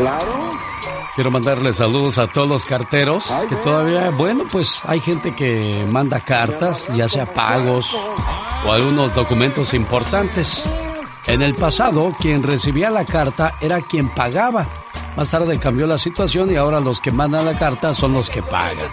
Claro. 0.00 0.48
Quiero 1.14 1.30
mandarle 1.32 1.72
saludos 1.72 2.18
a 2.18 2.28
todos 2.28 2.48
los 2.48 2.64
carteros, 2.64 3.24
que 3.48 3.56
todavía, 3.56 4.10
bueno, 4.10 4.44
pues 4.50 4.80
hay 4.84 5.00
gente 5.00 5.34
que 5.34 5.84
manda 5.90 6.20
cartas, 6.20 6.86
ya 6.94 7.08
sea 7.08 7.26
pagos 7.26 7.92
o 8.64 8.72
algunos 8.72 9.12
documentos 9.16 9.74
importantes. 9.74 10.62
En 11.26 11.42
el 11.42 11.56
pasado, 11.56 12.14
quien 12.20 12.44
recibía 12.44 12.88
la 12.90 13.04
carta 13.04 13.56
era 13.60 13.80
quien 13.80 14.08
pagaba. 14.10 14.64
Más 15.16 15.28
tarde 15.28 15.58
cambió 15.58 15.88
la 15.88 15.98
situación 15.98 16.52
y 16.52 16.54
ahora 16.54 16.78
los 16.78 17.00
que 17.00 17.10
mandan 17.10 17.44
la 17.44 17.58
carta 17.58 17.92
son 17.92 18.14
los 18.14 18.30
que 18.30 18.40
pagan. 18.40 18.86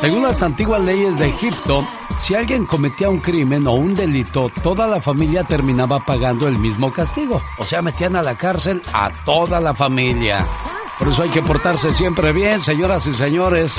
Según 0.00 0.22
las 0.22 0.42
antiguas 0.42 0.80
leyes 0.80 1.18
de 1.18 1.28
Egipto, 1.28 1.86
si 2.22 2.34
alguien 2.34 2.66
cometía 2.66 3.08
un 3.08 3.18
crimen 3.18 3.66
o 3.66 3.72
un 3.72 3.94
delito, 3.94 4.50
toda 4.62 4.86
la 4.86 5.00
familia 5.00 5.42
terminaba 5.44 6.00
pagando 6.00 6.46
el 6.48 6.58
mismo 6.58 6.92
castigo. 6.92 7.40
O 7.58 7.64
sea, 7.64 7.80
metían 7.82 8.16
a 8.16 8.22
la 8.22 8.36
cárcel 8.36 8.82
a 8.92 9.10
toda 9.24 9.60
la 9.60 9.74
familia. 9.74 10.44
Por 10.98 11.08
eso 11.08 11.22
hay 11.22 11.30
que 11.30 11.42
portarse 11.42 11.94
siempre 11.94 12.32
bien, 12.32 12.62
señoras 12.62 13.06
y 13.06 13.14
señores. 13.14 13.76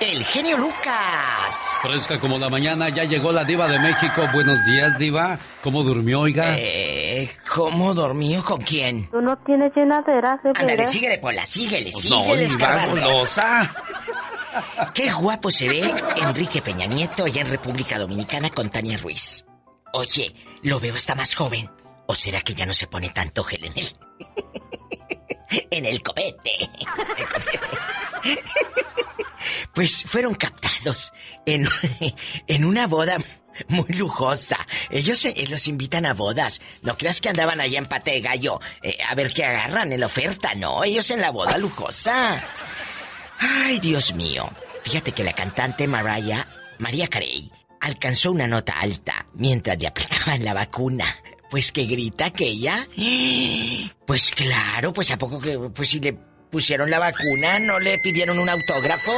El 0.00 0.24
genio 0.24 0.56
Lucas. 0.58 1.78
Fresca 1.82 2.18
como 2.18 2.38
la 2.38 2.48
mañana, 2.48 2.88
ya 2.88 3.04
llegó 3.04 3.30
la 3.32 3.44
diva 3.44 3.68
de 3.68 3.78
México. 3.78 4.22
Buenos 4.32 4.64
días, 4.64 4.98
diva. 4.98 5.38
¿Cómo 5.62 5.82
durmió, 5.82 6.20
oiga? 6.20 6.54
Eh, 6.58 7.30
¿Cómo 7.54 7.92
dormió? 7.94 8.42
¿Con 8.42 8.62
quién? 8.62 9.08
Tú 9.10 9.20
no 9.20 9.36
tienes 9.38 9.72
llenadera, 9.74 10.38
de 10.42 10.50
Ándale, 10.54 10.86
síguele, 10.86 11.18
Pola, 11.18 11.44
síguele, 11.46 11.90
Pues 11.92 12.08
no, 12.10 12.16
síguele 12.22 12.46
diva, 12.46 12.50
escarbando. 12.50 13.26
Qué 14.94 15.12
guapo 15.12 15.50
se 15.50 15.68
ve 15.68 15.82
Enrique 16.16 16.62
Peña 16.62 16.86
Nieto 16.86 17.24
allá 17.24 17.42
en 17.42 17.48
República 17.48 17.98
Dominicana 17.98 18.50
con 18.50 18.70
Tania 18.70 18.98
Ruiz. 18.98 19.44
Oye, 19.92 20.34
lo 20.62 20.80
veo 20.80 20.94
hasta 20.94 21.14
más 21.14 21.34
joven. 21.34 21.70
¿O 22.06 22.14
será 22.14 22.40
que 22.40 22.54
ya 22.54 22.66
no 22.66 22.72
se 22.72 22.86
pone 22.86 23.10
tanto 23.10 23.42
gel 23.44 23.64
en 23.64 23.78
el... 23.78 23.88
en? 25.70 25.86
El 25.86 26.02
copete. 26.02 26.52
Pues 29.74 30.04
fueron 30.04 30.34
captados 30.34 31.12
en, 31.44 31.68
en 32.46 32.64
una 32.64 32.86
boda 32.86 33.18
muy 33.68 33.88
lujosa. 33.88 34.58
Ellos 34.90 35.24
eh, 35.24 35.46
los 35.48 35.66
invitan 35.68 36.06
a 36.06 36.14
bodas. 36.14 36.60
No 36.82 36.96
creas 36.96 37.20
que 37.20 37.28
andaban 37.28 37.60
allá 37.60 37.78
en 37.78 37.86
pate 37.86 38.12
de 38.12 38.20
gallo 38.20 38.60
eh, 38.82 38.98
a 39.08 39.14
ver 39.14 39.32
qué 39.32 39.44
agarran 39.44 39.92
en 39.92 40.00
la 40.00 40.06
oferta, 40.06 40.54
no. 40.54 40.84
Ellos 40.84 41.10
en 41.10 41.20
la 41.20 41.30
boda 41.30 41.58
lujosa. 41.58 42.42
Ay, 43.38 43.78
Dios 43.80 44.14
mío. 44.14 44.48
Fíjate 44.82 45.12
que 45.12 45.24
la 45.24 45.32
cantante 45.32 45.86
Mariah, 45.88 46.46
María 46.78 47.08
Carey, 47.08 47.50
alcanzó 47.80 48.30
una 48.30 48.46
nota 48.46 48.78
alta 48.80 49.26
mientras 49.34 49.78
le 49.78 49.88
aplicaban 49.88 50.44
la 50.44 50.54
vacuna. 50.54 51.16
Pues 51.50 51.72
que 51.72 51.84
grita 51.84 52.26
aquella. 52.26 52.86
Pues 54.06 54.30
claro, 54.30 54.92
pues 54.92 55.10
a 55.10 55.18
poco 55.18 55.40
que 55.40 55.58
pues 55.58 55.88
si 55.88 56.00
le 56.00 56.12
pusieron 56.50 56.90
la 56.90 56.98
vacuna, 56.98 57.58
no 57.58 57.78
le 57.78 57.98
pidieron 57.98 58.38
un 58.38 58.48
autógrafo. 58.48 59.14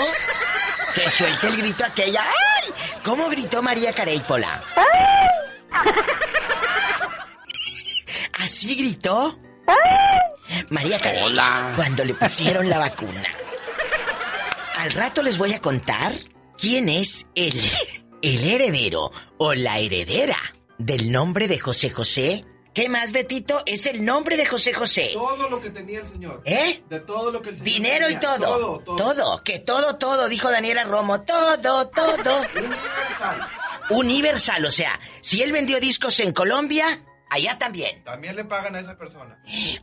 Que 0.94 1.08
suelte 1.11 1.48
el 1.48 1.56
grito 1.56 1.85
aquella. 1.85 2.23
¡Ay! 2.23 2.70
¿Cómo 3.05 3.29
gritó 3.29 3.62
María 3.62 3.92
Carey 3.92 4.20
Pola? 4.20 4.62
¿Así 8.39 8.74
gritó? 8.74 9.39
María 10.70 10.98
Carey. 11.00 11.23
Hola. 11.23 11.73
Cuando 11.77 12.05
le 12.05 12.14
pusieron 12.14 12.68
la 12.68 12.79
vacuna. 12.79 13.29
Al 14.88 14.94
rato 14.94 15.22
les 15.22 15.36
voy 15.36 15.52
a 15.52 15.60
contar 15.60 16.14
quién 16.56 16.88
es 16.88 17.26
el, 17.34 17.52
el 18.22 18.42
heredero 18.42 19.12
o 19.36 19.52
la 19.52 19.80
heredera 19.80 20.38
del 20.78 21.12
nombre 21.12 21.46
de 21.46 21.58
José 21.58 21.90
José. 21.90 22.46
¿Qué 22.72 22.88
más, 22.88 23.12
Betito? 23.12 23.62
Es 23.66 23.84
el 23.84 24.02
nombre 24.02 24.38
de 24.38 24.46
José 24.46 24.72
José. 24.72 25.10
Todo 25.12 25.50
lo 25.50 25.60
que 25.60 25.68
tenía 25.68 26.00
el 26.00 26.06
señor. 26.06 26.40
¿Eh? 26.46 26.82
De 26.88 27.00
todo 27.00 27.30
lo 27.30 27.42
que 27.42 27.50
el 27.50 27.58
señor 27.58 27.70
Dinero 27.70 28.08
y 28.08 28.14
tenía. 28.14 28.36
todo. 28.38 28.78
Todo, 28.78 28.96
todo. 28.96 29.44
Que 29.44 29.58
todo, 29.58 29.96
todo, 29.96 30.26
dijo 30.26 30.50
Daniela 30.50 30.84
Romo. 30.84 31.20
Todo, 31.20 31.88
todo. 31.88 32.40
Universal. 32.56 33.48
Universal, 33.90 34.64
o 34.64 34.70
sea, 34.70 34.98
si 35.20 35.42
él 35.42 35.52
vendió 35.52 35.80
discos 35.80 36.18
en 36.20 36.32
Colombia, 36.32 37.05
allá 37.30 37.58
también. 37.58 38.02
También 38.05 38.36
le 38.36 38.44
pagan 38.44 38.74
a 38.77 38.80
esa 38.80 38.96
persona. 38.96 39.39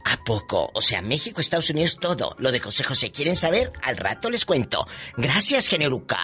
¿A 0.05 0.23
poco? 0.23 0.69
O 0.73 0.81
sea, 0.81 1.01
México, 1.01 1.41
Estados 1.41 1.69
Unidos, 1.69 1.97
todo. 1.99 2.35
Lo 2.39 2.51
de 2.51 2.59
José 2.59 2.83
José, 2.83 3.11
¿quieren 3.11 3.35
saber? 3.35 3.71
Al 3.83 3.97
rato 3.97 4.29
les 4.29 4.45
cuento. 4.45 4.87
Gracias, 5.17 5.67
genio 5.67 5.89
Lucas. 5.89 6.19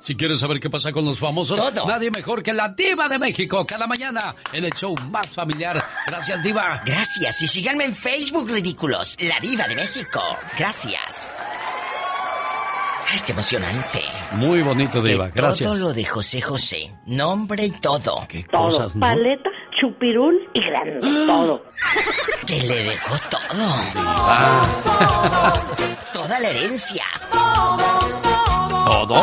Si 0.00 0.14
quieres 0.16 0.38
saber 0.38 0.60
qué 0.60 0.70
pasa 0.70 0.92
con 0.92 1.04
los 1.04 1.18
famosos, 1.18 1.58
Todo. 1.58 1.86
nadie 1.86 2.10
mejor 2.10 2.42
que 2.42 2.52
la 2.52 2.68
diva 2.68 3.08
de 3.08 3.18
México 3.18 3.66
cada 3.66 3.86
mañana 3.86 4.34
en 4.52 4.64
el 4.64 4.72
show 4.72 4.94
más 5.10 5.34
familiar. 5.34 5.84
Gracias, 6.06 6.42
diva. 6.42 6.82
Gracias. 6.86 7.42
Y 7.42 7.48
síganme 7.48 7.84
en 7.84 7.94
Facebook, 7.94 8.48
ridículos. 8.48 9.16
La 9.20 9.38
Diva 9.40 9.66
de 9.66 9.74
México. 9.74 10.22
Gracias. 10.56 11.34
Ay, 13.10 13.20
qué 13.26 13.32
emocionante. 13.32 14.02
Muy 14.32 14.62
bonito, 14.62 15.02
diva. 15.02 15.26
De 15.26 15.32
Gracias. 15.32 15.68
Todo 15.68 15.78
lo 15.78 15.92
de 15.92 16.04
José 16.04 16.40
José. 16.42 16.94
Nombre 17.06 17.64
y 17.66 17.70
todo. 17.72 18.24
Qué 18.28 18.44
Todo. 18.44 18.64
cosas, 18.64 18.94
¿no? 18.94 19.00
Paleta, 19.00 19.50
chupirul 19.80 20.34
y 20.54 20.60
grande. 20.60 21.00
Todo. 21.26 21.62
Que 22.46 22.62
le 22.62 22.84
dejó 22.84 23.16
todo. 23.30 23.40
Ah, 24.16 24.62
Toda 26.12 26.40
la 26.40 26.48
herencia. 26.48 27.04
¿Todo? 28.84 29.14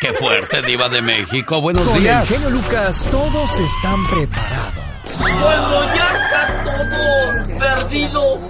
Qué 0.00 0.12
fuerte, 0.14 0.62
diva 0.62 0.88
de 0.88 1.02
México. 1.02 1.60
Buenos 1.60 1.86
Con 1.86 1.98
días. 2.02 2.26
genio 2.28 2.50
Lucas 2.50 3.06
todos 3.10 3.58
están 3.58 4.06
preparados. 4.08 4.84
Cuando 5.18 5.94
ya 5.94 6.04
está 6.04 6.62
todo 6.64 7.58
perdido, 7.58 8.40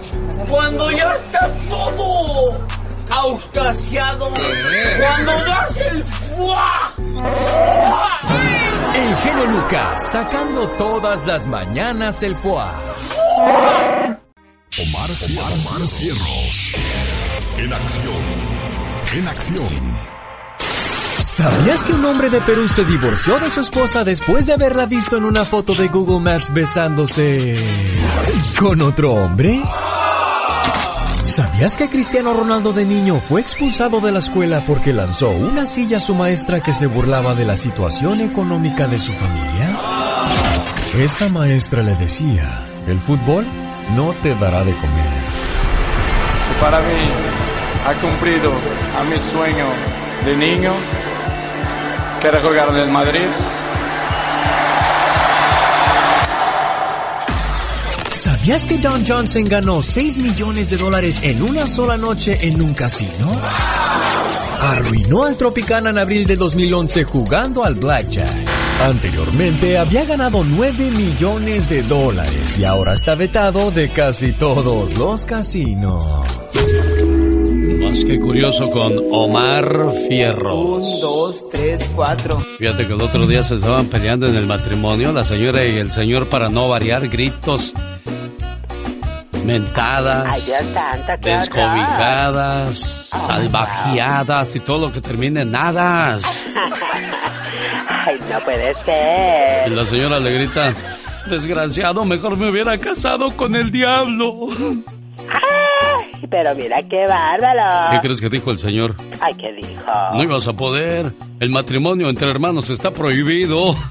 cuando 0.48 0.90
ya 0.92 1.14
está 1.14 1.50
todo 1.68 2.66
auscasiado, 3.10 4.32
cuando 5.00 5.46
ya 5.46 5.66
es 5.68 5.76
el 5.92 6.04
fuá. 6.04 6.92
El 8.94 9.16
genio 9.16 9.46
Lucas 9.46 10.12
sacando 10.12 10.68
todas 10.70 11.26
las 11.26 11.46
mañanas 11.46 12.22
el 12.22 12.34
foie. 12.36 12.64
Omar, 14.78 15.10
Omar, 15.10 15.88
Cierros. 15.88 16.72
En 17.56 17.72
acción. 17.72 18.22
En 19.14 19.28
acción. 19.28 19.98
¿Sabías 21.22 21.84
que 21.84 21.92
un 21.92 22.04
hombre 22.04 22.30
de 22.30 22.40
Perú 22.40 22.68
se 22.68 22.84
divorció 22.84 23.38
de 23.38 23.50
su 23.50 23.60
esposa 23.60 24.04
después 24.04 24.46
de 24.46 24.54
haberla 24.54 24.86
visto 24.86 25.16
en 25.16 25.24
una 25.24 25.44
foto 25.44 25.74
de 25.74 25.88
Google 25.88 26.20
Maps 26.20 26.52
besándose 26.52 27.54
con 28.58 28.80
otro 28.80 29.12
hombre? 29.12 29.62
¿Sabías 31.22 31.76
que 31.76 31.88
Cristiano 31.88 32.32
Ronaldo 32.32 32.72
de 32.72 32.84
niño 32.84 33.16
fue 33.16 33.40
expulsado 33.40 34.00
de 34.00 34.10
la 34.10 34.20
escuela 34.20 34.64
porque 34.66 34.92
lanzó 34.92 35.30
una 35.30 35.66
silla 35.66 35.98
a 35.98 36.00
su 36.00 36.14
maestra 36.14 36.60
que 36.60 36.72
se 36.72 36.86
burlaba 36.86 37.34
de 37.34 37.44
la 37.44 37.56
situación 37.56 38.20
económica 38.20 38.88
de 38.88 38.98
su 38.98 39.12
familia? 39.12 39.78
Esta 40.98 41.28
maestra 41.28 41.82
le 41.82 41.94
decía, 41.94 42.66
el 42.86 42.98
fútbol 42.98 43.46
no 43.94 44.14
te 44.22 44.34
dará 44.34 44.64
de 44.64 44.74
comer. 44.74 45.20
Para 46.60 46.80
mí 46.80 47.10
ha 47.86 47.94
cumplido 48.00 48.52
a 48.98 49.04
mi 49.04 49.18
sueño 49.18 49.66
de 50.24 50.36
niño, 50.36 50.72
que 52.20 52.28
jugar 52.38 52.70
en 52.70 52.76
el 52.76 52.90
Madrid. 52.90 53.28
¿Sabías 58.40 58.64
que 58.64 58.78
Don 58.78 59.06
Johnson 59.06 59.44
ganó 59.44 59.82
6 59.82 60.22
millones 60.22 60.70
de 60.70 60.78
dólares 60.78 61.20
en 61.22 61.42
una 61.42 61.66
sola 61.66 61.98
noche 61.98 62.38
en 62.40 62.62
un 62.62 62.72
casino? 62.72 63.30
Arruinó 64.62 65.24
al 65.24 65.36
Tropicana 65.36 65.90
en 65.90 65.98
abril 65.98 66.26
de 66.26 66.36
2011 66.36 67.04
jugando 67.04 67.62
al 67.64 67.74
Blackjack. 67.74 68.34
Anteriormente 68.82 69.76
había 69.76 70.06
ganado 70.06 70.42
9 70.42 70.90
millones 70.90 71.68
de 71.68 71.82
dólares 71.82 72.58
y 72.58 72.64
ahora 72.64 72.94
está 72.94 73.14
vetado 73.14 73.70
de 73.72 73.92
casi 73.92 74.32
todos 74.32 74.96
los 74.96 75.26
casinos. 75.26 76.02
Más 77.78 78.02
que 78.02 78.18
curioso 78.18 78.70
con 78.70 78.94
Omar 79.12 79.92
Fierro. 80.08 80.76
Un, 80.76 81.00
dos, 81.02 81.44
tres, 81.50 81.90
cuatro. 81.94 82.42
Fíjate 82.58 82.86
que 82.86 82.94
el 82.94 83.02
otro 83.02 83.26
día 83.26 83.44
se 83.44 83.56
estaban 83.56 83.88
peleando 83.88 84.26
en 84.26 84.36
el 84.36 84.46
matrimonio, 84.46 85.12
la 85.12 85.24
señora 85.24 85.62
y 85.66 85.76
el 85.76 85.92
señor, 85.92 86.30
para 86.30 86.48
no 86.48 86.70
variar, 86.70 87.06
gritos, 87.10 87.74
mentadas, 89.52 90.26
Ay, 90.30 90.40
Dios 90.42 90.64
santo, 90.72 91.12
descobijadas, 91.28 93.08
Oh, 93.12 93.26
salvajeadas 93.26 94.54
y 94.56 94.60
todo 94.60 94.86
lo 94.86 94.92
que 94.92 95.00
termine 95.00 95.40
en 95.42 95.54
hadas. 95.56 96.22
Ay, 97.88 98.18
no 98.30 98.38
puede 98.40 98.74
ser. 98.84 99.70
Y 99.72 99.74
la 99.74 99.84
señora 99.84 100.20
le 100.20 100.32
grita, 100.32 100.72
desgraciado, 101.28 102.04
mejor 102.04 102.36
me 102.36 102.48
hubiera 102.50 102.78
casado 102.78 103.30
con 103.36 103.54
el 103.56 103.70
diablo. 103.72 104.48
Ay, 105.28 106.26
pero 106.30 106.54
mira 106.54 106.78
qué 106.88 107.06
bárbaro. 107.08 107.90
¿Qué 107.90 108.00
crees 108.00 108.20
que 108.20 108.28
dijo 108.28 108.50
el 108.52 108.58
señor? 108.58 108.94
Ay, 109.20 109.34
¿qué 109.34 109.52
dijo? 109.52 109.92
No 110.14 110.22
ibas 110.22 110.46
a 110.46 110.52
poder. 110.52 111.12
El 111.40 111.50
matrimonio 111.50 112.08
entre 112.08 112.30
hermanos 112.30 112.70
está 112.70 112.90
prohibido. 112.92 113.74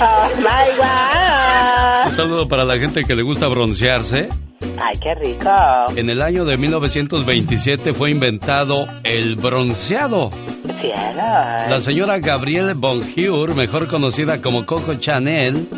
Oh, 0.00 0.28
my 0.36 0.66
God. 0.76 1.27
Un 2.08 2.14
saludo 2.14 2.48
para 2.48 2.64
la 2.64 2.78
gente 2.78 3.04
que 3.04 3.14
le 3.14 3.22
gusta 3.22 3.48
broncearse. 3.48 4.30
Ay, 4.82 4.96
qué 4.98 5.14
rico. 5.14 5.50
En 5.94 6.08
el 6.08 6.22
año 6.22 6.46
de 6.46 6.56
1927 6.56 7.92
fue 7.92 8.10
inventado 8.10 8.88
el 9.04 9.36
bronceado. 9.36 10.30
Cielos. 10.80 11.14
La 11.16 11.80
señora 11.82 12.18
Gabrielle 12.18 12.72
Bonjour, 12.72 13.54
mejor 13.54 13.88
conocida 13.88 14.40
como 14.40 14.64
Coco 14.64 14.94
Chanel, 14.94 15.68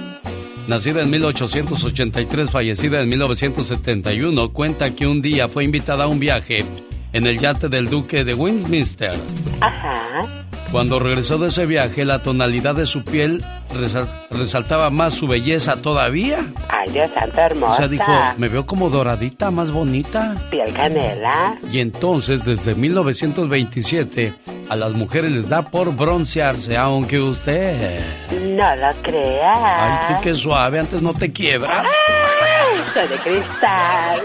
nacida 0.69 1.03
en 1.03 1.11
1883, 1.11 2.49
fallecida 2.49 3.01
en 3.01 3.09
1971, 3.09 4.53
cuenta 4.53 4.95
que 4.95 5.09
un 5.09 5.21
día 5.21 5.49
fue 5.49 5.65
invitada 5.65 6.05
a 6.05 6.07
un 6.07 6.21
viaje 6.21 6.65
en 7.13 7.27
el 7.27 7.41
yate 7.41 7.69
del 7.69 7.91
duque 7.91 8.25
de 8.25 8.35
Westminster. 8.35 9.17
Ajá. 9.61 10.47
Cuando 10.73 11.01
regresó 11.01 11.37
de 11.39 11.49
ese 11.49 11.67
viaje, 11.67 12.05
la 12.05 12.21
tonalidad 12.23 12.77
de 12.77 12.87
su 12.87 13.03
piel 13.03 13.43
resal- 13.75 14.09
resaltaba 14.31 14.89
más 14.91 15.15
su 15.15 15.27
belleza 15.27 15.83
todavía. 15.83 16.39
Ay, 16.69 16.93
Dios 16.93 17.11
santo, 17.13 17.41
hermosa. 17.41 17.73
O 17.73 17.77
sea, 17.77 17.89
dijo, 17.89 18.05
me 18.39 18.47
veo 18.49 18.65
como 18.67 18.89
doradita, 18.89 19.51
más 19.51 19.73
bonita. 19.73 20.37
Piel 20.51 20.73
canela. 20.73 21.57
Y 21.73 21.81
entonces, 21.81 22.45
desde 22.45 22.77
1927, 22.77 24.33
a 24.69 24.77
las 24.77 24.93
mujeres 24.93 25.33
les 25.33 25.49
da 25.49 25.63
por 25.71 25.93
broncearse, 25.97 26.77
aunque 26.77 27.21
usted... 27.21 28.01
No 28.31 28.77
lo 28.77 28.89
creas. 29.03 29.59
Ay, 29.61 29.99
sí, 30.09 30.15
qué 30.23 30.35
suave, 30.37 30.79
antes 30.79 31.03
no 31.03 31.13
te 31.15 31.33
quiebras. 31.33 31.85
Ay, 31.85 32.81
soy 32.95 33.09
de 33.09 33.17
cristal. 33.23 34.21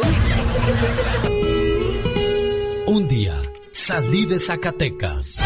Un 2.86 3.08
día 3.08 3.34
salí 3.72 4.26
de 4.28 4.40
Zacatecas. 4.40 5.44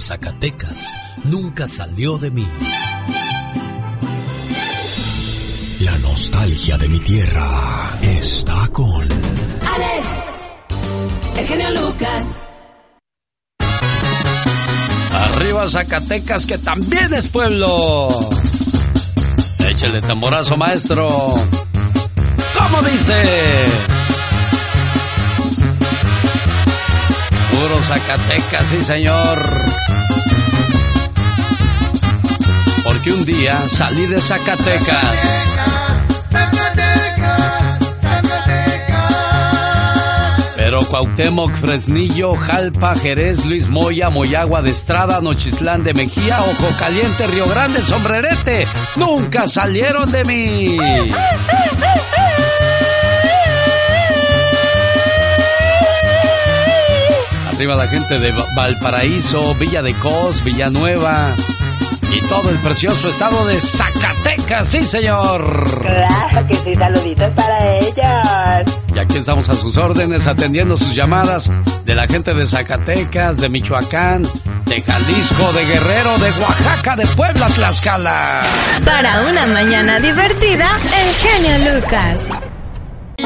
Zacatecas 0.00 0.92
nunca 1.24 1.66
salió 1.66 2.16
de 2.18 2.30
mí. 2.30 2.48
La 5.80 5.96
nostalgia 5.98 6.76
de 6.78 6.88
mi 6.88 6.98
tierra 7.00 7.98
está 8.02 8.68
con... 8.68 9.02
Alex, 9.02 10.08
el 11.36 11.46
genio 11.46 11.70
Lucas. 11.70 12.24
Arriba 15.12 15.70
Zacatecas, 15.70 16.46
que 16.46 16.58
también 16.58 17.12
es 17.14 17.28
pueblo. 17.28 18.08
Échele 19.70 20.00
tamborazo, 20.02 20.56
maestro. 20.56 21.08
¿Cómo 22.58 22.82
dice? 22.82 23.22
Puro 27.52 27.82
Zacatecas, 27.84 28.66
sí, 28.68 28.82
señor. 28.82 29.79
Porque 33.02 33.14
un 33.14 33.24
día 33.24 33.56
salí 33.66 34.04
de 34.04 34.18
Zacatecas. 34.20 36.20
Pero 40.56 40.80
Cuauhtémoc, 40.82 41.50
Fresnillo, 41.60 42.34
Jalpa, 42.36 42.94
Jerez, 42.94 43.44
Luis 43.46 43.66
Moya, 43.68 44.10
Moyagua 44.10 44.62
de 44.62 44.70
Estrada, 44.70 45.20
Nochislán 45.20 45.82
de 45.82 45.94
Mejía, 45.94 46.38
Ojo 46.42 46.68
Caliente, 46.78 47.26
Río 47.28 47.46
Grande, 47.48 47.80
Sombrerete, 47.80 48.66
nunca 48.96 49.48
salieron 49.48 50.10
de 50.12 50.24
mí. 50.24 50.76
Arriba 57.48 57.74
la 57.74 57.86
gente 57.88 58.18
de 58.18 58.32
Va- 58.32 58.46
Valparaíso, 58.56 59.54
Villa 59.56 59.82
de 59.82 59.92
Cos, 59.94 60.42
Villanueva 60.44 61.34
y 62.12 62.20
todo 62.28 62.50
el 62.50 62.56
precioso 62.58 63.08
estado 63.08 63.46
de 63.46 63.56
Zacatecas, 63.56 64.68
sí 64.68 64.82
señor. 64.82 65.64
Claro 65.80 66.46
que 66.46 66.54
sí, 66.54 66.74
saluditos 66.74 67.30
para 67.30 67.76
ellos. 67.76 68.82
Y 68.94 68.98
aquí 68.98 69.16
estamos 69.18 69.48
a 69.48 69.54
sus 69.54 69.76
órdenes 69.76 70.26
atendiendo 70.26 70.76
sus 70.76 70.94
llamadas 70.94 71.50
de 71.84 71.94
la 71.94 72.06
gente 72.06 72.34
de 72.34 72.46
Zacatecas, 72.46 73.38
de 73.38 73.48
Michoacán, 73.48 74.22
de 74.22 74.80
Jalisco, 74.80 75.52
de 75.52 75.64
Guerrero, 75.64 76.18
de 76.18 76.30
Oaxaca, 76.40 76.96
de 76.96 77.06
Puebla, 77.06 77.46
Tlaxcala. 77.46 78.42
Para 78.84 79.22
una 79.28 79.46
mañana 79.46 80.00
divertida, 80.00 80.70
el 80.76 81.14
genio 81.14 81.74
Lucas. 81.74 82.20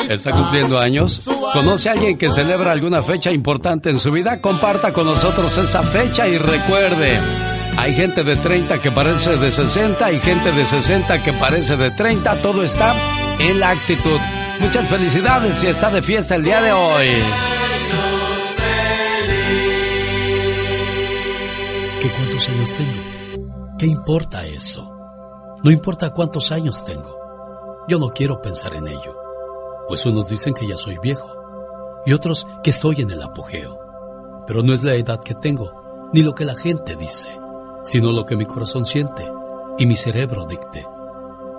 ¿Está 0.08 0.32
cumpliendo 0.32 0.78
años? 0.78 1.22
¿Conoce 1.52 1.88
a 1.88 1.92
alguien 1.92 2.18
que 2.18 2.30
celebra 2.30 2.72
alguna 2.72 3.02
fecha 3.02 3.30
importante 3.30 3.90
en 3.90 4.00
su 4.00 4.10
vida? 4.10 4.40
Comparta 4.40 4.92
con 4.92 5.06
nosotros 5.06 5.56
esa 5.56 5.82
fecha 5.82 6.26
y 6.26 6.36
recuerde, 6.36 7.18
hay 7.76 7.94
gente 7.94 8.24
de 8.24 8.36
30 8.36 8.80
que 8.80 8.90
parece 8.90 9.36
de 9.36 9.50
60 9.50 10.12
y 10.12 10.20
gente 10.20 10.52
de 10.52 10.64
60 10.64 11.22
que 11.22 11.32
parece 11.32 11.76
de 11.76 11.90
30. 11.90 12.42
Todo 12.42 12.62
está 12.62 12.94
en 13.38 13.60
la 13.60 13.70
actitud. 13.70 14.18
Muchas 14.60 14.88
felicidades 14.88 15.56
si 15.56 15.66
está 15.66 15.90
de 15.90 16.00
fiesta 16.00 16.36
el 16.36 16.44
día 16.44 16.62
de 16.62 16.72
hoy. 16.72 17.08
¿Qué 22.00 22.10
cuántos 22.10 22.48
años 22.48 22.74
tengo? 22.74 23.74
¿Qué 23.78 23.86
importa 23.86 24.46
eso? 24.46 24.90
No 25.62 25.70
importa 25.70 26.10
cuántos 26.10 26.52
años 26.52 26.84
tengo. 26.84 27.18
Yo 27.88 27.98
no 27.98 28.10
quiero 28.10 28.40
pensar 28.40 28.74
en 28.74 28.86
ello. 28.86 29.16
Pues 29.88 30.06
unos 30.06 30.28
dicen 30.28 30.54
que 30.54 30.66
ya 30.66 30.76
soy 30.76 30.98
viejo 31.02 31.28
y 32.06 32.12
otros 32.12 32.46
que 32.62 32.70
estoy 32.70 33.00
en 33.00 33.10
el 33.10 33.22
apogeo. 33.22 33.78
Pero 34.46 34.62
no 34.62 34.72
es 34.72 34.84
la 34.84 34.94
edad 34.94 35.20
que 35.20 35.34
tengo, 35.34 36.10
ni 36.12 36.22
lo 36.22 36.34
que 36.34 36.44
la 36.44 36.54
gente 36.54 36.96
dice, 36.96 37.28
sino 37.84 38.12
lo 38.12 38.26
que 38.26 38.36
mi 38.36 38.46
corazón 38.46 38.86
siente 38.86 39.30
y 39.78 39.86
mi 39.86 39.96
cerebro 39.96 40.46
dicte. 40.46 40.86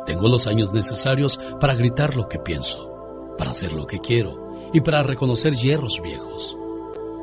Tengo 0.05 0.27
los 0.27 0.48
años 0.48 0.74
necesarios 0.74 1.39
para 1.60 1.75
gritar 1.75 2.15
lo 2.15 2.27
que 2.27 2.39
pienso, 2.39 3.34
para 3.38 3.51
hacer 3.51 3.74
lo 3.74 3.88
que 3.88 4.00
quiero 4.00 4.53
y 4.74 4.82
para 4.82 5.03
reconocer 5.03 5.55
hierros 5.55 6.01
viejos. 6.01 6.58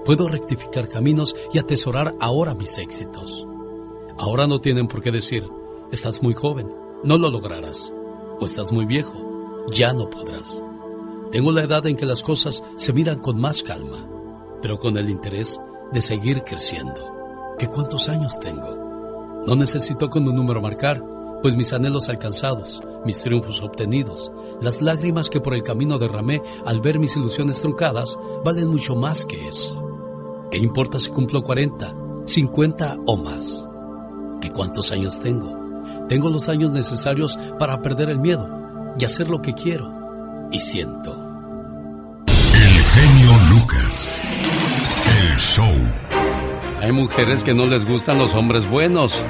Puedo 0.04 0.28
rectificar 0.28 0.88
caminos 0.88 1.37
y 1.52 1.59
atesorar 1.59 2.14
ahora 2.18 2.54
mis 2.54 2.78
éxitos. 2.78 3.47
Ahora 4.18 4.47
no 4.47 4.61
tienen 4.61 4.88
por 4.88 5.02
qué 5.02 5.12
decir, 5.12 5.49
estás 5.92 6.23
muy 6.23 6.35
joven, 6.35 6.68
no 7.04 7.18
lo 7.18 7.30
lograrás, 7.30 7.92
o 8.40 8.44
estás 8.44 8.73
muy 8.73 8.85
viejo, 8.85 9.66
ya 9.73 9.92
no 9.92 10.11
podrás. 10.11 10.64
Tengo 11.30 11.52
la 11.52 11.62
edad 11.62 11.87
en 11.87 11.97
que 11.97 12.04
las 12.04 12.23
cosas 12.23 12.62
se 12.76 12.92
miran 12.92 13.21
con 13.21 13.40
más 13.40 13.62
calma, 13.62 14.06
pero 14.61 14.78
con 14.78 14.97
el 14.99 15.09
interés 15.09 15.59
de 15.92 16.02
seguir 16.02 16.42
creciendo. 16.42 17.54
¿Qué 17.59 17.68
cuántos 17.68 18.09
años 18.09 18.38
tengo? 18.40 18.82
No 19.47 19.57
necesito 19.57 20.09
con 20.09 20.27
un 20.29 20.37
número 20.37 20.61
marcar, 20.61 21.03
pues 21.43 21.57
mis 21.57 21.73
anhelos 21.73 22.09
alcanzados, 22.09 22.81
mis 23.05 23.21
triunfos 23.23 23.61
obtenidos, 23.61 24.31
las 24.61 24.81
lágrimas 24.81 25.29
que 25.29 25.41
por 25.41 25.55
el 25.55 25.65
camino 25.65 25.99
derramé 25.99 26.41
al 26.65 26.81
ver 26.81 27.01
mis 27.01 27.17
ilusiones 27.17 27.61
truncadas, 27.61 28.17
valen 28.45 28.69
mucho 28.69 28.95
más 28.95 29.25
que 29.25 29.49
eso. 29.49 30.49
¿Qué 30.51 30.59
importa 30.59 30.99
si 31.01 31.11
cumplo 31.11 31.43
40, 31.43 31.95
50 32.25 32.99
o 33.07 33.17
más? 33.17 33.69
¿Qué 34.41 34.51
cuántos 34.53 34.93
años 34.93 35.19
tengo? 35.19 35.59
Tengo 36.09 36.29
los 36.31 36.49
años 36.49 36.73
necesarios 36.73 37.37
para 37.59 37.83
perder 37.83 38.11
el 38.11 38.21
miedo 38.21 38.49
y 38.99 39.05
hacer 39.05 39.29
lo 39.29 39.43
que 39.43 39.55
quiero 39.55 40.49
y 40.53 40.59
siento. 40.61 41.13
El 42.27 42.83
genio 42.83 43.33
Lucas. 43.51 44.21
El 45.21 45.39
show. 45.39 46.01
Hay 46.83 46.91
mujeres 46.91 47.45
que 47.45 47.55
no 47.55 47.67
les 47.67 47.85
gustan 47.85 48.19
los 48.19 48.35
hombres 48.35 48.69
buenos 48.69 49.23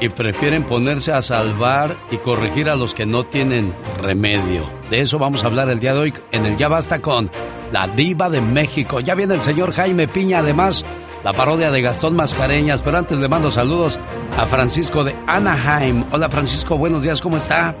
y 0.00 0.08
prefieren 0.08 0.64
ponerse 0.64 1.12
a 1.12 1.20
salvar 1.20 1.96
y 2.10 2.16
corregir 2.16 2.70
a 2.70 2.76
los 2.76 2.94
que 2.94 3.04
no 3.04 3.24
tienen 3.24 3.74
remedio. 4.00 4.70
De 4.88 5.00
eso 5.00 5.18
vamos 5.18 5.44
a 5.44 5.48
hablar 5.48 5.68
el 5.68 5.80
día 5.80 5.92
de 5.92 6.00
hoy 6.00 6.14
en 6.32 6.46
el 6.46 6.56
Ya 6.56 6.68
Basta 6.68 7.00
con 7.00 7.28
la 7.72 7.88
diva 7.88 8.30
de 8.30 8.40
México. 8.40 9.00
Ya 9.00 9.14
viene 9.14 9.34
el 9.34 9.42
señor 9.42 9.72
Jaime 9.72 10.08
Piña, 10.08 10.38
además, 10.38 10.86
la 11.22 11.34
parodia 11.34 11.70
de 11.70 11.82
Gastón 11.82 12.16
Mascareñas. 12.16 12.80
Pero 12.80 12.96
antes 12.96 13.18
le 13.18 13.28
mando 13.28 13.50
saludos 13.50 14.00
a 14.38 14.46
Francisco 14.46 15.04
de 15.04 15.14
Anaheim. 15.26 16.04
Hola 16.10 16.30
Francisco, 16.30 16.78
buenos 16.78 17.02
días, 17.02 17.20
¿cómo 17.20 17.36
está? 17.36 17.74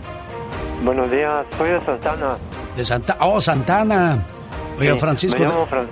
Buenos 0.84 1.10
días, 1.10 1.46
soy 1.56 1.70
de 1.70 1.80
Santana. 1.86 2.36
De 2.76 2.84
Santa, 2.84 3.16
oh, 3.20 3.40
Santana. 3.40 4.22
Oiga, 4.78 4.94
Sí, 4.94 4.98
Francisco. 5.00 5.38
Me 5.38 5.46
llamo 5.46 5.66
Fran- 5.66 5.88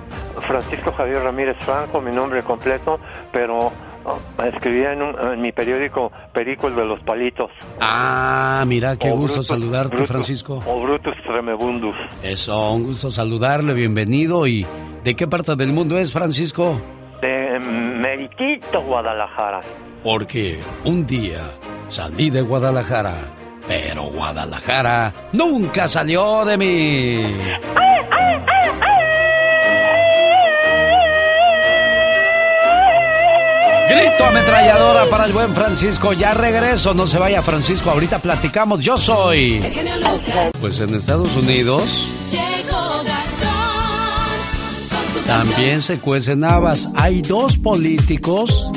Francisco 0.47 0.91
Javier 0.91 1.21
Ramírez 1.23 1.57
Franco, 1.59 2.01
mi 2.01 2.11
nombre 2.11 2.43
completo, 2.43 2.99
pero 3.31 3.71
oh, 4.05 4.19
escribía 4.43 4.93
en, 4.93 5.01
un- 5.01 5.15
en 5.33 5.41
mi 5.41 5.51
periódico 5.51 6.11
Perico 6.33 6.67
el 6.67 6.75
de 6.75 6.85
los 6.85 6.99
Palitos. 7.01 7.49
Ah, 7.81 8.63
mira, 8.67 8.97
qué 8.97 9.09
O 9.11 9.15
gusto 9.15 9.37
Brutus- 9.41 9.47
saludarte, 9.47 9.95
Brutus- 9.95 10.07
Francisco. 10.11 10.59
O 10.65 10.81
Brutus 10.81 11.15
Tremebundus. 11.25 11.95
Eso, 12.21 12.73
un 12.73 12.83
gusto 12.83 13.09
saludarle, 13.11 13.73
bienvenido. 13.73 14.45
¿Y 14.47 14.65
de 15.03 15.15
qué 15.15 15.27
parte 15.27 15.55
del 15.55 15.71
mundo 15.73 15.97
es, 15.97 16.11
Francisco? 16.11 16.81
De 17.21 17.57
Meritito, 17.59 18.81
Guadalajara. 18.81 19.61
Porque 20.03 20.59
un 20.83 21.07
día 21.07 21.51
salí 21.87 22.29
de 22.29 22.41
Guadalajara, 22.41 23.15
pero 23.65 24.03
Guadalajara 24.11 25.13
nunca 25.31 25.87
salió 25.87 26.43
de 26.43 26.57
mí. 26.57 27.35
Grito 33.89 34.25
ametralladora 34.25 35.05
para 35.09 35.25
el 35.25 35.33
buen 35.33 35.53
Francisco. 35.53 36.13
Ya 36.13 36.33
regreso, 36.33 36.93
no 36.93 37.07
se 37.07 37.19
vaya 37.19 37.41
Francisco, 37.41 37.91
ahorita 37.91 38.19
platicamos. 38.19 38.83
Yo 38.83 38.97
soy. 38.97 39.59
Pues 40.59 40.79
en 40.79 40.95
Estados 40.95 41.35
Unidos 41.35 42.09
también 45.25 45.81
se 45.81 45.99
cuecen 45.99 46.43
habas. 46.43 46.89
Hay 46.95 47.21
dos 47.21 47.57
políticos 47.57 48.69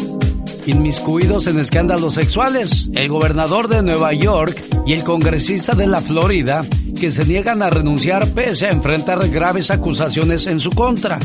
inmiscuidos 0.67 1.47
en 1.47 1.59
escándalos 1.59 2.15
sexuales. 2.15 2.89
El 2.95 3.09
gobernador 3.09 3.69
de 3.69 3.83
Nueva 3.83 4.13
York 4.13 4.63
y 4.87 4.93
el 4.93 5.05
congresista 5.05 5.75
de 5.75 5.87
la 5.87 6.01
Florida 6.01 6.65
que 6.99 7.11
se 7.11 7.25
niegan 7.27 7.63
a 7.63 7.71
renunciar 7.71 8.27
pese 8.29 8.67
a 8.67 8.71
enfrentar 8.71 9.29
graves 9.29 9.71
acusaciones 9.71 10.47
en 10.47 10.61
su 10.61 10.71
contra. 10.71 11.19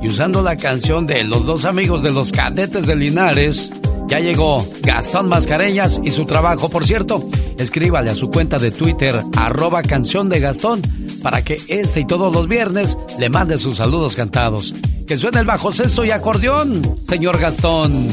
Y 0.00 0.06
usando 0.06 0.42
la 0.42 0.56
canción 0.56 1.06
de 1.06 1.24
Los 1.24 1.46
dos 1.46 1.64
amigos 1.64 2.02
de 2.02 2.12
los 2.12 2.32
cadetes 2.32 2.86
de 2.86 2.94
Linares, 2.94 3.70
ya 4.06 4.20
llegó 4.20 4.64
Gastón 4.82 5.28
Mascareñas 5.28 6.00
y 6.02 6.10
su 6.10 6.24
trabajo. 6.24 6.68
Por 6.68 6.86
cierto, 6.86 7.28
escríbale 7.58 8.10
a 8.10 8.14
su 8.14 8.30
cuenta 8.30 8.58
de 8.58 8.70
Twitter, 8.70 9.20
arroba 9.36 9.82
canción 9.82 10.28
de 10.28 10.40
Gastón, 10.40 10.80
para 11.22 11.42
que 11.42 11.60
este 11.68 12.00
y 12.00 12.06
todos 12.06 12.32
los 12.32 12.48
viernes 12.48 12.96
le 13.18 13.28
mande 13.28 13.58
sus 13.58 13.78
saludos 13.78 14.14
cantados. 14.14 14.74
Que 15.06 15.16
suene 15.16 15.40
el 15.40 15.46
bajo 15.46 15.72
sexto 15.72 16.04
y 16.04 16.10
acordeón, 16.10 16.82
señor 17.08 17.38
Gastón. 17.38 18.06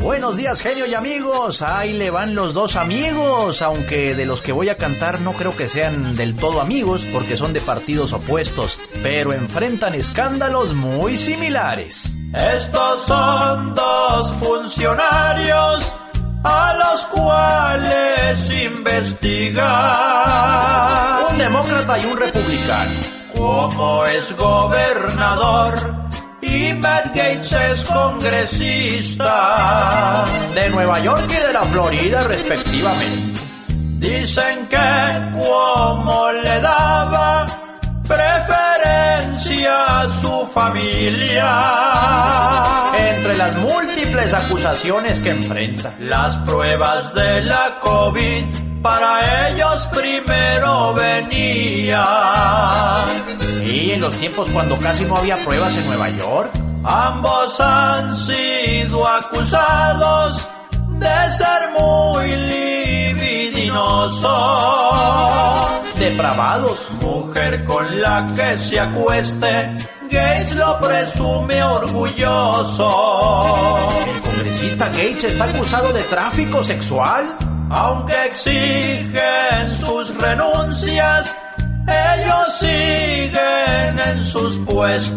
Buenos 0.00 0.36
días, 0.36 0.62
genio 0.62 0.86
y 0.86 0.94
amigos. 0.94 1.60
Ahí 1.60 1.92
le 1.92 2.08
van 2.08 2.34
los 2.34 2.54
dos 2.54 2.76
amigos, 2.76 3.60
aunque 3.60 4.14
de 4.14 4.24
los 4.24 4.40
que 4.40 4.52
voy 4.52 4.70
a 4.70 4.78
cantar 4.78 5.20
no 5.20 5.34
creo 5.34 5.54
que 5.54 5.68
sean 5.68 6.16
del 6.16 6.34
todo 6.36 6.62
amigos, 6.62 7.02
porque 7.12 7.36
son 7.36 7.52
de 7.52 7.60
partidos 7.60 8.14
opuestos, 8.14 8.78
pero 9.02 9.34
enfrentan 9.34 9.94
escándalos 9.94 10.72
muy 10.72 11.18
similares. 11.18 12.14
Estos 12.32 13.02
son 13.02 13.74
dos 13.74 14.32
funcionarios 14.38 15.94
a 16.44 16.74
los 16.78 17.04
cuales 17.06 18.50
investigar. 18.64 19.66
Un 21.30 21.36
demócrata 21.36 21.98
y 21.98 22.06
un 22.06 22.16
republicano. 22.16 22.90
Como 23.34 24.06
es 24.06 24.34
gobernador 24.34 26.09
y 26.42 26.72
Matt 26.74 27.06
Gates 27.14 27.52
es 27.52 27.80
congresista 27.84 29.34
de 30.54 30.70
Nueva 30.70 30.98
York 31.00 31.24
y 31.28 31.36
de 31.46 31.52
la 31.52 31.62
Florida 31.62 32.24
respectivamente. 32.24 33.40
Dicen 33.98 34.66
que 34.68 34.78
como 35.32 36.32
le 36.32 36.60
daba 36.60 37.46
preferencia 38.06 40.00
a 40.00 40.08
su 40.20 40.46
familia. 40.46 41.48
Entre 42.96 43.36
las 43.36 43.54
múltiples 43.58 44.34
acusaciones 44.34 45.18
que 45.20 45.30
enfrenta, 45.30 45.94
las 46.00 46.36
pruebas 46.38 47.14
de 47.14 47.42
la 47.42 47.78
COVID 47.80 48.44
para 48.82 49.48
ellos 49.48 49.86
primero 49.92 50.94
venían. 50.94 52.00
Y 53.70 53.92
en 53.92 54.00
los 54.00 54.16
tiempos 54.16 54.48
cuando 54.50 54.76
casi 54.78 55.04
no 55.04 55.16
había 55.16 55.36
pruebas 55.36 55.76
en 55.76 55.86
Nueva 55.86 56.10
York, 56.10 56.50
ambos 56.82 57.60
han 57.60 58.16
sido 58.16 59.06
acusados 59.06 60.48
de 60.88 61.30
ser 61.30 61.70
muy 61.78 62.34
libidinosos, 63.14 64.28
depravados, 65.98 66.90
mujer 67.00 67.64
con 67.64 68.00
la 68.00 68.26
que 68.34 68.58
se 68.58 68.80
acueste. 68.80 69.76
Gates 70.10 70.56
lo 70.56 70.80
presume 70.80 71.62
orgulloso. 71.62 72.88
El 74.04 74.20
congresista 74.20 74.88
Gates 74.88 75.24
está 75.24 75.44
acusado 75.44 75.92
de 75.92 76.02
tráfico 76.02 76.64
sexual. 76.64 77.36
Aunque 77.70 78.24
exigen 78.26 79.76
sus 79.86 80.12
renuncias, 80.16 81.38
ellos 81.90 82.58
siguen 82.58 83.98
en 83.98 84.24
sus 84.24 84.58
puestos. 84.58 85.16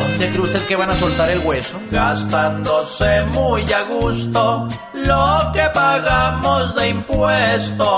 ¿Dónde 0.00 0.28
cree 0.28 0.40
usted 0.40 0.66
que 0.66 0.76
van 0.76 0.90
a 0.90 0.96
soltar 0.96 1.30
el 1.30 1.38
hueso? 1.40 1.78
Gastándose 1.90 3.22
muy 3.32 3.62
a 3.72 3.82
gusto 3.82 4.68
lo 4.94 5.52
que 5.52 5.62
pagamos 5.72 6.74
de 6.74 6.88
impuestos. 6.88 7.88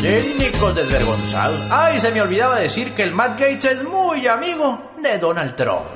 Cínicos 0.00 0.74
desvergonzados. 0.74 1.60
Ay, 1.70 2.00
se 2.00 2.10
me 2.10 2.20
olvidaba 2.20 2.56
decir 2.58 2.92
que 2.92 3.04
el 3.04 3.12
Matt 3.12 3.38
Gates 3.38 3.64
es 3.64 3.84
muy 3.84 4.26
amigo 4.26 4.92
de 5.02 5.18
Donald 5.18 5.54
Trump. 5.54 5.86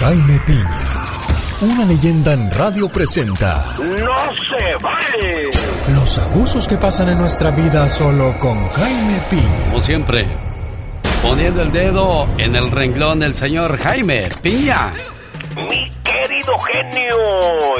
Jaime 0.00 0.40
Piña, 0.46 0.78
una 1.62 1.84
leyenda 1.84 2.32
en 2.32 2.50
radio 2.50 2.88
presenta 2.88 3.74
¡No 3.78 3.86
se 3.86 4.76
vale! 4.82 5.50
los 5.94 6.18
abusos 6.18 6.66
que 6.66 6.78
pasan 6.78 7.08
en 7.10 7.18
nuestra 7.18 7.50
vida 7.50 7.88
solo 7.88 8.38
con 8.38 8.68
Jaime 8.68 9.18
Piña. 9.28 9.64
Como 9.66 9.80
siempre, 9.80 10.26
poniendo 11.22 11.62
el 11.62 11.72
dedo 11.72 12.26
en 12.38 12.56
el 12.56 12.70
renglón 12.70 13.22
el 13.22 13.34
señor 13.34 13.76
Jaime 13.76 14.28
Piña. 14.42 14.92
Mi 15.56 15.90
querido 16.04 16.56
genio, 16.58 17.16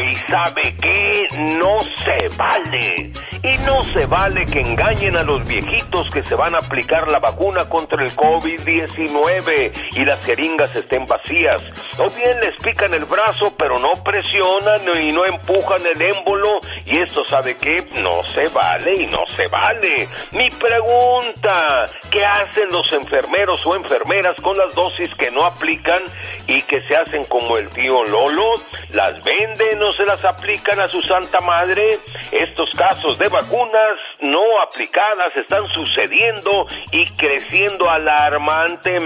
¿y 0.02 0.14
sabe 0.30 0.76
qué? 0.80 1.26
No 1.58 1.78
se 2.02 2.28
vale. 2.36 3.12
Y 3.42 3.56
no 3.64 3.82
se 3.84 4.04
vale 4.04 4.44
que 4.44 4.60
engañen 4.60 5.16
a 5.16 5.22
los 5.22 5.46
viejitos 5.46 6.08
que 6.12 6.22
se 6.22 6.34
van 6.34 6.54
a 6.54 6.58
aplicar 6.58 7.10
la 7.10 7.18
vacuna 7.20 7.66
contra 7.68 8.04
el 8.04 8.10
COVID-19 8.14 9.72
y 9.92 10.04
las 10.04 10.22
jeringas 10.24 10.74
estén 10.76 11.06
vacías. 11.06 11.64
O 11.98 12.10
bien 12.10 12.38
les 12.40 12.54
pican 12.62 12.92
el 12.92 13.06
brazo, 13.06 13.54
pero 13.56 13.78
no 13.78 13.92
presionan 14.04 14.82
y 15.02 15.12
no 15.12 15.24
empujan 15.24 15.80
el 15.86 16.02
émbolo. 16.02 16.58
Y 16.84 16.98
esto, 16.98 17.24
¿sabe 17.24 17.56
qué? 17.56 17.82
No 18.02 18.22
se 18.24 18.48
vale 18.48 18.94
y 18.94 19.06
no 19.06 19.24
se 19.28 19.46
vale. 19.46 20.08
Mi 20.32 20.50
pregunta, 20.50 21.86
¿qué 22.10 22.24
hacen 22.24 22.68
los 22.70 22.92
enfermeros 22.92 23.64
o 23.64 23.74
enfermeras 23.74 24.36
con 24.42 24.58
las 24.58 24.74
dosis 24.74 25.08
que 25.14 25.30
no 25.30 25.46
aplican 25.46 26.02
y 26.46 26.60
que 26.62 26.82
se 26.86 26.96
hacen 26.96 27.24
como 27.24 27.56
el 27.61 27.71
tío 27.71 28.05
Lolo? 28.05 28.52
¿Las 28.93 29.23
venden 29.23 29.83
o 29.83 29.90
se 29.90 30.05
las 30.05 30.25
aplican 30.25 30.81
a 30.81 30.88
su 30.88 31.00
santa 31.02 31.40
madre? 31.40 31.99
Estos 32.33 32.71
casos 32.76 33.19
de 33.19 33.29
vacunas 33.29 33.97
no 34.21 34.61
aplicadas 34.62 35.35
están 35.37 35.67
sucediendo 35.69 36.67
y 36.93 37.07
creciendo 37.12 37.88
alarmante, 37.88 38.97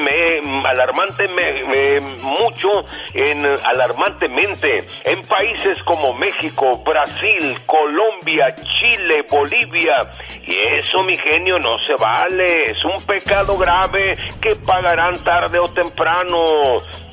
alarmante 0.65 1.27
mucho, 2.23 2.85
en, 3.13 3.45
alarmantemente 3.65 4.87
en 5.05 5.23
países 5.23 5.79
como 5.85 6.15
México, 6.15 6.83
Brasil, 6.85 7.59
Colombia, 7.67 8.55
Chile, 8.57 9.25
Bolivia. 9.31 10.11
Y 10.47 10.59
eso, 10.77 11.03
mi 11.03 11.17
genio, 11.17 11.59
no 11.59 11.79
se 11.79 11.95
vale. 11.95 12.71
Es 12.71 12.85
un 12.85 13.03
pecado 13.05 13.57
grave 13.57 14.17
que 14.41 14.55
pagarán 14.57 15.23
tarde 15.25 15.59
o 15.59 15.69
temprano. 15.69 16.39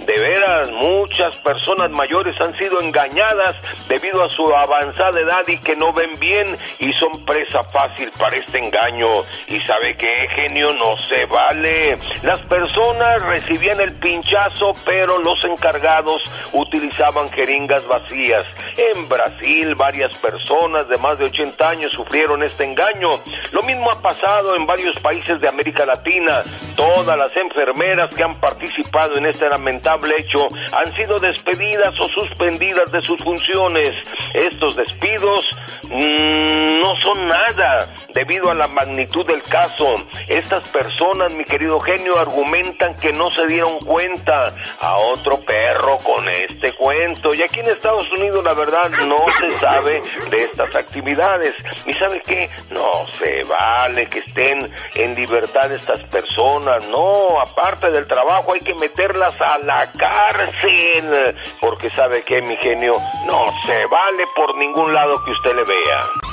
De 0.06 0.20
veras, 0.20 0.72
muchas 0.72 1.31
personas 1.38 1.92
mayores 1.92 2.40
han 2.42 2.56
sido 2.58 2.82
engañadas 2.82 3.56
debido 3.88 4.24
a 4.24 4.30
su 4.30 4.46
avanzada 4.48 5.20
edad 5.20 5.48
y 5.48 5.58
que 5.58 5.76
no 5.76 5.94
ven 5.94 6.12
bien 6.20 6.58
y 6.80 6.92
son 6.94 7.26
presa 7.26 7.64
fácil 7.64 8.12
para 8.18 8.36
este 8.38 8.60
engaño. 8.60 9.08
Y 9.48 9.60
sabe 9.62 9.96
que 9.98 10.14
genio 10.36 10.74
no 10.74 10.98
se 10.98 11.26
vale. 11.26 11.98
Las 12.24 12.42
personas 12.42 13.22
recibían 13.24 13.80
el 13.80 13.94
pinchazo, 13.96 14.72
pero 14.86 15.18
los 15.20 15.44
encargados 15.46 16.22
utilizaban 16.54 17.30
jeringas 17.32 17.86
vacías. 17.88 18.46
En 18.78 19.08
Brasil, 19.08 19.76
varias 19.76 20.16
personas 20.18 20.88
de 20.88 20.98
más 20.98 21.18
de 21.18 21.26
80 21.26 21.70
años 21.70 21.92
sufrieron 21.92 22.44
este 22.44 22.64
engaño. 22.64 23.10
Lo 23.52 23.64
mismo 23.64 23.92
ha 23.92 24.02
pasado 24.02 24.56
en 24.56 24.66
varios 24.66 24.98
países 25.00 25.40
de 25.40 25.48
América 25.48 25.86
Latina. 25.86 26.42
Todas 26.76 27.18
las 27.18 27.36
enfermeras 27.36 28.14
que 28.16 28.24
han 28.24 28.36
participado 28.36 29.16
en 29.18 29.26
este 29.26 29.48
lamentable 29.50 30.16
hecho 30.18 30.48
han 30.72 30.94
sido 30.96 31.18
despedidas 31.22 31.94
o 32.00 32.08
suspendidas 32.20 32.92
de 32.92 33.02
sus 33.02 33.22
funciones. 33.24 33.96
Estos 34.34 34.76
despidos 34.76 35.46
mm, 35.84 36.80
no 36.80 36.98
son 36.98 37.28
nada 37.28 37.94
debido 38.14 38.52
a 38.52 38.54
la 38.54 38.68
magnitud 38.68 39.26
del 39.26 39.42
caso. 39.44 39.94
Estas 40.28 40.68
personas, 40.70 41.34
mi 41.36 41.46
querido 41.46 41.80
genio, 41.80 42.20
argumentan 42.20 42.96
que 42.96 43.14
no 43.14 43.32
se 43.32 43.46
dieron 43.48 43.80
cuenta 43.80 44.54
a 44.80 44.98
otro 44.98 45.40
perro 45.42 45.98
con 46.00 46.28
este 46.28 46.74
cuento. 46.74 47.34
Y 47.34 47.42
aquí 47.42 47.60
en 47.60 47.68
Estados 47.68 48.10
Unidos, 48.12 48.44
la 48.44 48.54
verdad, 48.54 48.90
no 49.08 49.18
se 49.40 49.52
sabe 49.60 50.02
de 50.30 50.44
estas 50.44 50.76
actividades. 50.76 51.56
¿Y 51.86 51.94
sabe 51.94 52.22
qué? 52.26 52.50
No 52.70 53.08
se 53.20 53.42
vale 53.48 54.08
que 54.08 54.20
estén 54.20 54.74
en 54.96 55.16
libertad 55.16 55.72
estas 55.72 56.02
personas. 56.06 56.88
No, 56.88 57.40
aparte 57.40 57.92
del 57.92 58.08
trabajo, 58.08 58.54
hay 58.54 58.62
que 58.62 58.74
meterlas 58.76 59.34
a 59.40 59.58
la 59.60 59.92
cárcel. 59.92 61.11
Porque 61.60 61.90
sabe 61.90 62.24
qué, 62.26 62.42
mi 62.42 62.56
genio, 62.58 62.94
no 63.26 63.46
se 63.66 63.86
vale 63.88 64.24
por 64.36 64.56
ningún 64.58 64.94
lado 64.94 65.24
que 65.24 65.32
usted 65.32 65.56
le 65.56 65.64
vea. 65.64 66.32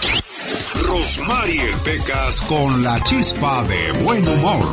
Rosmarie 0.87 1.73
Pecas 1.85 2.41
con 2.43 2.83
la 2.83 3.01
chispa 3.05 3.63
de 3.65 3.93
buen 4.03 4.27
humor. 4.27 4.67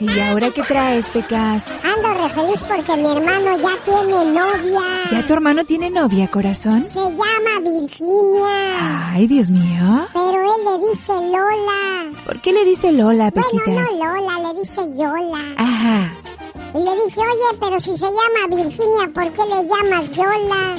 ¿Y 0.00 0.18
ahora 0.18 0.50
qué 0.50 0.62
traes, 0.62 1.10
Pecas? 1.10 1.66
Ando 1.84 2.14
re 2.14 2.28
feliz 2.30 2.62
porque 2.62 2.96
mi 2.96 3.10
hermano 3.10 3.58
ya 3.58 3.76
tiene 3.84 4.24
novia. 4.32 4.80
¿Ya 5.12 5.26
tu 5.26 5.34
hermano 5.34 5.62
tiene 5.66 5.90
novia, 5.90 6.30
corazón? 6.30 6.82
Se 6.82 7.00
llama 7.00 7.60
Virginia. 7.62 9.10
Ay, 9.12 9.26
Dios 9.26 9.50
mío. 9.50 10.08
Pero 10.14 10.54
él 10.54 10.64
le 10.64 10.88
dice 10.88 11.12
Lola. 11.12 12.22
¿Por 12.24 12.40
qué 12.40 12.52
le 12.54 12.64
dice 12.64 12.92
Lola, 12.92 13.30
Pequitas? 13.30 13.66
Bueno, 13.66 13.82
no 13.90 14.20
Lola, 14.20 14.52
le 14.54 14.60
dice 14.60 14.80
Yola. 14.96 15.44
Ajá. 15.58 16.14
Y 16.74 16.78
le 16.78 17.04
dije, 17.04 17.20
oye, 17.20 17.58
pero 17.60 17.78
si 17.78 17.90
se 17.98 18.06
llama 18.06 18.56
Virginia, 18.56 19.10
¿por 19.12 19.30
qué 19.34 19.42
le 19.42 19.68
llamas 19.68 20.10
Yola? 20.12 20.76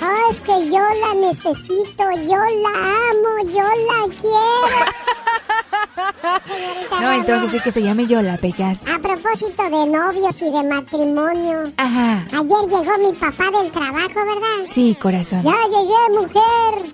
Ah, 0.00 0.20
es 0.30 0.40
que 0.40 0.70
yo 0.70 0.78
la 0.78 1.14
necesito, 1.28 2.04
yo 2.22 2.38
la 2.38 2.74
amo, 3.10 3.50
yo 3.52 3.62
la 3.62 4.14
quiero. 4.14 4.92
No, 7.00 7.12
entonces 7.12 7.50
sí 7.50 7.60
que 7.60 7.70
se 7.70 7.82
llame 7.82 8.06
Yola, 8.06 8.36
Pecas. 8.38 8.84
A 8.88 8.98
propósito 8.98 9.62
de 9.64 9.86
novios 9.86 10.40
y 10.42 10.50
de 10.50 10.62
matrimonio. 10.62 11.72
Ajá. 11.76 12.26
Ayer 12.32 12.68
llegó 12.68 12.98
mi 12.98 13.12
papá 13.14 13.50
del 13.58 13.70
trabajo, 13.70 14.14
¿verdad? 14.14 14.66
Sí, 14.66 14.96
corazón. 15.00 15.42
Ya 15.42 15.52
llegué, 15.52 16.20
mujer. 16.20 16.92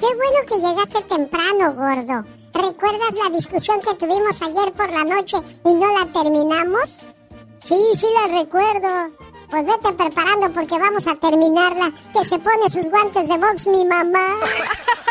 Qué 0.00 0.06
bueno 0.16 0.38
que 0.48 0.56
llegaste 0.56 1.02
temprano, 1.02 1.74
gordo. 1.74 2.24
¿Recuerdas 2.52 3.14
la 3.22 3.30
discusión 3.36 3.80
que 3.80 3.94
tuvimos 3.94 4.40
ayer 4.42 4.72
por 4.72 4.90
la 4.90 5.04
noche 5.04 5.36
y 5.64 5.74
no 5.74 5.98
la 5.98 6.06
terminamos? 6.12 6.84
Sí, 7.62 7.76
sí 7.96 8.06
la 8.14 8.38
recuerdo. 8.40 9.10
Pues 9.50 9.66
vete 9.66 9.92
preparando 9.92 10.52
porque 10.52 10.78
vamos 10.78 11.06
a 11.06 11.14
terminarla. 11.16 11.92
Que 12.12 12.24
se 12.24 12.38
pone 12.38 12.70
sus 12.70 12.88
guantes 12.90 13.28
de 13.28 13.36
box 13.36 13.66
mi 13.66 13.84
mamá. 13.84 14.26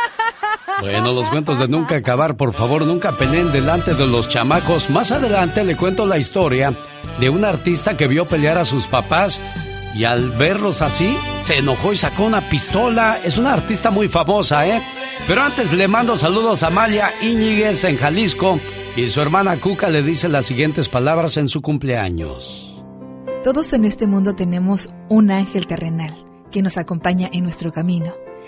Bueno, 0.82 1.12
los 1.12 1.30
cuentos 1.30 1.60
de 1.60 1.68
nunca 1.68 1.98
acabar, 1.98 2.38
por 2.38 2.54
favor, 2.54 2.86
nunca 2.86 3.12
peleen 3.12 3.52
delante 3.52 3.94
de 3.94 4.08
los 4.08 4.30
chamacos. 4.30 4.90
Más 4.90 5.12
adelante 5.12 5.64
le 5.64 5.76
cuento 5.76 6.06
la 6.06 6.18
historia 6.18 6.74
de 7.20 7.30
un 7.30 7.44
artista 7.44 7.98
que 7.98 8.08
vio 8.08 8.26
pelear 8.26 8.58
a 8.58 8.66
sus 8.66 8.88
papás 8.88 9.42
y 9.94 10.06
al 10.06 10.30
verlos 10.30 10.82
así, 10.82 11.18
se 11.44 11.58
enojó 11.58 11.92
y 11.92 11.98
sacó 11.98 12.24
una 12.24 12.42
pistola. 12.50 13.20
Es 13.24 13.38
una 13.38 13.54
artista 13.54 13.92
muy 13.92 14.08
famosa, 14.08 14.66
¿eh? 14.68 14.82
Pero 15.28 15.42
antes 15.42 15.74
le 15.74 15.88
mando 15.88 16.18
saludos 16.18 16.64
a 16.64 16.68
Amalia 16.68 17.12
Íñiguez 17.22 17.84
en 17.84 17.98
Jalisco 17.98 18.60
y 18.96 19.08
su 19.08 19.22
hermana 19.22 19.58
Cuca 19.58 19.90
le 19.90 20.02
dice 20.02 20.30
las 20.30 20.46
siguientes 20.46 20.88
palabras 20.88 21.38
en 21.38 21.50
su 21.50 21.62
cumpleaños. 21.62 22.74
Todos 23.44 23.74
en 23.74 23.86
este 23.86 24.08
mundo 24.08 24.34
tenemos 24.34 24.90
un 25.10 25.32
ángel 25.32 25.68
terrenal 25.68 26.14
que 26.52 26.62
nos 26.62 26.78
acompaña 26.78 27.30
en 27.32 27.44
nuestro 27.44 27.72
camino. 27.72 28.14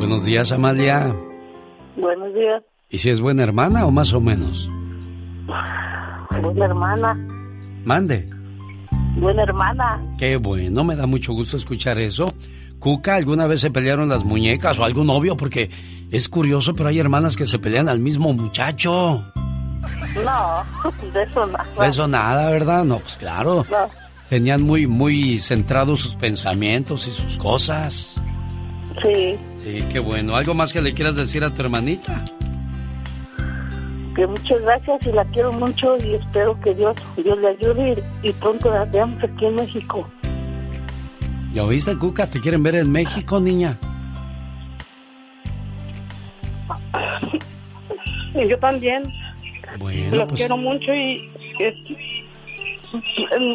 Buenos 0.00 0.24
días, 0.24 0.50
Amalia. 0.50 1.14
Buenos 1.94 2.32
días. 2.32 2.62
¿Y 2.88 2.96
si 2.96 3.10
es 3.10 3.20
buena 3.20 3.42
hermana 3.42 3.84
o 3.84 3.90
más 3.90 4.14
o 4.14 4.20
menos? 4.20 4.66
Buena 6.40 6.64
hermana. 6.64 7.14
Mande. 7.84 8.26
Buena 9.16 9.42
hermana. 9.42 10.02
Qué 10.16 10.38
bueno, 10.38 10.84
me 10.84 10.96
da 10.96 11.06
mucho 11.06 11.34
gusto 11.34 11.58
escuchar 11.58 11.98
eso. 11.98 12.32
Cuca, 12.78 13.16
¿alguna 13.16 13.46
vez 13.46 13.60
se 13.60 13.70
pelearon 13.70 14.08
las 14.08 14.24
muñecas 14.24 14.78
o 14.78 14.84
algún 14.86 15.08
novio? 15.08 15.36
Porque 15.36 15.70
es 16.10 16.30
curioso, 16.30 16.74
pero 16.74 16.88
hay 16.88 16.98
hermanas 16.98 17.36
que 17.36 17.46
se 17.46 17.58
pelean 17.58 17.90
al 17.90 18.00
mismo 18.00 18.32
muchacho. 18.32 19.22
No, 20.24 20.64
de 21.12 21.22
eso 21.24 21.46
nada. 21.46 21.66
De 21.78 21.86
eso 21.86 22.08
nada, 22.08 22.48
¿verdad? 22.48 22.84
No, 22.84 23.00
pues 23.00 23.18
claro. 23.18 23.66
Tenían 24.30 24.62
muy, 24.62 24.86
muy 24.86 25.38
centrados 25.40 26.00
sus 26.00 26.14
pensamientos 26.14 27.06
y 27.06 27.12
sus 27.12 27.36
cosas. 27.36 28.14
Sí. 29.02 29.38
Sí, 29.62 29.78
qué 29.92 29.98
bueno. 29.98 30.34
¿Algo 30.36 30.54
más 30.54 30.72
que 30.72 30.80
le 30.80 30.94
quieras 30.94 31.16
decir 31.16 31.44
a 31.44 31.52
tu 31.54 31.62
hermanita? 31.62 32.24
Que 34.16 34.26
muchas 34.26 34.60
gracias 34.62 35.06
y 35.06 35.12
la 35.12 35.24
quiero 35.26 35.52
mucho 35.52 35.96
y 36.04 36.14
espero 36.14 36.58
que 36.60 36.74
Dios, 36.74 36.94
Dios 37.16 37.38
le 37.38 37.48
ayude 37.48 38.02
y, 38.22 38.28
y 38.28 38.32
pronto 38.34 38.70
la 38.70 38.84
veamos 38.86 39.22
aquí 39.22 39.46
en 39.46 39.54
México. 39.54 40.08
¿Ya 41.52 41.64
oíste, 41.64 41.96
Cuca? 41.96 42.26
¿Te 42.28 42.40
quieren 42.40 42.62
ver 42.62 42.76
en 42.76 42.90
México, 42.90 43.38
niña? 43.40 43.76
Y 48.34 48.48
yo 48.48 48.58
también. 48.58 49.02
Bueno, 49.78 50.16
Los 50.16 50.28
pues, 50.28 50.40
quiero 50.40 50.56
mucho 50.56 50.92
y 50.92 51.28
es- 51.58 51.74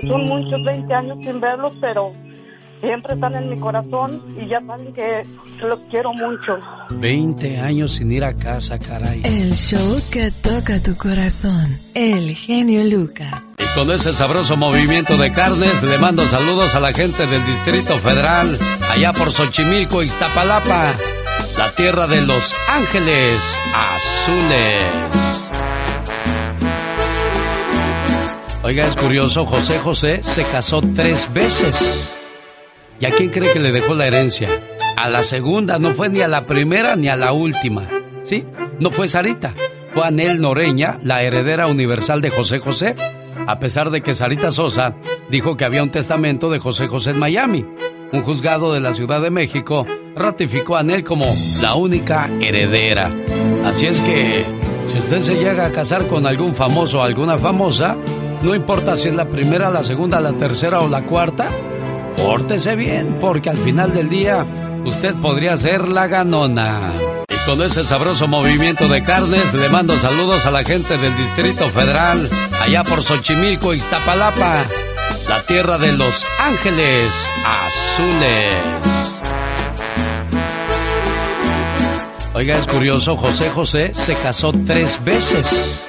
son 0.07 0.25
muchos 0.25 0.63
20 0.63 0.93
años 0.93 1.17
sin 1.21 1.39
verlos, 1.41 1.73
pero 1.81 2.11
siempre 2.85 3.15
están 3.15 3.35
en 3.35 3.49
mi 3.49 3.59
corazón 3.59 4.21
y 4.39 4.47
ya 4.47 4.61
saben 4.65 4.93
que 4.93 5.23
los 5.61 5.79
quiero 5.89 6.13
mucho. 6.13 6.57
20 6.91 7.59
años 7.59 7.93
sin 7.93 8.11
ir 8.11 8.23
a 8.23 8.33
casa, 8.33 8.77
caray. 8.79 9.21
El 9.23 9.53
show 9.53 10.01
que 10.11 10.31
toca 10.31 10.81
tu 10.81 10.95
corazón. 10.95 11.77
El 11.93 12.35
genio 12.35 12.83
Lucas. 12.83 13.33
Y 13.57 13.77
con 13.77 13.91
ese 13.91 14.13
sabroso 14.13 14.55
movimiento 14.55 15.17
de 15.17 15.31
carnes, 15.33 15.81
le 15.83 15.97
mando 15.97 16.21
saludos 16.23 16.75
a 16.75 16.79
la 16.79 16.93
gente 16.93 17.25
del 17.25 17.45
Distrito 17.45 17.97
Federal, 17.97 18.57
allá 18.91 19.11
por 19.13 19.31
Xochimilco, 19.31 20.03
Iztapalapa, 20.03 20.93
la 21.57 21.71
tierra 21.75 22.07
de 22.07 22.21
los 22.21 22.53
ángeles 22.69 23.39
azules. 23.73 24.85
Oiga, 28.63 28.87
es 28.87 28.95
curioso, 28.95 29.45
José 29.45 29.79
José 29.79 30.23
se 30.23 30.43
casó 30.43 30.81
tres 30.95 31.31
veces. 31.31 32.14
¿Y 32.99 33.05
a 33.05 33.11
quién 33.11 33.29
cree 33.29 33.51
que 33.51 33.59
le 33.59 33.71
dejó 33.71 33.93
la 33.93 34.07
herencia? 34.07 34.49
A 34.97 35.09
la 35.09 35.23
segunda, 35.23 35.79
no 35.79 35.93
fue 35.93 36.09
ni 36.09 36.21
a 36.21 36.27
la 36.27 36.45
primera 36.45 36.95
ni 36.95 37.09
a 37.09 37.15
la 37.15 37.33
última. 37.33 37.89
¿Sí? 38.23 38.45
No 38.79 38.91
fue 38.91 39.07
Sarita. 39.07 39.53
Fue 39.93 40.05
Anel 40.05 40.39
Noreña, 40.41 40.99
la 41.03 41.21
heredera 41.21 41.67
universal 41.67 42.21
de 42.21 42.29
José 42.29 42.59
José. 42.59 42.95
A 43.47 43.59
pesar 43.59 43.91
de 43.91 44.01
que 44.01 44.13
Sarita 44.13 44.49
Sosa 44.49 44.95
dijo 45.29 45.57
que 45.57 45.65
había 45.65 45.83
un 45.83 45.91
testamento 45.91 46.49
de 46.49 46.59
José 46.59 46.87
José 46.87 47.11
en 47.11 47.19
Miami. 47.19 47.65
Un 48.11 48.21
juzgado 48.21 48.73
de 48.73 48.79
la 48.79 48.93
Ciudad 48.93 49.21
de 49.21 49.29
México 49.29 49.85
ratificó 50.15 50.77
a 50.77 50.79
Anel 50.79 51.03
como 51.03 51.25
la 51.61 51.75
única 51.75 52.29
heredera. 52.39 53.11
Así 53.65 53.87
es 53.87 53.99
que, 53.99 54.45
si 54.87 54.99
usted 54.99 55.19
se 55.19 55.35
llega 55.35 55.65
a 55.65 55.71
casar 55.71 56.07
con 56.07 56.25
algún 56.25 56.55
famoso 56.55 56.99
o 56.99 57.03
alguna 57.03 57.37
famosa, 57.37 57.97
no 58.41 58.55
importa 58.55 58.95
si 58.95 59.09
es 59.09 59.15
la 59.15 59.25
primera, 59.25 59.69
la 59.69 59.83
segunda, 59.83 60.21
la 60.21 60.33
tercera 60.33 60.79
o 60.79 60.87
la 60.87 61.01
cuarta, 61.01 61.49
pórtese 62.17 62.75
bien, 62.75 63.17
porque 63.19 63.49
al 63.49 63.57
final 63.57 63.93
del 63.93 64.09
día 64.09 64.45
usted 64.85 65.15
podría 65.15 65.57
ser 65.57 65.87
la 65.87 66.07
ganona. 66.07 66.91
Y 67.29 67.49
con 67.49 67.61
ese 67.61 67.83
sabroso 67.83 68.27
movimiento 68.27 68.87
de 68.87 69.03
carnes, 69.03 69.53
le 69.53 69.69
mando 69.69 69.93
saludos 69.97 70.45
a 70.45 70.51
la 70.51 70.63
gente 70.63 70.97
del 70.97 71.15
Distrito 71.17 71.67
Federal, 71.69 72.29
allá 72.61 72.83
por 72.83 73.03
Xochimilco, 73.03 73.73
Iztapalapa, 73.73 74.63
la 75.29 75.41
tierra 75.43 75.77
de 75.77 75.91
los 75.93 76.25
ángeles 76.39 77.09
azules. 77.65 78.55
Oiga, 82.33 82.57
es 82.57 82.67
curioso, 82.67 83.15
José 83.15 83.49
José 83.49 83.93
se 83.93 84.13
casó 84.15 84.51
tres 84.65 85.01
veces. 85.05 85.79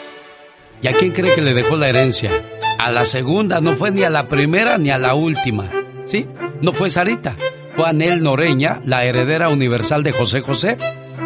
¿Y 0.81 0.89
a 0.89 0.97
quién 0.97 1.11
cree 1.11 1.35
que 1.35 1.43
le 1.43 1.55
dejó 1.55 1.77
la 1.77 1.89
herencia? 1.89 2.31
A 2.79 2.93
la 2.93 3.05
segunda, 3.05 3.61
no 3.61 3.75
fue 3.77 3.91
ni 3.91 4.05
a 4.05 4.11
la 4.11 4.29
primera 4.29 4.79
ni 4.79 4.91
a 4.91 4.99
la 4.99 5.15
última. 5.15 5.69
¿Sí? 6.07 6.27
No 6.63 6.73
fue 6.73 6.89
Sarita. 6.89 7.37
Fue 7.77 7.87
Anel 7.87 8.23
Noreña, 8.23 8.81
la 8.85 9.05
heredera 9.05 9.51
universal 9.51 10.03
de 10.03 10.13
José 10.13 10.41
José. 10.41 10.79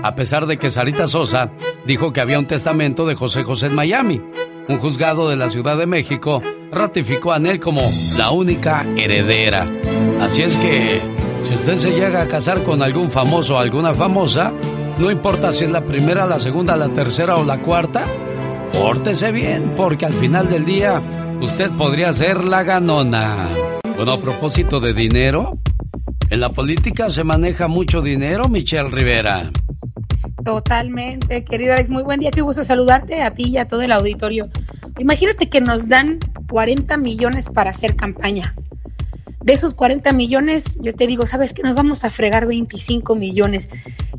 A 0.03 0.15
pesar 0.17 0.47
de 0.47 0.57
que 0.57 0.71
Sarita 0.71 1.07
Sosa 1.07 1.53
dijo 1.87 2.13
que 2.13 2.21
había 2.21 2.39
un 2.39 2.47
testamento 2.47 3.07
de 3.07 3.15
José 3.15 3.45
José 3.45 3.67
en 3.67 3.75
Miami. 3.75 4.21
Un 4.69 4.79
juzgado 4.79 5.29
de 5.29 5.37
la 5.37 5.51
Ciudad 5.51 5.77
de 5.77 5.87
México 5.87 6.43
ratificó 6.73 7.33
a 7.33 7.37
Anel 7.37 7.61
como 7.61 7.83
la 8.17 8.31
única 8.31 8.85
heredera. 8.97 9.69
Así 10.21 10.43
es 10.43 10.57
que, 10.57 11.01
si 11.45 11.55
usted 11.55 11.77
se 11.77 11.91
llega 11.91 12.23
a 12.23 12.29
casar 12.29 12.63
con 12.63 12.83
algún 12.83 13.11
famoso 13.11 13.57
o 13.57 13.59
alguna 13.59 13.93
famosa, 13.95 14.53
no 14.99 15.11
importa 15.11 15.53
si 15.53 15.65
es 15.65 15.71
la 15.71 15.83
primera, 15.83 16.27
la 16.27 16.39
segunda, 16.39 16.77
la 16.77 16.89
tercera 16.89 17.37
o 17.37 17.45
la 17.45 17.59
cuarta, 17.59 18.05
pórtese 18.73 19.33
bien, 19.33 19.73
porque 19.77 20.07
al 20.07 20.13
final 20.13 20.49
del 20.49 20.65
día 20.65 21.01
usted 21.41 21.71
podría 21.71 22.13
ser 22.13 22.45
la 22.45 22.63
ganona. 22.63 23.49
Bueno, 24.01 24.15
a 24.15 24.19
propósito 24.19 24.81
de 24.81 24.95
dinero, 24.95 25.59
en 26.31 26.41
la 26.41 26.49
política 26.49 27.11
se 27.11 27.23
maneja 27.23 27.69
mucho 27.69 28.01
dinero, 28.01 28.49
Michelle 28.49 28.89
Rivera. 28.89 29.51
Totalmente, 30.43 31.45
querido 31.45 31.75
Alex, 31.75 31.91
muy 31.91 32.03
buen 32.03 32.19
día, 32.19 32.31
qué 32.31 32.41
gusto 32.41 32.65
saludarte 32.65 33.21
a 33.21 33.35
ti 33.35 33.51
y 33.51 33.59
a 33.59 33.69
todo 33.69 33.83
el 33.83 33.93
auditorio. 33.93 34.49
Imagínate 34.99 35.51
que 35.51 35.61
nos 35.61 35.87
dan 35.87 36.19
40 36.49 36.97
millones 36.97 37.51
para 37.51 37.69
hacer 37.69 37.95
campaña. 37.95 38.55
De 39.43 39.55
esos 39.55 39.75
40 39.75 40.13
millones, 40.13 40.79
yo 40.83 40.95
te 40.95 41.07
digo, 41.07 41.27
¿sabes 41.27 41.55
que 41.55 41.63
Nos 41.63 41.75
vamos 41.75 42.05
a 42.05 42.11
fregar 42.11 42.47
25 42.47 43.15
millones. 43.15 43.71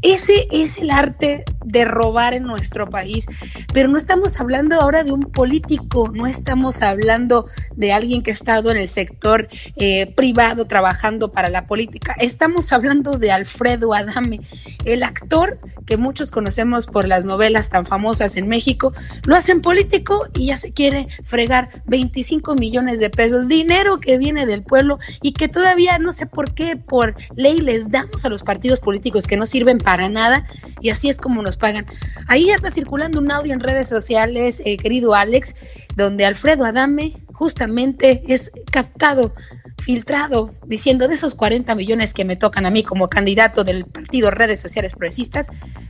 Ese 0.01 0.47
es 0.51 0.79
el 0.79 0.89
arte 0.89 1.45
de 1.63 1.85
robar 1.85 2.33
en 2.33 2.43
nuestro 2.43 2.89
país. 2.89 3.27
Pero 3.73 3.87
no 3.87 3.97
estamos 3.97 4.39
hablando 4.39 4.81
ahora 4.81 5.03
de 5.03 5.11
un 5.11 5.21
político, 5.21 6.11
no 6.13 6.25
estamos 6.25 6.81
hablando 6.81 7.45
de 7.75 7.93
alguien 7.93 8.23
que 8.23 8.31
ha 8.31 8.33
estado 8.33 8.71
en 8.71 8.77
el 8.77 8.89
sector 8.89 9.47
eh, 9.75 10.07
privado 10.15 10.65
trabajando 10.65 11.31
para 11.31 11.49
la 11.49 11.67
política. 11.67 12.15
Estamos 12.19 12.73
hablando 12.73 13.17
de 13.17 13.31
Alfredo 13.31 13.93
Adame, 13.93 14.41
el 14.85 15.03
actor 15.03 15.59
que 15.85 15.97
muchos 15.97 16.31
conocemos 16.31 16.87
por 16.87 17.07
las 17.07 17.25
novelas 17.25 17.69
tan 17.69 17.85
famosas 17.85 18.37
en 18.37 18.47
México. 18.47 18.93
Lo 19.25 19.35
hacen 19.35 19.61
político 19.61 20.25
y 20.33 20.47
ya 20.47 20.57
se 20.57 20.73
quiere 20.73 21.07
fregar 21.23 21.69
25 21.85 22.55
millones 22.55 22.99
de 22.99 23.09
pesos, 23.09 23.47
dinero 23.47 23.99
que 23.99 24.17
viene 24.17 24.45
del 24.45 24.63
pueblo 24.63 24.97
y 25.21 25.33
que 25.33 25.47
todavía 25.47 25.97
no 25.99 26.11
sé 26.11 26.25
por 26.25 26.53
qué 26.53 26.75
por 26.77 27.15
ley 27.35 27.59
les 27.61 27.89
damos 27.89 28.25
a 28.25 28.29
los 28.29 28.43
partidos 28.43 28.79
políticos 28.79 29.27
que 29.27 29.37
no 29.37 29.45
sirven 29.45 29.79
para 29.79 30.09
nada 30.09 30.45
y 30.81 30.89
así 30.89 31.09
es 31.09 31.17
como 31.17 31.41
nos 31.41 31.57
pagan. 31.57 31.85
Ahí 32.27 32.49
anda 32.51 32.71
circulando 32.71 33.19
un 33.19 33.31
audio 33.31 33.53
en 33.53 33.59
redes 33.59 33.89
sociales, 33.89 34.61
eh, 34.65 34.77
querido 34.77 35.13
Alex, 35.13 35.55
donde 35.95 36.25
Alfredo 36.25 36.65
Adame 36.65 37.17
justamente 37.33 38.23
es 38.27 38.51
captado 38.71 39.33
filtrado 39.81 40.53
diciendo 40.65 41.07
de 41.07 41.15
esos 41.15 41.35
40 41.35 41.73
millones 41.75 42.13
que 42.13 42.23
me 42.23 42.35
tocan 42.35 42.65
a 42.65 42.69
mí 42.69 42.83
como 42.83 43.09
candidato 43.09 43.63
del 43.63 43.85
partido 43.85 44.31
Redes 44.31 44.61
Sociales 44.61 44.93
Progresistas, 44.93 45.47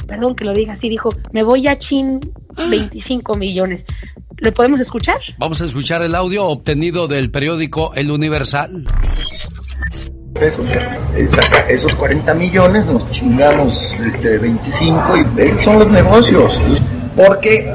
perdón 0.08 0.36
que 0.36 0.46
lo 0.46 0.54
diga 0.54 0.74
así, 0.74 0.90
dijo, 0.90 1.14
me 1.34 1.44
voy 1.44 1.68
a 1.68 1.78
chin 1.78 2.32
25 2.56 3.36
millones. 3.36 3.86
¿Lo 4.38 4.52
podemos 4.54 4.80
escuchar? 4.80 5.20
Vamos 5.38 5.62
a 5.62 5.66
escuchar 5.66 6.02
el 6.02 6.16
audio 6.16 6.46
obtenido 6.46 7.08
del 7.08 7.30
periódico 7.30 7.94
El 7.94 8.10
Universal. 8.10 8.86
Pesos. 10.42 10.68
Eh, 11.16 11.30
esos 11.70 11.96
40 11.96 12.34
millones, 12.34 12.84
nos 12.88 13.10
chingamos 13.12 13.94
este, 14.08 14.40
25 14.40 15.18
y 15.18 15.64
son 15.64 15.80
los 15.80 15.88
negocios. 15.88 16.60
Porque 17.16 17.72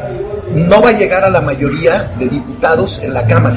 no 0.53 0.83
va 0.83 0.89
a 0.89 0.93
llegar 0.93 1.23
a 1.23 1.31
la 1.31 1.41
mayoría 1.41 2.11
de 2.19 2.29
diputados 2.29 3.01
en 3.03 3.15
la 3.15 3.25
Cámara. 3.27 3.57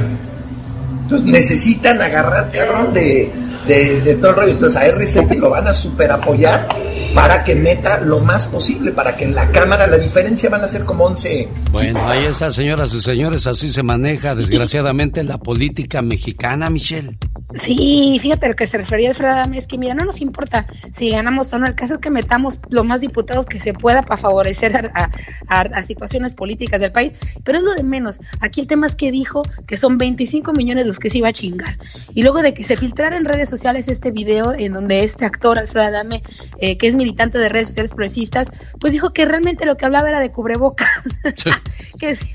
Entonces 1.01 1.27
necesitan 1.27 1.99
agarrar, 2.01 2.51
cabrón, 2.51 2.93
de, 2.93 3.31
de, 3.67 4.01
de 4.01 4.15
todo 4.15 4.31
el 4.31 4.35
rollo. 4.37 4.51
Entonces 4.53 4.79
a 4.79 4.85
RCP 4.87 5.31
lo 5.39 5.49
van 5.49 5.67
a 5.67 5.73
super 5.73 6.11
apoyar 6.11 6.67
para 7.13 7.43
que 7.43 7.55
meta 7.55 7.99
lo 7.99 8.19
más 8.19 8.47
posible, 8.47 8.91
para 8.91 9.15
que 9.15 9.25
en 9.25 9.33
la 9.33 9.49
Cámara 9.51 9.87
la 9.87 9.97
diferencia 9.97 10.49
van 10.49 10.63
a 10.63 10.67
ser 10.67 10.85
como 10.85 11.05
11. 11.05 11.47
Bueno, 11.71 11.99
ahí 12.07 12.25
está, 12.25 12.51
señoras 12.51 12.93
y 12.93 13.01
señores, 13.01 13.47
así 13.47 13.71
se 13.73 13.81
maneja 13.83 14.35
desgraciadamente 14.35 15.23
la 15.23 15.37
política 15.39 16.01
mexicana, 16.01 16.69
Michelle. 16.69 17.17
Sí, 17.51 18.19
fíjate 18.21 18.47
lo 18.47 18.55
que 18.55 18.67
se 18.67 18.77
refería 18.77 19.09
Alfredo 19.09 19.31
Adame, 19.33 19.57
es 19.57 19.65
que 19.65 19.79
mira, 19.79 19.95
no 19.95 20.05
nos 20.05 20.21
importa 20.21 20.67
si 20.93 21.09
ganamos 21.09 21.51
o 21.51 21.57
no, 21.57 21.65
el 21.65 21.73
caso 21.73 21.95
es 21.95 21.99
que 21.99 22.11
metamos 22.11 22.59
lo 22.69 22.83
más 22.83 23.01
diputados 23.01 23.47
que 23.47 23.59
se 23.59 23.73
pueda 23.73 24.03
para 24.03 24.17
favorecer 24.17 24.91
a, 24.93 25.09
a- 25.47 25.61
a 25.61 25.81
situaciones 25.81 26.33
políticas 26.33 26.79
del 26.79 26.91
país, 26.91 27.13
pero 27.43 27.57
es 27.57 27.63
lo 27.63 27.73
de 27.73 27.81
menos. 27.81 28.19
Aquí 28.39 28.61
el 28.61 28.67
tema 28.67 28.85
es 28.85 28.95
que 28.95 29.11
dijo 29.11 29.41
que 29.65 29.77
son 29.77 29.97
25 29.97 30.53
millones 30.53 30.85
los 30.85 30.99
que 30.99 31.09
se 31.09 31.17
iba 31.17 31.29
a 31.29 31.33
chingar. 31.33 31.75
Y 32.13 32.21
luego 32.21 32.43
de 32.43 32.53
que 32.53 32.63
se 32.63 32.77
filtrara 32.77 33.17
en 33.17 33.25
redes 33.25 33.48
sociales 33.49 33.87
este 33.87 34.11
video 34.11 34.53
en 34.53 34.73
donde 34.73 35.03
este 35.03 35.25
actor, 35.25 35.57
Alfredo 35.57 35.87
Adame, 35.87 36.21
eh, 36.59 36.77
que 36.77 36.87
es 36.87 36.95
militante 36.95 37.37
de 37.37 37.49
redes 37.49 37.67
sociales 37.69 37.91
progresistas, 37.91 38.51
pues 38.79 38.93
dijo 38.93 39.11
que 39.11 39.25
realmente 39.25 39.65
lo 39.65 39.77
que 39.77 39.85
hablaba 39.85 40.09
era 40.09 40.19
de 40.19 40.31
cubrebocas, 40.31 40.87
que, 41.99 42.15
se- 42.15 42.33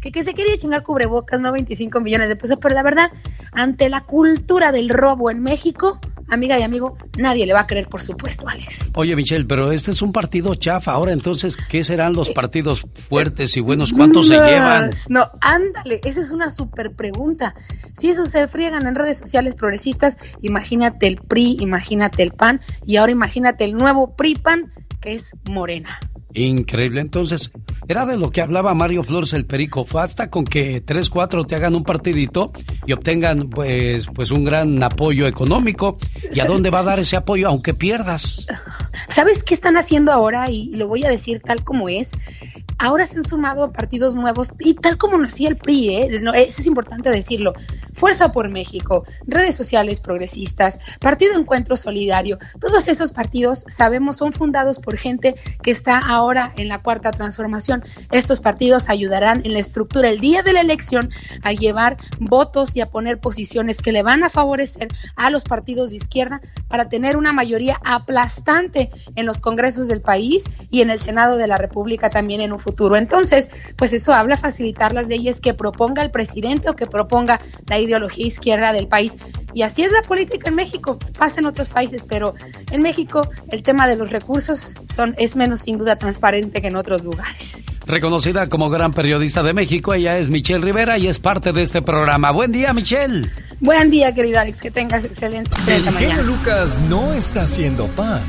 que, 0.00 0.10
que 0.12 0.24
se 0.24 0.34
quería 0.34 0.56
chingar 0.56 0.82
cubrebocas, 0.82 1.40
no 1.40 1.52
25 1.52 2.00
millones 2.00 2.28
de 2.28 2.36
pesos, 2.36 2.58
pero 2.60 2.74
la 2.74 2.82
verdad, 2.82 3.10
ante 3.52 3.88
la 3.88 4.02
cultura 4.02 4.72
del 4.72 4.88
robo 4.88 5.30
en 5.30 5.40
México, 5.42 6.00
amiga 6.28 6.58
y 6.58 6.62
amigo, 6.62 6.96
nadie 7.18 7.46
le 7.46 7.52
va 7.52 7.60
a 7.60 7.66
creer, 7.66 7.88
por 7.88 8.02
supuesto, 8.02 8.48
Alex. 8.48 8.86
Oye, 8.94 9.14
Michelle, 9.16 9.44
pero 9.44 9.72
este 9.72 9.90
es 9.90 10.02
un 10.02 10.12
partido 10.12 10.54
chafa. 10.54 10.92
Ahora 10.92 11.12
entonces, 11.12 11.56
¿qué 11.56 11.84
serán 11.84 12.14
los 12.14 12.30
partidos 12.30 12.86
fuertes 13.08 13.56
y 13.56 13.60
buenos? 13.60 13.92
¿Cuántos 13.92 14.28
se 14.28 14.34
llevan? 14.34 14.92
No, 15.08 15.28
ándale, 15.40 16.00
esa 16.04 16.20
es 16.20 16.30
una 16.30 16.50
super 16.50 16.94
pregunta. 16.94 17.54
Si 17.92 18.10
eso 18.10 18.26
se 18.26 18.48
friegan 18.48 18.86
en 18.86 18.94
redes 18.94 19.18
sociales 19.18 19.54
progresistas, 19.54 20.16
imagínate 20.42 21.06
el 21.06 21.16
PRI, 21.16 21.58
imagínate 21.60 22.22
el 22.22 22.32
PAN 22.32 22.60
y 22.86 22.96
ahora 22.96 23.12
imagínate 23.12 23.64
el 23.64 23.72
nuevo 23.72 24.14
PRI-PAN 24.16 24.70
que 25.00 25.12
es 25.12 25.36
Morena. 25.44 26.00
Increíble. 26.34 27.00
Entonces, 27.00 27.52
era 27.86 28.06
de 28.06 28.16
lo 28.16 28.30
que 28.30 28.40
hablaba 28.40 28.74
Mario 28.74 29.04
Flores 29.04 29.32
el 29.34 29.46
Perico. 29.46 29.84
Basta 29.84 30.30
con 30.30 30.44
que 30.44 30.80
tres, 30.80 31.08
cuatro 31.08 31.44
te 31.44 31.54
hagan 31.54 31.76
un 31.76 31.84
partidito 31.84 32.52
y 32.86 32.92
obtengan 32.92 33.50
pues, 33.50 34.06
pues 34.12 34.32
un 34.32 34.44
gran 34.44 34.82
apoyo 34.82 35.28
económico. 35.28 35.98
¿Y 36.32 36.40
a 36.40 36.46
dónde 36.46 36.70
va 36.70 36.80
a 36.80 36.84
dar 36.84 36.98
ese 36.98 37.16
apoyo 37.16 37.46
aunque 37.48 37.72
pierdas? 37.72 38.46
¿Sabes 38.92 39.44
qué 39.44 39.54
están 39.54 39.76
haciendo 39.76 40.10
ahora? 40.10 40.50
Y 40.50 40.74
lo 40.74 40.88
voy 40.88 41.04
a 41.04 41.08
decir 41.08 41.40
tal 41.40 41.62
como 41.62 41.88
es. 41.88 42.12
Ahora 42.78 43.06
se 43.06 43.18
han 43.18 43.24
sumado 43.24 43.72
partidos 43.72 44.16
nuevos 44.16 44.54
y 44.58 44.74
tal 44.74 44.98
como 44.98 45.18
lo 45.18 45.26
hacía 45.26 45.48
el 45.48 45.56
PRI, 45.56 45.96
¿eh? 45.96 46.20
No, 46.20 46.34
eso 46.34 46.60
es 46.60 46.66
importante 46.66 47.08
decirlo. 47.10 47.54
Fuerza 47.92 48.32
por 48.32 48.48
México, 48.48 49.04
redes 49.28 49.54
sociales 49.54 50.00
progresistas, 50.00 50.98
Partido 51.00 51.38
Encuentro 51.38 51.76
Solidario, 51.76 52.38
todos 52.58 52.88
esos 52.88 53.12
partidos 53.12 53.64
sabemos 53.68 54.16
son 54.16 54.32
fundados 54.32 54.80
por 54.80 54.98
gente 54.98 55.36
que 55.62 55.70
está 55.70 55.98
ahora 55.98 56.23
en 56.56 56.68
la 56.68 56.80
cuarta 56.80 57.12
transformación. 57.12 57.84
Estos 58.10 58.40
partidos 58.40 58.88
ayudarán 58.88 59.42
en 59.44 59.52
la 59.52 59.58
estructura 59.58 60.08
el 60.08 60.20
día 60.20 60.42
de 60.42 60.54
la 60.54 60.60
elección 60.60 61.10
a 61.42 61.52
llevar 61.52 61.98
votos 62.18 62.76
y 62.76 62.80
a 62.80 62.90
poner 62.90 63.20
posiciones 63.20 63.78
que 63.78 63.92
le 63.92 64.02
van 64.02 64.24
a 64.24 64.30
favorecer 64.30 64.88
a 65.16 65.28
los 65.30 65.44
partidos 65.44 65.90
de 65.90 65.96
izquierda 65.96 66.40
para 66.68 66.88
tener 66.88 67.18
una 67.18 67.32
mayoría 67.32 67.78
aplastante 67.84 68.90
en 69.16 69.26
los 69.26 69.40
congresos 69.40 69.86
del 69.86 70.00
país 70.00 70.44
y 70.70 70.80
en 70.80 70.90
el 70.90 70.98
Senado 70.98 71.36
de 71.36 71.46
la 71.46 71.58
República 71.58 72.08
también 72.08 72.40
en 72.40 72.52
un 72.52 72.58
futuro. 72.58 72.96
Entonces, 72.96 73.50
pues 73.76 73.92
eso 73.92 74.14
habla 74.14 74.36
facilitar 74.36 74.94
las 74.94 75.08
leyes 75.08 75.40
que 75.40 75.52
proponga 75.52 76.02
el 76.02 76.10
presidente 76.10 76.70
o 76.70 76.76
que 76.76 76.86
proponga 76.86 77.40
la 77.66 77.78
ideología 77.78 78.26
izquierda 78.26 78.72
del 78.72 78.88
país. 78.88 79.18
Y 79.54 79.62
así 79.62 79.82
es 79.82 79.92
la 79.92 80.02
política 80.02 80.48
en 80.48 80.56
México, 80.56 80.98
pasa 81.16 81.40
en 81.40 81.46
otros 81.46 81.68
países, 81.68 82.04
pero 82.06 82.34
en 82.70 82.82
México 82.82 83.28
el 83.50 83.62
tema 83.62 83.86
de 83.86 83.96
los 83.96 84.10
recursos 84.10 84.74
son, 84.92 85.14
es 85.16 85.36
menos 85.36 85.62
sin 85.62 85.78
duda 85.78 85.96
transparente 85.96 86.60
que 86.60 86.68
en 86.68 86.76
otros 86.76 87.04
lugares. 87.04 87.62
Reconocida 87.86 88.48
como 88.48 88.68
gran 88.68 88.92
periodista 88.92 89.42
de 89.42 89.52
México, 89.52 89.94
ella 89.94 90.18
es 90.18 90.28
Michelle 90.28 90.64
Rivera 90.64 90.98
y 90.98 91.06
es 91.06 91.18
parte 91.18 91.52
de 91.52 91.62
este 91.62 91.82
programa. 91.82 92.32
Buen 92.32 92.50
día, 92.50 92.72
Michelle. 92.72 93.30
Buen 93.60 93.90
día, 93.90 94.12
querido 94.12 94.40
Alex, 94.40 94.60
que 94.60 94.70
tengas 94.70 95.04
excelente, 95.04 95.54
excelente 95.54 95.88
El 95.88 95.94
genio 95.94 96.08
mañana. 96.10 96.22
Lucas 96.22 96.80
no 96.88 97.12
está 97.12 97.42
haciendo 97.42 97.86
pan. 97.88 98.20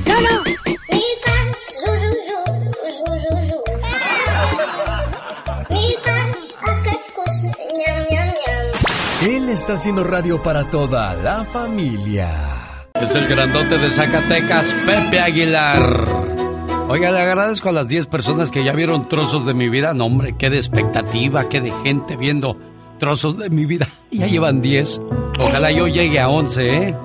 Está 9.50 9.74
haciendo 9.74 10.04
radio 10.04 10.42
para 10.42 10.70
toda 10.70 11.14
la 11.16 11.44
familia. 11.44 12.32
Es 12.94 13.14
el 13.16 13.28
grandote 13.28 13.78
de 13.78 13.90
Zacatecas, 13.90 14.74
Pepe 14.86 15.20
Aguilar. 15.20 16.08
Oiga, 16.88 17.12
le 17.12 17.22
agradezco 17.22 17.70
a 17.70 17.72
las 17.72 17.88
10 17.88 18.08
personas 18.08 18.52
que 18.52 18.64
ya 18.64 18.74
vieron 18.74 19.08
trozos 19.08 19.46
de 19.46 19.54
mi 19.54 19.70
vida. 19.70 19.94
No, 19.94 20.06
hombre, 20.06 20.36
qué 20.38 20.50
de 20.50 20.58
expectativa, 20.58 21.50
qué 21.50 21.62
de 21.62 21.72
gente 21.84 22.16
viendo 22.16 22.58
trozos 23.00 23.38
de 23.38 23.50
mi 23.50 23.66
vida. 23.66 23.88
Ya 24.12 24.28
llevan 24.28 24.62
10. 24.62 25.02
Ojalá 25.40 25.72
yo 25.72 25.88
llegue 25.88 26.22
a 26.22 26.30
11, 26.30 26.74
¿eh? 26.74 26.96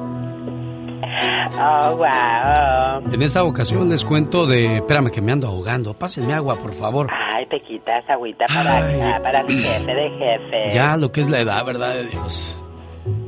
Oh, 1.02 1.96
wow. 1.96 3.12
En 3.12 3.22
esta 3.22 3.42
ocasión 3.44 3.88
les 3.88 4.04
cuento 4.04 4.46
de... 4.46 4.76
Espérame 4.76 5.10
que 5.10 5.20
me 5.20 5.32
ando 5.32 5.48
ahogando. 5.48 5.94
Pásenme 5.94 6.32
agua, 6.32 6.56
por 6.56 6.74
favor. 6.74 7.08
Ay, 7.10 7.46
te 7.46 7.60
quitas 7.62 8.04
agüita 8.08 8.46
para 8.46 8.78
acá, 8.78 9.20
para 9.22 9.42
mi 9.44 9.54
jefe 9.62 9.94
de 9.94 10.10
jefe. 10.10 10.74
Ya, 10.74 10.96
lo 10.96 11.10
que 11.10 11.22
es 11.22 11.30
la 11.30 11.40
edad, 11.40 11.64
¿verdad 11.64 11.94
de 11.94 12.04
Dios? 12.06 12.56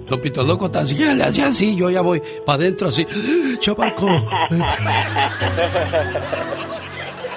Lopito 0.08 0.42
Loco 0.42 0.70
tan 0.70 0.86
siquiera 0.86 1.14
le 1.14 1.24
hacía 1.24 1.46
así, 1.46 1.74
yo 1.74 1.88
ya 1.88 2.02
voy 2.02 2.22
para 2.44 2.56
adentro 2.56 2.88
así. 2.88 3.06
Chabaco. 3.60 4.06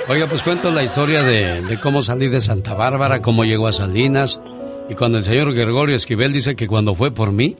Oiga, 0.09 0.27
pues 0.27 0.43
cuento 0.43 0.69
la 0.71 0.83
historia 0.83 1.23
de, 1.23 1.61
de 1.61 1.79
cómo 1.79 2.03
salí 2.03 2.27
de 2.27 2.41
Santa 2.41 2.73
Bárbara, 2.73 3.21
cómo 3.21 3.45
llegó 3.45 3.67
a 3.67 3.71
Salinas. 3.73 4.41
Y 4.89 4.95
cuando 4.95 5.17
el 5.17 5.23
señor 5.23 5.53
Gregorio 5.53 5.95
Esquivel 5.95 6.33
dice 6.33 6.57
que 6.57 6.67
cuando 6.67 6.95
fue 6.95 7.11
por 7.11 7.31
mí, 7.31 7.55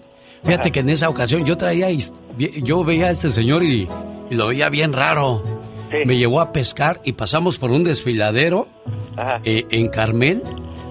fíjate 0.45 0.71
que 0.71 0.79
en 0.81 0.89
esa 0.89 1.10
ocasión 1.10 1.45
yo 1.45 1.58
traía, 1.58 1.88
yo 2.38 2.84
veía 2.84 3.08
a 3.08 3.12
este 3.12 3.29
señor 3.29 3.63
y, 3.63 3.88
y 4.29 4.36
lo 4.36 4.47
veía 4.47 4.69
bien 4.69 4.93
raro. 4.93 5.43
Me 6.05 6.17
llevó 6.17 6.41
a 6.41 6.51
pescar 6.51 6.99
y 7.03 7.13
pasamos 7.13 7.58
por 7.58 7.71
un 7.71 7.84
desfiladero 7.84 8.67
eh, 9.43 9.65
en 9.69 9.88
Carmel, 9.89 10.41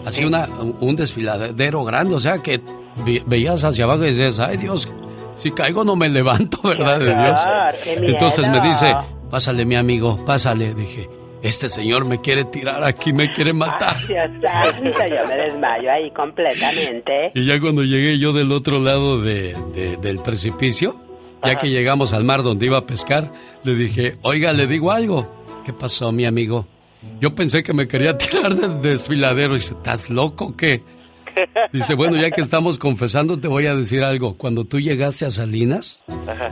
así 0.07 0.25
una, 0.25 0.49
un 0.81 0.95
desfiladero 0.97 1.85
grande, 1.85 2.15
o 2.15 2.21
sea 2.21 2.39
que 2.39 2.61
ve- 3.05 3.23
veías 3.27 3.63
hacia 3.65 3.85
abajo 3.85 4.05
y 4.05 4.15
decías, 4.15 4.39
ay 4.39 4.57
Dios, 4.57 4.89
si 5.35 5.51
caigo 5.51 5.85
no 5.85 5.95
me 5.97 6.09
levanto, 6.09 6.59
¿verdad 6.65 6.99
de 7.01 7.07
Dios? 7.15 7.41
Entonces 8.13 8.47
me 8.49 8.61
dice, 8.61 8.95
pásale 9.31 9.65
mi 9.67 9.75
amigo, 9.75 10.25
pásale. 10.25 10.73
Dije, 10.75 11.11
este 11.45 11.69
señor 11.69 12.05
me 12.07 12.21
quiere 12.21 12.45
tirar 12.47 12.83
aquí, 12.85 13.13
me 13.13 13.33
quiere 13.33 13.53
matar. 13.53 13.97
Dios 14.07 14.31
santo, 14.43 14.83
yo 15.09 15.29
me 15.29 15.37
desmayo 15.37 15.93
ahí 15.93 16.11
completamente. 16.11 17.31
Y 17.35 17.47
ya 17.47 17.61
cuando 17.61 17.83
llegué 17.85 18.19
yo 18.19 18.33
del 18.33 18.51
otro 18.53 18.81
lado 18.81 19.21
de, 19.21 19.55
de- 19.75 19.97
del 19.99 20.19
precipicio, 20.21 20.97
ya 21.45 21.57
que 21.57 21.69
llegamos 21.71 22.13
al 22.13 22.25
mar 22.25 22.43
donde 22.43 22.67
iba 22.67 22.79
a 22.79 22.87
pescar, 22.87 23.31
le 23.63 23.75
dije, 23.75 24.17
oiga, 24.23 24.53
le 24.53 24.67
digo 24.67 24.91
algo. 24.91 25.45
¿Qué 25.65 25.73
pasó, 25.73 26.11
mi 26.13 26.25
amigo? 26.25 26.67
Yo 27.21 27.35
pensé 27.35 27.63
que 27.63 27.73
me 27.75 27.87
quería 27.87 28.17
tirar 28.19 28.55
del 28.55 28.81
desfiladero. 28.83 29.55
Y 29.55 29.59
dice, 29.59 29.75
¿estás 29.75 30.09
loco 30.11 30.47
o 30.47 30.57
qué? 30.57 30.83
Dice, 31.73 31.95
bueno, 31.95 32.17
ya 32.17 32.31
que 32.31 32.41
estamos 32.41 32.79
confesando, 32.79 33.39
te 33.39 33.49
voy 33.49 33.67
a 33.67 33.75
decir 33.75 34.03
algo. 34.05 34.37
Cuando 34.39 34.65
tú 34.65 34.79
llegaste 34.81 35.27
a 35.27 35.31
Salinas, 35.31 36.03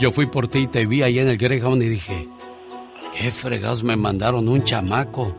yo 0.01 0.11
fui 0.11 0.27
por 0.27 0.49
ti 0.49 0.61
y 0.61 0.67
te 0.67 0.87
vi 0.87 1.03
ahí 1.03 1.19
en 1.21 1.29
el 1.29 1.39
Greyhound 1.39 1.83
y 1.85 1.89
dije, 1.89 2.29
qué 3.17 3.31
fregados 3.31 3.83
me 3.85 3.97
mandaron 3.97 4.49
un 4.49 4.63
chamaco. 4.65 5.35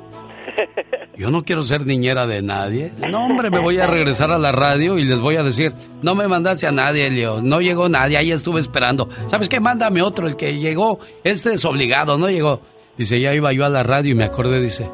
Yo 1.16 1.30
no 1.30 1.44
quiero 1.44 1.62
ser 1.62 1.86
niñera 1.86 2.26
de 2.26 2.42
nadie. 2.42 2.92
No, 3.10 3.26
hombre, 3.26 3.52
me 3.52 3.60
voy 3.60 3.78
a 3.80 3.86
regresar 3.86 4.32
a 4.32 4.40
la 4.40 4.52
radio 4.52 4.98
y 4.98 5.04
les 5.06 5.20
voy 5.20 5.36
a 5.36 5.44
decir, 5.44 5.72
no 6.02 6.16
me 6.16 6.28
mandaste 6.28 6.66
a 6.66 6.72
nadie, 6.72 7.10
Leo. 7.12 7.40
No 7.42 7.62
llegó 7.62 7.88
nadie, 7.88 8.18
ahí 8.18 8.32
estuve 8.32 8.60
esperando. 8.60 9.10
¿Sabes 9.28 9.48
qué? 9.48 9.60
Mándame 9.60 10.02
otro, 10.02 10.26
el 10.28 10.36
que 10.36 10.58
llegó. 10.58 11.00
Este 11.24 11.54
es 11.54 11.64
obligado, 11.66 12.18
no 12.18 12.30
llegó. 12.30 12.62
Dice, 12.98 13.20
ya 13.20 13.34
iba 13.34 13.54
yo 13.54 13.64
a 13.66 13.70
la 13.70 13.84
radio 13.84 14.12
y 14.12 14.16
me 14.16 14.24
acordé, 14.24 14.60
dice, 14.60 14.90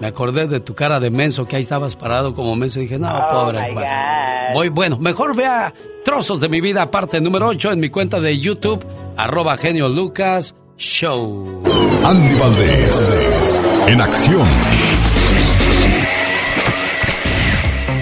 me 0.00 0.06
acordé 0.06 0.46
de 0.46 0.60
tu 0.60 0.74
cara 0.76 1.00
de 1.00 1.10
menso, 1.10 1.44
que 1.46 1.56
ahí 1.56 1.62
estabas 1.62 1.96
parado 1.96 2.34
como 2.34 2.54
menso. 2.54 2.78
Y 2.78 2.82
dije, 2.82 2.98
no, 2.98 3.08
Oh, 3.12 3.28
pobre. 3.46 3.60
my 3.68 3.72
Juan". 3.74 3.84
God. 3.84 4.54
Voy, 4.54 4.68
bueno, 4.68 4.98
mejor 4.98 5.36
vea 5.36 5.74
trozos 6.04 6.38
de 6.40 6.48
mi 6.48 6.60
vida, 6.60 6.88
parte 6.90 7.20
número 7.20 7.48
8 7.48 7.72
en 7.72 7.80
mi 7.80 7.90
cuenta 7.90 8.20
de 8.20 8.38
YouTube, 8.38 8.84
arroba 9.16 9.56
genio 9.56 9.88
Lucas 9.88 10.54
Show. 10.76 11.62
Andy 12.04 12.34
Valdés, 12.36 13.60
en 13.86 14.00
acción. 14.00 14.48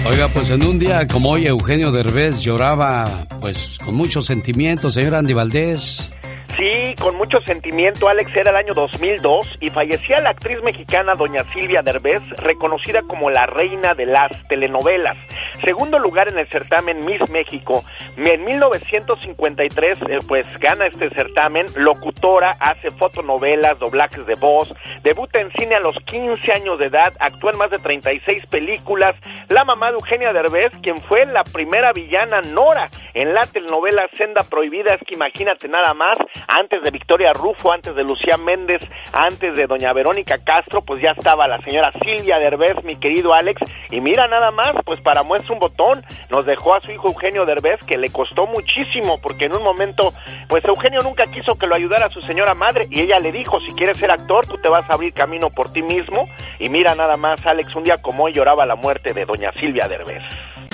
Oiga, 0.09 0.29
pues 0.29 0.49
en 0.51 0.65
un 0.65 0.79
día 0.79 1.05
como 1.07 1.31
hoy 1.31 1.47
Eugenio 1.47 1.91
Derbez 1.91 2.39
lloraba 2.39 3.25
pues 3.41 3.77
con 3.83 3.95
muchos 3.95 4.25
sentimientos, 4.25 4.93
señor 4.93 5.15
Andy 5.15 5.33
Valdés. 5.33 6.11
Sí, 6.57 6.95
con 6.99 7.15
mucho 7.17 7.39
sentimiento, 7.41 8.09
Alex, 8.09 8.35
era 8.35 8.49
el 8.49 8.55
año 8.55 8.73
2002 8.73 9.57
y 9.61 9.69
fallecía 9.69 10.19
la 10.21 10.31
actriz 10.31 10.59
mexicana 10.63 11.13
doña 11.13 11.43
Silvia 11.43 11.83
Derbez, 11.83 12.27
reconocida 12.37 13.03
como 13.03 13.29
la 13.29 13.45
reina 13.45 13.93
de 13.93 14.07
las 14.07 14.31
telenovelas. 14.47 15.15
Segundo 15.63 15.99
lugar 15.99 16.29
en 16.29 16.39
el 16.39 16.49
certamen 16.49 17.05
Miss 17.05 17.29
México. 17.29 17.83
En 18.15 18.43
1953, 18.43 19.99
eh, 20.01 20.17
pues 20.27 20.57
gana 20.57 20.87
este 20.87 21.11
certamen, 21.11 21.67
locutora, 21.75 22.55
hace 22.59 22.89
fotonovelas, 22.89 23.77
doblajes 23.77 24.25
de 24.25 24.33
voz, 24.39 24.73
debuta 25.03 25.39
en 25.39 25.51
cine 25.51 25.75
a 25.75 25.79
los 25.79 25.95
15 26.05 26.53
años 26.53 26.79
de 26.79 26.87
edad, 26.87 27.13
actúa 27.19 27.51
en 27.51 27.57
más 27.59 27.69
de 27.69 27.77
36 27.77 28.47
películas, 28.47 29.15
la 29.49 29.63
mamá 29.63 29.89
de 29.89 29.97
Eugenia 29.97 30.33
Derbez, 30.33 30.71
quien 30.81 30.99
fue 31.01 31.27
la 31.27 31.43
primera 31.43 31.93
villana 31.93 32.41
Nora 32.41 32.89
en 33.13 33.33
la 33.33 33.45
telenovela 33.45 34.07
Senda 34.15 34.43
Prohibida, 34.43 34.95
es 34.95 35.01
que 35.07 35.15
imagínate 35.15 35.67
nada 35.67 35.93
más, 35.93 36.17
antes 36.47 36.81
de 36.81 36.91
Victoria 36.91 37.33
Rufo, 37.33 37.71
antes 37.71 37.95
de 37.95 38.03
Lucía 38.03 38.37
Méndez, 38.37 38.81
antes 39.13 39.55
de 39.55 39.67
doña 39.67 39.93
Verónica 39.93 40.37
Castro, 40.43 40.81
pues 40.81 41.01
ya 41.01 41.11
estaba 41.17 41.47
la 41.47 41.57
señora 41.57 41.91
Silvia 41.91 42.37
Derbez, 42.39 42.83
mi 42.83 42.95
querido 42.95 43.33
Alex, 43.33 43.61
y 43.91 44.01
mira 44.01 44.27
nada 44.27 44.51
más, 44.51 44.75
pues 44.85 45.01
para 45.01 45.23
muestra 45.23 45.53
un 45.53 45.59
botón, 45.59 46.01
nos 46.29 46.45
dejó 46.45 46.75
a 46.75 46.81
su 46.81 46.91
hijo 46.91 47.09
Eugenio 47.09 47.45
Derbez, 47.45 47.79
que 47.87 47.97
le 47.97 48.09
costó 48.09 48.47
muchísimo, 48.47 49.19
porque 49.21 49.45
en 49.45 49.55
un 49.55 49.63
momento, 49.63 50.13
pues 50.47 50.63
Eugenio 50.65 51.01
nunca 51.01 51.25
quiso 51.25 51.57
que 51.57 51.67
lo 51.67 51.75
ayudara 51.75 52.05
a 52.05 52.09
su 52.09 52.21
señora 52.21 52.53
madre, 52.53 52.87
y 52.89 53.01
ella 53.01 53.19
le 53.19 53.31
dijo, 53.31 53.59
si 53.59 53.75
quieres 53.75 53.97
ser 53.97 54.11
actor, 54.11 54.47
tú 54.47 54.57
te 54.57 54.69
vas 54.69 54.89
a 54.89 54.93
abrir 54.93 55.13
camino 55.13 55.49
por 55.49 55.71
ti 55.71 55.81
mismo, 55.81 56.27
y 56.59 56.69
mira 56.69 56.95
nada 56.95 57.17
más, 57.17 57.45
Alex, 57.45 57.75
un 57.75 57.83
día 57.83 57.97
como 58.01 58.25
hoy 58.25 58.33
lloraba 58.33 58.65
la 58.65 58.75
muerte 58.75 59.13
de 59.13 59.25
doña 59.25 59.51
Silvia 59.55 59.87
Derbez. 59.87 60.23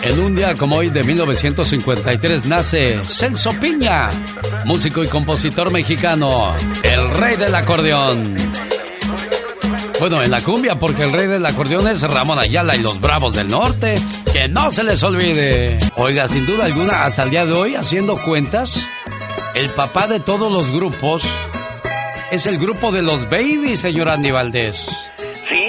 En 0.04 0.20
un 0.20 0.36
día 0.36 0.54
como 0.56 0.76
hoy 0.76 0.89
de 0.89 1.02
1953 1.02 2.46
nace 2.46 3.02
Celso 3.06 3.54
Piña, 3.60 4.10
músico 4.66 5.02
y 5.02 5.08
compositor 5.08 5.72
mexicano, 5.72 6.54
el 6.84 7.10
rey 7.18 7.38
del 7.38 7.56
acordeón. 7.56 8.36
Bueno, 10.02 10.22
en 10.22 10.32
la 10.32 10.42
cumbia, 10.42 10.76
porque 10.78 11.04
el 11.04 11.13
rey 11.13 11.28
del 11.28 11.46
acordeón 11.46 11.88
es 11.88 12.02
Ramón 12.02 12.38
Ayala 12.38 12.76
y 12.76 12.82
los 12.82 13.00
Bravos 13.00 13.36
del 13.36 13.48
Norte. 13.48 13.96
Que 14.34 14.50
no 14.50 14.72
se 14.74 14.84
les 14.84 15.02
olvide. 15.04 15.78
Oiga, 15.96 16.28
sin 16.28 16.46
duda 16.46 16.66
alguna, 16.66 17.06
hasta 17.06 17.24
el 17.24 17.30
día 17.30 17.46
de 17.46 17.54
hoy, 17.54 17.76
haciendo 17.76 18.18
cuentas, 18.18 18.84
el 19.56 19.70
papá 19.70 20.08
de 20.08 20.20
todos 20.20 20.52
los 20.52 20.70
grupos 20.70 21.24
es 22.32 22.46
el 22.46 22.58
grupo 22.58 22.92
de 22.92 23.04
los 23.04 23.30
Babies, 23.30 23.80
señor 23.80 24.10
Andy 24.10 24.32
Valdés. 24.32 25.12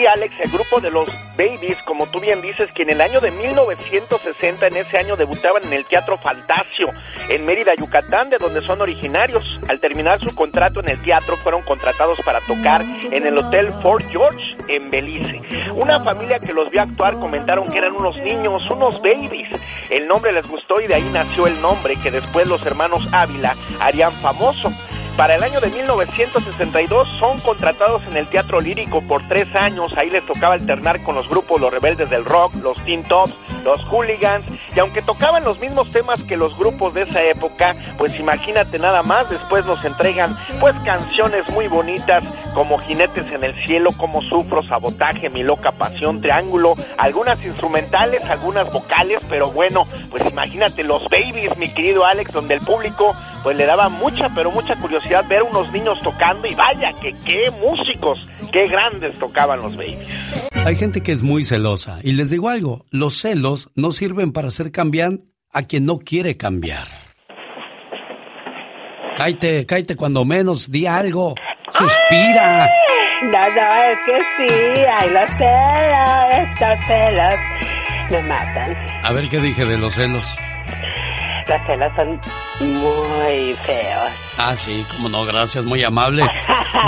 Alex, 0.06 0.34
el 0.40 0.50
grupo 0.50 0.80
de 0.80 0.90
los 0.90 1.08
Babies, 1.36 1.78
como 1.84 2.06
tú 2.06 2.20
bien 2.20 2.40
dices, 2.40 2.70
que 2.72 2.82
en 2.82 2.90
el 2.90 3.00
año 3.00 3.20
de 3.20 3.30
1960, 3.30 4.66
en 4.66 4.76
ese 4.76 4.98
año 4.98 5.16
debutaban 5.16 5.64
en 5.64 5.72
el 5.72 5.84
Teatro 5.84 6.16
Fantasio, 6.18 6.86
en 7.28 7.44
Mérida, 7.44 7.72
Yucatán, 7.74 8.30
de 8.30 8.36
donde 8.38 8.60
son 8.62 8.80
originarios. 8.80 9.44
Al 9.68 9.80
terminar 9.80 10.20
su 10.20 10.34
contrato 10.34 10.80
en 10.80 10.90
el 10.90 11.02
teatro, 11.02 11.36
fueron 11.38 11.62
contratados 11.62 12.18
para 12.24 12.40
tocar 12.40 12.82
en 12.82 13.26
el 13.26 13.36
Hotel 13.36 13.72
Fort 13.82 14.04
George, 14.10 14.56
en 14.68 14.90
Belice. 14.90 15.40
Una 15.72 16.02
familia 16.04 16.38
que 16.38 16.52
los 16.52 16.70
vio 16.70 16.82
actuar 16.82 17.14
comentaron 17.14 17.70
que 17.70 17.78
eran 17.78 17.92
unos 17.92 18.16
niños, 18.18 18.68
unos 18.70 19.00
babies. 19.00 19.48
El 19.90 20.06
nombre 20.06 20.32
les 20.32 20.46
gustó 20.46 20.80
y 20.80 20.86
de 20.86 20.94
ahí 20.94 21.08
nació 21.12 21.46
el 21.46 21.60
nombre 21.60 21.96
que 21.96 22.10
después 22.10 22.46
los 22.46 22.64
hermanos 22.64 23.06
Ávila 23.12 23.56
harían 23.80 24.12
famoso. 24.20 24.72
Para 25.16 25.36
el 25.36 25.44
año 25.44 25.60
de 25.60 25.70
1962 25.70 27.08
son 27.20 27.40
contratados 27.40 28.02
en 28.08 28.16
el 28.16 28.26
Teatro 28.26 28.60
Lírico 28.60 29.00
por 29.00 29.22
tres 29.28 29.46
años. 29.54 29.94
Ahí 29.96 30.10
les 30.10 30.26
tocaba 30.26 30.54
alternar 30.54 31.04
con 31.04 31.14
los 31.14 31.28
grupos 31.28 31.60
Los 31.60 31.72
Rebeldes 31.72 32.10
del 32.10 32.24
Rock, 32.24 32.56
los 32.56 32.76
Teen 32.84 33.04
Tops, 33.04 33.32
los 33.62 33.80
Hooligans. 33.84 34.44
Y 34.74 34.80
aunque 34.80 35.02
tocaban 35.02 35.44
los 35.44 35.60
mismos 35.60 35.88
temas 35.90 36.20
que 36.24 36.36
los 36.36 36.58
grupos 36.58 36.94
de 36.94 37.02
esa 37.02 37.22
época, 37.22 37.76
pues 37.96 38.18
imagínate 38.18 38.80
nada 38.80 39.04
más, 39.04 39.30
después 39.30 39.64
nos 39.64 39.84
entregan 39.84 40.36
pues 40.58 40.74
canciones 40.84 41.48
muy 41.50 41.68
bonitas 41.68 42.24
como 42.52 42.78
Jinetes 42.78 43.30
en 43.30 43.44
el 43.44 43.54
Cielo, 43.64 43.90
Como 43.96 44.20
Sufro, 44.22 44.64
Sabotaje, 44.64 45.28
Mi 45.28 45.44
Loca 45.44 45.70
Pasión, 45.72 46.20
Triángulo, 46.20 46.74
algunas 46.98 47.40
instrumentales, 47.44 48.24
algunas 48.24 48.72
vocales, 48.72 49.20
pero 49.28 49.52
bueno, 49.52 49.86
pues 50.10 50.24
imagínate 50.28 50.82
los 50.82 51.04
Babies, 51.04 51.56
mi 51.56 51.68
querido 51.68 52.04
Alex, 52.04 52.32
donde 52.32 52.54
el 52.54 52.60
público 52.60 53.14
pues 53.44 53.58
le 53.58 53.66
daba 53.66 53.90
mucha, 53.90 54.30
pero 54.34 54.50
mucha 54.50 54.74
curiosidad 54.76 55.22
ver 55.28 55.42
unos 55.42 55.70
niños 55.70 56.00
tocando 56.00 56.48
y 56.48 56.54
vaya, 56.54 56.94
que 56.94 57.14
qué 57.26 57.50
músicos, 57.60 58.26
qué 58.50 58.66
grandes 58.66 59.16
tocaban 59.18 59.60
los 59.60 59.76
Babies. 59.76 59.98
Hay 60.64 60.76
gente 60.76 61.02
que 61.02 61.12
es 61.12 61.22
muy 61.22 61.44
celosa 61.44 62.00
y 62.02 62.12
les 62.12 62.30
digo 62.30 62.48
algo, 62.48 62.86
los 62.90 63.20
celos 63.20 63.70
no 63.74 63.92
sirven 63.92 64.32
para 64.32 64.48
hacer 64.48 64.72
cambiar 64.72 65.18
a 65.52 65.62
quien 65.62 65.84
no 65.84 65.98
quiere 65.98 66.38
cambiar. 66.38 66.88
Cállate, 69.14 69.66
cállate 69.66 69.94
cuando 69.94 70.24
menos, 70.24 70.70
di 70.70 70.86
algo, 70.86 71.34
suspira. 71.70 72.66
No, 73.24 73.30
no, 73.30 73.82
es 73.84 73.98
que 74.06 74.48
sí, 74.48 74.82
ay, 75.00 75.10
los 75.10 75.30
celos, 75.32 76.48
estos 76.48 76.86
celos 76.86 77.36
me 78.10 78.22
matan. 78.22 78.76
A 79.02 79.12
ver 79.12 79.28
qué 79.28 79.38
dije 79.38 79.66
de 79.66 79.76
los 79.76 79.94
celos. 79.94 80.26
Los 81.48 81.60
celos 81.66 81.92
son 81.96 82.20
muy 82.60 83.54
feos. 83.64 84.10
Ah, 84.38 84.56
sí, 84.56 84.84
como 84.90 85.08
no, 85.08 85.24
gracias, 85.24 85.64
muy 85.64 85.82
amable. 85.82 86.28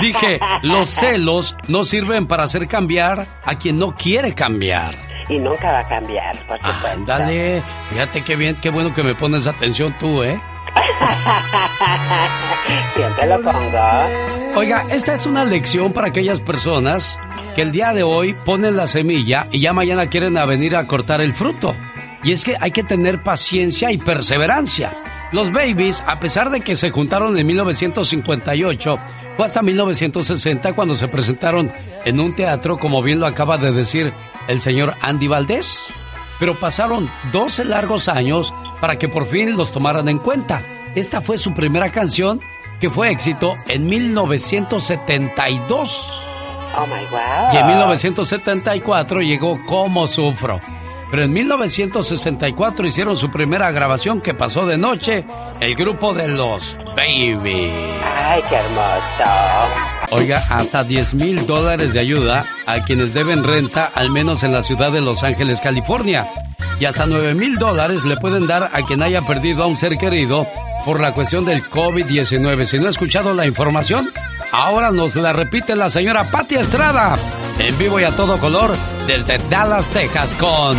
Dije, 0.00 0.40
los 0.62 0.88
celos 0.88 1.56
no 1.68 1.84
sirven 1.84 2.26
para 2.26 2.44
hacer 2.44 2.66
cambiar 2.66 3.26
a 3.44 3.54
quien 3.56 3.78
no 3.78 3.94
quiere 3.94 4.34
cambiar. 4.34 4.94
Y 5.28 5.38
nunca 5.38 5.72
va 5.72 5.80
a 5.80 5.88
cambiar, 5.88 6.36
por 6.46 6.56
supuesto. 6.56 6.88
Ándale, 6.88 7.62
fíjate 7.90 8.22
qué 8.22 8.36
bien, 8.36 8.56
qué 8.56 8.70
bueno 8.70 8.94
que 8.94 9.02
me 9.02 9.14
pones 9.14 9.46
atención 9.46 9.94
tú, 9.98 10.22
¿eh? 10.22 10.40
Siempre 12.94 13.26
lo 13.26 13.42
pongo. 13.42 13.78
Oiga, 14.54 14.84
esta 14.90 15.14
es 15.14 15.26
una 15.26 15.44
lección 15.44 15.92
para 15.92 16.08
aquellas 16.08 16.40
personas 16.40 17.18
que 17.54 17.62
el 17.62 17.72
día 17.72 17.92
de 17.92 18.02
hoy 18.02 18.34
ponen 18.44 18.76
la 18.76 18.86
semilla 18.86 19.46
y 19.50 19.60
ya 19.60 19.72
mañana 19.72 20.06
quieren 20.06 20.38
a 20.38 20.44
venir 20.44 20.76
a 20.76 20.86
cortar 20.86 21.20
el 21.20 21.34
fruto. 21.34 21.74
Y 22.26 22.32
es 22.32 22.44
que 22.44 22.56
hay 22.60 22.72
que 22.72 22.82
tener 22.82 23.22
paciencia 23.22 23.92
y 23.92 23.98
perseverancia. 23.98 24.92
Los 25.30 25.52
Babies, 25.52 26.02
a 26.08 26.18
pesar 26.18 26.50
de 26.50 26.60
que 26.60 26.74
se 26.74 26.90
juntaron 26.90 27.38
en 27.38 27.46
1958, 27.46 28.98
fue 29.36 29.46
hasta 29.46 29.62
1960 29.62 30.72
cuando 30.72 30.96
se 30.96 31.06
presentaron 31.06 31.70
en 32.04 32.18
un 32.18 32.34
teatro, 32.34 32.78
como 32.78 33.00
bien 33.00 33.20
lo 33.20 33.26
acaba 33.26 33.58
de 33.58 33.70
decir 33.70 34.12
el 34.48 34.60
señor 34.60 34.94
Andy 35.02 35.28
Valdés. 35.28 35.78
Pero 36.40 36.56
pasaron 36.56 37.08
12 37.30 37.64
largos 37.64 38.08
años 38.08 38.52
para 38.80 38.98
que 38.98 39.08
por 39.08 39.28
fin 39.28 39.56
los 39.56 39.70
tomaran 39.70 40.08
en 40.08 40.18
cuenta. 40.18 40.62
Esta 40.96 41.20
fue 41.20 41.38
su 41.38 41.54
primera 41.54 41.92
canción 41.92 42.40
que 42.80 42.90
fue 42.90 43.10
éxito 43.10 43.54
en 43.68 43.86
1972. 43.86 46.22
Oh 46.76 46.86
my 46.86 47.06
God. 47.08 47.54
Y 47.54 47.58
en 47.58 47.66
1974 47.68 49.20
llegó 49.20 49.64
Como 49.64 50.08
Sufro. 50.08 50.60
Pero 51.16 51.24
en 51.24 51.32
1964 51.32 52.86
hicieron 52.86 53.16
su 53.16 53.30
primera 53.30 53.70
grabación 53.70 54.20
que 54.20 54.34
pasó 54.34 54.66
de 54.66 54.76
noche, 54.76 55.24
el 55.60 55.74
grupo 55.74 56.12
de 56.12 56.28
los 56.28 56.76
Baby. 56.94 57.72
Ay, 58.14 58.42
qué 58.50 58.56
hermoso. 58.56 60.10
Oiga, 60.10 60.42
hasta 60.50 60.84
10 60.84 61.14
mil 61.14 61.46
dólares 61.46 61.94
de 61.94 62.00
ayuda 62.00 62.44
a 62.66 62.80
quienes 62.84 63.14
deben 63.14 63.44
renta, 63.44 63.90
al 63.94 64.10
menos 64.10 64.42
en 64.42 64.52
la 64.52 64.62
ciudad 64.62 64.92
de 64.92 65.00
Los 65.00 65.22
Ángeles, 65.22 65.62
California. 65.62 66.26
Y 66.80 66.84
hasta 66.84 67.06
9 67.06 67.32
mil 67.32 67.56
dólares 67.56 68.04
le 68.04 68.18
pueden 68.18 68.46
dar 68.46 68.68
a 68.74 68.82
quien 68.82 69.02
haya 69.02 69.22
perdido 69.22 69.62
a 69.62 69.68
un 69.68 69.78
ser 69.78 69.96
querido 69.96 70.46
por 70.86 71.00
la 71.00 71.12
cuestión 71.12 71.44
del 71.44 71.64
COVID-19. 71.64 72.64
Si 72.64 72.78
no 72.78 72.86
ha 72.86 72.90
escuchado 72.90 73.34
la 73.34 73.44
información, 73.44 74.08
ahora 74.52 74.92
nos 74.92 75.16
la 75.16 75.32
repite 75.32 75.74
la 75.74 75.90
señora 75.90 76.22
Patti 76.30 76.54
Estrada, 76.54 77.18
en 77.58 77.76
vivo 77.76 77.98
y 77.98 78.04
a 78.04 78.14
todo 78.14 78.38
color, 78.38 78.72
desde 79.04 79.38
Dallas, 79.50 79.90
Texas, 79.90 80.36
con... 80.36 80.76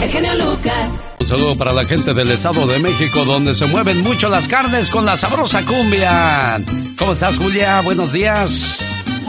El 0.00 0.08
genio 0.10 0.34
Lucas. 0.34 0.88
Un 1.20 1.26
saludo 1.28 1.54
para 1.54 1.72
la 1.72 1.84
gente 1.84 2.12
del 2.12 2.32
Estado 2.32 2.66
de 2.66 2.80
México, 2.80 3.24
donde 3.24 3.54
se 3.54 3.66
mueven 3.66 4.02
mucho 4.02 4.28
las 4.28 4.48
carnes 4.48 4.90
con 4.90 5.06
la 5.06 5.16
sabrosa 5.16 5.64
cumbia. 5.64 6.60
¿Cómo 6.98 7.12
estás, 7.12 7.36
Julia? 7.36 7.82
Buenos 7.82 8.12
días. 8.12 8.80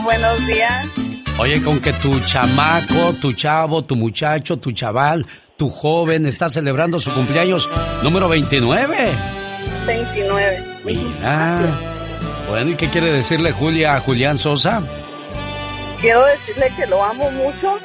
Buenos 0.02 0.46
días. 0.48 0.88
Oye, 1.38 1.62
con 1.62 1.78
que 1.78 1.92
tu 1.92 2.18
chamaco, 2.20 3.14
tu 3.20 3.32
chavo, 3.32 3.84
tu 3.84 3.94
muchacho, 3.94 4.56
tu 4.56 4.72
chaval, 4.72 5.24
tu 5.56 5.70
joven 5.70 6.26
está 6.26 6.48
celebrando 6.48 6.98
su 6.98 7.12
cumpleaños 7.12 7.68
número 8.02 8.28
29. 8.28 9.43
29. 9.86 10.64
Mira. 10.84 11.60
Bueno, 12.48 12.70
¿y 12.70 12.76
qué 12.76 12.88
quiere 12.88 13.10
decirle 13.10 13.52
Julia 13.52 13.96
a 13.96 14.00
Julián 14.00 14.38
Sosa? 14.38 14.82
Quiero 16.00 16.24
decirle 16.26 16.70
que 16.76 16.86
lo 16.86 17.02
amo 17.02 17.30
mucho, 17.30 17.78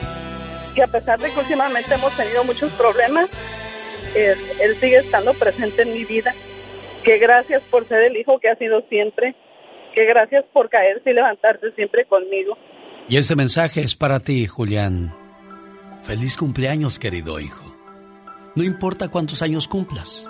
que 0.76 0.84
a 0.84 0.88
pesar 0.88 1.20
de 1.20 1.32
que 1.32 1.40
últimamente 1.40 1.94
hemos 1.94 2.16
tenido 2.18 2.44
muchos 2.44 2.72
problemas, 2.74 3.30
él, 4.16 4.38
él 4.62 4.76
sigue 4.80 4.98
estando 4.98 5.34
presente 5.34 5.84
en 5.84 5.94
mi 5.94 6.04
vida. 6.04 6.34
Que 7.04 7.18
gracias 7.18 7.64
por 7.72 7.88
ser 7.88 8.04
el 8.04 8.18
hijo 8.18 8.40
que 8.40 8.50
ha 8.50 8.56
sido 8.56 8.82
siempre. 8.90 9.36
Que 9.96 10.06
gracias 10.06 10.46
por 10.52 10.70
caerse 10.70 11.12
y 11.12 11.14
levantarse 11.14 11.72
siempre 11.76 12.06
conmigo. 12.06 12.58
Y 13.08 13.18
ese 13.18 13.36
mensaje 13.36 13.82
es 13.82 13.96
para 13.96 14.20
ti, 14.20 14.46
Julián. 14.46 15.16
Feliz 16.04 16.38
cumpleaños, 16.38 17.00
querido 17.00 17.40
hijo. 17.40 17.76
No 18.56 18.64
importa 18.64 19.08
cuántos 19.10 19.42
años 19.42 19.68
cumplas. 19.68 20.30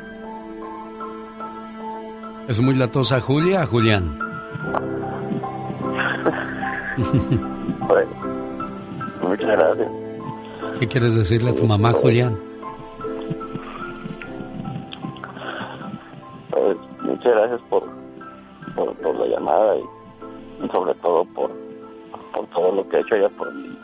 ¿Es 2.51 2.59
muy 2.59 2.75
latosa 2.75 3.21
Julia, 3.21 3.65
Julián? 3.65 4.19
Bueno, 7.87 8.11
muchas 9.23 9.47
gracias. 9.47 9.89
¿Qué 10.77 10.85
quieres 10.85 11.15
decirle 11.15 11.51
a 11.51 11.55
tu 11.55 11.65
mamá, 11.65 11.93
Julián? 11.93 12.37
Pues, 16.49 16.77
muchas 17.03 17.33
gracias 17.35 17.61
por, 17.69 17.83
por, 18.75 18.95
por 18.97 19.15
la 19.15 19.27
llamada 19.27 19.77
y 19.77 20.67
sobre 20.73 20.93
todo 20.95 21.23
por, 21.33 21.51
por 22.33 22.47
todo 22.47 22.75
lo 22.75 22.89
que 22.89 22.97
ha 22.97 22.99
hecho 22.99 23.15
ella 23.15 23.29
por 23.29 23.53
mí. 23.53 23.77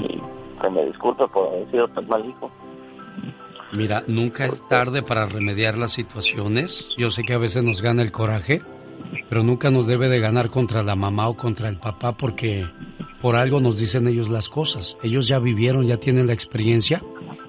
Y 0.00 0.20
que 0.60 0.70
me 0.70 0.86
disculpe 0.86 1.24
por 1.28 1.46
haber 1.46 1.70
sido 1.70 1.86
tan 1.86 2.08
mal 2.08 2.26
hijo. 2.26 2.50
Mira, 3.72 4.02
nunca 4.08 4.46
es 4.46 4.66
tarde 4.68 5.02
para 5.02 5.26
remediar 5.26 5.78
las 5.78 5.92
situaciones. 5.92 6.88
Yo 6.96 7.10
sé 7.10 7.22
que 7.22 7.34
a 7.34 7.38
veces 7.38 7.62
nos 7.62 7.82
gana 7.82 8.02
el 8.02 8.10
coraje, 8.10 8.62
pero 9.28 9.44
nunca 9.44 9.70
nos 9.70 9.86
debe 9.86 10.08
de 10.08 10.18
ganar 10.18 10.50
contra 10.50 10.82
la 10.82 10.96
mamá 10.96 11.28
o 11.28 11.36
contra 11.36 11.68
el 11.68 11.76
papá 11.76 12.12
porque 12.12 12.66
por 13.22 13.36
algo 13.36 13.60
nos 13.60 13.78
dicen 13.78 14.08
ellos 14.08 14.28
las 14.28 14.48
cosas. 14.48 14.96
Ellos 15.02 15.28
ya 15.28 15.38
vivieron, 15.38 15.86
ya 15.86 15.98
tienen 15.98 16.26
la 16.26 16.32
experiencia 16.32 17.02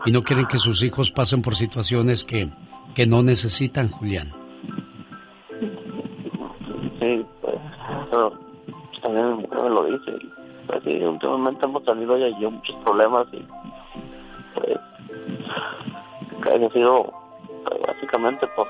y 0.05 0.11
no 0.11 0.21
quieren 0.23 0.45
que 0.45 0.59
sus 0.59 0.83
hijos 0.83 1.09
pasen 1.09 1.41
por 1.41 1.55
situaciones 1.55 2.23
que, 2.23 2.49
que 2.93 3.07
no 3.07 3.23
necesitan, 3.23 3.89
Julián. 3.89 4.31
Sí, 6.99 7.25
pues 7.41 7.55
eso 8.07 8.33
también 9.01 9.37
me 9.37 9.69
lo 9.69 9.85
dice. 9.85 10.11
Pues 10.67 10.83
sí, 10.83 11.03
últimamente 11.03 11.65
hemos 11.65 11.83
tenido 11.83 12.15
ella 12.15 12.27
y 12.27 12.41
yo 12.41 12.51
muchos 12.51 12.75
problemas 12.83 13.27
y 13.33 13.43
pues 14.53 14.77
que 16.41 16.49
haya 16.49 16.69
sido 16.69 17.11
pues, 17.65 17.81
básicamente 17.87 18.47
por 18.47 18.67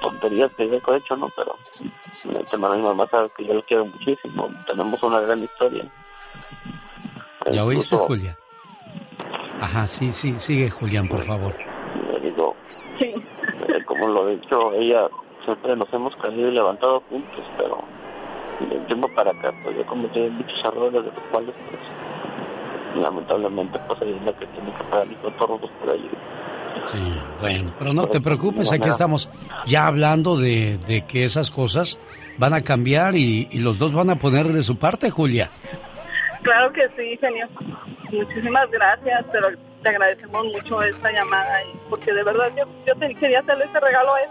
tonterías 0.00 0.50
que 0.56 0.68
yo 0.68 0.74
he 0.74 0.96
hecho, 0.96 1.16
¿no? 1.16 1.28
Pero 1.36 1.56
mi 2.24 2.36
hermano 2.52 2.74
y 2.74 2.78
mi 2.78 2.84
mamá 2.84 3.06
sabe 3.10 3.30
que 3.36 3.44
yo 3.44 3.54
le 3.54 3.62
quiero 3.64 3.86
muchísimo. 3.86 4.48
Tenemos 4.66 5.02
una 5.02 5.20
gran 5.20 5.42
historia. 5.42 5.84
¿Ya 7.50 7.64
oíste, 7.64 7.94
Incluso, 7.94 8.06
Julia? 8.06 8.38
Ajá, 9.60 9.86
sí, 9.86 10.12
sí, 10.12 10.38
sigue, 10.38 10.70
Julián, 10.70 11.08
por 11.08 11.22
favor. 11.22 11.54
le 12.12 12.20
digo, 12.20 12.56
eh, 13.00 13.84
como 13.86 14.08
lo 14.08 14.28
he 14.28 14.36
dicho, 14.36 14.72
ella 14.72 15.08
siempre 15.44 15.76
nos 15.76 15.92
hemos 15.92 16.14
caído 16.16 16.48
y 16.48 16.52
levantado 16.52 17.00
juntos, 17.08 17.44
pero 17.56 17.78
de 18.68 18.76
un 18.76 18.86
tiempo 18.86 19.08
para 19.14 19.30
acá, 19.30 19.52
pues 19.62 19.76
yo 19.76 19.86
cometí 19.86 20.20
muchos 20.20 20.64
errores 20.64 21.04
de 21.04 21.12
los 21.12 21.24
cuales, 21.30 21.54
pues, 21.70 23.02
lamentablemente, 23.02 23.78
pues 23.86 24.02
ella 24.02 24.16
es 24.16 24.22
la 24.22 24.32
que 24.32 24.46
tiene 24.46 24.72
que 24.74 24.84
pagar 24.84 25.06
mis 25.06 25.18
todos 25.18 25.70
por 25.80 25.90
allí. 25.90 26.10
Sí, 26.90 27.20
bueno, 27.40 27.72
pero 27.78 27.92
no 27.92 28.06
te 28.06 28.20
preocupes, 28.20 28.72
aquí 28.72 28.88
estamos 28.88 29.28
ya 29.66 29.86
hablando 29.86 30.36
de, 30.36 30.78
de 30.78 31.06
que 31.06 31.24
esas 31.24 31.50
cosas 31.50 31.98
van 32.38 32.54
a 32.54 32.62
cambiar 32.62 33.14
y, 33.14 33.48
y 33.50 33.58
los 33.58 33.78
dos 33.78 33.94
van 33.94 34.10
a 34.10 34.16
poner 34.16 34.46
de 34.46 34.62
su 34.62 34.76
parte, 34.76 35.10
Julia. 35.10 35.48
Claro 36.42 36.72
que 36.72 36.88
sí, 36.96 37.16
genio. 37.20 37.48
Muchísimas 38.10 38.70
gracias, 38.70 39.24
pero 39.32 39.48
te 39.82 39.88
agradecemos 39.88 40.44
mucho 40.46 40.82
esta 40.82 41.10
llamada 41.12 41.60
porque 41.88 42.12
de 42.12 42.22
verdad 42.22 42.50
yo, 42.56 42.64
yo 42.86 42.94
te 42.96 43.14
quería 43.14 43.40
hacerle 43.40 43.64
este 43.64 43.80
regalo 43.80 44.14
a 44.14 44.20
él. 44.20 44.30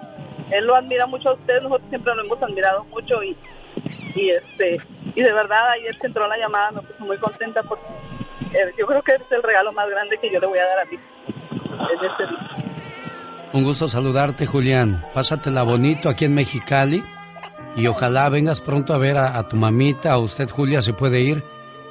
Él 0.51 0.65
lo 0.65 0.75
admira 0.75 1.06
mucho 1.06 1.30
a 1.30 1.34
usted, 1.34 1.62
nosotros 1.62 1.89
siempre 1.89 2.13
lo 2.15 2.23
hemos 2.23 2.41
admirado 2.43 2.84
mucho 2.86 3.23
y, 3.23 3.38
y 4.15 4.30
este 4.32 4.77
y 5.15 5.21
de 5.21 5.34
verdad 5.34 5.71
ayer 5.71 5.97
que 5.99 6.08
entró 6.08 6.27
la 6.27 6.38
llamada 6.38 6.71
me 6.71 6.82
puso 6.82 7.06
muy 7.06 7.17
contenta 7.17 7.63
porque 7.63 7.84
eh, 8.54 8.73
yo 8.77 8.86
creo 8.86 9.01
que 9.01 9.15
es 9.15 9.21
el 9.32 9.43
regalo 9.43 9.71
más 9.71 9.89
grande 9.89 10.17
que 10.17 10.32
yo 10.32 10.39
le 10.39 10.47
voy 10.47 10.60
a 10.60 10.65
dar 10.65 10.80
a 10.80 10.86
ti 10.86 10.97
en 11.65 12.06
este. 12.10 12.24
Un 13.54 13.63
gusto 13.63 13.89
saludarte, 13.89 14.45
Julián. 14.45 15.04
Pásatela 15.13 15.63
bonito 15.63 16.10
aquí 16.10 16.26
en 16.26 16.34
Mexicali 16.34 17.04
y 17.76 17.88
ojalá 17.88 18.30
vengas 18.30 18.62
pronto 18.62 18.93
a 18.93 18.97
ver 18.97 19.17
a, 19.17 19.38
a 19.38 19.47
tu 19.47 19.58
mamita, 19.58 20.13
a 20.13 20.17
usted, 20.17 20.50
Julia, 20.50 20.81
se 20.81 20.94
puede 20.94 21.21
ir, 21.21 21.44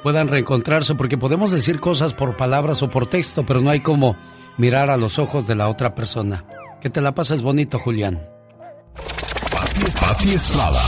puedan 0.03 0.27
reencontrarse, 0.27 0.95
porque 0.95 1.17
podemos 1.17 1.51
decir 1.51 1.79
cosas 1.79 2.13
por 2.13 2.35
palabras 2.35 2.81
o 2.81 2.89
por 2.89 3.07
texto, 3.07 3.45
pero 3.45 3.61
no 3.61 3.69
hay 3.69 3.81
como 3.81 4.15
mirar 4.57 4.89
a 4.89 4.97
los 4.97 5.19
ojos 5.19 5.47
de 5.47 5.55
la 5.55 5.69
otra 5.69 5.93
persona. 5.93 6.43
Que 6.81 6.89
te 6.89 7.01
la 7.01 7.13
pases 7.13 7.41
bonito, 7.41 7.77
Julián. 7.77 8.27
Pati 9.99 10.29
Estrada. 10.31 10.81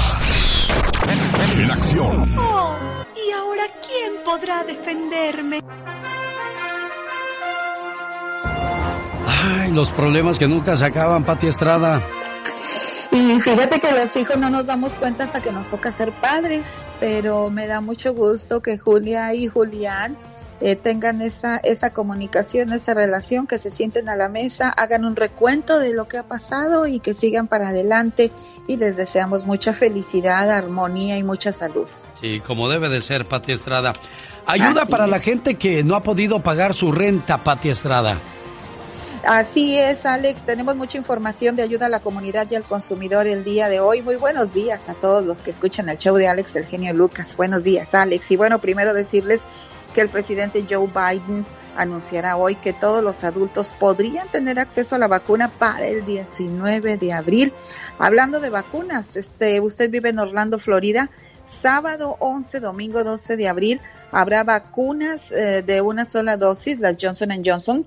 En 1.56 1.72
acción. 1.72 2.36
Oh, 2.38 2.78
¿y 3.16 3.32
ahora 3.32 3.64
quién 3.86 4.24
podrá 4.26 4.64
defenderme? 4.64 5.62
Ay, 9.46 9.74
los 9.74 9.90
problemas 9.90 10.40
que 10.40 10.48
nunca 10.48 10.78
se 10.78 10.86
acaban, 10.86 11.26
Pati 11.26 11.48
Estrada. 11.48 12.02
Y 13.12 13.40
fíjate 13.42 13.82
que 13.82 13.92
los 13.92 14.16
hijos 14.16 14.38
no 14.38 14.50
nos 14.50 14.66
damos 14.66 14.96
cuenta 14.96 15.26
hasta 15.26 15.42
que 15.42 15.52
nos 15.52 15.68
toca 15.68 15.92
ser 15.92 16.14
padres, 16.14 16.94
pero 17.02 17.50
me 17.50 17.68
da 17.68 17.82
mucho 17.82 18.14
gusto 18.14 18.62
que 18.62 18.78
Julia 18.78 19.34
y 19.34 19.48
Julián 19.48 20.18
eh, 20.62 20.78
tengan 20.78 21.22
esa, 21.22 21.58
esa 21.58 21.92
comunicación, 21.92 22.72
esa 22.72 22.94
relación, 22.94 23.46
que 23.46 23.58
se 23.58 23.70
sienten 23.70 24.08
a 24.08 24.16
la 24.16 24.30
mesa, 24.30 24.70
hagan 24.70 25.04
un 25.04 25.18
recuento 25.18 25.78
de 25.78 25.94
lo 25.94 26.08
que 26.08 26.18
ha 26.18 26.24
pasado 26.24 26.88
y 26.88 27.02
que 27.02 27.14
sigan 27.14 27.48
para 27.48 27.68
adelante. 27.68 28.32
Y 28.66 28.78
les 28.78 28.96
deseamos 28.96 29.46
mucha 29.46 29.74
felicidad, 29.74 30.50
armonía 30.50 31.18
y 31.18 31.24
mucha 31.24 31.52
salud. 31.52 31.90
Sí, 32.22 32.40
como 32.40 32.70
debe 32.70 32.88
de 32.88 33.02
ser, 33.02 33.26
Pati 33.26 33.52
Estrada. 33.52 33.92
Ayuda 34.46 34.86
para 34.86 35.06
la 35.06 35.20
gente 35.20 35.56
que 35.56 35.84
no 35.84 35.96
ha 35.98 36.02
podido 36.02 36.40
pagar 36.40 36.74
su 36.74 36.94
renta, 36.94 37.44
Pati 37.44 37.68
Estrada. 37.68 38.18
Así 39.26 39.80
es, 39.80 40.06
Alex. 40.06 40.44
Tenemos 40.44 40.76
mucha 40.76 40.98
información 40.98 41.56
de 41.56 41.64
ayuda 41.64 41.86
a 41.86 41.90
la 41.90 42.02
comunidad 42.02 42.46
y 42.52 42.56
al 42.56 42.64
consumidor 42.64 43.26
el 43.26 43.46
día 43.46 43.70
de 43.70 43.80
hoy. 43.80 44.02
Muy 44.02 44.18
buenos 44.18 44.54
días 44.54 44.90
a 44.90 44.96
todos 44.96 45.26
los 45.26 45.44
que 45.44 45.52
escuchan 45.52 45.88
el 45.88 45.98
show 45.98 46.18
de 46.18 46.28
Alex, 46.28 46.58
el 46.58 46.66
genio 46.66 46.94
Lucas. 46.94 47.38
Buenos 47.38 47.64
días, 47.64 47.96
Alex. 47.96 48.32
Y 48.32 48.36
bueno, 48.36 48.60
primero 48.60 48.94
decirles 48.94 49.44
que 49.94 50.02
el 50.02 50.10
presidente 50.10 50.66
Joe 50.70 50.88
Biden 50.88 51.46
anunciará 51.78 52.36
hoy 52.36 52.56
que 52.56 52.74
todos 52.74 53.02
los 53.02 53.24
adultos 53.24 53.74
podrían 53.80 54.28
tener 54.28 54.60
acceso 54.60 54.96
a 54.96 55.00
la 55.00 55.08
vacuna 55.08 55.48
para 55.48 55.88
el 55.88 56.06
19 56.06 56.98
de 56.98 57.14
abril. 57.14 57.54
Hablando 58.00 58.42
de 58.42 58.50
vacunas, 58.50 59.16
este, 59.16 59.62
usted 59.62 59.90
vive 59.90 60.10
en 60.10 60.20
Orlando, 60.20 60.60
Florida. 60.60 61.10
Sábado 61.46 62.18
11, 62.20 62.60
domingo 62.60 63.06
12 63.06 63.38
de 63.38 63.48
abril 63.48 63.82
habrá 64.12 64.44
vacunas 64.44 65.32
eh, 65.32 65.64
de 65.66 65.80
una 65.80 66.04
sola 66.04 66.36
dosis, 66.36 66.80
las 66.80 66.98
Johnson 67.00 67.42
Johnson, 67.44 67.86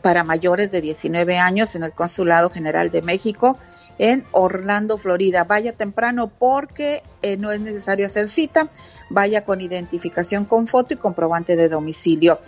para 0.00 0.24
mayores 0.24 0.70
de 0.70 0.80
19 0.80 1.38
años 1.38 1.74
en 1.74 1.84
el 1.84 1.92
Consulado 1.92 2.50
General 2.50 2.90
de 2.90 3.02
México 3.02 3.58
en 3.98 4.24
Orlando, 4.32 4.98
Florida. 4.98 5.44
Vaya 5.44 5.72
temprano 5.72 6.28
porque 6.28 7.02
eh, 7.22 7.36
no 7.36 7.52
es 7.52 7.60
necesario 7.60 8.06
hacer 8.06 8.28
cita. 8.28 8.68
Vaya 9.08 9.44
con 9.44 9.60
identificación 9.60 10.44
con 10.44 10.66
foto 10.66 10.94
y 10.94 10.96
comprobante 10.96 11.56
de 11.56 11.68
domicilio. 11.68 12.38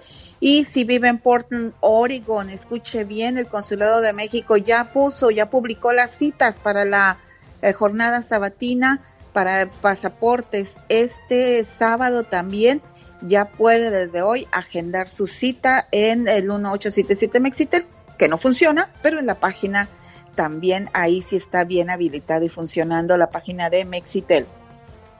Y 0.40 0.64
si 0.64 0.84
vive 0.84 1.08
en 1.08 1.18
Portland, 1.18 1.72
Oregon, 1.80 2.50
escuche 2.50 3.04
bien, 3.04 3.38
el 3.38 3.48
Consulado 3.48 4.00
de 4.00 4.12
México 4.12 4.56
ya 4.56 4.92
puso, 4.92 5.30
ya 5.30 5.50
publicó 5.50 5.92
las 5.92 6.12
citas 6.12 6.60
para 6.60 6.84
la 6.84 7.18
eh, 7.62 7.72
jornada 7.72 8.22
sabatina 8.22 9.00
para 9.32 9.70
pasaportes. 9.70 10.76
Este 10.88 11.64
sábado 11.64 12.24
también 12.24 12.82
ya 13.22 13.46
puede 13.46 13.90
desde 13.90 14.22
hoy 14.22 14.46
agendar 14.52 15.08
su 15.08 15.26
cita 15.26 15.88
en 15.90 16.28
el 16.28 16.44
1877 16.44 17.40
Mexitel, 17.40 17.86
que 18.16 18.28
no 18.28 18.38
funciona, 18.38 18.90
pero 19.02 19.18
en 19.18 19.26
la 19.26 19.40
página 19.40 19.88
también 20.34 20.88
ahí 20.92 21.20
sí 21.22 21.36
está 21.36 21.64
bien 21.64 21.90
habilitada 21.90 22.44
y 22.44 22.48
funcionando 22.48 23.16
la 23.16 23.30
página 23.30 23.70
de 23.70 23.84
Mexitel. 23.84 24.46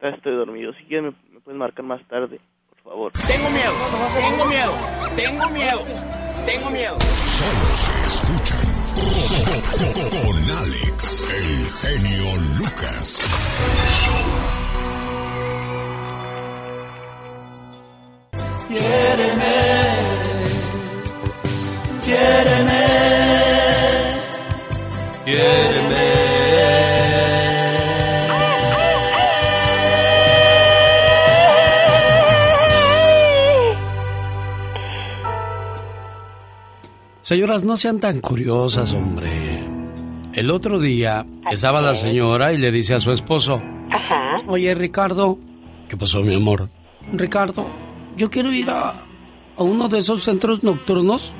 Estoy 0.00 0.36
dormido. 0.36 0.72
Si 0.74 0.84
quieres, 0.84 1.14
puedes 1.44 1.58
marcar 1.58 1.84
más 1.84 2.02
tarde, 2.08 2.40
por 2.70 2.92
favor. 2.92 3.12
Tengo 3.26 3.50
miedo, 3.50 3.72
tengo 4.16 4.46
miedo, 4.46 4.72
tengo 5.16 5.50
miedo, 5.50 5.84
tengo 6.46 6.70
miedo. 6.70 6.98
Solo 7.00 7.76
se 7.76 8.00
escuchan 8.06 8.74
con 10.10 10.50
Alex, 10.58 11.28
el 11.30 11.66
genio 11.80 12.36
Lucas. 12.58 13.30
Quiéreme, 18.68 19.56
quiéreme, 22.04 22.82
quiéreme. 25.24 25.73
Señoras, 37.34 37.64
no 37.64 37.76
sean 37.76 37.98
tan 37.98 38.20
curiosas, 38.20 38.92
hombre. 38.92 39.64
El 40.34 40.52
otro 40.52 40.78
día 40.78 41.26
estaba 41.50 41.82
la 41.82 41.96
señora 41.96 42.52
y 42.52 42.58
le 42.58 42.70
dice 42.70 42.94
a 42.94 43.00
su 43.00 43.10
esposo, 43.10 43.60
Ajá. 43.90 44.36
oye 44.46 44.72
Ricardo, 44.72 45.36
¿qué 45.88 45.96
pasó 45.96 46.20
mi 46.20 46.36
amor? 46.36 46.68
Ricardo, 47.12 47.66
yo 48.16 48.30
quiero 48.30 48.52
ir 48.52 48.70
a, 48.70 48.90
a 49.56 49.62
uno 49.64 49.88
de 49.88 49.98
esos 49.98 50.22
centros 50.22 50.62
nocturnos 50.62 51.32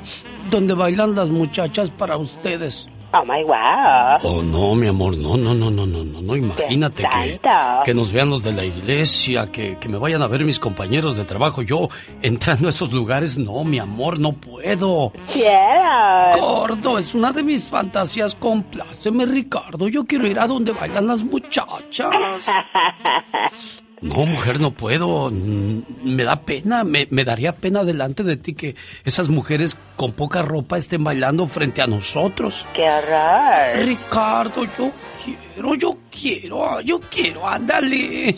donde 0.51 0.75
bailan 0.75 1.15
las 1.15 1.29
muchachas 1.29 1.91
para 1.91 2.17
ustedes. 2.17 2.89
Oh 3.17 3.25
my 3.25 3.45
wow. 3.45 4.19
Oh, 4.25 4.43
no, 4.43 4.75
mi 4.75 4.89
amor, 4.89 5.17
no, 5.17 5.37
no, 5.37 5.55
no, 5.55 5.71
no, 5.71 5.87
no, 5.87 6.03
no, 6.03 6.21
no, 6.21 6.37
imagínate 6.37 7.05
que, 7.05 7.41
que 7.85 7.95
nos 7.95 8.11
vean 8.11 8.29
los 8.29 8.43
de 8.43 8.53
la 8.53 8.65
iglesia, 8.65 9.47
que, 9.47 9.79
que 9.79 9.89
me 9.89 9.99
vayan 9.99 10.21
a 10.23 10.27
ver 10.27 10.45
mis 10.45 10.59
compañeros 10.59 11.17
de 11.17 11.25
trabajo. 11.25 11.63
Yo 11.63 11.89
entrando 12.23 12.67
a 12.67 12.71
esos 12.71 12.93
lugares, 12.93 13.39
no, 13.39 13.63
mi 13.63 13.79
amor, 13.79 14.19
no 14.19 14.33
puedo. 14.33 15.13
Quiero. 15.33 16.41
Gordo, 16.41 16.99
es 16.99 17.15
una 17.15 17.31
de 17.31 17.45
mis 17.45 17.69
fantasías. 17.69 18.35
Compláceme, 18.35 19.27
Ricardo. 19.27 19.87
Yo 19.87 20.05
quiero 20.05 20.27
ir 20.27 20.41
a 20.41 20.49
donde 20.49 20.73
bailan 20.73 21.07
las 21.07 21.23
muchachas. 21.23 22.51
No, 24.05 24.27
mujer, 24.27 24.61
no 24.61 24.71
puedo. 24.73 25.31
Mm, 25.31 25.83
Me 26.05 26.25
da 26.25 26.43
pena, 26.43 26.85
me, 26.85 27.09
me 27.11 27.25
daría 27.25 27.57
pena 27.57 27.85
delante 27.85 28.23
de 28.23 28.37
ti 28.37 28.53
que 28.55 28.77
esas 29.03 29.31
mujeres 29.31 29.79
con 29.97 30.13
poca 30.13 30.43
ropa 30.43 30.77
estén 30.77 31.03
bailando 31.03 31.49
frente 31.49 31.81
a 31.81 31.87
nosotros. 31.87 32.67
¡Qué 32.75 32.83
horror! 32.83 33.83
Ricardo, 33.87 34.65
yo 34.77 34.93
quiero, 35.25 35.75
yo 35.75 35.97
quiero, 36.11 36.81
yo 36.83 37.01
quiero, 37.01 37.49
ándale. 37.49 38.37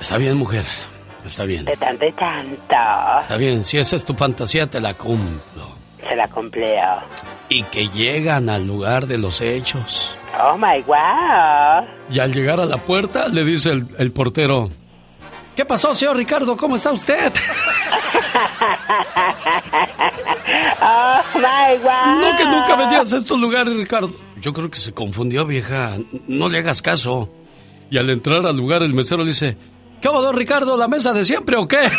Está 0.00 0.18
bien, 0.18 0.36
mujer, 0.36 0.64
está 1.24 1.44
bien. 1.44 1.64
De 1.64 1.76
tanto 1.76 2.06
y 2.06 2.12
tanto. 2.12 3.18
Está 3.20 3.36
bien, 3.36 3.64
si 3.64 3.78
esa 3.78 3.96
es 3.96 4.04
tu 4.04 4.14
fantasía, 4.14 4.68
te 4.70 4.80
la 4.80 4.94
cumplo. 4.94 5.74
Se 6.08 6.16
la 6.16 6.28
cumplió. 6.28 6.82
Y 7.48 7.62
que 7.64 7.88
llegan 7.88 8.48
al 8.48 8.66
lugar 8.66 9.06
de 9.06 9.18
los 9.18 9.40
hechos. 9.40 10.16
Oh 10.38 10.56
my 10.56 10.82
wow. 10.82 11.86
Y 12.10 12.18
al 12.18 12.32
llegar 12.32 12.60
a 12.60 12.66
la 12.66 12.76
puerta, 12.78 13.28
le 13.28 13.44
dice 13.44 13.70
el, 13.70 13.86
el 13.98 14.12
portero: 14.12 14.68
¿Qué 15.54 15.64
pasó, 15.64 15.94
señor 15.94 16.16
Ricardo? 16.16 16.56
¿Cómo 16.56 16.76
está 16.76 16.92
usted? 16.92 17.32
Oh 20.88 21.20
my 21.34 21.78
wow. 21.82 22.20
No, 22.20 22.36
que 22.36 22.44
nunca 22.44 22.76
venías 22.76 23.12
a 23.12 23.16
estos 23.16 23.38
lugares, 23.38 23.74
Ricardo. 23.76 24.12
Yo 24.40 24.52
creo 24.52 24.70
que 24.70 24.78
se 24.78 24.92
confundió, 24.92 25.44
vieja. 25.46 25.96
No 26.28 26.48
le 26.48 26.58
hagas 26.58 26.82
caso. 26.82 27.28
Y 27.90 27.98
al 27.98 28.08
entrar 28.10 28.46
al 28.46 28.56
lugar, 28.56 28.82
el 28.82 28.94
mesero 28.94 29.22
le 29.22 29.28
dice: 29.30 29.56
¿Qué 30.00 30.08
hago, 30.08 30.22
don 30.22 30.36
Ricardo? 30.36 30.76
¿La 30.76 30.88
mesa 30.88 31.12
de 31.12 31.24
siempre 31.24 31.56
o 31.56 31.66
qué? 31.66 31.78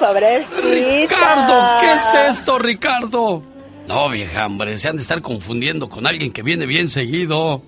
Ay, 0.00 0.06
pobrecito. 0.06 0.60
Ricardo, 0.70 1.80
¿qué 1.80 1.92
es 1.92 2.36
esto, 2.36 2.58
Ricardo? 2.58 3.42
No, 3.86 4.08
vieja, 4.08 4.46
hombre, 4.46 4.78
se 4.78 4.88
han 4.88 4.96
de 4.96 5.02
estar 5.02 5.20
confundiendo 5.20 5.88
con 5.88 6.06
alguien 6.06 6.32
que 6.32 6.42
viene 6.42 6.66
bien 6.66 6.88
seguido. 6.88 7.62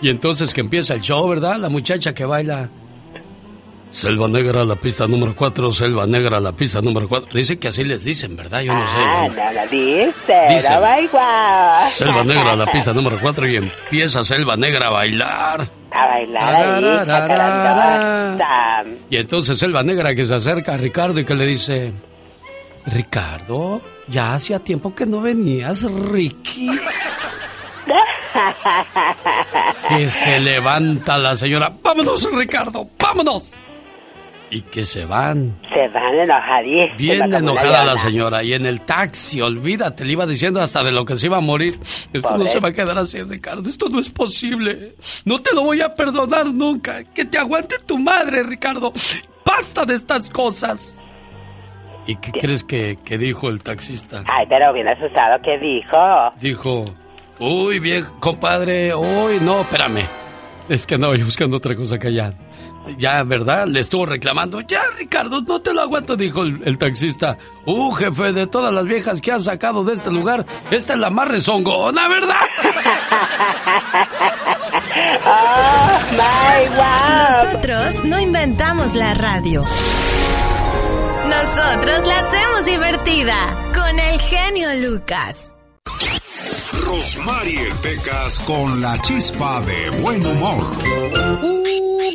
Y 0.00 0.08
entonces 0.10 0.54
que 0.54 0.60
empieza 0.60 0.94
el 0.94 1.00
show, 1.00 1.28
¿verdad? 1.28 1.56
La 1.56 1.68
muchacha 1.68 2.14
que 2.14 2.24
baila. 2.24 2.68
Selva 3.90 4.28
Negra, 4.28 4.64
la 4.64 4.76
pista 4.76 5.06
número 5.08 5.34
4, 5.34 5.72
Selva 5.72 6.06
Negra, 6.06 6.38
la 6.40 6.52
pista 6.52 6.80
número 6.82 7.08
4. 7.08 7.30
Dice 7.32 7.58
que 7.58 7.68
así 7.68 7.84
les 7.84 8.04
dicen, 8.04 8.36
¿verdad? 8.36 8.60
Yo 8.60 8.74
no 8.74 8.86
sé. 8.86 8.96
Ah, 8.98 9.26
no- 9.28 9.34
dice. 10.50 10.68
Selva 11.90 12.22
Negra, 12.22 12.54
la 12.54 12.66
pista 12.66 12.92
número 12.92 13.18
4 13.20 13.48
y 13.48 13.56
empieza 13.56 14.22
Selva 14.24 14.56
Negra 14.56 14.88
a 14.88 14.90
bailar. 14.90 15.70
A 15.90 16.06
bailar 16.06 16.54
ahí, 16.56 16.64
Y 19.10 19.16
entonces 19.16 19.58
Selva 19.58 19.82
Negra 19.82 20.14
que 20.14 20.26
se 20.26 20.34
acerca 20.34 20.74
a 20.74 20.76
Ricardo 20.76 21.18
y 21.18 21.24
que 21.24 21.34
le 21.34 21.46
dice, 21.46 21.92
Ricardo, 22.86 23.80
ya 24.06 24.34
hacía 24.34 24.58
tiempo 24.58 24.94
que 24.94 25.06
no 25.06 25.22
venías, 25.22 25.82
Ricky. 25.84 26.68
Que 29.88 30.10
se 30.10 30.38
levanta 30.38 31.18
la 31.18 31.34
señora, 31.34 31.70
vámonos 31.82 32.28
Ricardo, 32.32 32.86
vámonos. 32.98 33.54
Y 34.50 34.62
que 34.62 34.84
se 34.84 35.04
van. 35.04 35.58
Se 35.72 35.88
van 35.88 36.14
enojadísimos. 36.14 36.96
Bien 36.96 37.32
enojada 37.32 37.84
la 37.84 37.96
señora. 37.96 38.42
Y 38.42 38.54
en 38.54 38.64
el 38.64 38.80
taxi, 38.80 39.42
olvídate, 39.42 40.04
le 40.04 40.12
iba 40.12 40.26
diciendo 40.26 40.60
hasta 40.60 40.82
de 40.82 40.90
lo 40.90 41.04
que 41.04 41.16
se 41.16 41.26
iba 41.26 41.36
a 41.36 41.40
morir. 41.40 41.78
Esto 42.12 42.38
no 42.38 42.46
se 42.46 42.58
va 42.58 42.68
a 42.68 42.72
quedar 42.72 42.96
así, 42.96 43.22
Ricardo. 43.22 43.68
Esto 43.68 43.88
no 43.90 44.00
es 44.00 44.08
posible. 44.08 44.94
No 45.26 45.38
te 45.40 45.54
lo 45.54 45.64
voy 45.64 45.82
a 45.82 45.94
perdonar 45.94 46.46
nunca. 46.46 47.04
Que 47.04 47.26
te 47.26 47.36
aguante 47.36 47.76
tu 47.84 47.98
madre, 47.98 48.42
Ricardo. 48.42 48.92
Basta 49.44 49.84
de 49.84 49.94
estas 49.94 50.30
cosas. 50.30 50.98
¿Y 52.06 52.16
qué 52.16 52.32
crees 52.32 52.64
que, 52.64 52.96
que 53.04 53.18
dijo 53.18 53.50
el 53.50 53.60
taxista? 53.60 54.24
Ay, 54.26 54.46
pero 54.48 54.72
bien 54.72 54.88
asustado, 54.88 55.38
¿qué 55.42 55.58
dijo? 55.58 56.32
Dijo, 56.40 56.86
uy, 57.38 57.80
viejo, 57.80 58.18
compadre, 58.18 58.94
uy, 58.94 59.38
no, 59.42 59.60
espérame. 59.60 60.06
Es 60.70 60.86
que 60.86 60.94
andaba 60.94 61.16
yo 61.16 61.26
buscando 61.26 61.58
otra 61.58 61.76
cosa 61.76 61.98
que 61.98 62.08
ya. 62.96 63.22
¿verdad? 63.24 63.66
Le 63.66 63.80
estuvo 63.80 64.06
reclamando. 64.06 64.60
Ya, 64.62 64.80
Ricardo, 64.96 65.40
no 65.42 65.60
te 65.60 65.72
lo 65.72 65.82
aguanto, 65.82 66.16
dijo 66.16 66.42
el, 66.42 66.60
el 66.64 66.78
taxista. 66.78 67.38
Uh, 67.66 67.92
jefe, 67.92 68.32
de 68.32 68.46
todas 68.46 68.72
las 68.72 68.84
viejas 68.84 69.20
que 69.20 69.32
has 69.32 69.44
sacado 69.44 69.84
de 69.84 69.94
este 69.94 70.10
lugar, 70.10 70.46
esta 70.70 70.94
es 70.94 70.98
la 70.98 71.10
más 71.10 71.28
rezongona, 71.28 72.08
¿verdad? 72.08 72.40
Oh 75.24 76.00
my 76.12 76.68
wow. 76.76 77.44
Nosotros 77.52 78.04
no 78.04 78.18
inventamos 78.20 78.94
la 78.94 79.14
radio. 79.14 79.62
Nosotros 81.28 82.08
la 82.08 82.18
hacemos 82.18 82.64
divertida 82.64 83.34
con 83.74 83.98
el 83.98 84.18
genio 84.20 84.68
Lucas. 84.88 85.54
Rosmarie 86.88 87.70
Pecas 87.82 88.38
con 88.40 88.80
la 88.80 88.98
chispa 89.02 89.60
de 89.60 89.90
buen 90.00 90.24
humor. 90.24 90.64
Y 91.42 92.14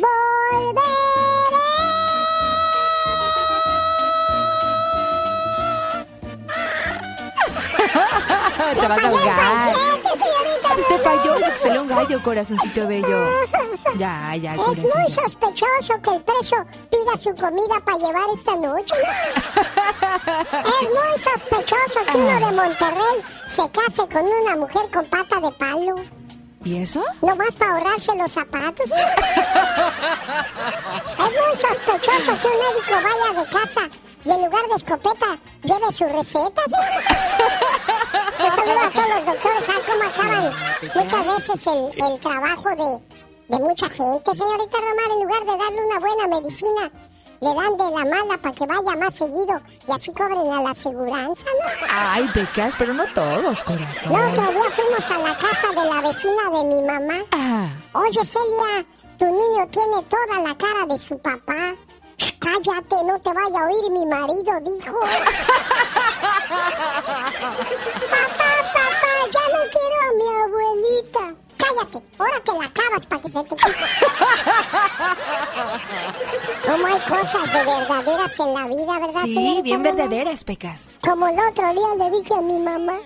Te 8.80 8.88
vas 8.88 9.04
a 9.04 9.08
ahogar. 9.08 9.93
Señorita 10.16 10.74
Usted 10.78 11.02
falló, 11.02 11.38
se 11.38 11.56
salió 11.56 11.82
un 11.82 11.88
gallo, 11.88 12.22
corazoncito 12.22 12.86
bello. 12.86 13.28
Ya, 13.98 14.34
ya, 14.36 14.54
Es 14.54 14.82
muy 14.82 15.10
sospechoso 15.10 16.00
que 16.02 16.10
el 16.10 16.22
preso 16.22 16.56
pida 16.90 17.16
su 17.18 17.34
comida 17.34 17.80
para 17.84 17.98
llevar 17.98 18.24
esta 18.34 18.56
noche. 18.56 18.94
es 20.50 20.82
muy 20.82 21.18
sospechoso 21.18 22.00
que 22.10 22.18
uno 22.18 22.46
de 22.46 22.52
Monterrey 22.52 23.22
se 23.46 23.70
case 23.70 24.08
con 24.08 24.26
una 24.26 24.56
mujer 24.56 24.90
con 24.92 25.04
pata 25.06 25.40
de 25.40 25.52
palo. 25.52 25.94
¿Y 26.64 26.82
eso? 26.82 27.04
Nomás 27.20 27.54
para 27.54 27.72
ahorrarse 27.72 28.16
los 28.16 28.32
zapatos. 28.32 28.90
es 28.90 28.96
muy 31.18 31.56
sospechoso 31.56 32.38
que 32.40 32.48
un 32.48 32.58
médico 32.58 32.94
vaya 33.02 33.32
de 33.42 33.46
casa 33.50 33.82
y 34.24 34.30
en 34.30 34.44
lugar 34.44 34.66
de 34.68 34.74
escopeta 34.76 35.38
lleve 35.62 35.92
su 35.92 36.04
receta. 36.04 36.62
Un 38.38 38.50
saludo 38.56 38.80
a 38.80 38.90
todos 38.90 39.08
los 39.08 39.26
doctores. 39.26 39.64
¿Saben 39.64 39.82
cómo 39.86 40.04
acaban 40.04 40.52
muchas 40.94 41.26
veces 41.26 41.66
el, 41.66 42.04
el 42.12 42.20
trabajo 42.20 42.68
de, 42.70 43.56
de 43.56 43.62
mucha 43.62 43.88
gente, 43.88 44.34
señorita 44.34 44.78
Romar? 44.78 45.10
En 45.10 45.22
lugar 45.22 45.40
de 45.40 45.64
darle 45.64 45.84
una 45.86 45.98
buena 46.00 46.40
medicina, 46.40 46.90
le 47.40 47.54
dan 47.54 47.76
de 47.76 47.84
la 47.84 48.04
mala 48.16 48.38
para 48.40 48.54
que 48.54 48.66
vaya 48.66 48.96
más 48.98 49.14
seguido 49.14 49.60
y 49.86 49.92
así 49.92 50.12
cobren 50.12 50.52
a 50.52 50.62
la 50.62 50.70
aseguranza, 50.70 51.46
¿no? 51.46 51.86
Ay, 51.90 52.28
pecas, 52.32 52.74
pero 52.78 52.94
no 52.94 53.04
todos, 53.14 53.62
corazón. 53.64 54.12
El 54.14 54.32
otro 54.32 54.52
día 54.52 54.70
fuimos 54.70 55.10
a 55.10 55.18
la 55.18 55.36
casa 55.36 55.68
de 55.68 55.90
la 55.90 56.00
vecina 56.00 56.42
de 56.52 56.64
mi 56.64 56.82
mamá. 56.82 57.24
Ah. 57.32 57.68
Oye, 57.92 58.24
Celia, 58.24 58.86
tu 59.18 59.26
niño 59.26 59.68
tiene 59.70 60.02
toda 60.08 60.40
la 60.42 60.54
cara 60.56 60.86
de 60.88 60.98
su 60.98 61.18
papá. 61.18 61.74
Shh, 62.18 62.32
Cállate, 62.38 62.96
no 63.04 63.18
te 63.20 63.32
vaya 63.32 63.58
a 63.60 63.66
oír 63.66 63.90
mi 63.90 64.04
marido, 64.06 64.52
dijo. 64.64 65.00
papá, 68.10 68.50
papá, 68.72 69.14
ya 69.32 69.44
no 69.52 69.60
quiero 69.72 69.96
a 70.00 70.10
mi 70.18 70.28
abuelita. 70.44 71.24
Cállate, 71.56 71.98
ahora 72.18 72.40
te 72.44 72.52
la 72.52 72.64
acabas 72.66 73.06
para 73.06 73.22
que 73.22 73.28
se 73.28 73.42
te 73.44 73.56
quite. 73.56 73.72
Como 76.66 76.86
hay 76.86 77.00
cosas 77.00 77.52
de 77.52 77.64
verdaderas 77.64 78.38
en 78.40 78.54
la 78.54 78.66
vida, 78.66 78.98
¿verdad, 78.98 79.22
Sí, 79.24 79.32
señorita 79.34 79.62
bien 79.62 79.82
verdaderas, 79.82 80.44
pecas. 80.44 80.80
Como 81.00 81.28
el 81.28 81.38
otro 81.38 81.72
día 81.72 81.94
le 81.98 82.10
dije 82.18 82.34
a 82.34 82.40
mi 82.40 82.58
mamá, 82.58 82.98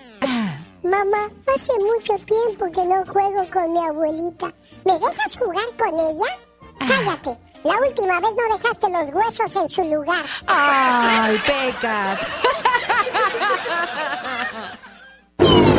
mamá, 0.83 1.29
hace 1.55 1.73
mucho 1.79 2.13
tiempo 2.25 2.65
que 2.73 2.85
no 2.85 3.05
juego 3.05 3.45
con 3.51 3.73
mi 3.73 3.79
abuelita. 3.85 4.53
¿Me 4.85 4.93
dejas 4.99 5.37
jugar 5.37 5.65
con 5.77 5.99
ella? 5.99 6.37
Cállate, 6.79 7.37
la 7.63 7.77
última 7.87 8.19
vez 8.19 8.29
no 8.35 8.57
dejaste 8.57 8.89
los 8.89 9.13
huesos 9.13 9.55
en 9.55 9.69
su 9.69 9.83
lugar. 9.83 10.25
Ay, 10.47 11.37
pecas. 11.45 12.19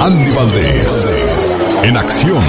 Andy 0.01 0.31
Valdés, 0.33 1.57
en 1.83 1.97
acción. 1.97 2.43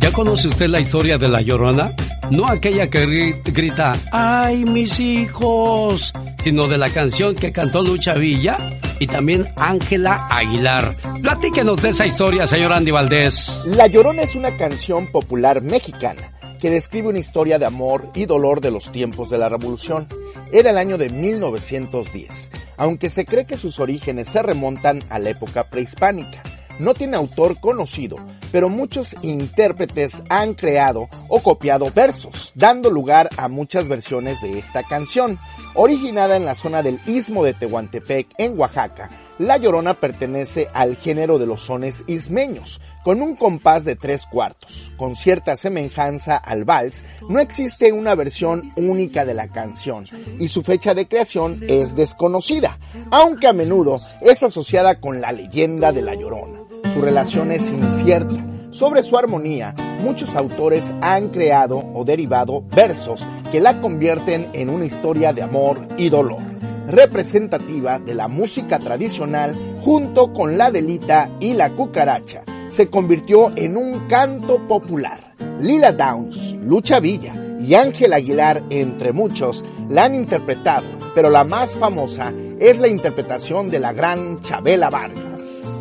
¿Ya 0.00 0.12
conoce 0.12 0.48
usted 0.48 0.68
la 0.68 0.80
historia 0.80 1.18
de 1.18 1.28
La 1.28 1.40
Llorona? 1.40 1.94
No 2.30 2.46
aquella 2.46 2.90
que 2.90 3.06
grita, 3.44 3.94
¡ay, 4.12 4.64
mis 4.64 4.98
hijos! 5.00 6.12
Sino 6.40 6.66
de 6.66 6.76
la 6.78 6.90
canción 6.90 7.34
que 7.34 7.52
cantó 7.52 7.82
Lucha 7.82 8.14
Villa 8.14 8.56
y 8.98 9.06
también 9.06 9.46
Ángela 9.56 10.26
Aguilar. 10.30 10.96
Platíquenos 11.22 11.82
de 11.82 11.90
esa 11.90 12.06
historia, 12.06 12.46
señor 12.46 12.72
Andy 12.72 12.90
Valdés. 12.90 13.62
La 13.66 13.86
Llorona 13.86 14.22
es 14.22 14.34
una 14.34 14.56
canción 14.56 15.06
popular 15.10 15.62
mexicana 15.62 16.32
que 16.60 16.70
describe 16.70 17.08
una 17.08 17.18
historia 17.18 17.58
de 17.58 17.66
amor 17.66 18.10
y 18.14 18.24
dolor 18.24 18.60
de 18.60 18.70
los 18.70 18.90
tiempos 18.90 19.30
de 19.30 19.38
la 19.38 19.48
Revolución. 19.48 20.08
Era 20.52 20.70
el 20.70 20.78
año 20.78 20.96
de 20.98 21.10
1910, 21.10 22.50
aunque 22.76 23.10
se 23.10 23.24
cree 23.24 23.46
que 23.46 23.56
sus 23.56 23.80
orígenes 23.80 24.28
se 24.28 24.42
remontan 24.42 25.02
a 25.10 25.18
la 25.18 25.30
época 25.30 25.68
prehispánica. 25.68 26.42
No 26.78 26.94
tiene 26.94 27.16
autor 27.16 27.58
conocido, 27.60 28.16
pero 28.52 28.68
muchos 28.68 29.14
intérpretes 29.22 30.22
han 30.28 30.54
creado 30.54 31.08
o 31.28 31.40
copiado 31.40 31.90
versos, 31.94 32.52
dando 32.54 32.90
lugar 32.90 33.28
a 33.36 33.48
muchas 33.48 33.88
versiones 33.88 34.40
de 34.40 34.58
esta 34.58 34.82
canción. 34.82 35.38
Originada 35.74 36.36
en 36.36 36.44
la 36.44 36.54
zona 36.54 36.82
del 36.82 37.00
istmo 37.06 37.44
de 37.44 37.54
Tehuantepec, 37.54 38.28
en 38.38 38.58
Oaxaca, 38.58 39.10
La 39.38 39.58
Llorona 39.58 39.94
pertenece 39.94 40.68
al 40.72 40.96
género 40.96 41.38
de 41.38 41.46
los 41.46 41.62
sones 41.62 42.04
ismeños, 42.06 42.80
con 43.04 43.22
un 43.22 43.36
compás 43.36 43.84
de 43.84 43.94
tres 43.94 44.26
cuartos. 44.26 44.90
Con 44.96 45.14
cierta 45.14 45.56
semejanza 45.56 46.36
al 46.36 46.64
vals, 46.64 47.04
no 47.28 47.38
existe 47.38 47.92
una 47.92 48.14
versión 48.14 48.70
única 48.76 49.24
de 49.24 49.34
la 49.34 49.48
canción 49.48 50.06
y 50.40 50.48
su 50.48 50.62
fecha 50.62 50.94
de 50.94 51.06
creación 51.06 51.60
es 51.68 51.94
desconocida, 51.94 52.78
aunque 53.10 53.46
a 53.46 53.52
menudo 53.52 54.00
es 54.22 54.42
asociada 54.42 55.00
con 55.00 55.20
la 55.20 55.32
leyenda 55.32 55.92
de 55.92 56.02
La 56.02 56.14
Llorona. 56.14 56.65
Su 56.92 57.00
relación 57.00 57.52
es 57.52 57.70
incierta. 57.70 58.34
Sobre 58.70 59.02
su 59.02 59.16
armonía, 59.16 59.74
muchos 60.02 60.34
autores 60.36 60.92
han 61.00 61.28
creado 61.28 61.78
o 61.94 62.04
derivado 62.04 62.62
versos 62.74 63.26
que 63.50 63.60
la 63.60 63.80
convierten 63.80 64.50
en 64.52 64.68
una 64.68 64.84
historia 64.84 65.32
de 65.32 65.42
amor 65.42 65.80
y 65.96 66.08
dolor, 66.08 66.42
representativa 66.86 67.98
de 67.98 68.14
la 68.14 68.28
música 68.28 68.78
tradicional 68.78 69.54
junto 69.80 70.32
con 70.32 70.58
la 70.58 70.70
delita 70.70 71.30
y 71.40 71.54
la 71.54 71.70
cucaracha. 71.70 72.42
Se 72.68 72.88
convirtió 72.88 73.52
en 73.56 73.76
un 73.76 74.08
canto 74.08 74.66
popular. 74.66 75.34
Lila 75.60 75.92
Downs, 75.92 76.54
Lucha 76.62 77.00
Villa 77.00 77.34
y 77.60 77.74
Ángel 77.74 78.12
Aguilar, 78.12 78.62
entre 78.70 79.12
muchos, 79.12 79.64
la 79.88 80.04
han 80.04 80.14
interpretado, 80.14 80.86
pero 81.14 81.30
la 81.30 81.44
más 81.44 81.76
famosa 81.76 82.32
es 82.60 82.78
la 82.78 82.88
interpretación 82.88 83.70
de 83.70 83.80
la 83.80 83.92
gran 83.92 84.40
Chabela 84.40 84.90
Vargas. 84.90 85.75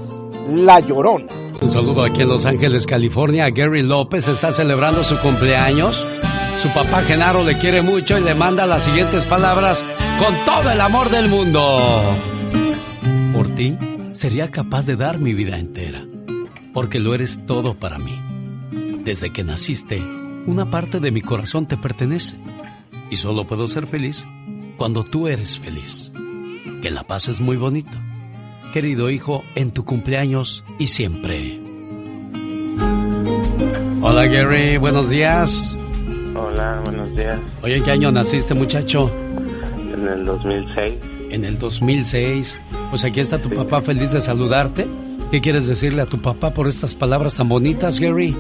La 0.48 0.80
Llorona. 0.80 1.26
Un 1.62 1.70
saludo 1.72 2.04
aquí 2.04 2.22
en 2.22 2.30
Los 2.30 2.46
Ángeles, 2.46 2.86
California. 2.86 3.50
Gary 3.50 3.82
López 3.82 4.28
está 4.28 4.52
celebrando 4.52 5.04
su 5.04 5.18
cumpleaños. 5.18 6.06
Su 6.62 6.70
papá 6.70 7.02
Genaro 7.02 7.44
le 7.44 7.58
quiere 7.58 7.82
mucho 7.82 8.18
y 8.18 8.24
le 8.24 8.36
manda 8.36 8.68
las 8.68 8.84
siguientes 8.84 9.26
palabras 9.26 9.84
con 10.20 10.36
todo 10.46 10.72
el 10.72 10.80
amor 10.80 11.10
del 11.10 11.30
mundo. 11.30 12.02
Por 13.34 13.48
ti 13.56 13.76
sería 14.14 14.52
capaz 14.52 14.86
de 14.86 14.96
dar 14.96 15.18
mi 15.18 15.34
vida 15.34 15.58
entera, 15.58 16.06
porque 16.74 17.00
lo 17.00 17.16
eres 17.16 17.46
todo 17.48 17.74
para 17.74 17.98
mí. 17.98 18.20
Desde 19.04 19.32
que 19.32 19.44
naciste, 19.44 20.02
una 20.46 20.70
parte 20.70 21.00
de 21.00 21.12
mi 21.12 21.22
corazón 21.22 21.66
te 21.68 21.76
pertenece 21.76 22.38
y 23.10 23.16
solo 23.16 23.48
puedo 23.48 23.68
ser 23.68 23.88
feliz 23.88 24.24
cuando 24.78 25.04
tú 25.04 25.28
eres 25.28 25.60
feliz. 25.60 26.12
Que 26.82 26.92
la 26.92 27.04
paz 27.04 27.30
es 27.30 27.40
muy 27.40 27.58
bonito 27.58 27.92
querido 28.76 29.10
hijo, 29.10 29.46
en 29.56 29.72
tu 29.72 29.86
cumpleaños 29.86 30.62
y 30.78 30.88
siempre. 30.88 31.62
Hola 34.02 34.26
Gary, 34.26 34.76
buenos 34.76 35.10
días. 35.10 35.74
Hola, 36.36 36.82
buenos 36.84 37.16
días. 37.16 37.40
Oye, 37.64 37.78
¿en 37.78 37.84
qué 37.86 37.92
año 37.92 38.12
naciste 38.12 38.54
muchacho? 38.54 39.10
En 39.94 40.06
el 40.06 40.26
2006. 40.26 40.94
En 41.30 41.46
el 41.46 41.58
2006. 41.58 42.58
Pues 42.90 43.06
aquí 43.06 43.22
está 43.22 43.42
tu 43.42 43.48
papá 43.48 43.80
feliz 43.80 44.12
de 44.12 44.20
saludarte. 44.20 44.86
¿Qué 45.32 45.40
quieres 45.40 45.68
decirle 45.68 46.02
a 46.02 46.06
tu 46.06 46.18
papá 46.18 46.54
por 46.54 46.68
estas 46.68 46.94
palabras 46.94 47.38
tan 47.38 47.48
bonitas, 47.48 47.98
Gary? 47.98 48.36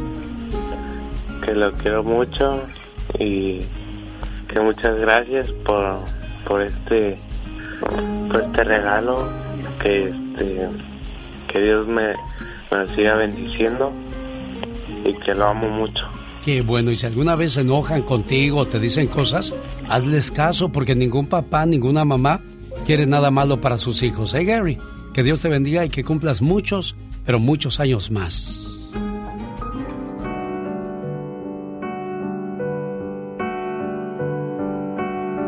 Que 1.45 1.53
lo 1.53 1.71
quiero 1.75 2.03
mucho 2.03 2.61
y 3.19 3.61
que 4.49 4.59
muchas 4.59 4.99
gracias 4.99 5.49
por, 5.65 5.95
por 6.45 6.61
este 6.61 7.17
por 8.29 8.41
este 8.41 8.63
regalo 8.65 9.45
que 9.82 10.09
este, 10.09 10.69
que 11.47 11.59
Dios 11.61 11.88
me, 11.88 12.13
me 12.71 12.95
siga 12.95 13.15
bendiciendo 13.15 13.91
y 15.05 15.13
que 15.13 15.34
lo 15.34 15.47
amo 15.47 15.69
mucho. 15.69 16.07
Qué 16.43 16.61
bueno, 16.61 16.91
y 16.91 16.95
si 16.95 17.05
alguna 17.05 17.36
vez 17.36 17.53
se 17.53 17.61
enojan 17.61 18.03
contigo 18.03 18.59
o 18.59 18.67
te 18.67 18.80
dicen 18.80 19.07
cosas, 19.07 19.53
hazles 19.89 20.30
caso 20.30 20.69
porque 20.69 20.93
ningún 20.93 21.28
papá, 21.28 21.65
ninguna 21.65 22.05
mamá 22.05 22.39
quiere 22.86 23.05
nada 23.07 23.32
malo 23.32 23.59
para 23.61 23.78
sus 23.78 24.03
hijos, 24.03 24.34
¿eh, 24.36 24.43
Gary? 24.43 24.78
Que 25.13 25.23
Dios 25.23 25.41
te 25.41 25.49
bendiga 25.49 25.86
y 25.86 25.89
que 25.89 26.03
cumplas 26.03 26.41
muchos, 26.41 26.95
pero 27.26 27.39
muchos 27.39 27.80
años 27.80 28.11
más. 28.11 28.61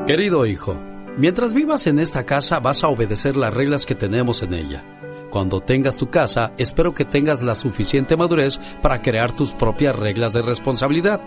Querido 0.07 0.45
hijo, 0.45 0.77
mientras 1.17 1.53
vivas 1.53 1.87
en 1.87 1.99
esta 1.99 2.25
casa 2.25 2.59
vas 2.59 2.83
a 2.83 2.87
obedecer 2.87 3.35
las 3.35 3.53
reglas 3.53 3.85
que 3.85 3.95
tenemos 3.95 4.41
en 4.43 4.53
ella. 4.53 4.83
Cuando 5.29 5.59
tengas 5.59 5.97
tu 5.97 6.09
casa, 6.09 6.53
espero 6.57 6.93
que 6.93 7.05
tengas 7.05 7.41
la 7.41 7.55
suficiente 7.55 8.15
madurez 8.15 8.59
para 8.81 9.01
crear 9.01 9.35
tus 9.35 9.51
propias 9.51 9.95
reglas 9.95 10.33
de 10.33 10.41
responsabilidad. 10.41 11.21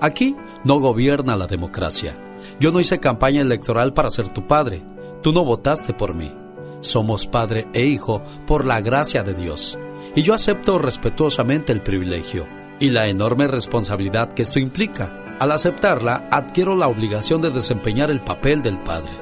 Aquí 0.00 0.34
no 0.64 0.80
gobierna 0.80 1.36
la 1.36 1.46
democracia. 1.46 2.16
Yo 2.58 2.72
no 2.72 2.80
hice 2.80 2.98
campaña 2.98 3.40
electoral 3.40 3.92
para 3.92 4.10
ser 4.10 4.28
tu 4.28 4.46
padre. 4.46 4.82
Tú 5.22 5.32
no 5.32 5.44
votaste 5.44 5.92
por 5.92 6.14
mí. 6.14 6.34
Somos 6.80 7.26
padre 7.26 7.68
e 7.72 7.84
hijo 7.84 8.22
por 8.46 8.66
la 8.66 8.80
gracia 8.80 9.22
de 9.22 9.34
Dios. 9.34 9.78
Y 10.16 10.22
yo 10.22 10.34
acepto 10.34 10.78
respetuosamente 10.78 11.72
el 11.72 11.82
privilegio 11.82 12.46
y 12.80 12.90
la 12.90 13.06
enorme 13.06 13.46
responsabilidad 13.46 14.32
que 14.32 14.42
esto 14.42 14.58
implica. 14.58 15.36
Al 15.38 15.52
aceptarla, 15.52 16.28
adquiero 16.30 16.74
la 16.74 16.88
obligación 16.88 17.40
de 17.40 17.50
desempeñar 17.50 18.10
el 18.10 18.20
papel 18.20 18.62
del 18.62 18.78
padre. 18.82 19.21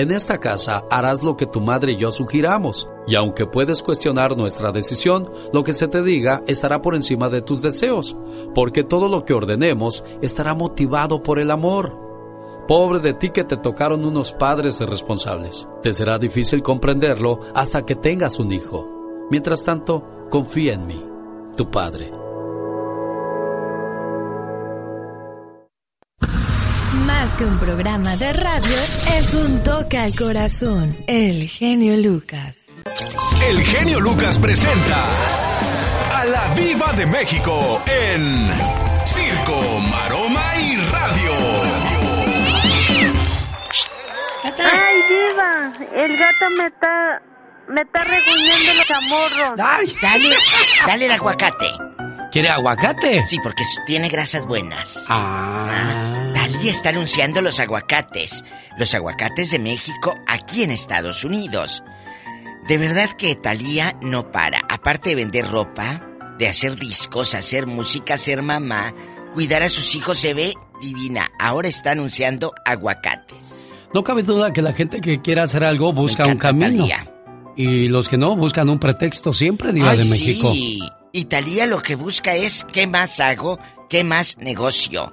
En 0.00 0.10
esta 0.12 0.40
casa 0.40 0.86
harás 0.90 1.22
lo 1.22 1.36
que 1.36 1.44
tu 1.44 1.60
madre 1.60 1.92
y 1.92 1.96
yo 1.98 2.10
sugiramos, 2.10 2.88
y 3.06 3.16
aunque 3.16 3.44
puedes 3.44 3.82
cuestionar 3.82 4.34
nuestra 4.34 4.72
decisión, 4.72 5.30
lo 5.52 5.62
que 5.62 5.74
se 5.74 5.88
te 5.88 6.02
diga 6.02 6.42
estará 6.46 6.80
por 6.80 6.94
encima 6.94 7.28
de 7.28 7.42
tus 7.42 7.60
deseos, 7.60 8.16
porque 8.54 8.82
todo 8.82 9.10
lo 9.10 9.26
que 9.26 9.34
ordenemos 9.34 10.02
estará 10.22 10.54
motivado 10.54 11.22
por 11.22 11.38
el 11.38 11.50
amor. 11.50 11.98
Pobre 12.66 13.00
de 13.00 13.12
ti 13.12 13.28
que 13.28 13.44
te 13.44 13.58
tocaron 13.58 14.02
unos 14.06 14.32
padres 14.32 14.80
irresponsables. 14.80 15.68
Te 15.82 15.92
será 15.92 16.18
difícil 16.18 16.62
comprenderlo 16.62 17.40
hasta 17.54 17.84
que 17.84 17.94
tengas 17.94 18.38
un 18.38 18.52
hijo. 18.52 18.88
Mientras 19.30 19.66
tanto, 19.66 20.02
confía 20.30 20.72
en 20.72 20.86
mí, 20.86 21.04
tu 21.58 21.70
padre. 21.70 22.19
Que 27.40 27.46
un 27.46 27.58
programa 27.58 28.16
de 28.16 28.34
radio, 28.34 28.76
es 29.16 29.32
un 29.32 29.62
toque 29.62 29.96
al 29.96 30.14
corazón. 30.14 30.94
El 31.06 31.48
genio 31.48 31.96
Lucas. 31.96 32.54
El 33.48 33.62
genio 33.62 33.98
Lucas 33.98 34.36
presenta 34.36 35.08
a 36.12 36.24
la 36.26 36.52
Viva 36.54 36.92
de 36.92 37.06
México 37.06 37.82
en 37.86 38.46
Circo, 39.06 39.78
Maroma 39.90 40.52
y 40.60 40.76
Radio. 40.76 41.32
¡Ay, 44.44 45.00
Viva! 45.08 45.72
El 45.94 46.18
gato 46.18 46.50
me 46.58 46.66
está. 46.66 47.22
Me 47.68 47.80
está 47.80 48.04
reguñando 48.04 48.74
los 48.76 48.86
chamorros. 48.86 49.60
¡Ay! 49.64 49.96
Dale, 50.02 50.34
dale 50.86 51.06
el 51.06 51.12
aguacate. 51.12 51.70
¿Quiere 52.32 52.50
aguacate? 52.50 53.24
Sí, 53.24 53.38
porque 53.42 53.64
tiene 53.86 54.10
grasas 54.10 54.44
buenas. 54.44 55.06
Ah. 55.08 55.66
ah. 55.70 56.29
Talía 56.40 56.70
está 56.70 56.88
anunciando 56.88 57.42
los 57.42 57.60
aguacates. 57.60 58.46
Los 58.78 58.94
aguacates 58.94 59.50
de 59.50 59.58
México 59.58 60.14
aquí 60.26 60.62
en 60.62 60.70
Estados 60.70 61.22
Unidos. 61.22 61.84
De 62.66 62.78
verdad 62.78 63.10
que 63.10 63.34
Talía 63.34 63.94
no 64.00 64.32
para. 64.32 64.60
Aparte 64.70 65.10
de 65.10 65.16
vender 65.16 65.46
ropa, 65.46 66.02
de 66.38 66.48
hacer 66.48 66.76
discos, 66.76 67.34
hacer 67.34 67.66
música, 67.66 68.16
ser 68.16 68.40
mamá, 68.40 68.94
cuidar 69.34 69.62
a 69.62 69.68
sus 69.68 69.94
hijos, 69.94 70.18
se 70.18 70.32
ve 70.32 70.54
divina. 70.80 71.30
Ahora 71.38 71.68
está 71.68 71.90
anunciando 71.90 72.54
aguacates. 72.64 73.74
No 73.92 74.02
cabe 74.02 74.22
duda 74.22 74.50
que 74.54 74.62
la 74.62 74.72
gente 74.72 75.02
que 75.02 75.20
quiere 75.20 75.42
hacer 75.42 75.62
algo 75.62 75.92
busca 75.92 76.26
un 76.26 76.38
camino. 76.38 76.86
Y 77.54 77.88
los 77.88 78.08
que 78.08 78.16
no 78.16 78.34
buscan 78.34 78.70
un 78.70 78.78
pretexto 78.78 79.34
siempre, 79.34 79.74
Diva 79.74 79.94
de 79.94 80.04
México. 80.04 80.52
Sí. 80.54 80.80
Italia 81.12 81.66
lo 81.66 81.82
que 81.82 81.96
busca 81.96 82.34
es 82.34 82.64
qué 82.72 82.86
más 82.86 83.20
hago, 83.20 83.58
qué 83.90 84.04
más 84.04 84.38
negocio. 84.38 85.12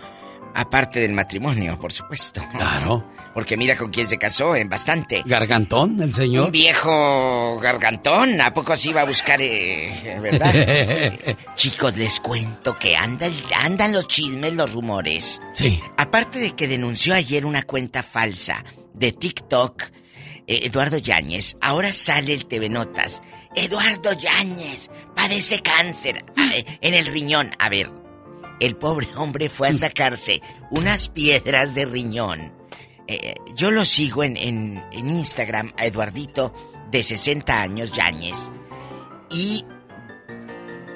Aparte 0.60 1.00
del 1.00 1.14
matrimonio, 1.14 1.78
por 1.80 1.94
supuesto. 1.94 2.44
Claro. 2.52 3.12
Porque 3.32 3.56
mira 3.56 3.78
con 3.78 3.92
quién 3.92 4.10
se 4.10 4.18
casó 4.18 4.56
en 4.56 4.68
bastante. 4.68 5.22
Gargantón, 5.24 6.02
el 6.02 6.12
señor. 6.12 6.46
Un 6.46 6.52
viejo 6.52 7.60
gargantón. 7.60 8.42
¿A 8.42 8.52
poco 8.52 8.76
se 8.76 8.90
iba 8.90 9.02
a 9.02 9.06
buscar, 9.06 9.40
eh, 9.40 10.18
verdad? 10.20 11.14
Chicos, 11.56 11.96
les 11.96 12.20
cuento 12.20 12.76
que 12.80 12.96
andan, 12.96 13.32
andan 13.56 13.94
los 13.94 14.08
chismes, 14.08 14.56
los 14.56 14.74
rumores. 14.74 15.40
Sí. 15.54 15.80
Aparte 15.96 16.40
de 16.40 16.56
que 16.56 16.68
denunció 16.68 17.14
ayer 17.14 17.46
una 17.46 17.62
cuenta 17.62 18.02
falsa 18.02 18.66
de 18.96 19.12
TikTok, 19.12 19.84
eh, 20.48 20.62
Eduardo 20.64 20.98
Yáñez, 20.98 21.56
ahora 21.62 21.94
sale 21.94 22.34
el 22.34 22.48
TV 22.48 22.68
Notas. 22.68 23.22
Eduardo 23.56 24.12
Yáñez 24.14 24.90
padece 25.16 25.62
cáncer 25.62 26.26
eh, 26.52 26.66
en 26.82 26.96
el 26.96 27.06
riñón. 27.06 27.52
A 27.60 27.70
ver, 27.70 27.92
el 28.60 28.76
pobre 28.76 29.08
hombre 29.16 29.50
fue 29.50 29.70
a 29.70 29.74
sacarse 29.74 30.42
unas 30.72 31.10
piedras 31.10 31.76
de 31.76 31.86
riñón. 31.86 32.54
Eh, 33.08 33.36
yo 33.56 33.72
lo 33.72 33.86
sigo 33.86 34.24
en, 34.24 34.36
en, 34.36 34.84
en, 34.92 35.10
Instagram 35.10 35.74
a 35.78 35.86
Eduardito 35.86 36.54
de 36.92 37.04
60 37.04 37.62
años, 37.62 37.92
Yáñez. 37.94 38.52
Y 39.30 39.64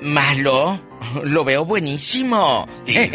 malo, 0.02 0.80
lo 1.24 1.44
veo 1.44 1.66
buenísimo. 1.66 2.68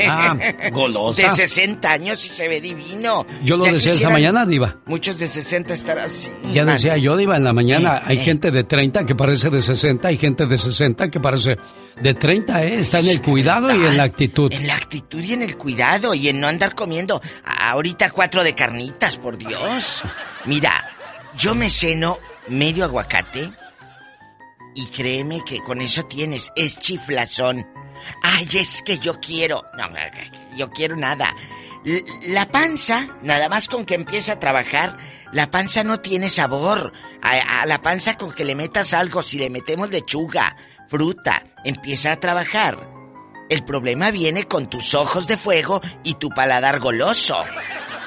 Ah, 0.09 0.37
golosa. 0.73 1.23
De 1.23 1.29
60 1.29 1.91
años 1.91 2.25
y 2.27 2.29
se 2.29 2.49
ve 2.49 2.61
divino. 2.61 3.27
Yo 3.43 3.57
lo 3.57 3.65
decía 3.65 3.93
esta 3.93 4.11
mañana, 4.11 4.47
Diva. 4.47 4.77
Muchos 4.87 5.19
de 5.19 5.29
60 5.29 5.75
estar 5.75 5.99
así. 5.99 6.31
Ya 6.53 6.65
decía 6.65 6.97
yo, 6.97 7.17
Diva, 7.17 7.37
en 7.37 7.45
la 7.45 7.53
mañana 7.53 8.03
hay 8.05 8.19
gente 8.19 8.51
de 8.51 8.65
30 8.65 9.05
que 9.05 9.15
parece 9.15 9.51
de 9.51 9.63
60, 9.63 10.09
hay 10.09 10.17
gente 10.17 10.47
de 10.47 10.59
60 10.59 11.09
que 11.09 11.21
parece 11.21 11.57
de 12.01 12.15
30, 12.15 12.65
¿eh? 12.65 12.81
Está 12.81 13.01
en 13.01 13.09
el 13.09 13.23
cuidado 13.23 13.69
y 13.75 13.85
en 13.85 13.97
la 13.97 14.05
actitud. 14.05 14.53
En 14.53 14.67
la 14.67 14.77
actitud 14.77 15.23
y 15.23 15.33
en 15.33 15.43
el 15.43 15.57
cuidado 15.57 16.15
y 16.15 16.29
en 16.29 16.41
no 16.41 16.47
andar 16.47 16.75
comiendo 16.75 17.21
ahorita 17.45 18.11
cuatro 18.11 18.45
de 18.45 18.55
carnitas, 18.55 19.17
por 19.17 19.37
Dios. 19.37 20.03
Mira, 20.45 20.73
yo 21.37 21.55
me 21.55 21.71
ceno 21.71 22.19
medio 22.49 22.85
aguacate 22.85 23.51
y 24.77 24.87
créeme 24.87 25.41
que 25.41 25.61
con 25.61 25.81
eso 25.81 26.05
tienes, 26.05 26.53
es 26.55 26.79
chiflazón. 26.79 27.67
Ay, 28.23 28.47
es 28.53 28.83
que 28.83 28.99
yo 28.99 29.19
quiero. 29.21 29.65
No, 29.77 29.89
yo 30.55 30.71
quiero 30.71 30.97
nada. 30.97 31.35
La 32.27 32.47
panza, 32.49 33.09
nada 33.23 33.49
más 33.49 33.69
con 33.69 33.87
que 33.87 33.95
empiece 33.95 34.33
a 34.33 34.39
trabajar, 34.39 34.99
la 35.33 35.51
panza 35.51 35.83
no 35.83 36.01
tiene 36.01 36.29
sabor. 36.29 36.93
A, 37.23 37.63
a, 37.63 37.67
la 37.67 37.81
panza 37.81 38.19
con 38.19 38.33
que 38.33 38.45
le 38.45 38.55
metas 38.55 38.93
algo, 38.93 39.23
si 39.23 39.39
le 39.39 39.49
metemos 39.49 39.89
lechuga, 39.89 40.55
fruta, 40.89 41.43
empieza 41.65 42.13
a 42.13 42.21
trabajar. 42.21 42.87
El 43.49 43.65
problema 43.65 44.11
viene 44.11 44.45
con 44.45 44.69
tus 44.69 44.95
ojos 44.95 45.27
de 45.27 45.39
fuego 45.39 45.81
y 46.05 46.15
tu 46.15 46.29
paladar 46.29 46.81
goloso. 46.81 47.43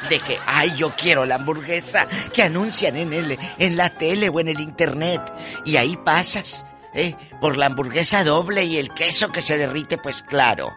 De 0.10 0.20
que, 0.20 0.38
ay, 0.46 0.74
yo 0.78 0.94
quiero 0.96 1.26
la 1.26 1.36
hamburguesa 1.36 2.08
que 2.34 2.44
anuncian 2.44 2.96
en, 2.96 3.14
el, 3.14 3.38
en 3.58 3.78
la 3.78 3.90
tele 3.90 4.30
o 4.30 4.40
en 4.40 4.48
el 4.48 4.60
internet. 4.60 5.22
Y 5.66 5.78
ahí 5.78 5.98
pasas, 5.98 6.66
¿eh? 6.94 7.16
Por 7.42 7.58
la 7.58 7.68
hamburguesa 7.68 8.24
doble 8.24 8.66
y 8.66 8.78
el 8.78 8.94
queso 8.94 9.32
que 9.32 9.42
se 9.42 9.58
derrite, 9.58 9.98
pues 9.98 10.24
claro. 10.24 10.76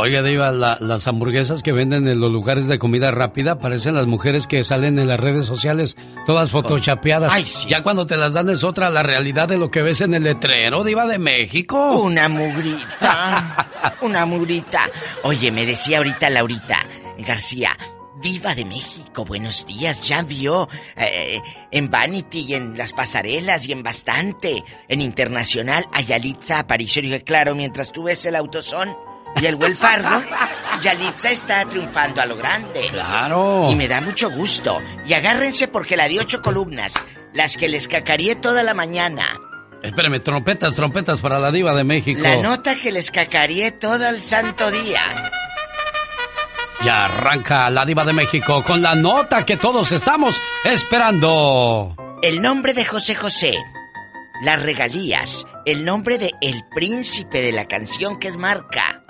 Oiga, 0.00 0.22
Diva, 0.22 0.52
la, 0.52 0.78
las 0.80 1.08
hamburguesas 1.08 1.64
que 1.64 1.72
venden 1.72 2.06
en 2.06 2.20
los 2.20 2.30
lugares 2.30 2.68
de 2.68 2.78
comida 2.78 3.10
rápida 3.10 3.58
parecen 3.58 3.96
las 3.96 4.06
mujeres 4.06 4.46
que 4.46 4.62
salen 4.62 4.96
en 5.00 5.08
las 5.08 5.18
redes 5.18 5.44
sociales 5.44 5.96
todas 6.24 6.50
photoshopeadas. 6.50 7.32
Ay, 7.34 7.44
sí. 7.44 7.66
Ya 7.68 7.82
cuando 7.82 8.06
te 8.06 8.16
las 8.16 8.32
dan 8.32 8.48
es 8.48 8.62
otra 8.62 8.90
la 8.90 9.02
realidad 9.02 9.48
de 9.48 9.58
lo 9.58 9.72
que 9.72 9.82
ves 9.82 10.00
en 10.00 10.14
el 10.14 10.22
letrero, 10.22 10.84
Diva 10.84 11.04
de 11.06 11.18
México. 11.18 12.00
Una 12.00 12.28
mugrita. 12.28 13.68
una 14.02 14.24
mugrita. 14.24 14.88
Oye, 15.24 15.50
me 15.50 15.66
decía 15.66 15.98
ahorita 15.98 16.30
Laurita 16.30 16.86
García, 17.18 17.76
Diva 18.20 18.54
de 18.54 18.64
México, 18.64 19.24
buenos 19.24 19.64
días. 19.66 20.02
Ya 20.02 20.22
vio 20.22 20.68
eh, 20.96 21.40
en 21.70 21.90
Vanity 21.90 22.46
y 22.48 22.54
en 22.54 22.76
las 22.76 22.92
pasarelas 22.92 23.66
y 23.68 23.72
en 23.72 23.82
bastante. 23.82 24.64
En 24.88 25.00
Internacional, 25.00 25.86
a 25.92 26.00
Yalitza 26.00 26.58
apareció. 26.58 27.00
Y 27.00 27.06
dije, 27.06 27.22
claro, 27.22 27.54
mientras 27.54 27.92
tú 27.92 28.04
ves 28.04 28.26
el 28.26 28.34
autosón 28.36 28.96
y 29.40 29.46
el 29.46 29.76
Fargo, 29.76 30.22
Yalitza 30.80 31.30
está 31.30 31.64
triunfando 31.68 32.20
a 32.20 32.26
lo 32.26 32.36
grande. 32.36 32.88
Claro. 32.90 33.68
Y 33.70 33.76
me 33.76 33.86
da 33.86 34.00
mucho 34.00 34.30
gusto. 34.30 34.78
Y 35.06 35.12
agárrense 35.12 35.68
porque 35.68 35.96
la 35.96 36.08
de 36.08 36.18
ocho 36.18 36.42
columnas, 36.42 36.94
las 37.34 37.56
que 37.56 37.68
les 37.68 37.86
cacaríé 37.86 38.34
toda 38.34 38.62
la 38.64 38.74
mañana. 38.74 39.24
Espérame, 39.82 40.20
trompetas, 40.20 40.74
trompetas 40.74 41.20
para 41.20 41.38
la 41.38 41.52
Diva 41.52 41.72
de 41.74 41.84
México. 41.84 42.20
La 42.20 42.36
nota 42.36 42.74
que 42.74 42.90
les 42.90 43.12
cacaríé 43.12 43.70
todo 43.70 44.08
el 44.08 44.24
santo 44.24 44.70
día. 44.72 45.30
Ya 46.84 47.06
arranca 47.06 47.68
la 47.70 47.84
diva 47.84 48.04
de 48.04 48.12
México 48.12 48.62
con 48.64 48.82
la 48.82 48.94
nota 48.94 49.44
que 49.44 49.56
todos 49.56 49.90
estamos 49.90 50.40
esperando. 50.64 51.96
El 52.22 52.40
nombre 52.40 52.72
de 52.72 52.84
José 52.84 53.16
José, 53.16 53.54
las 54.42 54.62
regalías, 54.62 55.44
el 55.66 55.84
nombre 55.84 56.18
de 56.18 56.32
El 56.40 56.64
Príncipe 56.72 57.42
de 57.42 57.52
la 57.52 57.66
canción 57.66 58.18
que 58.18 58.28
es 58.28 58.36
marca. 58.36 59.04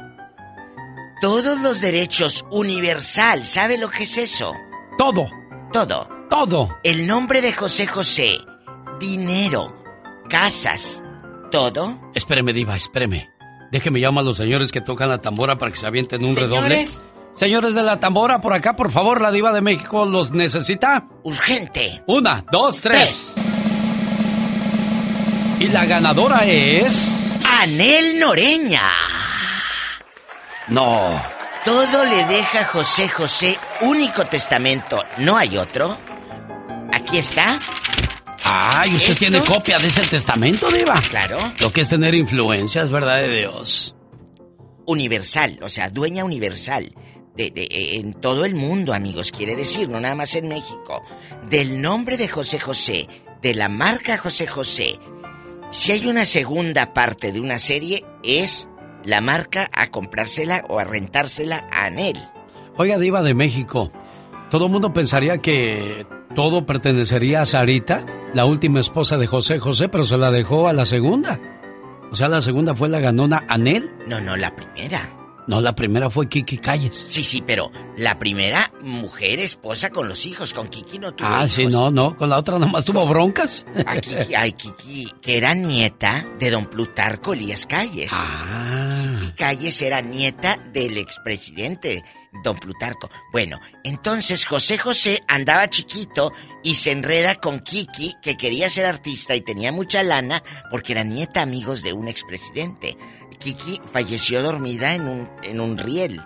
Todos 1.21 1.61
los 1.61 1.81
derechos 1.81 2.47
universal, 2.51 3.45
¿sabe 3.45 3.77
lo 3.77 3.91
que 3.91 4.05
es 4.05 4.17
eso? 4.17 4.55
Todo. 4.97 5.27
Todo. 5.73 6.09
Todo. 6.31 6.69
El 6.85 7.07
nombre 7.07 7.41
de 7.43 7.53
José 7.53 7.87
José, 7.87 8.39
dinero, 9.01 9.83
casas, 10.29 11.05
todo. 11.51 11.99
Espéreme, 12.15 12.53
diva, 12.53 12.77
espéreme. 12.77 13.31
Déjeme 13.71 14.01
llamar 14.01 14.23
a 14.23 14.27
los 14.27 14.37
señores 14.39 14.73
que 14.73 14.81
tocan 14.81 15.09
la 15.09 15.21
tambora 15.21 15.59
para 15.59 15.71
que 15.71 15.79
se 15.79 15.87
avienten 15.87 16.25
un 16.25 16.35
redoble. 16.35 16.87
Señores 17.39 17.73
de 17.73 17.85
la 17.85 18.01
tambora, 18.01 18.41
por 18.41 18.53
acá, 18.53 18.75
por 18.75 18.91
favor, 18.91 19.21
la 19.21 19.31
diva 19.31 19.53
de 19.53 19.61
México 19.61 20.05
los 20.05 20.33
necesita. 20.33 21.07
Urgente. 21.23 22.03
Una, 22.09 22.45
dos, 22.51 22.81
tres. 22.81 23.37
Y 25.61 25.69
la 25.69 25.85
ganadora 25.87 26.45
es... 26.47 27.39
Anel 27.63 28.19
Noreña. 28.19 28.91
No. 30.67 31.23
Todo 31.65 32.05
le 32.07 32.25
deja 32.25 32.65
José 32.65 33.09
José, 33.09 33.57
único 33.83 34.25
testamento, 34.25 35.05
¿no 35.19 35.37
hay 35.37 35.57
otro? 35.59 35.97
Aquí 36.93 37.19
está. 37.19 37.61
Ay, 38.43 38.95
¿usted 38.95 39.11
¿Esto? 39.11 39.27
tiene 39.27 39.41
copia 39.43 39.79
de 39.79 39.87
ese 39.87 40.03
testamento, 40.09 40.69
diva? 40.73 41.01
Claro. 41.09 41.53
Lo 41.61 41.73
que 41.73 41.83
es 41.83 41.89
tener 41.89 42.17
influencias, 42.17 42.91
¿verdad 42.91 43.19
de 43.19 43.29
Dios? 43.29 43.95
Universal, 44.87 45.61
o 45.63 45.69
sea, 45.69 45.89
dueña 45.89 46.25
universal. 46.25 46.93
De, 47.39 47.51
de- 47.51 47.97
en 47.97 48.13
todo 48.15 48.45
el 48.45 48.55
mundo, 48.55 48.93
amigos, 48.93 49.31
quiere 49.33 49.57
decir, 49.57 49.89
no 49.89 49.99
nada 50.01 50.15
más 50.17 50.35
en 50.35 50.49
México. 50.49 51.03
Del 51.49 51.81
nombre 51.81 52.17
de 52.19 52.29
José 52.29 52.59
José, 52.61 53.07
de 53.41 53.55
la 53.55 53.69
marca 53.71 54.19
José 54.19 54.47
José. 54.47 54.99
Si 55.71 55.93
hay 55.93 56.07
una 56.09 56.25
segunda 56.25 56.93
parte 56.93 57.31
de 57.33 57.41
una 57.41 57.59
serie, 57.59 58.05
es 58.25 58.69
la 59.05 59.21
marca 59.21 59.71
a 59.73 59.87
comprársela 59.87 60.65
o 60.69 60.79
a 60.79 60.85
rentársela 60.85 61.67
a 61.73 61.85
Anel. 61.87 62.19
Oiga, 62.77 62.99
diva 62.99 63.23
de 63.23 63.35
México, 63.35 63.93
todo 64.51 64.67
el 64.67 64.73
mundo 64.73 64.93
pensaría 64.93 65.39
que 65.39 66.07
todo 66.35 66.67
pertenecería 66.67 67.43
a 67.43 67.47
Sarita, 67.47 68.05
la 68.35 68.45
última 68.47 68.81
esposa 68.81 69.17
de 69.17 69.27
José 69.27 69.59
José, 69.61 69.89
pero 69.89 70.05
se 70.05 70.17
la 70.17 70.31
dejó 70.31 70.69
a 70.69 70.73
la 70.73 70.87
segunda. 70.87 71.41
O 72.11 72.17
sea, 72.17 72.29
la 72.29 72.43
segunda 72.43 72.75
fue 72.75 72.89
la 72.89 72.99
ganona 73.01 73.45
Anel. 73.49 73.91
No, 74.07 74.21
no, 74.21 74.37
la 74.37 74.55
primera. 74.57 75.09
No, 75.49 75.61
la 75.63 75.75
primera 75.75 76.11
fue 76.11 76.29
Kiki 76.29 76.59
Calles. 76.59 77.07
Sí, 77.09 77.25
sí, 77.25 77.43
pero 77.45 77.73
la 77.97 78.19
primera 78.19 78.71
mujer 78.83 79.41
esposa 79.41 79.91
con 79.91 80.07
los 80.09 80.27
hijos, 80.27 80.53
con 80.53 80.69
Kiki 80.69 80.99
no 80.99 81.13
tuvo 81.15 81.27
Ah, 81.29 81.39
hijos. 81.41 81.53
sí, 81.53 81.67
no, 81.67 81.91
no, 81.91 82.15
con 82.17 82.29
la 82.29 82.37
otra 82.39 82.59
nomás 82.59 82.85
tuvo 82.85 83.07
broncas. 83.09 83.67
A 83.87 83.97
Kiki, 83.97 84.35
ay, 84.37 84.53
Kiki, 84.53 85.13
que 85.23 85.39
era 85.39 85.55
nieta 85.55 86.25
de 86.39 86.51
don 86.51 86.67
Plutarco 86.67 87.33
Elías 87.33 87.65
Calles. 87.67 88.13
Ah. 88.15 88.91
Kiki 89.19 89.33
Calles 89.33 89.83
era 89.83 90.01
nieta 90.03 90.59
del 90.73 90.99
expresidente, 90.99 92.05
don 92.45 92.59
Plutarco. 92.59 93.09
Bueno, 93.33 93.59
entonces 93.85 94.45
José 94.45 94.77
José 94.79 95.21
andaba 95.29 95.69
chiquito 95.71 96.31
y 96.63 96.75
se 96.75 96.93
enreda 96.93 97.37
con 97.37 97.61
Kiki, 97.61 98.15
que 98.23 98.37
quería 98.37 98.69
ser 98.69 98.85
artista 98.85 99.35
y 99.35 99.41
tenía 99.41 99.73
mucha 99.73 100.03
lana 100.03 100.43
porque 100.71 100.93
era 100.93 101.05
nieta 101.05 101.41
amigos 101.41 101.83
de 101.83 101.93
un 101.95 102.07
expresidente. 102.09 102.97
Kiki 103.39 103.81
falleció 103.85 104.43
dormida 104.43 104.95
en 104.95 105.09
un, 105.09 105.31
en 105.43 105.61
un 105.61 105.79
riel. 105.79 106.21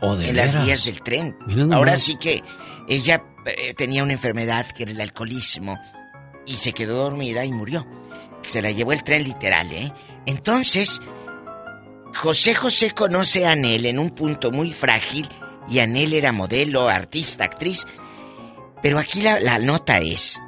Oh, 0.00 0.16
¿de 0.16 0.30
en 0.30 0.36
las 0.36 0.62
vías 0.64 0.84
del 0.84 1.02
tren. 1.02 1.36
Ahora 1.72 1.96
sí 1.96 2.16
que 2.16 2.42
ella 2.88 3.24
eh, 3.46 3.74
tenía 3.74 4.02
una 4.02 4.12
enfermedad 4.12 4.66
que 4.66 4.82
era 4.82 4.92
el 4.92 5.00
alcoholismo 5.00 5.78
y 6.46 6.56
se 6.56 6.72
quedó 6.72 7.04
dormida 7.04 7.44
y 7.44 7.52
murió. 7.52 7.86
Se 8.42 8.60
la 8.60 8.70
llevó 8.70 8.92
el 8.92 9.04
tren 9.04 9.24
literal, 9.24 9.72
¿eh? 9.72 9.92
Entonces, 10.26 11.00
José 12.14 12.54
José 12.54 12.90
conoce 12.90 13.46
a 13.46 13.52
Anel 13.52 13.86
en 13.86 13.98
un 13.98 14.10
punto 14.10 14.50
muy 14.50 14.70
frágil 14.70 15.28
y 15.68 15.78
Anel 15.78 16.12
era 16.12 16.32
modelo, 16.32 16.88
artista, 16.88 17.44
actriz. 17.44 17.86
Pero 18.82 18.98
aquí 18.98 19.22
la, 19.22 19.40
la 19.40 19.58
nota 19.58 19.98
es, 19.98 20.40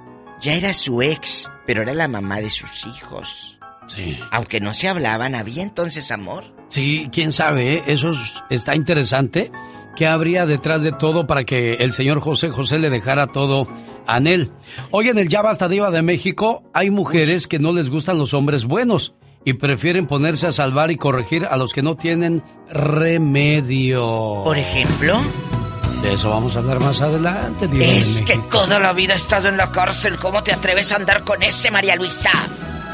ya 0.43 0.55
era 0.55 0.75
su 0.75 1.01
ex, 1.01 1.51
pero 1.67 1.83
era 1.83 1.95
la 1.95 2.09
mamá 2.09 2.41
de 2.41 2.51
sus 2.51 2.87
hijos. 2.87 3.56
Sí. 3.89 4.19
Aunque 4.31 4.61
no 4.61 4.75
se 4.75 4.89
hablaban, 4.89 5.35
¿había 5.35 5.63
entonces 5.63 6.11
amor? 6.11 6.45
Sí, 6.69 7.09
quién 7.13 7.33
sabe, 7.33 7.75
¿eh? 7.75 7.83
eso 7.87 8.11
es- 8.11 8.43
está 8.51 8.75
interesante. 8.75 9.51
¿Qué 9.95 10.07
habría 10.07 10.45
detrás 10.45 10.83
de 10.83 10.93
todo 10.93 11.27
para 11.27 11.45
que 11.45 11.75
el 11.75 11.93
señor 11.93 12.21
José 12.21 12.51
José 12.51 12.79
le 12.79 12.91
dejara 12.91 13.29
todo 13.29 13.67
a 14.07 14.17
Anel? 14.17 14.51
Hoy 14.91 15.09
en 15.09 15.19
el 15.19 15.29
Ya 15.29 15.41
Basta 15.41 15.69
Diva 15.69 15.91
de 15.91 16.03
México 16.03 16.63
hay 16.75 16.91
mujeres 16.91 17.47
que 17.47 17.59
no 17.59 17.73
les 17.73 17.89
gustan 17.89 18.19
los 18.19 18.35
hombres 18.35 18.65
buenos 18.67 19.15
y 19.45 19.55
prefieren 19.55 20.07
ponerse 20.07 20.49
a 20.49 20.53
salvar 20.53 20.91
y 20.91 20.97
corregir 20.99 21.47
a 21.47 21.57
los 21.57 21.73
que 21.73 21.83
no 21.83 21.97
tienen 21.97 22.43
remedio. 22.69 24.43
Por 24.45 24.59
ejemplo, 24.59 25.19
De 26.03 26.13
eso 26.13 26.29
vamos 26.29 26.55
a 26.57 26.59
hablar 26.59 26.79
más 26.81 27.01
adelante, 27.01 27.67
Diva 27.67 27.85
de 27.85 27.99
es 27.99 28.23
que 28.27 28.37
toda 28.51 28.79
la 28.79 28.93
vida 28.93 29.15
he 29.15 29.17
estado 29.17 29.49
en 29.49 29.57
la 29.57 29.71
cárcel. 29.71 30.17
¿Cómo 30.19 30.43
te 30.43 30.53
atreves 30.53 30.93
a 30.93 30.97
andar 30.97 31.23
con 31.25 31.43
ese, 31.43 31.71
María 31.71 31.97
Luisa? 31.97 32.31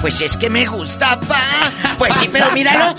Pues 0.00 0.20
es 0.20 0.36
que 0.36 0.50
me 0.50 0.66
gusta, 0.66 1.18
pa. 1.20 1.96
Pues 1.98 2.14
sí, 2.14 2.28
pero 2.32 2.50
míralo. 2.52 2.96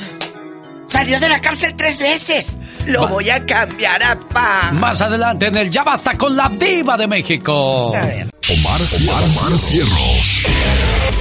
Salió 0.87 1.19
de 1.19 1.27
la 1.27 1.41
cárcel 1.41 1.73
tres 1.75 1.99
veces. 1.99 2.59
Lo 2.85 3.07
voy 3.07 3.29
a 3.29 3.45
cambiar 3.45 4.03
a 4.03 4.15
pa. 4.15 4.71
Más 4.73 5.01
adelante 5.01 5.47
en 5.47 5.57
el 5.57 5.71
Ya 5.71 5.83
Basta 5.83 6.17
con 6.17 6.35
la 6.35 6.49
Diva 6.49 6.95
de 6.97 7.07
México. 7.07 7.87
Omar, 7.87 8.81
Omar, 8.81 9.23
Omar 9.23 9.57
Cierros. 9.57 10.43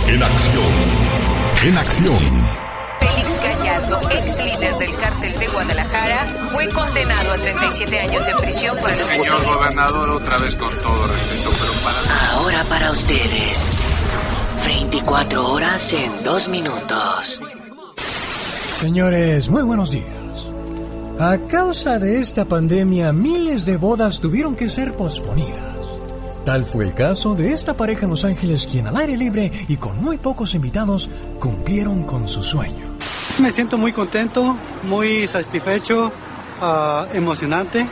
En 0.08 0.22
acción. 0.22 0.72
En 1.64 1.78
acción. 1.78 2.62
Félix 3.00 3.42
Gallardo, 3.42 4.00
ex 4.10 4.38
líder 4.44 4.74
del 4.74 4.96
cártel 4.96 5.38
de 5.38 5.48
Guadalajara, 5.48 6.26
fue 6.52 6.68
condenado 6.68 7.32
a 7.32 7.36
37 7.36 8.00
años 8.00 8.26
de 8.26 8.34
prisión 8.34 8.76
por 8.76 8.90
el 8.90 8.98
Señor 8.98 9.44
gobernador, 9.44 10.10
otra 10.10 10.38
vez 10.38 10.54
con 10.54 10.76
todo 10.78 11.04
respeto, 11.04 11.50
pero 11.60 11.72
para... 11.84 12.32
Ahora 12.32 12.64
para 12.64 12.90
ustedes. 12.90 13.70
24 14.74 15.52
horas 15.52 15.92
en 15.92 16.24
2 16.24 16.48
minutos. 16.48 17.42
Señores, 18.80 19.50
muy 19.50 19.62
buenos 19.62 19.90
días. 19.90 20.06
A 21.20 21.36
causa 21.46 21.98
de 21.98 22.20
esta 22.20 22.46
pandemia, 22.46 23.12
miles 23.12 23.66
de 23.66 23.76
bodas 23.76 24.18
tuvieron 24.18 24.56
que 24.56 24.70
ser 24.70 24.94
posponidas. 24.94 25.76
Tal 26.46 26.64
fue 26.64 26.86
el 26.86 26.94
caso 26.94 27.34
de 27.34 27.52
esta 27.52 27.74
pareja 27.74 28.04
en 28.04 28.10
Los 28.12 28.24
Ángeles, 28.24 28.66
quien 28.66 28.86
al 28.86 28.96
aire 28.96 29.18
libre 29.18 29.52
y 29.68 29.76
con 29.76 30.02
muy 30.02 30.16
pocos 30.16 30.54
invitados 30.54 31.10
cumplieron 31.38 32.04
con 32.04 32.26
su 32.26 32.42
sueño. 32.42 32.86
Me 33.40 33.52
siento 33.52 33.76
muy 33.76 33.92
contento, 33.92 34.56
muy 34.84 35.28
satisfecho, 35.28 36.10
ah, 36.62 37.06
emocionante. 37.12 37.86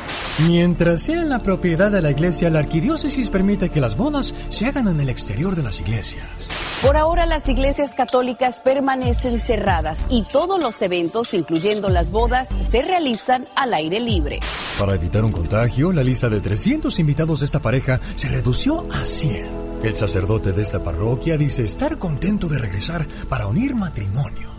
Mientras 0.48 1.02
sea 1.02 1.20
en 1.20 1.28
la 1.28 1.40
propiedad 1.40 1.90
de 1.90 2.00
la 2.00 2.10
iglesia, 2.10 2.48
la 2.48 2.60
arquidiócesis 2.60 3.28
permite 3.28 3.68
que 3.68 3.82
las 3.82 3.98
bodas 3.98 4.34
se 4.48 4.64
hagan 4.64 4.88
en 4.88 4.98
el 4.98 5.10
exterior 5.10 5.54
de 5.54 5.62
las 5.62 5.78
iglesias. 5.78 6.59
Por 6.82 6.96
ahora 6.96 7.26
las 7.26 7.46
iglesias 7.46 7.90
católicas 7.94 8.60
permanecen 8.64 9.42
cerradas 9.42 9.98
y 10.08 10.22
todos 10.22 10.62
los 10.62 10.80
eventos, 10.80 11.34
incluyendo 11.34 11.90
las 11.90 12.10
bodas, 12.10 12.48
se 12.70 12.80
realizan 12.80 13.46
al 13.54 13.74
aire 13.74 14.00
libre. 14.00 14.40
Para 14.78 14.94
evitar 14.94 15.22
un 15.22 15.30
contagio, 15.30 15.92
la 15.92 16.02
lista 16.02 16.30
de 16.30 16.40
300 16.40 16.98
invitados 16.98 17.40
de 17.40 17.46
esta 17.46 17.58
pareja 17.58 18.00
se 18.14 18.28
redució 18.28 18.86
a 18.90 19.04
100. 19.04 19.60
El 19.82 19.94
sacerdote 19.94 20.52
de 20.52 20.62
esta 20.62 20.82
parroquia 20.82 21.36
dice 21.36 21.64
estar 21.64 21.98
contento 21.98 22.48
de 22.48 22.58
regresar 22.58 23.06
para 23.28 23.46
unir 23.46 23.74
matrimonios. 23.74 24.50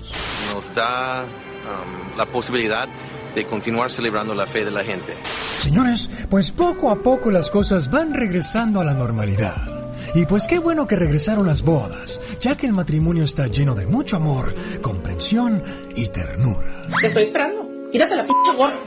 nos 0.53 0.71
da 0.75 1.23
um, 1.23 2.17
la 2.17 2.27
posibilidad 2.27 2.87
de 3.33 3.45
continuar 3.45 3.89
celebrando 3.89 4.35
la 4.35 4.45
fe 4.45 4.63
de 4.63 4.69
la 4.69 4.83
gente. 4.83 5.15
Señores, 5.59 6.07
pues 6.29 6.51
poco 6.51 6.91
a 6.91 6.99
poco 7.01 7.31
las 7.31 7.49
cosas 7.49 7.89
van 7.89 8.13
regresando 8.13 8.79
a 8.79 8.83
la 8.83 8.93
normalidad. 8.93 9.80
Y 10.13 10.25
pues 10.25 10.47
qué 10.47 10.59
bueno 10.59 10.87
que 10.87 10.97
regresaron 10.97 11.47
las 11.47 11.61
bodas, 11.61 12.19
ya 12.41 12.57
que 12.57 12.65
el 12.65 12.73
matrimonio 12.73 13.23
está 13.23 13.47
lleno 13.47 13.75
de 13.75 13.85
mucho 13.85 14.17
amor, 14.17 14.53
comprensión 14.81 15.63
y 15.95 16.09
ternura. 16.09 16.87
Te 16.99 17.07
estoy 17.07 17.23
esperando. 17.23 17.65
Quítate 17.91 18.15
la 18.15 18.25
pinche 18.25 18.51
gorra. 18.57 18.79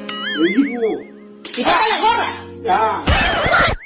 Quítate 1.42 1.90
la 1.90 2.00
gorra. 2.00 2.46
Ya. 2.62 3.02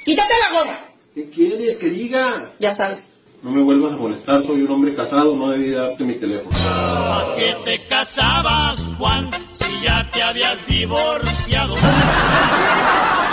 Quítate 0.03 0.33
la 0.49 0.59
gorra. 0.59 0.79
¿Qué 1.15 1.29
quieres 1.29 1.77
que 1.77 1.89
diga? 1.89 2.51
Ya 2.59 2.75
sabes. 2.75 2.99
No 3.41 3.51
me 3.51 3.61
vuelvas 3.61 3.93
a 3.93 3.97
molestar, 3.97 4.43
soy 4.45 4.63
un 4.63 4.71
hombre 4.71 4.93
casado, 4.95 5.33
no 5.33 5.51
debí 5.51 5.71
darte 5.71 6.03
mi 6.03 6.15
teléfono. 6.15 6.49
¿A 6.53 7.35
qué 7.37 7.55
te 7.63 7.87
casabas, 7.87 8.95
Juan, 8.97 9.29
si 9.53 9.81
ya 9.81 10.09
te 10.11 10.21
habías 10.21 10.67
divorciado? 10.67 11.75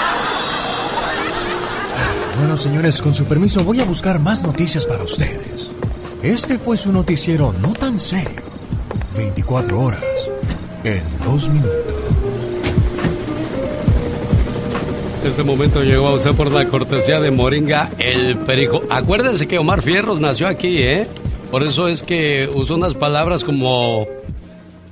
Bueno, 2.38 2.56
señores, 2.56 3.00
con 3.00 3.14
su 3.14 3.24
permiso 3.24 3.64
voy 3.64 3.80
a 3.80 3.84
buscar 3.84 4.18
más 4.18 4.42
noticias 4.42 4.84
para 4.86 5.02
ustedes. 5.04 5.70
Este 6.22 6.58
fue 6.58 6.76
su 6.76 6.92
noticiero 6.92 7.54
no 7.60 7.72
tan 7.72 7.98
serio. 7.98 8.42
24 9.16 9.80
horas 9.80 10.02
en 10.84 11.02
2 11.24 11.48
minutos. 11.50 11.94
Este 15.24 15.42
momento 15.42 15.82
llegó 15.82 16.08
a 16.08 16.14
usted 16.14 16.32
por 16.34 16.52
la 16.52 16.66
cortesía 16.66 17.20
de 17.20 17.30
Moringa 17.30 17.90
el 17.98 18.36
Perico. 18.38 18.82
Acuérdense 18.90 19.48
que 19.48 19.58
Omar 19.58 19.82
Fierros 19.82 20.20
nació 20.20 20.46
aquí, 20.46 20.78
¿eh? 20.82 21.08
Por 21.50 21.62
eso 21.62 21.88
es 21.88 22.02
que 22.02 22.48
usó 22.54 22.74
unas 22.74 22.94
palabras 22.94 23.42
como... 23.44 24.06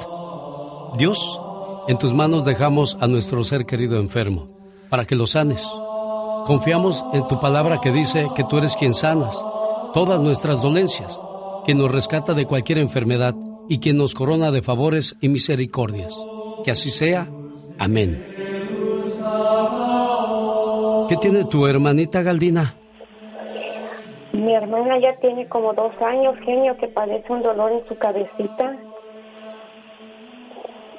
Dios, 0.97 1.39
en 1.87 1.97
tus 1.97 2.13
manos 2.13 2.45
dejamos 2.45 2.97
a 2.99 3.07
nuestro 3.07 3.43
ser 3.43 3.65
querido 3.65 3.99
enfermo, 3.99 4.47
para 4.89 5.05
que 5.05 5.15
lo 5.15 5.27
sanes. 5.27 5.67
Confiamos 6.45 7.03
en 7.13 7.27
tu 7.27 7.39
palabra 7.39 7.79
que 7.81 7.91
dice 7.91 8.27
que 8.35 8.43
tú 8.43 8.57
eres 8.57 8.75
quien 8.75 8.93
sanas 8.93 9.43
todas 9.93 10.19
nuestras 10.19 10.61
dolencias, 10.61 11.19
quien 11.65 11.77
nos 11.77 11.91
rescata 11.91 12.33
de 12.33 12.45
cualquier 12.45 12.79
enfermedad 12.79 13.35
y 13.69 13.79
quien 13.79 13.97
nos 13.97 14.13
corona 14.13 14.51
de 14.51 14.61
favores 14.61 15.15
y 15.21 15.29
misericordias. 15.29 16.13
Que 16.63 16.71
así 16.71 16.91
sea. 16.91 17.27
Amén. 17.77 18.25
¿Qué 21.09 21.17
tiene 21.17 21.45
tu 21.45 21.67
hermanita 21.67 22.21
Galdina? 22.21 22.75
Mi 24.33 24.53
hermana 24.53 24.97
ya 24.99 25.15
tiene 25.19 25.47
como 25.49 25.73
dos 25.73 25.91
años, 26.01 26.35
genio, 26.45 26.75
que 26.77 26.87
padece 26.87 27.31
un 27.31 27.41
dolor 27.41 27.71
en 27.71 27.87
su 27.87 27.97
cabecita. 27.97 28.77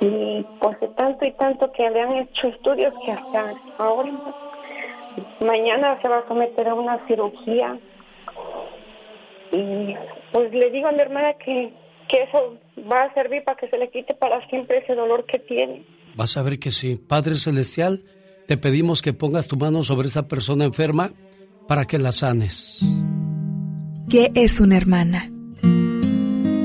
Y 0.03 0.45
pues 0.61 0.81
de 0.81 0.89
tanto 0.89 1.25
y 1.25 1.33
tanto 1.35 1.71
que 1.71 1.89
le 1.89 2.01
han 2.01 2.13
hecho 2.15 2.49
estudios 2.49 2.93
que 3.07 3.13
hasta 3.13 3.55
ahora, 3.79 4.11
mañana 5.41 5.97
se 6.03 6.09
va 6.09 6.19
a 6.19 6.29
someter 6.29 6.69
a 6.69 6.75
una 6.75 7.07
cirugía. 7.07 7.79
Y 9.53 9.95
pues 10.33 10.53
le 10.53 10.71
digo 10.71 10.89
a 10.89 10.93
mi 10.93 10.99
hermana 10.99 11.35
que, 11.35 11.73
que 12.09 12.23
eso 12.25 12.59
va 12.91 13.05
a 13.05 13.15
servir 13.15 13.45
para 13.45 13.57
que 13.57 13.69
se 13.69 13.79
le 13.79 13.91
quite 13.91 14.15
para 14.15 14.45
siempre 14.49 14.79
ese 14.79 14.97
dolor 14.97 15.25
que 15.25 15.39
tiene. 15.39 15.85
Vas 16.17 16.37
a 16.37 16.43
ver 16.43 16.59
que 16.59 16.73
sí. 16.73 16.97
Padre 16.97 17.37
Celestial, 17.37 18.03
te 18.49 18.57
pedimos 18.57 19.03
que 19.03 19.13
pongas 19.13 19.47
tu 19.47 19.57
mano 19.57 19.85
sobre 19.85 20.09
esa 20.09 20.27
persona 20.27 20.65
enferma 20.65 21.13
para 21.69 21.85
que 21.85 21.99
la 21.99 22.11
sanes. 22.11 22.81
¿Qué 24.11 24.33
es 24.35 24.61
una 24.61 24.77
hermana? 24.77 25.31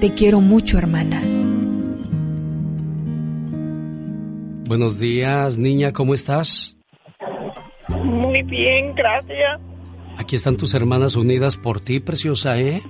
Te 0.00 0.12
quiero 0.12 0.40
mucho, 0.40 0.78
hermana. 0.78 1.22
Buenos 4.66 4.98
días, 4.98 5.56
niña, 5.58 5.92
¿cómo 5.92 6.14
estás? 6.14 6.76
Muy 7.88 8.42
bien, 8.42 8.94
gracias. 8.94 9.60
Aquí 10.16 10.36
están 10.36 10.56
tus 10.56 10.74
hermanas 10.74 11.16
unidas 11.16 11.56
por 11.56 11.80
ti, 11.80 12.00
preciosa, 12.00 12.58
¿eh? 12.58 12.82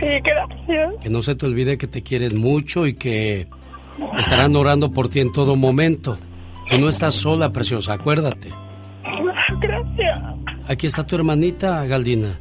Sí, 0.00 0.06
gracias. 0.22 0.94
Que 1.02 1.10
no 1.10 1.22
se 1.22 1.34
te 1.34 1.46
olvide 1.46 1.78
que 1.78 1.86
te 1.86 2.02
quieren 2.02 2.40
mucho 2.40 2.86
y 2.86 2.94
que 2.94 3.46
estarán 4.18 4.56
orando 4.56 4.90
por 4.90 5.08
ti 5.08 5.20
en 5.20 5.32
todo 5.32 5.56
momento. 5.56 6.18
Tú 6.68 6.78
no 6.78 6.88
estás 6.88 7.14
sola, 7.14 7.52
preciosa, 7.52 7.94
acuérdate. 7.94 8.50
Gracias. 9.60 10.20
Aquí 10.66 10.86
está 10.86 11.06
tu 11.06 11.16
hermanita, 11.16 11.84
Galdina. 11.86 12.38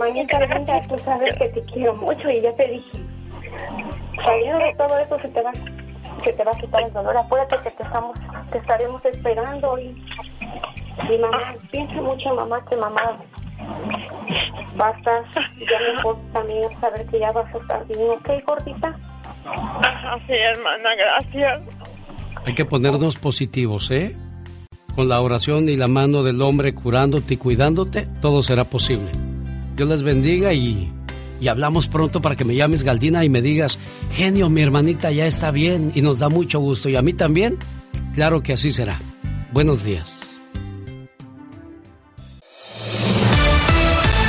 Hermanita 0.00 0.40
linda, 0.40 0.80
tú 0.88 0.96
sabes 1.04 1.36
que 1.36 1.48
te 1.50 1.62
quiero 1.72 1.94
mucho 1.94 2.32
y 2.32 2.40
ya 2.40 2.54
te 2.56 2.68
dije. 2.68 2.90
Saliendo 4.24 4.58
de 4.58 4.74
todo 4.78 4.98
eso 4.98 5.18
se 5.20 5.28
te 5.28 5.42
va, 5.42 5.52
se 6.24 6.32
te 6.32 6.42
va 6.42 6.52
a 6.52 6.58
quitar 6.58 6.82
el 6.84 6.92
dolor. 6.94 7.16
Acuérdate 7.18 7.58
que 7.64 7.70
te 7.72 7.82
estamos, 7.82 8.18
te 8.50 8.58
estaremos 8.58 9.04
esperando 9.04 9.78
y, 9.78 9.88
y 11.10 11.18
mamá, 11.18 11.54
piensa 11.70 12.00
mucho 12.00 12.34
mamá 12.34 12.64
que 12.70 12.76
mamá 12.76 13.18
va 14.80 14.88
a 14.88 14.90
estar 14.92 15.22
ya 15.34 15.94
mejor 15.94 16.16
también 16.32 16.62
saber 16.80 17.06
que 17.06 17.18
ya 17.18 17.32
vas 17.32 17.54
a 17.54 17.58
estar 17.58 17.86
bien, 17.86 18.10
¿ok, 18.10 18.28
gordita? 18.46 18.96
Ajá, 19.44 20.18
sí, 20.26 20.32
hermana, 20.32 20.90
gracias. 20.96 21.62
Hay 22.46 22.54
que 22.54 22.64
ponernos 22.64 23.18
positivos, 23.18 23.90
¿eh? 23.90 24.16
Con 24.94 25.10
la 25.10 25.20
oración 25.20 25.68
y 25.68 25.76
la 25.76 25.88
mano 25.88 26.22
del 26.22 26.40
hombre 26.40 26.74
curándote 26.74 27.34
y 27.34 27.36
cuidándote, 27.36 28.06
todo 28.22 28.42
será 28.42 28.64
posible. 28.64 29.29
Dios 29.76 29.88
les 29.88 30.02
bendiga 30.02 30.52
y, 30.52 30.92
y 31.40 31.48
hablamos 31.48 31.86
pronto 31.86 32.20
para 32.20 32.36
que 32.36 32.44
me 32.44 32.54
llames 32.54 32.82
Galdina 32.82 33.24
y 33.24 33.28
me 33.28 33.42
digas, 33.42 33.78
genio, 34.12 34.50
mi 34.50 34.62
hermanita 34.62 35.10
ya 35.10 35.26
está 35.26 35.50
bien 35.50 35.92
y 35.94 36.02
nos 36.02 36.18
da 36.18 36.28
mucho 36.28 36.60
gusto. 36.60 36.88
Y 36.88 36.96
a 36.96 37.02
mí 37.02 37.12
también, 37.12 37.58
claro 38.14 38.42
que 38.42 38.52
así 38.52 38.70
será. 38.70 39.00
Buenos 39.52 39.84
días. 39.84 40.20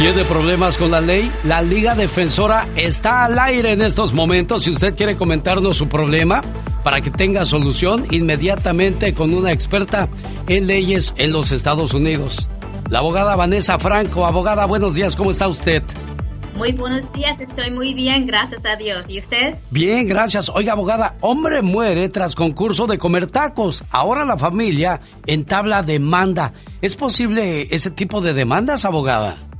¿Tiene 0.01 0.23
problemas 0.23 0.77
con 0.77 0.89
la 0.89 0.99
ley? 0.99 1.31
La 1.43 1.61
Liga 1.61 1.93
Defensora 1.93 2.67
está 2.75 3.25
al 3.25 3.37
aire 3.37 3.73
en 3.73 3.83
estos 3.83 4.13
momentos. 4.13 4.63
Si 4.63 4.71
usted 4.71 4.95
quiere 4.95 5.15
comentarnos 5.15 5.77
su 5.77 5.87
problema 5.87 6.41
para 6.83 7.01
que 7.01 7.11
tenga 7.11 7.45
solución 7.45 8.07
inmediatamente 8.09 9.13
con 9.13 9.31
una 9.31 9.51
experta 9.51 10.09
en 10.47 10.65
leyes 10.65 11.13
en 11.17 11.31
los 11.31 11.51
Estados 11.51 11.93
Unidos. 11.93 12.47
La 12.91 12.99
abogada 12.99 13.37
Vanessa 13.37 13.79
Franco. 13.79 14.25
Abogada, 14.25 14.65
buenos 14.65 14.93
días, 14.93 15.15
¿cómo 15.15 15.31
está 15.31 15.47
usted? 15.47 15.81
Muy 16.57 16.73
buenos 16.73 17.09
días, 17.13 17.39
estoy 17.39 17.71
muy 17.71 17.93
bien, 17.93 18.27
gracias 18.27 18.65
a 18.65 18.75
Dios. 18.75 19.09
¿Y 19.09 19.17
usted? 19.17 19.59
Bien, 19.69 20.05
gracias. 20.05 20.49
Oiga, 20.49 20.73
abogada, 20.73 21.15
hombre 21.21 21.61
muere 21.61 22.09
tras 22.09 22.35
concurso 22.35 22.87
de 22.87 22.97
comer 22.97 23.27
tacos. 23.27 23.85
Ahora 23.91 24.25
la 24.25 24.37
familia 24.37 24.99
entabla 25.25 25.83
demanda. 25.83 26.51
¿Es 26.81 26.97
posible 26.97 27.73
ese 27.73 27.91
tipo 27.91 28.19
de 28.19 28.33
demandas, 28.33 28.83
abogada? 28.83 29.50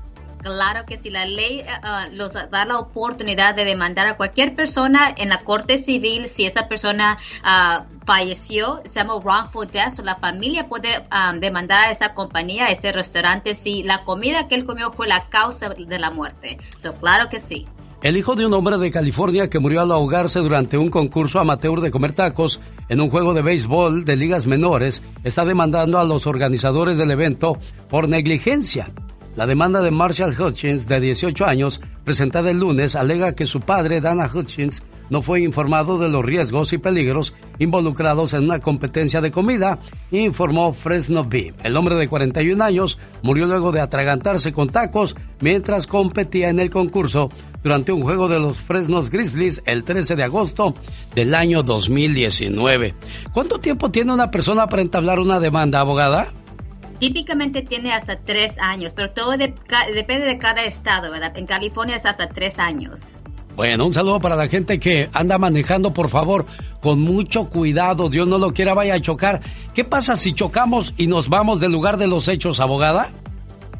Claro 0.41 0.85
que 0.85 0.97
si 0.97 1.09
la 1.09 1.25
ley 1.25 1.61
uh, 1.61 2.13
los 2.13 2.33
da 2.33 2.65
la 2.65 2.79
oportunidad 2.79 3.55
de 3.55 3.63
demandar 3.63 4.07
a 4.07 4.17
cualquier 4.17 4.55
persona 4.55 5.13
en 5.15 5.29
la 5.29 5.43
corte 5.43 5.77
civil, 5.77 6.27
si 6.27 6.45
esa 6.45 6.67
persona 6.67 7.17
uh, 7.43 7.83
falleció, 8.05 8.81
se 8.85 8.95
llama 8.99 9.15
wrongful 9.17 9.69
death, 9.69 9.99
o 9.99 10.03
la 10.03 10.15
familia 10.15 10.67
puede 10.67 10.89
um, 11.11 11.39
demandar 11.39 11.85
a 11.85 11.91
esa 11.91 12.13
compañía, 12.13 12.65
a 12.65 12.71
ese 12.71 12.91
restaurante, 12.91 13.53
si 13.53 13.83
la 13.83 14.03
comida 14.03 14.47
que 14.47 14.55
él 14.55 14.65
comió 14.65 14.91
fue 14.91 15.07
la 15.07 15.29
causa 15.29 15.69
de 15.69 15.99
la 15.99 16.09
muerte. 16.09 16.57
So, 16.77 16.95
claro 16.95 17.29
que 17.29 17.39
sí. 17.39 17.67
El 18.01 18.17
hijo 18.17 18.35
de 18.35 18.47
un 18.47 18.53
hombre 18.53 18.79
de 18.79 18.89
California 18.89 19.47
que 19.47 19.59
murió 19.59 19.81
al 19.81 19.91
ahogarse 19.91 20.39
durante 20.39 20.75
un 20.75 20.89
concurso 20.89 21.39
amateur 21.39 21.81
de 21.81 21.91
comer 21.91 22.13
tacos 22.13 22.59
en 22.89 22.99
un 22.99 23.11
juego 23.11 23.35
de 23.35 23.43
béisbol 23.43 24.05
de 24.05 24.15
ligas 24.15 24.47
menores 24.47 25.03
está 25.23 25.45
demandando 25.45 25.99
a 25.99 26.03
los 26.03 26.25
organizadores 26.25 26.97
del 26.97 27.11
evento 27.11 27.59
por 27.91 28.09
negligencia. 28.09 28.91
La 29.35 29.47
demanda 29.47 29.81
de 29.81 29.91
Marshall 29.91 30.35
Hutchins, 30.37 30.87
de 30.87 30.99
18 30.99 31.45
años, 31.45 31.79
presentada 32.03 32.51
el 32.51 32.59
lunes, 32.59 32.97
alega 32.97 33.33
que 33.33 33.45
su 33.45 33.61
padre, 33.61 34.01
Dana 34.01 34.29
Hutchins, 34.31 34.83
no 35.09 35.21
fue 35.21 35.41
informado 35.41 35.97
de 35.97 36.09
los 36.09 36.23
riesgos 36.23 36.73
y 36.73 36.77
peligros 36.77 37.33
involucrados 37.57 38.33
en 38.33 38.43
una 38.43 38.59
competencia 38.59 39.21
de 39.21 39.31
comida, 39.31 39.79
informó 40.11 40.73
Fresno 40.73 41.25
Bee. 41.25 41.53
El 41.63 41.77
hombre 41.77 41.95
de 41.95 42.09
41 42.09 42.61
años 42.61 42.97
murió 43.21 43.45
luego 43.45 43.71
de 43.71 43.79
atragantarse 43.79 44.51
con 44.51 44.69
tacos 44.69 45.15
mientras 45.39 45.87
competía 45.87 46.49
en 46.49 46.59
el 46.59 46.69
concurso 46.69 47.29
durante 47.63 47.93
un 47.93 48.03
juego 48.03 48.27
de 48.27 48.39
los 48.39 48.59
Fresnos 48.59 49.09
Grizzlies 49.09 49.61
el 49.65 49.83
13 49.83 50.17
de 50.17 50.23
agosto 50.23 50.75
del 51.15 51.35
año 51.35 51.63
2019. 51.63 52.95
¿Cuánto 53.33 53.59
tiempo 53.59 53.91
tiene 53.91 54.13
una 54.13 54.31
persona 54.31 54.67
para 54.67 54.81
entablar 54.81 55.19
una 55.19 55.39
demanda, 55.39 55.79
abogada? 55.79 56.33
Típicamente 57.01 57.63
tiene 57.63 57.93
hasta 57.93 58.19
tres 58.19 58.59
años, 58.59 58.93
pero 58.95 59.09
todo 59.09 59.31
depende 59.31 60.27
de 60.27 60.37
cada 60.37 60.63
estado, 60.65 61.09
¿verdad? 61.09 61.35
En 61.35 61.47
California 61.47 61.95
es 61.95 62.05
hasta 62.05 62.29
tres 62.29 62.59
años. 62.59 63.15
Bueno, 63.55 63.87
un 63.87 63.93
saludo 63.93 64.19
para 64.19 64.35
la 64.35 64.47
gente 64.47 64.79
que 64.79 65.09
anda 65.11 65.39
manejando, 65.39 65.93
por 65.93 66.09
favor, 66.11 66.45
con 66.79 67.01
mucho 67.01 67.49
cuidado. 67.49 68.07
Dios 68.07 68.27
no 68.27 68.37
lo 68.37 68.53
quiera, 68.53 68.75
vaya 68.75 68.93
a 68.93 69.01
chocar. 69.01 69.41
¿Qué 69.73 69.83
pasa 69.83 70.15
si 70.15 70.33
chocamos 70.33 70.93
y 70.95 71.07
nos 71.07 71.27
vamos 71.27 71.59
del 71.59 71.71
lugar 71.71 71.97
de 71.97 72.05
los 72.05 72.27
hechos, 72.27 72.59
abogada? 72.59 73.09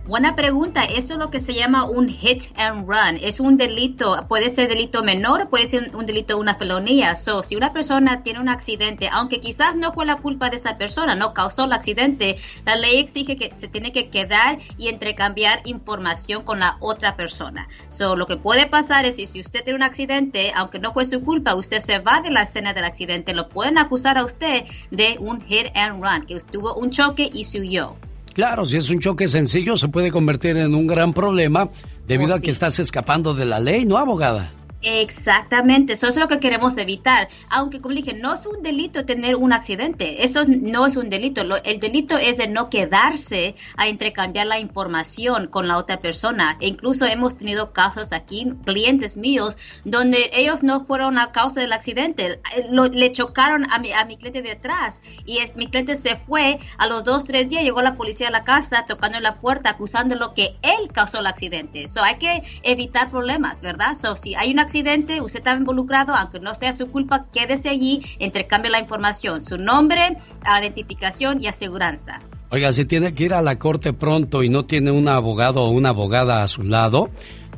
Buena 0.08 0.36
pregunta. 0.36 0.84
Eso 0.84 1.14
es 1.14 1.20
lo 1.20 1.30
que 1.30 1.39
se 1.39 1.54
llama 1.54 1.86
un 1.86 2.10
hit 2.10 2.45
and 2.56 2.89
run. 2.89 3.18
Es 3.22 3.39
un 3.39 3.56
delito, 3.56 4.26
puede 4.28 4.49
ser 4.49 4.68
delito 4.68 5.04
menor, 5.04 5.47
puede 5.52 5.68
ser 5.68 5.95
un 5.95 6.08
delito, 6.08 6.39
una 6.39 6.56
felonía. 6.56 7.14
So, 7.14 7.43
si 7.43 7.56
una 7.56 7.72
persona 7.72 8.24
tiene 8.24 8.39
un 8.39 8.49
accidente, 8.49 9.10
aunque 9.12 9.39
quizás 9.39 9.76
no 9.76 9.93
fue 9.93 10.08
la 10.08 10.16
culpa 10.16 10.49
de 10.49 10.56
esa 10.56 10.80
persona, 10.80 11.14
no 11.14 11.36
causó 11.36 11.66
el 11.66 11.74
accidente, 11.74 12.38
la 12.66 12.78
ley 12.78 12.97
exige 12.97 13.38
que 13.38 13.56
se 13.56 13.68
tiene 13.68 13.91
que 13.91 14.10
quedar 14.10 14.58
y 14.76 14.88
entrecambiar 14.88 15.62
información 15.66 16.43
con 16.43 16.60
la 16.60 16.78
otra 16.80 17.16
persona. 17.16 17.70
So, 17.91 18.16
lo 18.16 18.26
que 18.26 18.38
puede 18.38 18.66
pasar 18.66 19.06
es 19.06 19.18
que 19.18 19.28
si 19.28 19.39
usted 19.39 19.64
tiene 19.64 19.78
un 19.78 19.84
accidente, 19.84 20.52
aunque 20.56 20.80
no 20.80 20.93
fue 20.93 21.06
su 21.06 21.22
culpa, 21.22 21.54
usted 21.54 21.78
se 21.78 21.99
va 21.99 22.22
de 22.22 22.32
la 22.32 22.41
escena 22.41 22.74
del 22.74 22.86
accidente, 22.86 23.36
lo 23.36 23.49
pueden 23.49 23.78
acusar 23.78 24.18
a 24.18 24.26
usted 24.26 24.66
de 24.89 25.18
un 25.20 25.41
hit 25.45 25.68
and 25.76 26.04
run, 26.04 26.26
que 26.26 26.39
tuvo 26.39 26.74
un 26.74 26.89
choque 26.89 27.30
y 27.32 27.43
se 27.43 27.60
huyó. 27.60 27.95
Claro, 28.34 28.65
si 28.65 28.77
es 28.77 28.89
un 28.89 28.99
choque 28.99 29.27
sencillo 29.27 29.77
se 29.77 29.89
puede 29.89 30.11
convertir 30.11 30.57
en 30.57 30.73
un 30.73 30.88
gran 30.88 31.13
problema 31.13 31.69
debido 32.07 32.34
oh, 32.34 32.38
a 32.38 32.41
que 32.41 32.51
estás 32.51 32.79
escapando 32.79 33.34
de 33.34 33.45
la 33.45 33.59
ley, 33.59 33.86
¿no, 33.86 33.97
abogada? 33.97 34.53
Exactamente, 34.84 35.93
eso 35.93 36.07
es 36.07 36.17
lo 36.17 36.27
que 36.27 36.39
queremos 36.39 36.75
evitar. 36.77 37.27
Aunque, 37.49 37.79
como 37.82 37.93
dije, 37.93 38.15
no 38.15 38.34
es 38.34 38.47
un 38.47 38.63
delito 38.63 39.05
tener 39.05 39.36
un 39.36 39.53
accidente, 39.53 40.23
eso 40.23 40.41
no 40.47 40.88
es 40.88 40.95
un 40.95 41.09
delito. 41.09 41.41
el 41.63 41.79
delito 41.79 42.17
es 42.17 42.38
de 42.38 42.47
no 42.47 42.71
quedarse 42.71 43.53
a 43.77 43.88
intercambiar 43.88 44.47
la 44.47 44.57
información 44.59 45.47
con 45.47 45.67
la 45.67 45.77
otra 45.77 45.99
persona. 45.99 46.57
E 46.61 46.67
incluso 46.67 47.05
hemos 47.05 47.38
tenido 47.38 47.73
casos 47.73 48.11
aquí, 48.11 48.53
clientes 48.65 49.17
míos, 49.17 49.55
donde 49.86 50.32
ellos 50.34 50.63
no 50.63 50.84
fueron 50.84 51.19
a 51.19 51.32
causa 51.32 51.61
del 51.61 51.73
accidente, 51.73 52.39
eh, 52.55 52.67
le 52.71 53.11
chocaron 53.11 53.71
a 53.71 53.77
mi, 53.77 53.91
a 53.91 54.05
mi 54.05 54.17
cliente 54.17 54.41
detrás 54.41 55.01
y 55.25 55.38
es, 55.39 55.55
mi 55.55 55.67
cliente 55.67 55.93
se 55.93 56.15
fue. 56.15 56.57
A 56.79 56.88
los 56.88 57.03
dos, 57.03 57.23
tres 57.23 57.49
días 57.49 57.63
llegó 57.63 57.84
la 57.84 57.95
policía 57.95 58.29
a 58.29 58.32
la 58.32 58.43
casa 58.43 58.86
tocando 58.88 59.19
la 59.19 59.36
puerta 59.39 59.69
acusándolo 59.69 60.34
que 60.34 60.55
él 60.63 60.91
causó 60.91 61.19
el 61.19 61.27
accidente. 61.27 61.88
So, 61.88 62.01
hay 62.01 62.17
que 62.17 62.41
evitar 62.63 63.11
problemas, 63.11 63.61
¿verdad? 63.61 63.95
So, 63.95 64.15
si 64.15 64.34
hay 64.34 64.51
un 64.51 64.59
accidente, 64.72 65.19
usted 65.19 65.39
está 65.39 65.53
involucrado, 65.53 66.15
aunque 66.15 66.39
no 66.39 66.55
sea 66.55 66.72
su 66.72 66.89
culpa, 66.89 67.26
quédese 67.34 67.67
allí, 67.67 68.01
intercambie 68.19 68.72
la 68.72 68.80
información, 68.80 69.43
su 69.43 69.57
nombre, 69.57 70.15
identificación 70.61 71.41
y 71.41 71.47
aseguranza. 71.47 72.22
Oiga, 72.51 72.72
si 72.72 72.86
tiene 72.86 73.13
que 73.13 73.26
ir 73.26 73.34
a 73.34 73.41
la 73.41 73.59
corte 73.59 73.91
pronto 73.91 74.43
y 74.43 74.49
no 74.49 74.63
tiene 74.63 74.91
un 74.91 75.09
abogado 75.09 75.63
o 75.63 75.72
una 75.72 75.89
abogada 75.89 76.41
a 76.41 76.47
su 76.47 76.63
lado, 76.63 77.09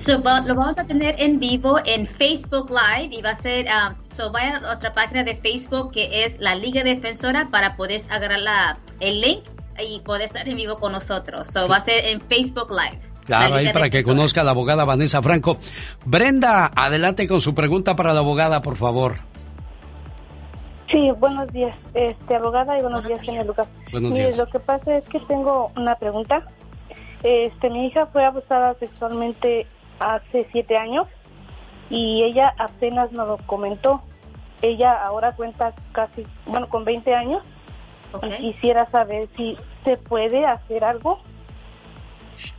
Lo 0.07 0.55
vamos 0.55 0.80
a 0.80 0.86
tener 0.86 1.16
en 1.20 1.39
vivo 1.39 1.80
en 1.86 2.07
Facebook 2.07 2.72
Live 2.72 3.16
y 3.16 3.22
va 3.22 3.32
a 3.32 3.36
ser, 3.36 3.68
ah, 3.70 3.93
so 3.93 4.32
a 4.36 4.59
nuestra 4.59 4.93
página 4.93 5.24
de 5.24 5.36
Facebook 5.36 5.91
que 5.91 6.26
es 6.26 6.39
la 6.39 6.55
Liga 6.55 6.84
Defensora 6.84 7.49
para 7.51 7.76
poder 7.76 8.01
agarrar 8.09 8.39
la, 8.39 8.80
el 8.99 9.22
link 9.22 9.41
y 9.80 9.99
poder 10.01 10.24
estar 10.24 10.47
en 10.47 10.55
vivo 10.55 10.80
con 10.80 10.91
nosotros. 10.91 11.47
So 11.47 11.67
va 11.67 11.78
a 11.78 11.80
ser 11.82 12.05
en 12.05 12.22
Facebook 12.22 12.69
Live. 12.72 12.99
La 13.28 13.38
Claro, 13.39 13.55
ahí 13.55 13.72
para 13.72 13.89
que 13.89 14.03
conozca 14.03 14.41
a 14.41 14.43
la 14.43 14.51
abogada 14.51 14.84
Vanessa 14.84 15.22
Franco. 15.22 15.57
Brenda, 16.05 16.72
adelante 16.76 17.28
con 17.28 17.39
su 17.39 17.53
pregunta 17.53 17.95
para 17.95 18.13
la 18.13 18.19
abogada, 18.19 18.61
por 18.61 18.78
favor. 18.78 19.19
Sí, 20.91 21.09
buenos 21.19 21.47
días, 21.53 21.74
este, 21.93 22.36
abogada, 22.36 22.78
y 22.78 22.82
buenos, 22.82 23.07
días, 23.07 23.26
señor 23.26 23.47
Lucas. 23.47 23.67
Buenos 23.93 24.11
Mire, 24.11 24.26
días. 24.26 24.38
lo 24.38 24.47
que 24.47 24.59
pasa 24.59 24.97
es 24.97 25.05
que 25.05 25.19
tengo 25.22 25.72
una 25.78 25.95
pregunta. 25.95 26.45
Este, 27.24 27.69
mi 27.69 27.86
hija 27.88 28.07
fue 28.07 28.26
abusada 28.26 28.76
sexualmente 28.80 29.67
hace 29.99 30.47
siete 30.51 30.76
años 30.76 31.07
y 31.89 32.24
ella 32.24 32.53
apenas 32.57 33.11
nos 33.11 33.28
lo 33.28 33.38
comentó. 33.45 34.01
Ella 34.61 34.93
ahora 35.05 35.34
cuenta 35.36 35.74
casi, 35.93 36.26
bueno, 36.45 36.67
con 36.67 36.84
20 36.84 37.13
años. 37.13 37.43
Y 38.24 38.53
Quisiera 38.53 38.89
saber 38.91 39.30
si 39.36 39.57
se 39.84 39.97
puede 39.97 40.45
hacer 40.45 40.84
algo. 40.84 41.20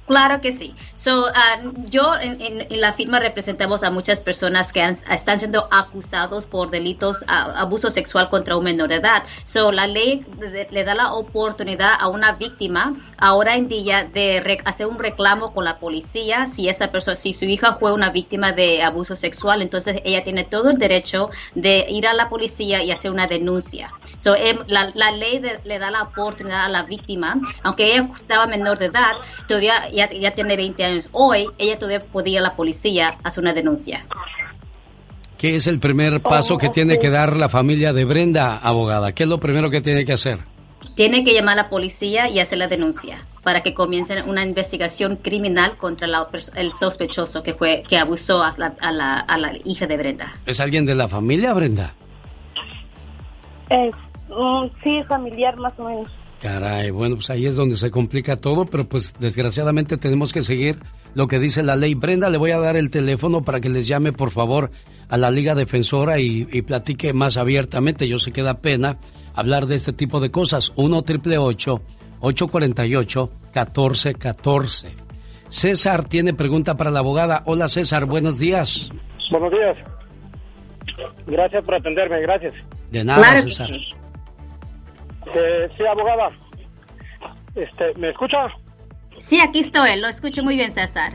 Claro 0.05 0.40
que 0.40 0.50
sí. 0.50 0.74
So, 0.94 1.26
ah, 1.32 1.61
yo 1.76 2.12
en, 2.20 2.66
la 2.80 2.92
firma 2.92 3.20
representamos 3.20 3.84
a 3.84 3.90
muchas 3.92 4.20
personas 4.20 4.72
que 4.72 4.82
han- 4.82 4.98
están 5.09 5.38
siendo 5.38 5.68
acusados 5.70 6.46
por 6.46 6.70
delitos, 6.70 7.24
ah, 7.28 7.53
abuso 7.57 7.88
sexual 7.90 8.28
contra 8.28 8.57
un 8.57 8.64
menor 8.64 8.88
de 8.88 8.96
edad. 8.96 9.22
So, 9.44 9.70
la 9.70 9.86
ley 9.86 10.26
le, 10.40 10.66
le 10.70 10.84
da 10.84 10.94
la 10.96 11.12
oportunidad 11.14 11.92
a 11.98 12.09
una 12.09 12.32
víctima 12.32 12.94
ahora 13.16 13.55
en 13.57 13.68
día 13.68 14.05
de 14.05 14.40
re- 14.40 14.59
hacer 14.64 14.88
un 14.88 14.98
reclamo 14.98 15.53
con 15.55 15.64
la 15.64 15.78
policía 15.78 16.46
si 16.48 16.68
esa 16.68 16.90
persona, 16.90 17.16
si 17.16 17.32
su 17.32 17.44
hija 17.44 17.74
fue 17.74 17.92
una 17.92 18.11
víctima 18.11 18.50
de 18.53 18.82
abuso 18.82 19.14
sexual, 19.14 19.62
entonces 19.62 20.03
ella 20.05 20.24
tiene 20.24 20.42
todo 20.44 20.70
el 20.70 20.78
derecho 20.78 21.30
de 21.55 21.86
ir 21.88 22.09
a 22.09 22.12
la 22.12 22.28
policía 22.28 22.82
y 22.82 22.90
hacer 22.90 23.12
una 23.12 23.28
denuncia. 23.28 23.94
So, 24.16 24.34
la, 24.66 24.90
la 24.94 25.12
ley 25.12 25.38
de- 25.38 25.61
le 25.64 25.78
da 25.78 25.90
la 25.92 26.03
oportunidad 26.03 26.64
a 26.64 26.68
la 26.68 26.82
víctima, 26.82 27.40
aunque 27.62 27.94
ella 27.94 28.11
estaba 28.12 28.46
menor 28.46 28.78
de 28.78 28.86
edad, 28.86 29.12
todavía 29.46 29.88
ya, 29.93 30.11
ya 30.12 30.32
tiene 30.32 30.57
20 30.57 30.84
años 30.84 31.09
hoy, 31.12 31.47
ella 31.59 31.78
todavía 31.78 32.05
podía 32.05 32.32
ir 32.34 32.38
a 32.38 32.43
la 32.43 32.57
policía 32.57 33.16
a 33.22 33.28
hacer 33.28 33.43
una 33.43 33.53
denuncia. 33.53 34.07
¿Qué 35.38 35.57
es 35.57 35.66
el 35.66 35.80
primer 35.80 36.22
paso 36.22 36.57
que 36.57 36.68
tiene 36.68 36.99
que 36.99 37.11
dar 37.11 37.36
la 37.36 37.49
familia 37.49 37.93
de 37.93 38.05
Brenda, 38.05 38.59
abogada? 38.59 39.12
¿Qué 39.12 39.24
es 39.24 39.28
lo 39.28 39.38
primero 39.40 39.70
que 39.70 39.80
tiene 39.80 40.05
que 40.05 40.12
hacer? 40.12 40.38
Tiene 40.95 41.24
que 41.24 41.32
llamar 41.32 41.59
a 41.59 41.62
la 41.64 41.68
policía 41.68 42.28
y 42.28 42.38
hacer 42.38 42.59
la 42.59 42.68
denuncia 42.68 43.26
para 43.43 43.62
que 43.62 43.74
comiencen 43.74 44.28
una 44.28 44.45
investigación 44.45 45.16
criminal 45.16 45.76
contra 45.78 46.07
la 46.07 46.28
el 46.55 46.72
sospechoso 46.72 47.43
que 47.43 47.55
fue 47.55 47.82
que 47.88 47.99
abusó 47.99 48.43
a 48.45 48.53
la, 48.57 48.74
a 48.80 48.93
la- 48.93 49.18
a 49.20 49.38
la 49.38 49.53
hija 49.64 49.86
de 49.88 49.97
Brenda. 49.97 50.32
¿Es 50.47 50.61
alguien 50.61 50.86
de 50.86 50.95
la 50.95 51.09
familia, 51.09 51.53
Brenda? 51.55 51.95
Es, 53.68 53.95
mm, 54.28 54.66
sí, 54.84 55.03
familiar 55.09 55.57
más 55.57 55.72
o 55.78 55.84
menos. 55.84 56.11
Caray, 56.43 56.90
bueno, 56.90 57.14
pues 57.16 57.30
ahí 57.30 57.47
es 57.47 57.55
donde 57.55 57.76
se 57.76 57.93
complica 57.93 58.34
todo, 58.36 58.66
pero 58.66 58.84
pues 58.88 59.14
desgraciadamente 59.20 59.97
tenemos 59.97 60.32
que 60.32 60.43
seguir 60.43 60.76
lo 61.14 61.28
que 61.28 61.38
dice 61.38 61.62
la 61.62 61.76
ley. 61.76 61.95
Brenda, 61.95 62.28
le 62.30 62.36
voy 62.38 62.51
a 62.51 62.59
dar 62.59 62.76
el 62.76 62.90
teléfono 62.90 63.45
para 63.45 63.61
que 63.61 63.68
les 63.68 63.86
llame, 63.86 64.12
por 64.12 64.32
favor, 64.32 64.72
a 65.09 65.16
la 65.16 65.30
Liga 65.30 65.55
Defensora 65.55 66.18
y, 66.18 66.49
y 66.51 66.62
platique 66.62 67.12
más 67.12 67.36
abiertamente. 67.36 68.09
Yo 68.09 68.18
sé 68.18 68.32
que 68.32 68.43
da 68.43 68.55
pena 68.61 68.97
hablar 69.34 69.66
de 69.66 69.76
este 69.76 69.93
tipo 69.93 70.18
de 70.18 70.32
cosas. 70.32 70.72
1 70.74 71.03
triple 71.03 71.38
848 71.38 73.30
1414 73.55 74.88
César 75.49 76.09
tiene 76.09 76.34
pregunta 76.34 76.76
para 76.76 76.90
la 76.90 76.99
abogada. 77.01 77.43
Hola 77.47 77.68
César, 77.68 78.07
buenos 78.07 78.38
días. 78.40 78.90
Buenos 79.30 79.53
días. 79.53 79.76
Gracias 81.26 81.64
por 81.64 81.74
atenderme, 81.76 82.20
gracias. 82.22 82.55
De 82.90 83.05
nada, 83.05 83.22
Claro 83.22 83.45
que 83.45 83.51
César. 83.51 83.68
sí. 83.68 83.93
Eh, 85.34 85.68
sí, 85.76 85.86
abogada. 85.86 86.30
Este, 87.54 87.94
¿Me 87.98 88.10
escucha? 88.10 88.48
Sí, 89.18 89.40
aquí 89.40 89.60
estoy, 89.60 90.00
lo 90.00 90.08
escucho 90.08 90.42
muy 90.42 90.56
bien, 90.56 90.72
César. 90.72 91.12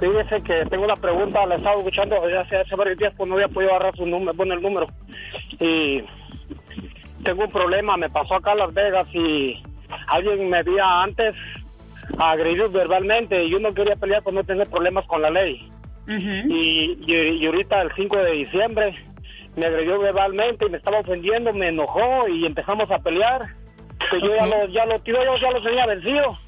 Fíjese 0.00 0.42
que 0.42 0.64
tengo 0.66 0.84
una 0.84 0.96
pregunta, 0.96 1.44
la 1.46 1.54
he 1.54 1.58
estado 1.58 1.78
escuchando 1.78 2.20
desde 2.20 2.38
hace, 2.38 2.56
hace 2.56 2.76
varios 2.76 2.98
días, 2.98 3.12
pues 3.16 3.28
no 3.28 3.34
había 3.34 3.48
podido 3.48 3.70
agarrar 3.74 3.96
su 3.96 4.06
número, 4.06 4.32
bueno, 4.34 4.54
el 4.54 4.62
número. 4.62 4.86
Y 5.58 6.02
tengo 7.24 7.44
un 7.44 7.50
problema, 7.50 7.96
me 7.96 8.08
pasó 8.10 8.36
acá 8.36 8.52
en 8.52 8.58
Las 8.58 8.74
Vegas 8.74 9.08
y 9.12 9.60
alguien 10.08 10.48
me 10.50 10.58
había 10.58 11.02
antes 11.02 11.34
agredido 12.18 12.70
verbalmente 12.70 13.44
y 13.44 13.50
yo 13.50 13.58
no 13.58 13.74
quería 13.74 13.96
pelear 13.96 14.22
por 14.22 14.34
no 14.34 14.44
tener 14.44 14.68
problemas 14.68 15.04
con 15.06 15.22
la 15.22 15.30
ley. 15.30 15.68
y, 16.06 16.96
y, 17.06 17.14
y 17.40 17.46
ahorita 17.46 17.82
el 17.82 17.90
5 17.96 18.16
de 18.18 18.30
diciembre 18.32 18.94
me 19.58 19.66
agredió 19.66 19.98
verbalmente 19.98 20.66
y 20.66 20.70
me 20.70 20.78
estaba 20.78 21.00
ofendiendo, 21.00 21.52
me 21.52 21.68
enojó 21.68 22.28
y 22.28 22.46
empezamos 22.46 22.90
a 22.90 22.98
pelear. 22.98 23.42
Que 24.10 24.20
yo 24.20 24.32
ya 24.32 24.46
lo, 24.46 24.66
ya 24.68 24.86
lo, 24.86 25.02
yo 25.04 25.36
ya 25.40 25.50
lo 25.50 25.62
tenía 25.62 25.84
vencido 25.86 26.38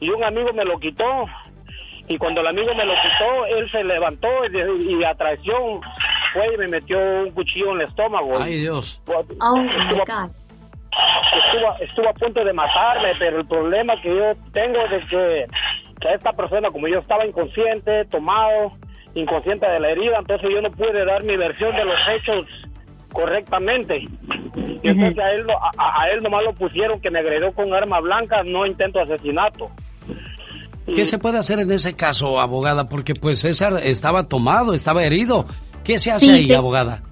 y 0.00 0.10
un 0.10 0.22
amigo 0.22 0.52
me 0.52 0.64
lo 0.64 0.78
quitó 0.78 1.26
y 2.08 2.18
cuando 2.18 2.40
el 2.42 2.46
amigo 2.48 2.74
me 2.74 2.84
lo 2.84 2.92
quitó, 2.94 3.46
él 3.46 3.70
se 3.70 3.82
levantó 3.84 4.28
y, 4.52 4.94
y 5.00 5.04
a 5.04 5.14
traición 5.14 5.80
fue 6.32 6.54
y 6.54 6.58
me 6.58 6.68
metió 6.68 6.98
un 6.98 7.30
cuchillo 7.32 7.72
en 7.74 7.80
el 7.82 7.88
estómago. 7.88 8.38
Ay, 8.40 8.58
Dios. 8.60 9.00
Oh, 9.06 9.56
my 9.56 9.66
Estuvo- 9.68 10.04
God. 10.06 10.30
estuvo, 11.44 11.76
estuvo 11.80 12.08
a 12.08 12.12
punto 12.14 12.44
de 12.44 12.52
matarme, 12.52 13.12
pero 13.18 13.38
el 13.40 13.46
problema 13.46 14.00
que 14.02 14.08
yo 14.14 14.32
tengo 14.52 14.80
es 14.84 14.90
de 14.90 15.00
que, 15.08 15.46
que 16.00 16.14
esta 16.14 16.32
persona, 16.32 16.70
como 16.70 16.88
yo 16.88 16.98
estaba 16.98 17.26
inconsciente, 17.26 18.04
tomado, 18.06 18.72
inconsciente 19.14 19.66
de 19.66 19.80
la 19.80 19.90
herida, 19.90 20.18
entonces 20.18 20.48
yo 20.52 20.60
no 20.60 20.70
pude 20.70 21.04
dar 21.04 21.22
mi 21.24 21.36
versión 21.36 21.74
de 21.76 21.84
los 21.84 21.96
hechos 22.16 22.46
correctamente. 23.12 23.98
Y 24.82 24.88
entonces 24.88 25.18
a 25.18 25.32
él, 25.32 25.46
a, 25.78 26.02
a 26.02 26.10
él 26.10 26.22
nomás 26.22 26.44
lo 26.44 26.52
pusieron 26.54 27.00
que 27.00 27.10
me 27.10 27.18
agredió 27.18 27.52
con 27.52 27.72
arma 27.74 28.00
blanca, 28.00 28.42
no 28.44 28.66
intento 28.66 29.00
asesinato. 29.00 29.70
¿Qué 30.86 31.04
se 31.04 31.18
puede 31.18 31.38
hacer 31.38 31.58
en 31.60 31.70
ese 31.70 31.94
caso, 31.94 32.40
abogada? 32.40 32.88
Porque 32.88 33.12
pues 33.20 33.40
César 33.40 33.74
estaba 33.82 34.24
tomado, 34.24 34.74
estaba 34.74 35.04
herido. 35.04 35.42
¿Qué 35.84 35.98
se 35.98 36.10
hace 36.10 36.26
Sí, 36.26 36.32
ahí, 36.32 36.48
te- 36.48 36.56
abogada? 36.56 37.02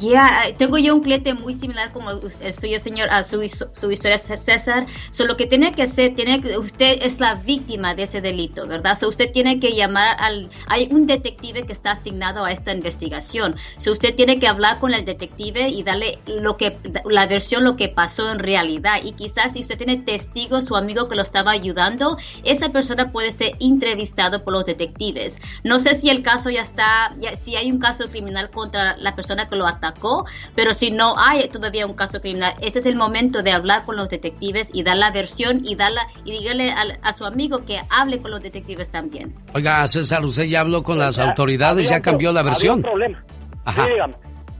Ya, 0.00 0.46
tengo 0.56 0.78
yo 0.78 0.94
un 0.94 1.02
cliente 1.02 1.34
muy 1.34 1.52
similar 1.52 1.92
como 1.92 2.10
el 2.10 2.54
suyo, 2.54 2.78
señor, 2.78 3.10
a 3.10 3.22
su, 3.22 3.46
su 3.74 3.90
historia, 3.90 4.16
César. 4.16 4.86
So, 5.10 5.26
lo 5.26 5.36
que 5.36 5.44
tiene 5.44 5.74
que 5.74 5.82
hacer, 5.82 6.14
tiene 6.14 6.40
que, 6.40 6.56
usted 6.56 7.02
es 7.02 7.20
la 7.20 7.34
víctima 7.34 7.94
de 7.94 8.04
ese 8.04 8.22
delito, 8.22 8.66
¿verdad? 8.66 8.94
So, 8.94 9.08
usted 9.08 9.30
tiene 9.30 9.60
que 9.60 9.72
llamar 9.72 10.16
al, 10.18 10.48
hay 10.66 10.88
un 10.90 11.04
detective 11.04 11.66
que 11.66 11.74
está 11.74 11.90
asignado 11.90 12.42
a 12.42 12.52
esta 12.52 12.72
investigación. 12.72 13.56
So, 13.76 13.92
usted 13.92 14.14
tiene 14.14 14.38
que 14.38 14.48
hablar 14.48 14.78
con 14.78 14.94
el 14.94 15.04
detective 15.04 15.68
y 15.68 15.82
darle 15.82 16.20
lo 16.26 16.56
que, 16.56 16.78
la 17.04 17.26
versión, 17.26 17.62
lo 17.62 17.76
que 17.76 17.90
pasó 17.90 18.30
en 18.32 18.38
realidad. 18.38 19.00
Y 19.04 19.12
quizás 19.12 19.52
si 19.52 19.60
usted 19.60 19.76
tiene 19.76 19.98
testigos, 19.98 20.64
su 20.64 20.74
amigo 20.74 21.06
que 21.06 21.16
lo 21.16 21.22
estaba 21.22 21.50
ayudando, 21.50 22.16
esa 22.44 22.70
persona 22.70 23.12
puede 23.12 23.30
ser 23.30 23.58
entrevistado 23.60 24.42
por 24.42 24.54
los 24.54 24.64
detectives. 24.64 25.38
No 25.64 25.78
sé 25.78 25.94
si 25.94 26.08
el 26.08 26.22
caso 26.22 26.48
ya 26.48 26.62
está, 26.62 27.14
ya, 27.18 27.36
si 27.36 27.56
hay 27.56 27.70
un 27.70 27.78
caso 27.78 28.08
criminal 28.08 28.50
contra 28.50 28.96
la 28.96 29.14
persona 29.14 29.50
que 29.50 29.56
lo 29.56 29.66
atacó, 29.82 30.24
pero 30.54 30.74
si 30.74 30.90
no 30.90 31.14
hay 31.18 31.48
todavía 31.48 31.86
un 31.86 31.94
caso 31.94 32.20
criminal, 32.20 32.54
este 32.60 32.78
es 32.78 32.86
el 32.86 32.96
momento 32.96 33.42
de 33.42 33.52
hablar 33.52 33.84
con 33.84 33.96
los 33.96 34.08
detectives 34.08 34.70
y 34.72 34.82
dar 34.82 34.96
la 34.96 35.10
versión 35.10 35.60
y 35.64 35.74
darla 35.74 36.02
y 36.24 36.32
dígale 36.32 36.70
a, 36.70 37.12
su 37.12 37.24
amigo 37.24 37.64
que 37.64 37.78
hable 37.90 38.20
con 38.20 38.30
los 38.30 38.42
detectives 38.42 38.90
también. 38.90 39.34
Oiga, 39.54 39.86
César, 39.88 40.24
usted 40.24 40.44
ya 40.44 40.60
habló 40.60 40.82
con 40.82 40.98
las 40.98 41.18
autoridades, 41.18 41.88
ya 41.88 42.00
cambió 42.00 42.32
la 42.32 42.42
versión. 42.42 42.84
Había 42.84 42.92
un 42.92 42.92
problema. 42.92 43.24
Ajá. 43.64 43.86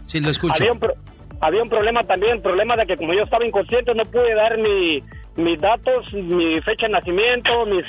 Sí, 0.05 0.21
lo 0.21 0.31
escucho. 0.31 0.65
Había 1.41 1.63
un, 1.63 1.69
problema 1.69 2.05
también, 2.05 2.37
el 2.37 2.41
problema 2.41 2.77
de 2.77 2.87
que 2.87 2.97
como 2.97 3.15
yo 3.15 3.23
estaba 3.25 3.45
inconsciente 3.45 3.93
no 3.95 4.05
pude 4.05 4.33
dar 4.35 4.57
mi, 4.59 5.03
mis 5.37 5.61
datos, 5.61 6.13
mi 6.13 6.61
fecha 6.61 6.87
de 6.87 6.93
nacimiento, 6.93 7.67
mis, 7.67 7.85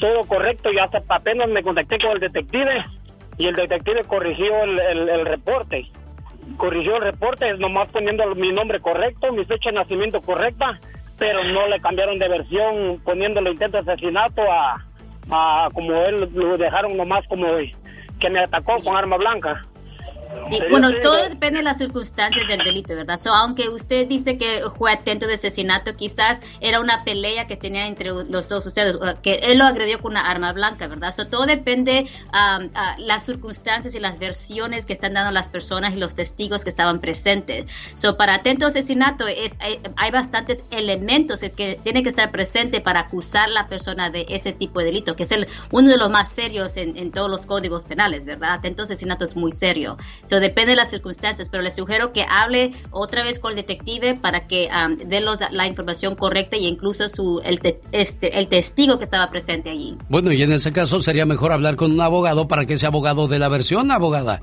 todo 0.00 0.24
correcto 0.26 0.72
y 0.72 0.78
hasta 0.78 1.02
apenas 1.08 1.48
me 1.50 1.62
contacté 1.62 1.98
con 1.98 2.12
el 2.12 2.20
detective 2.20 2.84
y 3.36 3.48
el 3.48 3.54
detective 3.54 4.04
corrigió 4.04 4.62
el, 4.62 5.08
el 5.10 5.26
reporte 5.26 5.90
corrigió 6.56 6.96
el 6.96 7.02
reporte, 7.02 7.52
nomás 7.58 7.88
poniendo 7.88 8.34
mi 8.34 8.52
nombre 8.52 8.80
correcto, 8.80 9.32
mi 9.32 9.44
fecha 9.44 9.70
de 9.70 9.76
nacimiento 9.76 10.20
correcta, 10.20 10.78
pero 11.18 11.44
no 11.44 11.66
le 11.68 11.80
cambiaron 11.80 12.18
de 12.18 12.28
versión 12.28 13.00
poniéndole 13.04 13.50
intento 13.50 13.82
de 13.82 13.92
asesinato 13.92 14.42
a, 14.50 14.84
a 15.30 15.68
como 15.72 15.92
él 15.92 16.28
lo 16.34 16.56
dejaron 16.56 16.96
nomás 16.96 17.26
como 17.28 17.46
que 18.20 18.30
me 18.30 18.40
atacó 18.40 18.82
con 18.82 18.96
arma 18.96 19.16
blanca. 19.16 19.64
Sí, 20.48 20.60
bueno, 20.70 20.90
todo 21.02 21.28
depende 21.28 21.58
de 21.58 21.64
las 21.64 21.78
circunstancias 21.78 22.46
del 22.46 22.60
delito, 22.60 22.94
¿verdad? 22.94 23.18
So, 23.20 23.34
aunque 23.34 23.68
usted 23.68 24.06
dice 24.06 24.38
que 24.38 24.62
fue 24.78 24.92
atento 24.92 25.26
de 25.26 25.34
asesinato, 25.34 25.96
quizás 25.96 26.40
era 26.60 26.78
una 26.80 27.02
pelea 27.04 27.46
que 27.46 27.56
tenía 27.56 27.86
entre 27.86 28.10
los 28.10 28.48
dos 28.48 28.64
ustedes, 28.66 28.96
que 29.22 29.34
él 29.42 29.58
lo 29.58 29.64
agredió 29.64 30.00
con 30.00 30.12
una 30.12 30.30
arma 30.30 30.52
blanca, 30.52 30.86
¿verdad? 30.86 31.12
So, 31.12 31.26
todo 31.26 31.46
depende 31.46 32.06
de 32.06 32.70
las 32.98 33.24
circunstancias 33.24 33.94
y 33.94 34.00
las 34.00 34.18
versiones 34.18 34.86
que 34.86 34.92
están 34.92 35.14
dando 35.14 35.32
las 35.32 35.48
personas 35.48 35.94
y 35.94 35.96
los 35.96 36.14
testigos 36.14 36.62
que 36.62 36.70
estaban 36.70 37.00
presentes. 37.00 37.70
So, 37.94 38.16
para 38.16 38.36
atento 38.36 38.66
asesinato 38.66 39.26
es, 39.26 39.58
hay, 39.60 40.10
bastantes 40.12 40.60
elementos 40.70 41.40
que 41.40 41.80
tienen 41.82 42.04
que 42.04 42.08
estar 42.08 42.30
presentes 42.30 42.80
para 42.80 43.00
acusar 43.00 43.48
a 43.48 43.52
la 43.52 43.68
persona 43.68 44.10
de 44.10 44.26
ese 44.28 44.52
tipo 44.52 44.78
de 44.78 44.86
delito, 44.86 45.16
que 45.16 45.24
es 45.24 45.32
el, 45.32 45.48
uno 45.72 45.90
de 45.90 45.96
los 45.96 46.08
más 46.08 46.30
serios 46.30 46.76
en, 46.76 46.96
en 46.96 47.10
todos 47.10 47.28
los 47.28 47.44
códigos 47.46 47.84
penales, 47.84 48.26
¿verdad? 48.26 48.52
Atento 48.52 48.84
asesinato 48.84 49.24
es 49.24 49.34
muy 49.34 49.50
serio. 49.50 49.96
Eso 50.24 50.40
depende 50.40 50.72
de 50.72 50.76
las 50.76 50.90
circunstancias, 50.90 51.48
pero 51.48 51.62
le 51.62 51.70
sugiero 51.70 52.12
que 52.12 52.24
hable 52.28 52.72
otra 52.90 53.22
vez 53.22 53.38
con 53.38 53.50
el 53.50 53.56
detective 53.56 54.14
para 54.14 54.46
que 54.46 54.68
um, 54.68 54.96
dé 54.96 55.20
la 55.50 55.66
información 55.66 56.16
correcta 56.16 56.56
y 56.56 56.66
incluso 56.66 57.08
su, 57.08 57.40
el, 57.44 57.60
este, 57.92 58.38
el 58.38 58.48
testigo 58.48 58.98
que 58.98 59.04
estaba 59.04 59.30
presente 59.30 59.70
allí. 59.70 59.96
Bueno, 60.08 60.32
y 60.32 60.42
en 60.42 60.52
ese 60.52 60.72
caso 60.72 61.00
sería 61.00 61.26
mejor 61.26 61.52
hablar 61.52 61.76
con 61.76 61.92
un 61.92 62.00
abogado 62.00 62.48
para 62.48 62.66
que 62.66 62.74
ese 62.74 62.86
abogado 62.86 63.28
de 63.28 63.38
la 63.38 63.48
versión, 63.48 63.90
abogada. 63.90 64.42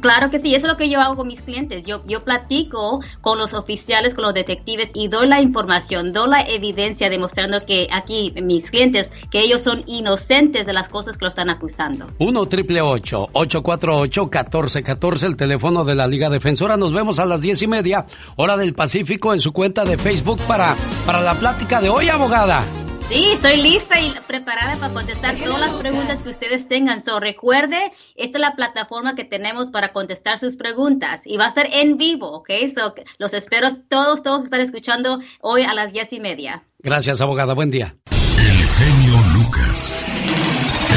Claro 0.00 0.30
que 0.30 0.38
sí, 0.38 0.54
eso 0.54 0.66
es 0.66 0.72
lo 0.72 0.76
que 0.76 0.88
yo 0.88 1.00
hago 1.00 1.16
con 1.16 1.28
mis 1.28 1.42
clientes. 1.42 1.84
Yo, 1.84 2.02
yo 2.06 2.24
platico 2.24 3.00
con 3.20 3.38
los 3.38 3.54
oficiales, 3.54 4.14
con 4.14 4.24
los 4.24 4.34
detectives 4.34 4.90
y 4.94 5.08
doy 5.08 5.26
la 5.26 5.40
información, 5.40 6.12
doy 6.12 6.30
la 6.30 6.40
evidencia 6.42 7.10
demostrando 7.10 7.64
que 7.66 7.88
aquí 7.90 8.32
mis 8.42 8.70
clientes, 8.70 9.12
que 9.30 9.40
ellos 9.40 9.62
son 9.62 9.82
inocentes 9.86 10.66
de 10.66 10.72
las 10.72 10.88
cosas 10.88 11.16
que 11.16 11.24
lo 11.24 11.28
están 11.28 11.50
acusando. 11.50 12.08
1 12.18 12.46
triple 12.46 12.80
848 12.80 14.22
1414 14.22 15.26
el 15.26 15.36
teléfono 15.36 15.84
de 15.84 15.94
la 15.94 16.06
Liga 16.06 16.30
Defensora. 16.30 16.76
Nos 16.76 16.92
vemos 16.92 17.18
a 17.18 17.26
las 17.26 17.40
diez 17.40 17.62
y 17.62 17.66
media, 17.66 18.06
hora 18.36 18.56
del 18.56 18.74
Pacífico, 18.74 19.32
en 19.32 19.40
su 19.40 19.52
cuenta 19.52 19.84
de 19.84 19.98
Facebook 19.98 20.40
para, 20.46 20.76
para 21.06 21.20
la 21.20 21.34
plática 21.34 21.80
de 21.80 21.88
hoy, 21.88 22.08
abogada. 22.08 22.64
Sí, 23.10 23.26
estoy 23.32 23.56
lista 23.56 24.00
y 24.00 24.12
preparada 24.28 24.76
para 24.76 24.94
contestar 24.94 25.34
todas 25.34 25.58
las 25.58 25.74
preguntas 25.74 26.22
que 26.22 26.28
ustedes 26.28 26.68
tengan. 26.68 27.00
So, 27.00 27.18
recuerde, 27.18 27.76
esta 28.14 28.38
es 28.38 28.40
la 28.40 28.54
plataforma 28.54 29.16
que 29.16 29.24
tenemos 29.24 29.72
para 29.72 29.92
contestar 29.92 30.38
sus 30.38 30.56
preguntas 30.56 31.22
y 31.24 31.36
va 31.36 31.46
a 31.46 31.50
ser 31.50 31.68
en 31.72 31.96
vivo, 31.96 32.30
¿ok? 32.30 32.50
So, 32.72 32.94
los 33.18 33.34
espero 33.34 33.66
todos, 33.88 34.22
todos 34.22 34.44
estar 34.44 34.60
escuchando 34.60 35.18
hoy 35.40 35.62
a 35.62 35.74
las 35.74 35.92
diez 35.92 36.12
y 36.12 36.20
media. 36.20 36.62
Gracias, 36.78 37.20
abogada. 37.20 37.54
Buen 37.54 37.72
día. 37.72 37.96
El 38.12 38.66
genio 38.68 39.14
Lucas. 39.34 40.06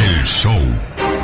El 0.05 0.23
show. 0.25 1.22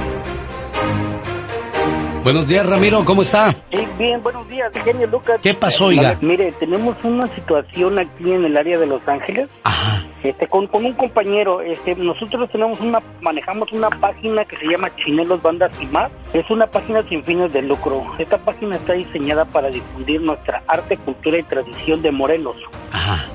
Buenos 2.30 2.48
días, 2.48 2.64
Ramiro, 2.64 3.04
¿cómo 3.06 3.24
está? 3.24 3.56
Sí, 3.72 3.88
bien, 3.98 4.22
buenos 4.22 4.48
días, 4.48 4.72
genio 4.86 5.08
Lucas. 5.08 5.40
¿Qué 5.42 5.56
pasó, 5.56 5.86
oiga? 5.86 6.16
Mire, 6.22 6.52
tenemos 6.60 6.96
una 7.04 7.28
situación 7.34 7.98
aquí 7.98 8.32
en 8.32 8.46
el 8.46 8.56
área 8.56 8.78
de 8.78 8.86
Los 8.86 9.02
Ángeles. 9.08 9.50
Ajá. 9.64 10.06
Este, 10.22 10.46
con, 10.46 10.68
con 10.68 10.86
un 10.86 10.94
compañero, 10.94 11.62
este, 11.62 11.96
nosotros 11.96 12.48
tenemos 12.52 12.80
una, 12.82 13.02
manejamos 13.22 13.72
una 13.72 13.90
página 13.90 14.46
que 14.46 14.58
se 14.58 14.68
llama 14.68 14.96
Chinelos 14.98 15.42
Bandas 15.42 15.72
y 15.82 15.88
más. 15.88 16.12
Es 16.32 16.48
una 16.52 16.68
página 16.68 17.02
sin 17.10 17.24
fines 17.24 17.52
de 17.52 17.64
lucro. 17.64 18.06
Esta 18.20 18.38
página 18.38 18.76
está 18.76 18.94
diseñada 18.94 19.46
para 19.46 19.70
difundir 19.70 20.22
nuestra 20.22 20.62
arte, 20.68 20.98
cultura 20.98 21.40
y 21.40 21.44
tradición 21.44 22.04
de 22.04 22.12
Morelos. 22.12 22.58
Ajá. 22.92 23.26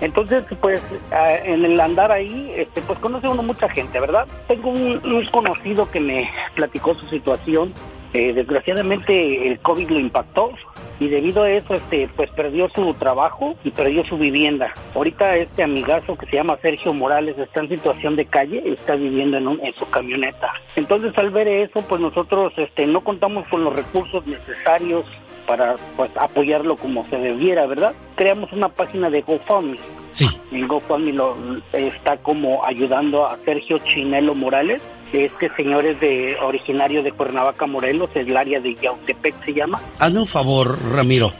Entonces, 0.00 0.42
pues, 0.62 0.80
ah, 1.10 1.34
en 1.44 1.66
el 1.66 1.78
andar 1.78 2.10
ahí, 2.10 2.50
este, 2.56 2.80
pues 2.80 2.98
conoce 3.00 3.28
uno 3.28 3.42
mucha 3.42 3.68
gente, 3.68 4.00
¿verdad? 4.00 4.26
Tengo 4.48 4.70
un, 4.70 5.00
un 5.04 5.26
conocido 5.26 5.90
que 5.90 6.00
me 6.00 6.30
platicó 6.54 6.94
su 6.94 7.06
situación 7.08 7.74
eh, 8.12 8.32
desgraciadamente 8.34 9.48
el 9.48 9.58
COVID 9.60 9.88
lo 9.90 9.98
impactó 9.98 10.52
y 11.00 11.08
debido 11.08 11.44
a 11.44 11.50
eso 11.50 11.74
este 11.74 12.08
pues 12.14 12.30
perdió 12.30 12.68
su 12.74 12.94
trabajo 12.94 13.56
y 13.64 13.70
perdió 13.70 14.04
su 14.04 14.18
vivienda. 14.18 14.72
Ahorita 14.94 15.36
este 15.36 15.62
amigazo 15.62 16.16
que 16.16 16.26
se 16.26 16.36
llama 16.36 16.58
Sergio 16.60 16.92
Morales 16.92 17.36
está 17.38 17.60
en 17.60 17.70
situación 17.70 18.16
de 18.16 18.26
calle, 18.26 18.62
está 18.66 18.94
viviendo 18.96 19.38
en, 19.38 19.48
en 19.48 19.74
su 19.74 19.88
camioneta. 19.88 20.52
Entonces 20.76 21.12
al 21.16 21.30
ver 21.30 21.48
eso 21.48 21.82
pues 21.88 22.00
nosotros 22.00 22.52
este 22.56 22.86
no 22.86 23.02
contamos 23.02 23.48
con 23.48 23.64
los 23.64 23.74
recursos 23.74 24.26
necesarios 24.26 25.06
para 25.46 25.76
pues 25.96 26.10
apoyarlo 26.16 26.76
como 26.76 27.08
se 27.08 27.16
debiera, 27.16 27.66
¿verdad? 27.66 27.94
Creamos 28.14 28.52
una 28.52 28.68
página 28.68 29.10
de 29.10 29.22
GoFundMe. 29.22 29.78
Sí. 30.12 30.26
En 30.50 30.68
GoFundMe 30.68 31.12
lo, 31.12 31.36
está 31.72 32.18
como 32.18 32.64
ayudando 32.64 33.26
a 33.26 33.38
Sergio 33.44 33.78
Chinelo 33.78 34.34
Morales 34.34 34.82
este 35.12 35.50
señor 35.56 35.84
es 35.84 36.00
de 36.00 36.36
originario 36.42 37.02
de 37.02 37.12
Cuernavaca, 37.12 37.66
Morelos, 37.66 38.10
es 38.14 38.26
el 38.26 38.36
área 38.36 38.60
de 38.60 38.74
Yautepec 38.74 39.44
se 39.44 39.52
llama. 39.52 39.80
Hazme 39.98 40.20
un 40.20 40.26
favor, 40.26 40.78
Ramiro. 40.90 41.32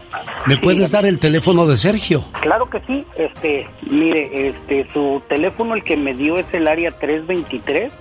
¿Me 0.46 0.58
puedes 0.58 0.90
dar 0.90 1.06
el 1.06 1.18
teléfono 1.18 1.66
de 1.66 1.76
Sergio? 1.76 2.24
Claro 2.40 2.68
que 2.68 2.80
sí. 2.80 3.04
Este, 3.16 3.66
mire, 3.88 4.48
este 4.48 4.86
su 4.92 5.22
teléfono 5.28 5.74
el 5.74 5.84
que 5.84 5.96
me 5.96 6.14
dio 6.14 6.36
es 6.36 6.46
el 6.52 6.68
área 6.68 6.90
323 6.98 7.92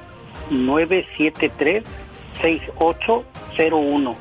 973 0.49 1.83
6801. 2.41 4.15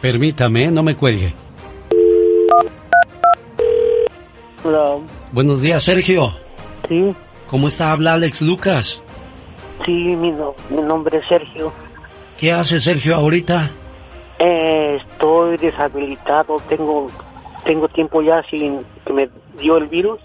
Permítame, 0.00 0.70
no 0.70 0.82
me 0.82 0.94
cuelgue. 0.94 1.34
Hola. 4.62 4.98
Buenos 5.32 5.60
días, 5.60 5.82
Sergio. 5.82 6.32
Sí. 6.88 7.14
¿Cómo 7.48 7.68
está? 7.68 7.92
Habla 7.92 8.14
Alex 8.14 8.42
Lucas. 8.42 9.03
Sí, 9.84 9.92
mi, 9.92 10.32
mi 10.70 10.82
nombre 10.82 11.18
es 11.18 11.24
Sergio. 11.28 11.72
¿Qué 12.38 12.52
hace 12.52 12.80
Sergio 12.80 13.16
ahorita? 13.16 13.70
Eh, 14.38 14.98
estoy 15.00 15.56
deshabilitado, 15.56 16.56
tengo 16.68 17.08
tengo 17.64 17.88
tiempo 17.88 18.20
ya 18.20 18.42
sin 18.50 18.84
que 19.06 19.12
me 19.12 19.28
dio 19.58 19.76
el 19.76 19.86
virus. 19.86 20.20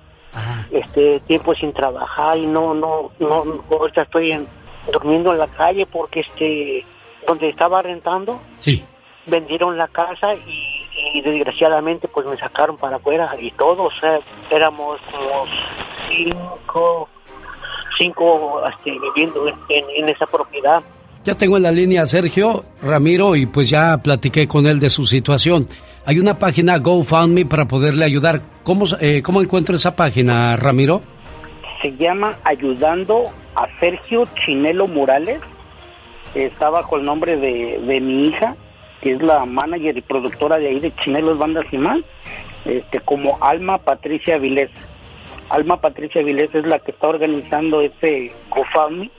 Este 0.71 1.19
tiempo 1.21 1.55
sin 1.55 1.73
trabajar 1.73 2.37
y 2.37 2.45
no 2.45 2.73
no 2.73 3.11
no 3.19 3.63
ahorita 3.71 4.03
estoy 4.03 4.31
en, 4.31 4.47
durmiendo 4.91 5.31
en 5.31 5.39
la 5.39 5.47
calle 5.47 5.85
porque 5.85 6.21
este 6.21 6.85
donde 7.27 7.49
estaba 7.49 7.81
rentando 7.81 8.39
sí 8.59 8.83
vendieron 9.29 9.77
la 9.77 9.87
casa 9.87 10.33
y, 10.35 11.21
desgraciadamente 11.21 12.07
pues 12.07 12.25
me 12.27 12.37
sacaron 12.37 12.77
para 12.77 12.97
afuera 12.97 13.35
y 13.39 13.51
todos 13.51 13.93
éramos 14.49 14.99
como 15.11 15.45
cinco 16.09 17.09
cinco 17.97 18.61
este, 18.69 18.91
viviendo 18.91 19.47
en, 19.47 20.09
esa 20.09 20.25
propiedad. 20.25 20.81
Ya 21.23 21.35
tengo 21.35 21.57
en 21.57 21.63
la 21.63 21.71
línea 21.71 22.03
a 22.03 22.05
Sergio 22.05 22.63
Ramiro 22.81 23.35
y 23.35 23.45
pues 23.45 23.69
ya 23.69 23.97
platiqué 23.97 24.47
con 24.47 24.65
él 24.67 24.79
de 24.79 24.89
su 24.89 25.03
situación. 25.03 25.65
Hay 26.05 26.17
una 26.19 26.39
página 26.39 26.77
GoFundMe 26.77 27.45
para 27.45 27.65
poderle 27.65 28.05
ayudar. 28.05 28.41
¿Cómo, 28.63 28.85
eh, 28.99 29.21
¿Cómo 29.21 29.41
encuentro 29.41 29.75
esa 29.75 29.95
página, 29.95 30.55
Ramiro? 30.55 31.01
Se 31.81 31.91
llama 31.97 32.37
Ayudando 32.43 33.25
a 33.55 33.67
Sergio 33.79 34.23
Chinelo 34.45 34.87
Morales. 34.87 35.41
Está 36.33 36.69
bajo 36.69 36.97
el 36.97 37.05
nombre 37.05 37.37
de, 37.37 37.79
de 37.85 37.99
mi 37.99 38.27
hija. 38.27 38.55
que 39.01 39.13
es 39.13 39.21
la 39.21 39.45
manager 39.45 39.97
y 39.97 40.01
productora 40.01 40.57
de 40.57 40.67
ahí 40.67 40.79
de 40.79 40.93
Chinelos 40.97 41.37
Bandas 41.37 41.65
y 41.71 41.77
más, 41.77 41.99
este, 42.65 42.99
como 43.01 43.37
Alma 43.41 43.77
Patricia 43.77 44.37
Vilés. 44.37 44.69
Alma 45.49 45.81
Patricia 45.81 46.21
Vilés 46.21 46.53
es 46.53 46.65
la 46.65 46.79
que 46.79 46.91
está 46.91 47.09
organizando 47.09 47.81
ese 47.81 48.31
GoFundMe 48.49 49.09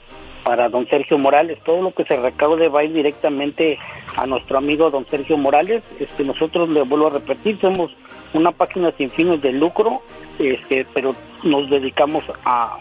para 0.43 0.69
don 0.69 0.87
Sergio 0.87 1.17
Morales. 1.17 1.59
Todo 1.65 1.81
lo 1.81 1.93
que 1.93 2.05
se 2.05 2.15
recaude 2.15 2.69
va 2.69 2.81
a 2.81 2.83
ir 2.83 2.93
directamente 2.93 3.77
a 4.15 4.25
nuestro 4.25 4.57
amigo 4.57 4.89
don 4.89 5.05
Sergio 5.07 5.37
Morales. 5.37 5.83
Este, 5.99 6.23
nosotros 6.23 6.69
le 6.69 6.81
vuelvo 6.83 7.07
a 7.07 7.11
repetir, 7.11 7.59
somos 7.59 7.91
una 8.33 8.51
página 8.51 8.91
sin 8.97 9.11
fines 9.11 9.41
de 9.41 9.51
lucro, 9.51 10.01
este, 10.39 10.85
pero 10.93 11.15
nos 11.43 11.69
dedicamos 11.69 12.23
a 12.45 12.77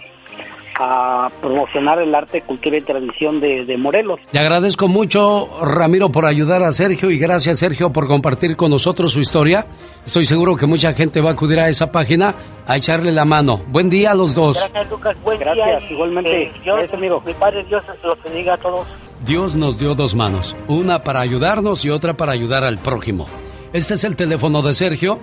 a 0.82 1.28
promocionar 1.42 2.00
el 2.00 2.14
arte, 2.14 2.40
cultura 2.40 2.78
y 2.78 2.82
tradición 2.82 3.38
de, 3.38 3.66
de, 3.66 3.76
Morelos. 3.76 4.18
Le 4.32 4.40
agradezco 4.40 4.88
mucho, 4.88 5.46
Ramiro, 5.62 6.10
por 6.10 6.24
ayudar 6.24 6.62
a 6.62 6.72
Sergio 6.72 7.10
y 7.10 7.18
gracias, 7.18 7.58
Sergio, 7.58 7.92
por 7.92 8.08
compartir 8.08 8.56
con 8.56 8.70
nosotros 8.70 9.12
su 9.12 9.20
historia. 9.20 9.66
Estoy 10.04 10.24
seguro 10.24 10.56
que 10.56 10.64
mucha 10.64 10.94
gente 10.94 11.20
va 11.20 11.30
a 11.30 11.32
acudir 11.34 11.60
a 11.60 11.68
esa 11.68 11.92
página 11.92 12.34
a 12.66 12.76
echarle 12.78 13.12
la 13.12 13.26
mano. 13.26 13.60
Buen 13.68 13.90
día 13.90 14.12
a 14.12 14.14
los 14.14 14.34
dos. 14.34 14.56
Gracias, 14.56 14.90
Lucas. 14.90 15.16
Buen 15.22 15.38
gracias, 15.38 15.80
día. 15.82 15.90
igualmente. 15.90 16.42
Eh, 16.44 16.52
Dios, 16.64 16.76
gracias, 16.76 16.94
amigo. 16.94 17.22
Mi 17.26 17.34
Padre 17.34 17.64
Dios 17.64 17.82
lo 18.02 18.16
bendiga 18.24 18.54
a 18.54 18.58
todos. 18.58 18.88
Dios 19.26 19.54
nos 19.54 19.78
dio 19.78 19.94
dos 19.94 20.14
manos, 20.14 20.56
una 20.66 21.04
para 21.04 21.20
ayudarnos 21.20 21.84
y 21.84 21.90
otra 21.90 22.14
para 22.14 22.32
ayudar 22.32 22.64
al 22.64 22.78
prójimo. 22.78 23.26
Este 23.74 23.94
es 23.94 24.04
el 24.04 24.16
teléfono 24.16 24.62
de 24.62 24.72
Sergio, 24.72 25.18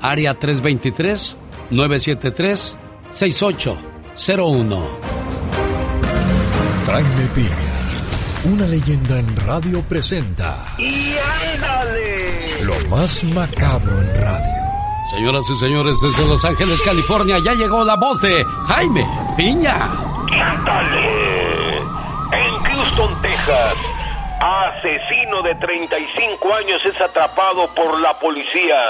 área 0.00 0.34
323 0.34 1.38
973 1.70 2.76
68 3.10 3.95
01. 4.16 4.82
Jaime 6.86 7.26
Piña, 7.34 7.50
una 8.44 8.66
leyenda 8.66 9.18
en 9.18 9.36
radio 9.44 9.82
presenta. 9.82 10.56
¡Y 10.78 11.16
ándale! 11.54 12.64
Lo 12.64 12.74
más 12.88 13.22
macabro 13.24 14.00
en 14.00 14.14
radio. 14.14 14.54
Señoras 15.10 15.44
y 15.50 15.54
señores, 15.56 15.96
desde 16.00 16.26
Los 16.26 16.42
Ángeles, 16.46 16.80
California, 16.82 17.36
ya 17.44 17.52
llegó 17.52 17.84
la 17.84 17.96
voz 17.96 18.22
de 18.22 18.42
Jaime 18.68 19.06
Piña. 19.36 19.76
¡Ándale! 19.76 21.76
En 22.32 22.64
Houston, 22.64 23.20
Texas, 23.20 23.74
asesino 24.40 25.42
de 25.42 25.54
35 25.56 26.54
años 26.54 26.80
es 26.86 26.98
atrapado 27.00 27.68
por 27.74 28.00
la 28.00 28.18
policía 28.18 28.80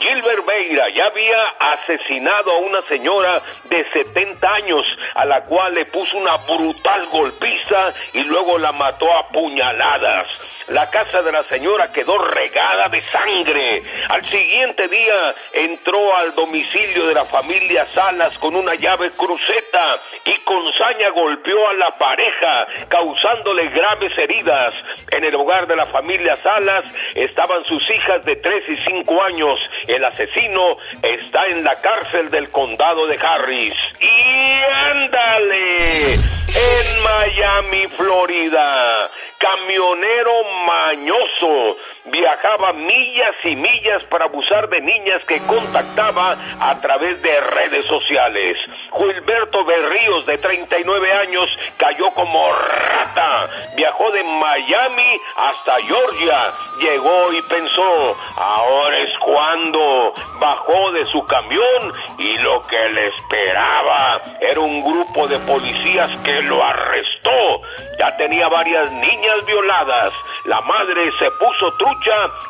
Gilbert 0.00 0.44
Beira 0.46 0.88
ya 0.90 1.06
había 1.06 1.42
asesinado 1.58 2.52
a 2.52 2.58
una 2.58 2.80
señora 2.82 3.40
de 3.64 3.84
70 3.90 4.48
años, 4.48 4.84
a 5.14 5.24
la 5.24 5.42
cual 5.44 5.74
le 5.74 5.86
puso 5.86 6.16
una 6.16 6.36
brutal 6.38 7.06
golpiza 7.06 7.92
y 8.12 8.24
luego 8.24 8.58
la 8.58 8.72
mató 8.72 9.06
a 9.12 9.28
puñaladas. 9.28 10.26
La 10.68 10.90
casa 10.90 11.22
de 11.22 11.32
la 11.32 11.42
señora 11.44 11.92
quedó 11.92 12.18
regada 12.18 12.88
de 12.88 12.98
sangre. 13.00 13.82
Al 14.08 14.24
siguiente 14.30 14.88
día 14.88 15.34
entró 15.52 16.16
al 16.16 16.34
domicilio 16.34 17.06
de 17.06 17.14
la 17.14 17.24
familia 17.24 17.86
Salas 17.94 18.36
con 18.38 18.56
una 18.56 18.74
llave 18.74 19.10
cruceta 19.10 19.96
y 20.24 20.38
con 20.44 20.72
saña 20.72 21.10
golpeó 21.10 21.68
a 21.68 21.74
la 21.74 21.96
pareja, 21.96 22.66
causándole 22.88 23.68
graves 23.68 24.16
heridas. 24.18 24.74
En 25.10 25.24
el 25.24 25.34
hogar 25.34 25.66
de 25.66 25.76
la 25.76 25.86
familia 25.86 26.36
Salas 26.42 26.84
estaban 27.14 27.64
sus 27.64 27.82
hijas 27.90 28.24
de 28.24 28.36
3 28.36 28.68
y 28.68 28.76
5 28.76 29.22
años 29.22 29.60
el 29.86 30.04
asesino 30.04 30.76
está 31.02 31.46
en 31.46 31.64
la 31.64 31.80
cárcel 31.80 32.30
del 32.30 32.50
condado 32.50 33.06
de 33.06 33.16
Harris. 33.16 33.74
Y 34.00 34.62
ándale, 34.90 36.14
en 36.14 37.02
Miami, 37.02 37.86
Florida, 37.96 39.08
camionero 39.38 40.32
mañoso 40.66 41.76
viajaba 42.06 42.72
millas 42.72 43.34
y 43.44 43.56
millas 43.56 44.02
para 44.10 44.26
abusar 44.26 44.68
de 44.68 44.80
niñas 44.80 45.24
que 45.26 45.40
contactaba 45.40 46.36
a 46.60 46.80
través 46.80 47.20
de 47.22 47.40
redes 47.40 47.86
sociales. 47.86 48.56
Gilberto 48.92 49.64
Berríos, 49.64 50.26
de 50.26 50.38
39 50.38 51.12
años, 51.12 51.48
cayó 51.76 52.10
como 52.10 52.40
rata. 52.52 53.48
Viajó 53.76 54.10
de 54.10 54.22
Miami 54.22 55.20
hasta 55.36 55.76
Georgia. 55.80 56.38
Llegó 56.80 57.32
y 57.32 57.42
pensó, 57.42 58.16
ahora 58.36 58.98
es 58.98 59.10
cuando. 59.20 60.12
Bajó 60.38 60.92
de 60.92 61.04
su 61.06 61.24
camión 61.24 61.94
y 62.18 62.36
lo 62.36 62.62
que 62.66 62.88
le 62.90 63.08
esperaba 63.08 64.20
era 64.40 64.60
un 64.60 64.82
grupo 64.82 65.26
de 65.26 65.38
policías 65.40 66.16
que 66.18 66.42
lo 66.42 66.62
arrestó. 66.62 67.62
Ya 67.98 68.14
tenía 68.16 68.48
varias 68.48 68.90
niñas 68.92 69.46
violadas. 69.46 70.12
La 70.44 70.60
madre 70.60 71.10
se 71.18 71.30
puso 71.30 71.72
trucha 71.78 71.93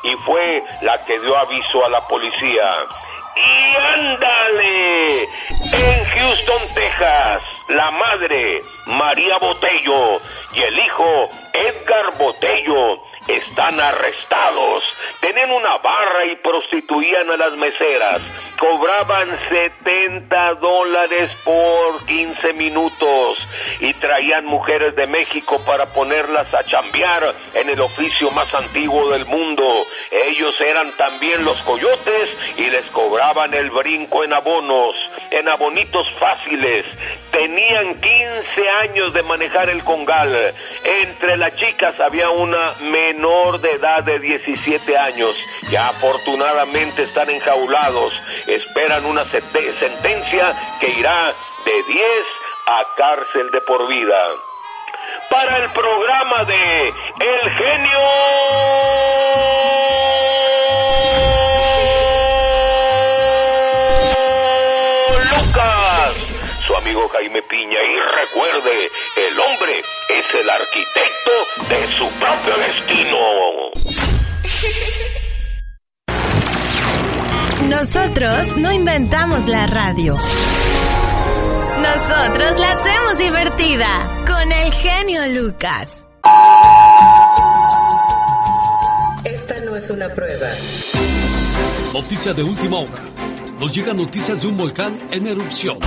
y 0.02 0.16
fue 0.24 0.64
la 0.82 1.04
que 1.04 1.18
dio 1.20 1.36
aviso 1.36 1.84
a 1.84 1.88
la 1.88 2.00
policía. 2.08 2.70
Y 3.36 3.76
ándale, 3.76 5.22
en 5.24 6.04
Houston, 6.04 6.62
Texas, 6.74 7.42
la 7.68 7.90
madre 7.90 8.62
María 8.86 9.38
Botello 9.38 10.20
y 10.54 10.62
el 10.62 10.78
hijo 10.78 11.30
Edgar 11.52 12.16
Botello 12.18 13.02
están 13.28 13.80
arrestados. 13.80 15.18
Tenían 15.20 15.50
una 15.50 15.78
barra 15.78 16.26
y 16.30 16.36
prostituían 16.36 17.30
a 17.30 17.36
las 17.36 17.56
meseras. 17.56 18.20
Cobraban 18.58 19.36
70 19.48 20.54
dólares 20.54 21.30
por 21.44 22.04
15 22.06 22.52
minutos 22.54 23.48
y 23.80 23.92
traían 23.94 24.46
mujeres 24.46 24.94
de 24.94 25.06
México 25.06 25.58
para 25.66 25.86
ponerlas 25.86 26.52
a 26.54 26.62
chambear 26.62 27.34
en 27.54 27.68
el 27.68 27.80
oficio 27.80 28.30
más 28.30 28.54
antiguo 28.54 29.10
del 29.10 29.26
mundo. 29.26 29.66
Ellos 30.10 30.58
eran 30.60 30.90
también 30.92 31.44
los 31.44 31.60
coyotes 31.62 32.54
y 32.56 32.70
les 32.70 32.84
cobraban 32.86 33.52
el 33.54 33.70
brinco 33.70 34.22
en 34.24 34.32
abonos, 34.32 34.94
en 35.30 35.48
abonitos 35.48 36.06
fáciles. 36.18 36.86
Tenían 37.32 37.94
15 37.94 38.68
años 38.82 39.12
de 39.12 39.22
manejar 39.24 39.68
el 39.68 39.82
congal. 39.82 40.54
Entre 40.84 41.36
las 41.36 41.56
chicas 41.56 41.98
había 41.98 42.30
una 42.30 42.72
menor 42.80 43.13
de 43.14 43.70
edad 43.72 44.02
de 44.02 44.18
17 44.18 44.98
años. 44.98 45.36
Ya 45.70 45.88
afortunadamente 45.88 47.02
están 47.04 47.30
enjaulados. 47.30 48.12
Esperan 48.46 49.06
una 49.06 49.24
sentencia 49.24 50.52
que 50.80 50.90
irá 50.90 51.32
de 51.64 51.92
10 51.92 52.04
a 52.66 52.84
cárcel 52.96 53.50
de 53.52 53.60
por 53.60 53.86
vida. 53.88 54.16
Para 55.30 55.58
el 55.58 55.70
programa 55.70 56.44
de 56.44 56.86
El 56.88 57.50
Genio 57.50 57.98
Jaime 67.08 67.42
Piña. 67.42 67.78
Y 67.82 68.00
recuerde, 68.20 68.90
el 69.16 69.40
hombre 69.40 69.80
es 69.80 70.34
el 70.34 70.50
arquitecto 70.50 71.32
de 71.68 71.86
su 71.96 72.08
propio 72.18 72.56
destino. 72.58 73.18
Nosotros 77.68 78.56
no 78.56 78.72
inventamos 78.72 79.48
la 79.48 79.66
radio. 79.66 80.16
Nosotros 81.78 82.60
la 82.60 82.72
hacemos 82.72 83.18
divertida 83.18 83.88
con 84.26 84.52
el 84.52 84.72
genio 84.72 85.42
Lucas. 85.42 86.06
Esta 89.24 89.60
no 89.64 89.76
es 89.76 89.90
una 89.90 90.08
prueba. 90.08 90.48
Noticia 91.92 92.34
de 92.34 92.42
última 92.42 92.78
hora. 92.78 93.02
Nos 93.58 93.74
llegan 93.74 93.96
noticias 93.96 94.42
de 94.42 94.48
un 94.48 94.56
volcán 94.56 94.98
en 95.10 95.26
erupción. 95.26 95.78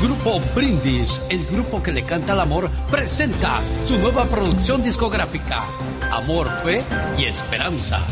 Grupo 0.00 0.40
Brindis, 0.54 1.20
el 1.30 1.46
grupo 1.46 1.82
que 1.82 1.90
le 1.90 2.04
canta 2.04 2.34
al 2.34 2.40
amor, 2.40 2.70
presenta 2.90 3.60
su 3.86 3.98
nueva 3.98 4.26
producción 4.26 4.82
discográfica, 4.82 5.66
Amor, 6.12 6.50
Fe 6.62 6.84
y 7.16 7.24
Esperanza. 7.24 8.06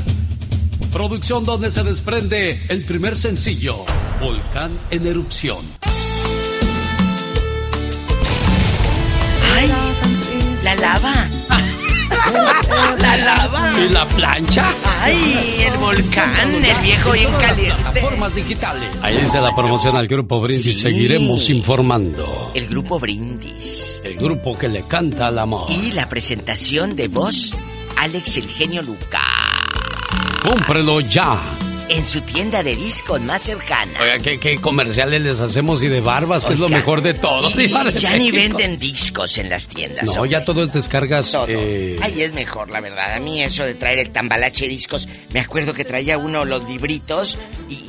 Producción 0.90 1.44
donde 1.44 1.70
se 1.70 1.82
desprende 1.82 2.66
el 2.68 2.84
primer 2.84 3.16
sencillo, 3.16 3.84
Volcán 4.18 4.80
en 4.90 5.06
erupción. 5.06 5.66
¡Ay! 9.54 9.70
¡La 10.64 10.74
lava! 10.76 11.28
¡La 12.98 13.16
lava! 13.16 13.72
¿Y 13.78 13.92
la 13.92 14.08
plancha? 14.08 14.66
¡Ay! 15.00 15.64
El 15.66 15.76
volcán, 15.78 16.64
el 16.64 16.82
viejo 16.82 17.12
bien 17.12 17.32
caliente. 17.40 17.82
Plataformas 17.82 18.34
digitales. 18.34 18.96
Ahí 19.02 19.18
dice 19.18 19.40
la 19.40 19.54
promoción 19.54 19.96
al 19.96 20.06
grupo 20.06 20.40
Brindis. 20.40 20.64
Sí. 20.64 20.74
Seguiremos 20.74 21.50
informando. 21.50 22.50
El 22.54 22.66
grupo 22.66 22.98
Brindis. 22.98 24.00
El 24.04 24.16
grupo 24.16 24.56
que 24.56 24.68
le 24.68 24.82
canta 24.82 25.28
al 25.28 25.38
amor. 25.38 25.70
Y 25.70 25.92
la 25.92 26.08
presentación 26.08 26.96
de 26.96 27.08
voz, 27.08 27.54
Alex 27.96 28.36
el 28.38 28.48
genio 28.48 28.82
Lucas. 28.82 29.20
Cómprelo 30.42 31.00
ya 31.00 31.38
en 31.88 32.04
su 32.04 32.20
tienda 32.22 32.62
de 32.62 32.76
discos 32.76 33.20
más 33.20 33.42
cercana. 33.42 33.92
Oiga, 34.00 34.18
¿qué, 34.18 34.38
qué 34.38 34.56
comerciales 34.60 35.20
les 35.22 35.40
hacemos 35.40 35.82
y 35.82 35.88
de 35.88 36.00
barbas, 36.00 36.44
que 36.44 36.54
es 36.54 36.58
lo 36.58 36.68
mejor 36.68 37.02
de 37.02 37.14
todo. 37.14 37.50
Y 37.50 37.54
Diva 37.66 37.84
de 37.84 37.98
ya 38.00 38.16
ni 38.16 38.30
venden 38.30 38.78
discos 38.78 39.36
en 39.38 39.50
las 39.50 39.68
tiendas. 39.68 40.04
No, 40.04 40.12
hombre. 40.12 40.30
ya 40.30 40.44
todo 40.44 40.62
es 40.62 40.72
descargas. 40.72 41.30
Todo. 41.30 41.46
eh, 41.48 41.96
Ay, 42.00 42.22
es 42.22 42.32
mejor, 42.32 42.70
la 42.70 42.80
verdad. 42.80 43.12
A 43.14 43.20
mí 43.20 43.42
eso 43.42 43.64
de 43.64 43.74
traer 43.74 43.98
el 43.98 44.10
tambalache 44.10 44.64
de 44.64 44.70
discos, 44.70 45.08
me 45.32 45.40
acuerdo 45.40 45.74
que 45.74 45.84
traía 45.84 46.16
uno 46.18 46.44
los 46.44 46.68
libritos 46.68 47.38
y, 47.68 47.74
y- 47.74 47.86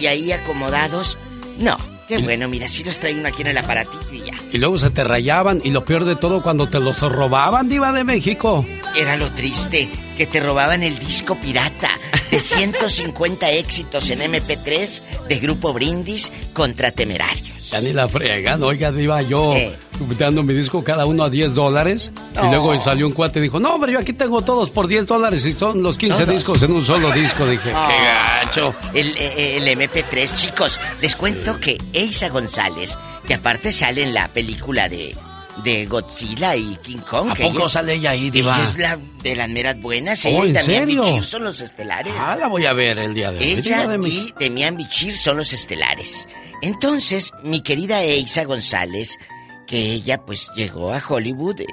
y 0.00 0.06
ahí 0.06 0.32
acomodados. 0.32 1.16
No, 1.58 1.76
qué 2.08 2.18
bueno, 2.18 2.48
mira, 2.48 2.66
si 2.68 2.82
los 2.82 2.98
trae 2.98 3.14
uno 3.14 3.28
aquí 3.28 3.42
en 3.42 3.48
el 3.48 3.58
aparatito 3.58 4.12
y. 4.12 4.23
y 4.54 4.58
luego 4.58 4.78
se 4.78 4.88
te 4.90 5.04
rayaban. 5.04 5.60
Y 5.64 5.70
lo 5.70 5.84
peor 5.84 6.04
de 6.06 6.16
todo, 6.16 6.42
cuando 6.42 6.66
te 6.68 6.80
los 6.80 7.00
robaban, 7.00 7.68
Diva 7.68 7.92
de 7.92 8.04
México. 8.04 8.64
Era 8.96 9.16
lo 9.16 9.30
triste, 9.32 9.88
que 10.16 10.26
te 10.26 10.40
robaban 10.40 10.82
el 10.82 10.98
disco 10.98 11.34
pirata 11.36 11.90
de 12.30 12.38
150 12.78 13.50
éxitos 13.50 14.08
en 14.10 14.20
MP3 14.20 15.02
de 15.28 15.36
Grupo 15.40 15.72
Brindis 15.72 16.32
contra 16.52 16.90
Temerarios. 16.92 17.70
Ya 17.70 17.80
ni 17.80 17.92
la 17.92 18.08
fregan. 18.08 18.62
Oiga, 18.62 18.92
Diva, 18.92 19.22
yo 19.22 19.54
Eh. 19.54 19.76
dando 20.18 20.42
mi 20.44 20.54
disco 20.54 20.84
cada 20.84 21.06
uno 21.06 21.24
a 21.24 21.30
10 21.30 21.54
dólares. 21.54 22.12
Y 22.40 22.46
luego 22.46 22.80
salió 22.82 23.06
un 23.08 23.12
cuate 23.12 23.40
y 23.40 23.42
dijo: 23.42 23.58
No, 23.58 23.74
hombre, 23.74 23.92
yo 23.92 23.98
aquí 23.98 24.12
tengo 24.12 24.42
todos 24.42 24.70
por 24.70 24.86
10 24.86 25.06
dólares. 25.06 25.44
Y 25.46 25.52
son 25.52 25.82
los 25.82 25.98
15 25.98 26.18
Todos. 26.24 26.34
discos 26.34 26.62
en 26.62 26.72
un 26.72 26.84
solo 26.84 27.10
disco. 27.12 27.44
Dije. 27.46 27.70
¡Qué 27.70 27.72
gacho! 27.72 28.74
El, 28.92 29.08
eh, 29.16 29.56
el 29.56 29.66
MP3, 29.76 30.34
chicos, 30.36 30.78
les 31.00 31.16
cuento 31.16 31.58
que 31.58 31.76
Eisa 31.92 32.28
González, 32.28 32.96
que 33.26 33.34
aparte 33.34 33.72
sale 33.72 34.02
en 34.02 34.14
la 34.14 34.28
película 34.28 34.88
de, 34.88 35.16
de 35.64 35.86
Godzilla 35.86 36.56
y 36.56 36.76
King 36.82 36.98
Kong. 36.98 37.30
¿A 37.30 37.34
que 37.34 37.44
poco 37.44 37.56
ella 37.58 37.66
es- 37.66 37.72
sale 37.72 37.94
ella 37.94 38.10
ahí, 38.10 38.30
Diva? 38.30 38.54
Ella 38.56 38.64
es 38.64 38.78
la 38.78 38.98
de 39.22 39.36
las 39.36 39.48
meras 39.48 39.80
buenas. 39.80 40.24
Oh, 40.26 40.28
ella 40.28 40.44
y 40.44 40.46
¿en 40.48 40.52
Damián 40.54 40.82
serio? 40.88 41.02
Bichir 41.04 41.24
son 41.24 41.44
los 41.44 41.60
estelares. 41.60 42.12
Ah, 42.18 42.36
la 42.38 42.48
voy 42.48 42.66
a 42.66 42.72
ver 42.72 42.98
el 42.98 43.14
día 43.14 43.30
de 43.30 43.38
hoy. 43.38 43.44
Ella 43.44 43.86
de 43.86 44.08
y. 44.08 44.32
Demian 44.38 44.76
Bichir 44.76 45.14
son 45.16 45.36
los 45.38 45.52
estelares. 45.52 46.28
Entonces, 46.62 47.32
mi 47.42 47.62
querida 47.62 48.02
Eisa 48.02 48.44
González, 48.44 49.18
que 49.66 49.78
ella 49.78 50.22
pues 50.24 50.48
llegó 50.56 50.92
a 50.92 51.02
Hollywood 51.06 51.60
eh, 51.60 51.66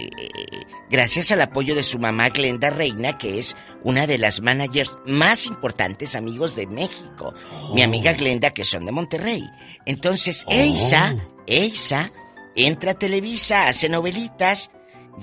gracias 0.91 1.31
al 1.31 1.41
apoyo 1.41 1.73
de 1.73 1.83
su 1.83 1.97
mamá 1.99 2.29
Glenda 2.29 2.69
Reina, 2.69 3.17
que 3.17 3.39
es 3.39 3.55
una 3.83 4.05
de 4.07 4.17
las 4.17 4.41
managers 4.41 4.97
más 5.05 5.45
importantes 5.45 6.15
amigos 6.15 6.55
de 6.55 6.67
México. 6.67 7.33
Mi 7.73 7.81
amiga 7.81 8.13
Glenda, 8.13 8.51
que 8.51 8.63
son 8.63 8.85
de 8.85 8.91
Monterrey. 8.91 9.43
Entonces, 9.85 10.45
Eisa, 10.49 11.15
Eisa, 11.47 12.11
entra 12.55 12.91
a 12.91 12.95
Televisa, 12.95 13.67
hace 13.67 13.89
novelitas, 13.89 14.69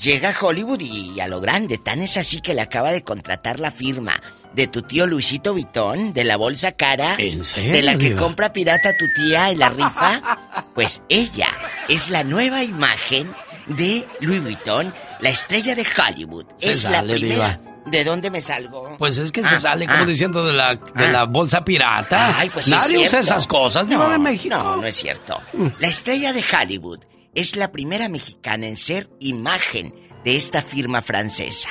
llega 0.00 0.30
a 0.30 0.44
Hollywood 0.46 0.80
y 0.80 1.20
a 1.20 1.28
lo 1.28 1.40
grande. 1.40 1.78
Tan 1.78 2.00
es 2.02 2.16
así 2.16 2.40
que 2.40 2.54
le 2.54 2.62
acaba 2.62 2.90
de 2.90 3.02
contratar 3.02 3.60
la 3.60 3.70
firma 3.70 4.20
de 4.54 4.66
tu 4.66 4.82
tío 4.82 5.06
Luisito 5.06 5.54
Vitón, 5.54 6.14
de 6.14 6.24
la 6.24 6.36
bolsa 6.36 6.72
cara, 6.72 7.16
¿En 7.18 7.44
serio, 7.44 7.72
de 7.72 7.82
la 7.82 7.92
que 7.92 8.08
Diva? 8.08 8.20
compra 8.22 8.52
pirata 8.52 8.96
tu 8.96 9.04
tía 9.14 9.50
en 9.50 9.58
la 9.58 9.68
rifa. 9.68 10.64
Pues 10.74 11.02
ella 11.08 11.48
es 11.88 12.08
la 12.08 12.22
nueva 12.22 12.62
imagen 12.62 13.32
de 13.66 14.06
Louis 14.20 14.40
Vuitton, 14.40 14.94
la 15.20 15.30
estrella 15.30 15.74
de 15.74 15.84
Hollywood. 15.86 16.46
Se 16.58 16.70
es 16.70 16.82
sale, 16.82 16.96
la 17.12 17.14
primera. 17.18 17.60
¿De 17.86 18.04
dónde 18.04 18.30
me 18.30 18.40
salgo? 18.42 18.96
Pues 18.98 19.16
es 19.16 19.32
que 19.32 19.40
Ah, 19.40 19.48
se 19.48 19.60
sale 19.60 19.86
como 19.86 20.02
ah. 20.02 20.06
diciendo 20.06 20.44
de 20.44 20.52
la, 20.52 20.74
de 20.74 21.06
Ah. 21.06 21.10
la 21.12 21.24
bolsa 21.24 21.64
pirata. 21.64 22.38
Ay, 22.38 22.50
pues 22.50 22.68
Nadie 22.68 23.02
es 23.02 23.08
usa 23.08 23.20
esas 23.20 23.46
cosas, 23.46 23.88
no, 23.88 24.10
de 24.10 24.18
México. 24.18 24.54
No, 24.56 24.76
no 24.76 24.86
es 24.86 24.96
cierto. 24.96 25.40
La 25.78 25.88
estrella 25.88 26.32
de 26.34 26.44
Hollywood 26.52 27.00
es 27.34 27.56
la 27.56 27.72
primera 27.72 28.08
mexicana 28.08 28.66
en 28.66 28.76
ser 28.76 29.08
imagen 29.20 29.94
de 30.24 30.36
esta 30.36 30.60
firma 30.62 31.00
francesa. 31.00 31.70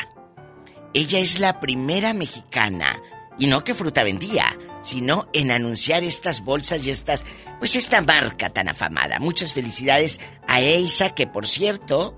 Ella 0.94 1.20
es 1.20 1.40
la 1.40 1.60
primera 1.60 2.14
mexicana, 2.14 3.00
y 3.38 3.46
no 3.46 3.64
que 3.64 3.76
fruta 3.76 4.04
vendía, 4.04 4.58
sino 4.82 5.28
en 5.34 5.52
anunciar 5.52 6.04
estas 6.04 6.42
bolsas 6.44 6.84
y 6.86 6.90
estas, 6.90 7.26
pues 7.60 7.76
esta 7.76 8.02
marca 8.02 8.50
tan 8.50 8.70
afamada. 8.70 9.20
Muchas 9.20 9.54
felicidades 9.54 10.20
a 10.48 10.62
Eisa, 10.62 11.10
que 11.14 11.28
por 11.28 11.46
cierto, 11.46 12.18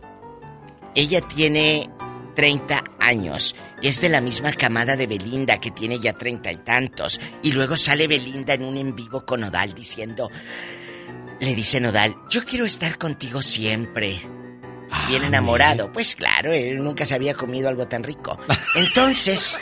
ella 0.96 1.22
tiene 1.22 1.90
30 2.36 2.84
años. 3.00 3.56
Es 3.82 4.02
de 4.02 4.10
la 4.10 4.22
misma 4.22 4.54
camada 4.54 4.96
de 4.96 5.08
Belinda, 5.08 5.60
que 5.60 5.72
tiene 5.72 6.00
ya 6.00 6.14
treinta 6.14 6.52
y 6.52 6.58
tantos. 6.58 7.20
Y 7.44 7.52
luego 7.52 7.76
sale 7.76 8.08
Belinda 8.08 8.54
en 8.54 8.64
un 8.64 8.78
en 8.78 8.96
vivo 8.96 9.26
con 9.26 9.42
Nodal 9.42 9.74
diciendo... 9.74 10.30
Le 11.42 11.56
dice 11.56 11.80
Nodal, 11.80 12.16
yo 12.30 12.44
quiero 12.44 12.66
estar 12.66 12.98
contigo 12.98 13.42
siempre. 13.42 14.20
Bien 15.08 15.24
enamorado. 15.24 15.90
Pues 15.92 16.16
claro, 16.16 16.52
él 16.52 16.84
nunca 16.84 17.06
se 17.06 17.16
había 17.16 17.34
comido 17.34 17.70
algo 17.70 17.88
tan 17.88 18.04
rico. 18.04 18.38
Entonces, 18.76 19.58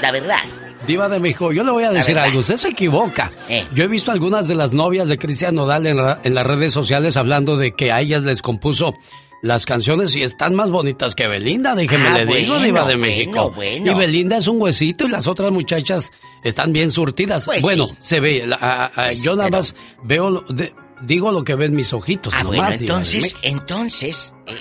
la 0.00 0.10
verdad, 0.10 0.40
Diva 0.86 1.08
de 1.08 1.18
México, 1.18 1.52
yo 1.52 1.64
le 1.64 1.70
voy 1.70 1.84
a 1.84 1.90
decir 1.90 2.18
algo, 2.18 2.38
usted 2.38 2.56
se 2.56 2.68
equivoca. 2.68 3.32
Eh. 3.48 3.66
Yo 3.74 3.84
he 3.84 3.88
visto 3.88 4.12
algunas 4.12 4.46
de 4.48 4.54
las 4.54 4.72
novias 4.72 5.08
de 5.08 5.18
Cristian 5.18 5.54
Nodal 5.54 5.86
en, 5.86 5.98
en 6.22 6.34
las 6.34 6.46
redes 6.46 6.72
sociales 6.72 7.16
hablando 7.16 7.56
de 7.56 7.72
que 7.72 7.90
a 7.90 8.00
ellas 8.00 8.22
les 8.22 8.42
compuso 8.42 8.94
las 9.42 9.64
canciones 9.66 10.14
y 10.16 10.22
están 10.22 10.54
más 10.54 10.70
bonitas 10.70 11.14
que 11.14 11.26
Belinda, 11.28 11.74
déjeme 11.74 12.08
Ah, 12.08 12.18
le 12.18 12.36
digo, 12.38 12.58
Diva 12.58 12.80
de 12.86 12.96
bueno, 12.96 12.98
México. 12.98 13.52
bueno. 13.54 13.92
Y 13.92 13.94
Belinda 13.94 14.38
es 14.38 14.48
un 14.48 14.60
huesito 14.60 15.04
y 15.04 15.08
las 15.08 15.26
otras 15.26 15.50
muchachas 15.52 16.10
están 16.42 16.72
bien 16.72 16.90
surtidas. 16.90 17.44
Pues 17.46 17.62
bueno, 17.62 17.86
sí. 17.86 17.94
se 18.00 18.20
ve, 18.20 18.46
la- 18.46 18.56
a- 18.56 18.84
a- 18.86 18.90
Pues 19.08 19.22
yo 19.22 19.32
sí, 19.32 19.36
nada 19.38 19.44
pero- 19.50 19.58
más 19.58 19.74
veo, 20.02 20.30
lo- 20.30 20.40
de- 20.48 20.74
digo 21.02 21.30
lo 21.30 21.44
que 21.44 21.54
ven 21.54 21.74
mis 21.76 21.92
ojitos. 21.92 22.34
ah, 22.34 22.42
nomás, 22.42 22.56
bueno, 22.56 22.62
Diva 22.70 22.78
de 22.78 22.84
entonces, 22.84 23.36
entonces, 23.42 24.34
eh, 24.46 24.54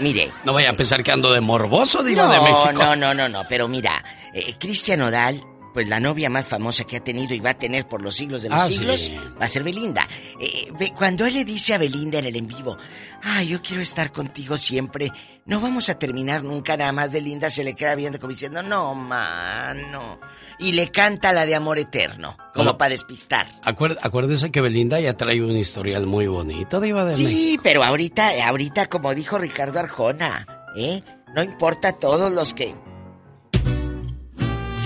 mire, 0.00 0.30
No 0.44 0.52
vaya 0.54 0.70
a 0.70 0.72
pensar 0.74 1.02
que 1.02 1.12
ando 1.12 1.32
de 1.32 1.40
morboso, 1.40 2.02
Diva 2.02 2.30
de 2.32 2.40
México. 2.40 2.72
no, 2.72 2.96
no, 2.96 3.12
no, 3.14 3.28
no, 3.28 3.42
pero 3.48 3.68
mira, 3.68 4.02
eh, 4.32 4.54
Cristian 4.58 5.00
Nodal, 5.00 5.42
pues 5.76 5.88
la 5.88 6.00
novia 6.00 6.30
más 6.30 6.46
famosa 6.46 6.84
que 6.84 6.96
ha 6.96 7.04
tenido 7.04 7.34
y 7.34 7.40
va 7.40 7.50
a 7.50 7.58
tener 7.58 7.86
por 7.86 8.00
los 8.00 8.16
siglos 8.16 8.40
de 8.42 8.48
los 8.48 8.58
Ah, 8.58 8.66
siglos, 8.66 8.98
sí. 9.02 9.14
va 9.14 9.44
a 9.44 9.48
ser 9.48 9.62
Belinda. 9.62 10.08
Eh, 10.40 10.72
cuando 10.96 11.26
él 11.26 11.34
le 11.34 11.44
dice 11.44 11.74
a 11.74 11.78
Belinda 11.78 12.18
en 12.18 12.24
el 12.24 12.34
en 12.36 12.46
vivo, 12.46 12.78
ah, 13.22 13.42
yo 13.42 13.60
quiero 13.60 13.82
estar 13.82 14.10
contigo 14.10 14.56
siempre, 14.56 15.12
no 15.44 15.60
vamos 15.60 15.90
a 15.90 15.98
terminar 15.98 16.42
nunca, 16.42 16.78
nada 16.78 16.92
más 16.92 17.12
Belinda 17.12 17.50
se 17.50 17.62
le 17.62 17.74
queda 17.74 17.94
viendo 17.94 18.18
como 18.18 18.32
diciendo, 18.32 18.62
no, 18.62 18.94
mano. 18.94 20.18
Y 20.58 20.72
le 20.72 20.90
canta 20.90 21.34
la 21.34 21.44
de 21.44 21.54
amor 21.54 21.78
eterno, 21.78 22.38
como 22.54 22.64
Bueno. 22.64 22.78
para 22.78 22.88
despistar. 22.92 23.46
Acuérdese, 23.62 24.00
acuérdese 24.02 24.50
que 24.50 24.62
Belinda 24.62 24.98
ya 24.98 25.14
trae 25.14 25.42
un 25.42 25.58
historial 25.58 26.06
muy 26.06 26.26
bonito, 26.26 26.80
Diva 26.80 27.04
de 27.04 27.10
México. 27.10 27.28
Sí, 27.28 27.60
pero 27.62 27.84
ahorita, 27.84 28.30
ahorita, 28.48 28.86
como 28.86 29.14
dijo 29.14 29.36
Ricardo 29.36 29.78
Arjona, 29.78 30.46
¿eh? 30.74 31.02
No 31.34 31.42
importa 31.42 31.92
todos 31.92 32.32
los 32.32 32.54
que. 32.54 32.74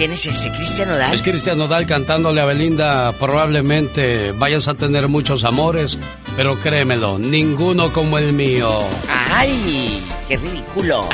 ¿Quién 0.00 0.12
es 0.12 0.24
ese? 0.24 0.50
¿Cristian 0.52 0.88
Nodal? 0.88 1.12
Es 1.12 1.20
Cristian 1.20 1.58
Nodal 1.58 1.86
cantándole 1.86 2.40
a 2.40 2.46
Belinda, 2.46 3.12
probablemente 3.20 4.32
vayas 4.32 4.66
a 4.66 4.72
tener 4.72 5.08
muchos 5.08 5.44
amores, 5.44 5.98
pero 6.36 6.58
créemelo, 6.58 7.18
ninguno 7.18 7.92
como 7.92 8.16
el 8.16 8.32
mío. 8.32 8.70
¡Ay! 9.30 10.02
¡Qué 10.26 10.38
ridículo! 10.38 11.06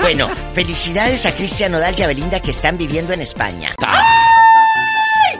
Bueno, 0.00 0.28
felicidades 0.54 1.24
a 1.24 1.32
Cristian 1.36 1.70
Nodal 1.70 1.94
y 1.96 2.02
a 2.02 2.08
Belinda 2.08 2.40
que 2.40 2.50
están 2.50 2.76
viviendo 2.76 3.12
en 3.12 3.20
España. 3.20 3.76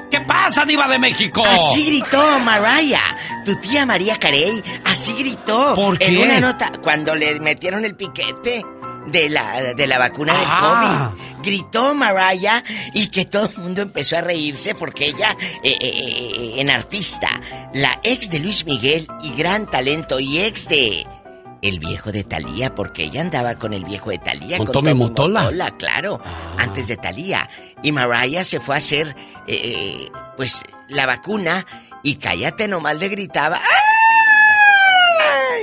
¿Qué 0.09 0.21
pasa, 0.21 0.65
Diva 0.65 0.87
de 0.87 1.01
México? 1.01 1.43
Así 1.45 1.85
gritó 1.87 2.39
Mariah, 2.39 3.17
tu 3.45 3.57
tía 3.57 3.85
María 3.85 4.17
Carey, 4.17 4.63
así 4.85 5.13
gritó. 5.15 5.75
¿Por 5.75 6.01
En 6.01 6.15
qué? 6.15 6.19
una 6.19 6.39
nota, 6.39 6.71
cuando 6.81 7.17
le 7.17 7.41
metieron 7.41 7.85
el 7.85 7.97
piquete 7.97 8.65
de 9.07 9.29
la, 9.31 9.75
de 9.75 9.87
la 9.87 9.99
vacuna 9.99 10.33
del 10.35 10.45
Ah. 10.47 11.13
COVID. 11.15 11.43
Gritó 11.45 11.95
Mariah 11.95 12.63
y 12.95 13.09
que 13.09 13.25
todo 13.25 13.49
el 13.51 13.59
mundo 13.59 13.83
empezó 13.83 14.17
a 14.17 14.21
reírse 14.21 14.75
porque 14.75 15.07
ella, 15.07 15.37
eh, 15.65 15.77
eh, 15.81 15.91
eh, 15.91 16.55
en 16.59 16.71
artista, 16.71 17.29
la 17.75 17.99
ex 18.05 18.31
de 18.31 18.39
Luis 18.39 18.65
Miguel 18.65 19.09
y 19.23 19.35
gran 19.35 19.67
talento 19.67 20.21
y 20.21 20.41
ex 20.41 20.69
de... 20.69 21.07
El 21.63 21.79
viejo 21.79 22.11
de 22.11 22.25
Talía, 22.25 22.75
porque 22.75 23.05
ella 23.05 23.21
andaba 23.21 23.55
con 23.55 23.73
el 23.73 23.85
viejo 23.85 24.11
de 24.11 24.19
Talía. 24.19 24.59
¿Con 24.59 24.73
Tommy 24.73 24.95
Motola? 24.95 25.49
claro, 25.79 26.21
antes 26.59 26.89
de 26.89 26.97
Talía. 26.97 27.49
Y 27.85 27.93
Mariah 27.93 28.43
se 28.43 28.59
fue 28.59 28.75
a 28.75 28.79
hacer, 28.79 29.15
eh, 29.47 30.09
pues, 30.37 30.65
la 30.89 31.07
vacuna 31.07 31.65
y 32.03 32.17
cállate 32.17 32.67
nomás 32.67 32.97
le 32.99 33.07
gritaba. 33.09 33.61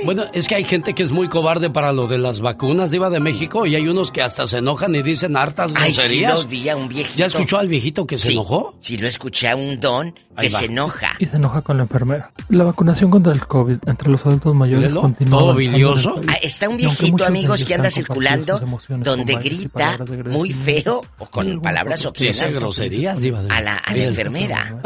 Bueno, 0.04 0.24
es 0.32 0.48
que 0.48 0.54
hay 0.54 0.64
gente 0.64 0.94
que 0.94 1.02
es 1.02 1.10
muy 1.10 1.28
cobarde 1.28 1.70
para 1.70 1.92
lo 1.92 2.06
de 2.06 2.18
las 2.18 2.40
vacunas, 2.40 2.90
Diva 2.90 3.10
de 3.10 3.20
México, 3.20 3.66
y 3.66 3.74
hay 3.74 3.86
unos 3.88 4.10
que 4.10 4.22
hasta 4.22 4.46
se 4.46 4.58
enojan 4.58 4.94
y 4.94 5.02
dicen 5.02 5.36
hartas 5.36 5.72
Ay, 5.74 5.92
sí 5.92 5.98
groserías. 6.00 6.34
los 6.34 6.48
vi 6.48 6.68
a 6.68 6.76
un 6.76 6.88
viejito. 6.88 7.18
¿Ya 7.18 7.26
escuchó 7.26 7.58
al 7.58 7.68
viejito 7.68 8.06
que 8.06 8.18
se 8.18 8.32
enojó? 8.32 8.74
Sí, 8.80 8.96
lo 8.96 9.06
escuché 9.06 9.48
a 9.48 9.56
un 9.56 9.78
don 9.80 10.14
Ahí 10.36 10.48
que 10.48 10.54
va. 10.54 10.58
se 10.60 10.64
enoja. 10.66 11.16
Y 11.18 11.26
se 11.26 11.36
enoja 11.36 11.60
con 11.62 11.76
la 11.76 11.82
enfermera. 11.82 12.32
La 12.48 12.64
vacunación 12.64 13.10
contra 13.10 13.32
el 13.32 13.46
COVID 13.46 13.78
entre 13.86 14.10
los 14.10 14.24
adultos 14.24 14.54
mayores 14.54 14.82
Mírelo, 14.84 15.02
continúa 15.02 15.38
todo 15.40 15.54
bilioso. 15.54 16.20
Ah, 16.28 16.36
está 16.40 16.68
un 16.68 16.76
viejito, 16.76 17.24
amigos, 17.24 17.64
que 17.64 17.74
anda 17.74 17.90
circulando 17.90 18.60
donde 18.88 19.34
grita 19.36 19.98
muy 20.30 20.52
feo 20.52 21.02
o 21.18 21.26
con 21.26 21.60
palabras 21.60 22.06
obscenas 22.06 22.58
groserías, 22.58 23.20
Diva 23.20 23.42
de 23.42 23.50
a 23.50 23.60
la, 23.60 23.74
a 23.76 23.94
la 23.94 24.04
enfermera. 24.04 24.80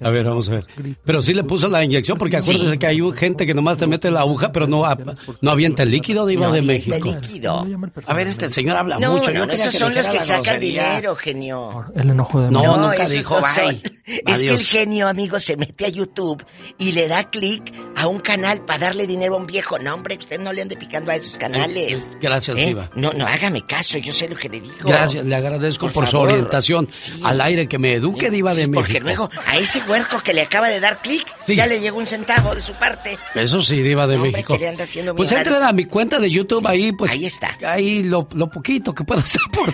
A 0.00 0.10
ver, 0.10 0.24
vamos 0.24 0.48
a 0.48 0.52
ver. 0.52 0.66
Pero 1.04 1.22
sí 1.22 1.34
le 1.34 1.44
puso 1.44 1.68
la 1.68 1.82
inyección 1.84 2.18
porque 2.18 2.36
acuérdese 2.36 2.78
que 2.78 2.86
hay 2.86 3.00
un 3.00 3.12
gente 3.12 3.46
que 3.46 3.54
nomás 3.54 3.78
te 3.78 3.86
mete 3.86 4.01
mete 4.02 4.10
la 4.10 4.20
aguja, 4.20 4.50
pero 4.52 4.66
no, 4.66 4.82
no 5.40 5.50
avienta 5.50 5.82
el 5.84 5.90
líquido, 5.90 6.26
Diva 6.26 6.46
no 6.48 6.52
de 6.52 6.62
México. 6.62 6.96
el 6.96 7.02
líquido. 7.20 7.66
A 8.06 8.14
ver, 8.14 8.26
este 8.26 8.48
señor 8.48 8.76
habla 8.76 8.98
No, 8.98 9.16
mucho. 9.16 9.32
no, 9.32 9.44
esos 9.44 9.74
son 9.74 9.94
los 9.94 10.08
que 10.08 10.18
sacan 10.18 10.42
grosería. 10.42 10.88
dinero, 10.90 11.14
genio. 11.16 11.84
El 11.94 12.10
enojo 12.10 12.40
de 12.40 12.50
No, 12.50 12.76
nunca 12.76 13.06
dijo, 13.08 13.40
bye. 13.40 13.80
Es 14.26 14.40
que 14.42 14.50
el 14.50 14.64
genio, 14.64 15.08
amigo, 15.08 15.38
se 15.38 15.56
mete 15.56 15.86
a 15.86 15.88
YouTube 15.88 16.44
y 16.78 16.92
le 16.92 17.06
da 17.08 17.30
clic 17.30 17.72
a 17.96 18.06
un 18.08 18.18
canal 18.18 18.64
para 18.64 18.80
darle 18.86 19.06
dinero 19.06 19.34
a 19.34 19.38
un 19.38 19.46
viejo. 19.46 19.78
No, 19.78 19.94
hombre, 19.94 20.16
usted 20.18 20.40
no 20.40 20.52
le 20.52 20.62
ande 20.62 20.76
picando 20.76 21.10
a 21.12 21.16
esos 21.16 21.38
canales. 21.38 22.08
Eh, 22.12 22.16
gracias, 22.20 22.58
¿Eh? 22.58 22.66
Diva. 22.66 22.90
No, 22.96 23.12
no, 23.12 23.26
hágame 23.26 23.64
caso, 23.64 23.98
yo 23.98 24.12
sé 24.12 24.28
lo 24.28 24.36
que 24.36 24.48
le 24.48 24.60
digo. 24.60 24.74
Gracias, 24.84 25.24
le 25.24 25.34
agradezco 25.34 25.86
por, 25.86 26.02
Por 26.04 26.08
su 26.10 26.18
orientación 26.18 26.88
al 27.22 27.40
aire, 27.40 27.68
que 27.68 27.78
me 27.78 27.94
eduque, 27.94 28.30
Diva 28.30 28.50
de 28.54 28.62
Sí, 28.64 28.68
México. 28.68 28.80
porque 28.82 29.00
luego 29.00 29.30
a 29.46 29.56
ese 29.56 29.80
huerco 29.82 30.18
que 30.20 30.32
le 30.32 30.42
acaba 30.42 30.68
de 30.68 30.80
dar 30.80 31.00
clic, 31.00 31.24
Sí. 31.46 31.54
ya 31.56 31.66
le 31.66 31.80
llegó 31.80 31.98
un 31.98 32.06
centavo 32.06 32.54
de 32.54 32.60
su 32.62 32.72
parte. 32.74 33.18
Eso 33.34 33.62
sí, 33.62 33.82
Diva 33.92 34.06
de 34.06 34.16
No, 34.16 34.22
México. 34.24 34.56
Pues 35.16 35.32
entren 35.32 35.54
raros. 35.54 35.68
a 35.68 35.72
mi 35.72 35.84
cuenta 35.84 36.18
de 36.18 36.30
YouTube, 36.30 36.66
ahí 36.66 36.92
pues. 36.92 37.12
ahí 37.12 37.26
está. 37.26 37.58
Ahí 37.62 38.02
lo, 38.02 38.26
lo 38.32 38.48
poquito 38.50 38.94
que 38.94 39.04
puedo 39.04 39.22
por 39.52 39.72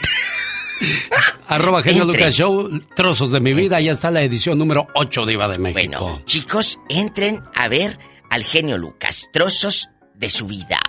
Arroba 1.46 1.82
Genio. 1.82 2.04
Lucas 2.04 2.34
Show, 2.34 2.80
trozos 2.96 3.30
de 3.30 3.40
mi 3.40 3.52
vida, 3.52 3.80
ya 3.80 3.92
está 3.92 4.10
la 4.10 4.22
edición 4.22 4.58
número 4.58 4.88
8 4.94 5.24
Diva 5.24 5.48
de 5.48 5.58
México. 5.58 5.98
Bueno, 6.04 6.22
chicos, 6.24 6.80
entren 6.88 7.42
a 7.54 7.68
ver 7.68 7.96
al 8.30 8.42
genio 8.42 8.76
Lucas, 8.76 9.28
trozos 9.32 9.88
de 10.14 10.30
su 10.30 10.46
vida. 10.46 10.80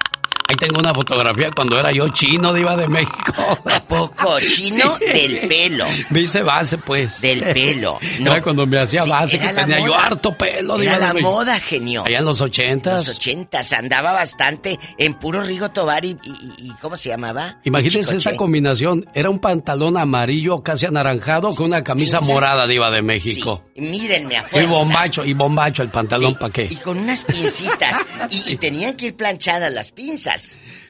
Ahí 0.49 0.55
tengo 0.55 0.79
una 0.79 0.95
fotografía 0.95 1.51
cuando 1.55 1.79
era 1.79 1.91
yo 1.91 2.07
chino 2.09 2.51
Diva 2.53 2.75
de 2.75 2.87
México. 2.87 3.57
¿A 3.65 3.79
poco? 3.83 4.39
Chino 4.39 4.97
del 4.99 5.47
pelo. 5.47 5.85
Me 6.09 6.21
hice 6.21 6.41
base, 6.41 6.79
pues. 6.79 7.21
Del 7.21 7.41
pelo. 7.53 7.99
Era 8.19 8.41
cuando 8.41 8.65
me 8.65 8.79
hacía 8.79 9.03
Sí, 9.03 9.09
base, 9.11 9.39
que 9.39 9.47
tenía 9.49 9.79
yo 9.79 9.93
harto 9.95 10.33
pelo, 10.35 10.81
Era 10.81 10.95
Diva 10.97 11.13
la 11.13 11.19
moda, 11.21 11.59
genio. 11.59 12.03
Allá 12.07 12.17
en 12.19 12.25
los 12.25 12.41
ochentas. 12.41 13.05
Los 13.07 13.15
ochentas, 13.15 13.71
andaba 13.73 14.11
bastante 14.11 14.79
en 14.97 15.13
puro 15.13 15.41
Rigo 15.43 15.69
Tobar 15.69 16.03
y, 16.03 16.17
y- 16.23 16.53
y- 16.57 16.71
¿cómo 16.81 16.97
se 16.97 17.09
llamaba? 17.09 17.59
Imagínense 17.63 18.15
esa 18.15 18.35
combinación. 18.35 19.05
Era 19.13 19.29
un 19.29 19.37
pantalón 19.37 19.97
amarillo 19.97 20.63
casi 20.63 20.87
anaranjado 20.87 21.53
con 21.53 21.67
una 21.67 21.83
camisa 21.83 22.17
Pinzas. 22.17 22.33
morada 22.33 22.65
Diva 22.65 22.89
de 22.89 23.03
México. 23.03 23.65
Mírenme 23.75 24.37
a 24.37 24.45
Y 24.59 24.65
bombacho, 24.65 25.23
y 25.23 25.33
bombacho 25.33 25.83
el 25.83 25.89
pantalón, 25.89 26.33
¿para 26.35 26.51
qué? 26.51 26.67
Y 26.71 26.75
con 26.77 26.97
unas 26.97 27.23
pincitas. 27.23 28.03
y, 28.31 28.53
y 28.53 28.55
tenían 28.57 28.95
que 28.95 29.07
ir 29.07 29.15
planchadas 29.15 29.71
las 29.71 29.91
pinzas. 29.91 30.38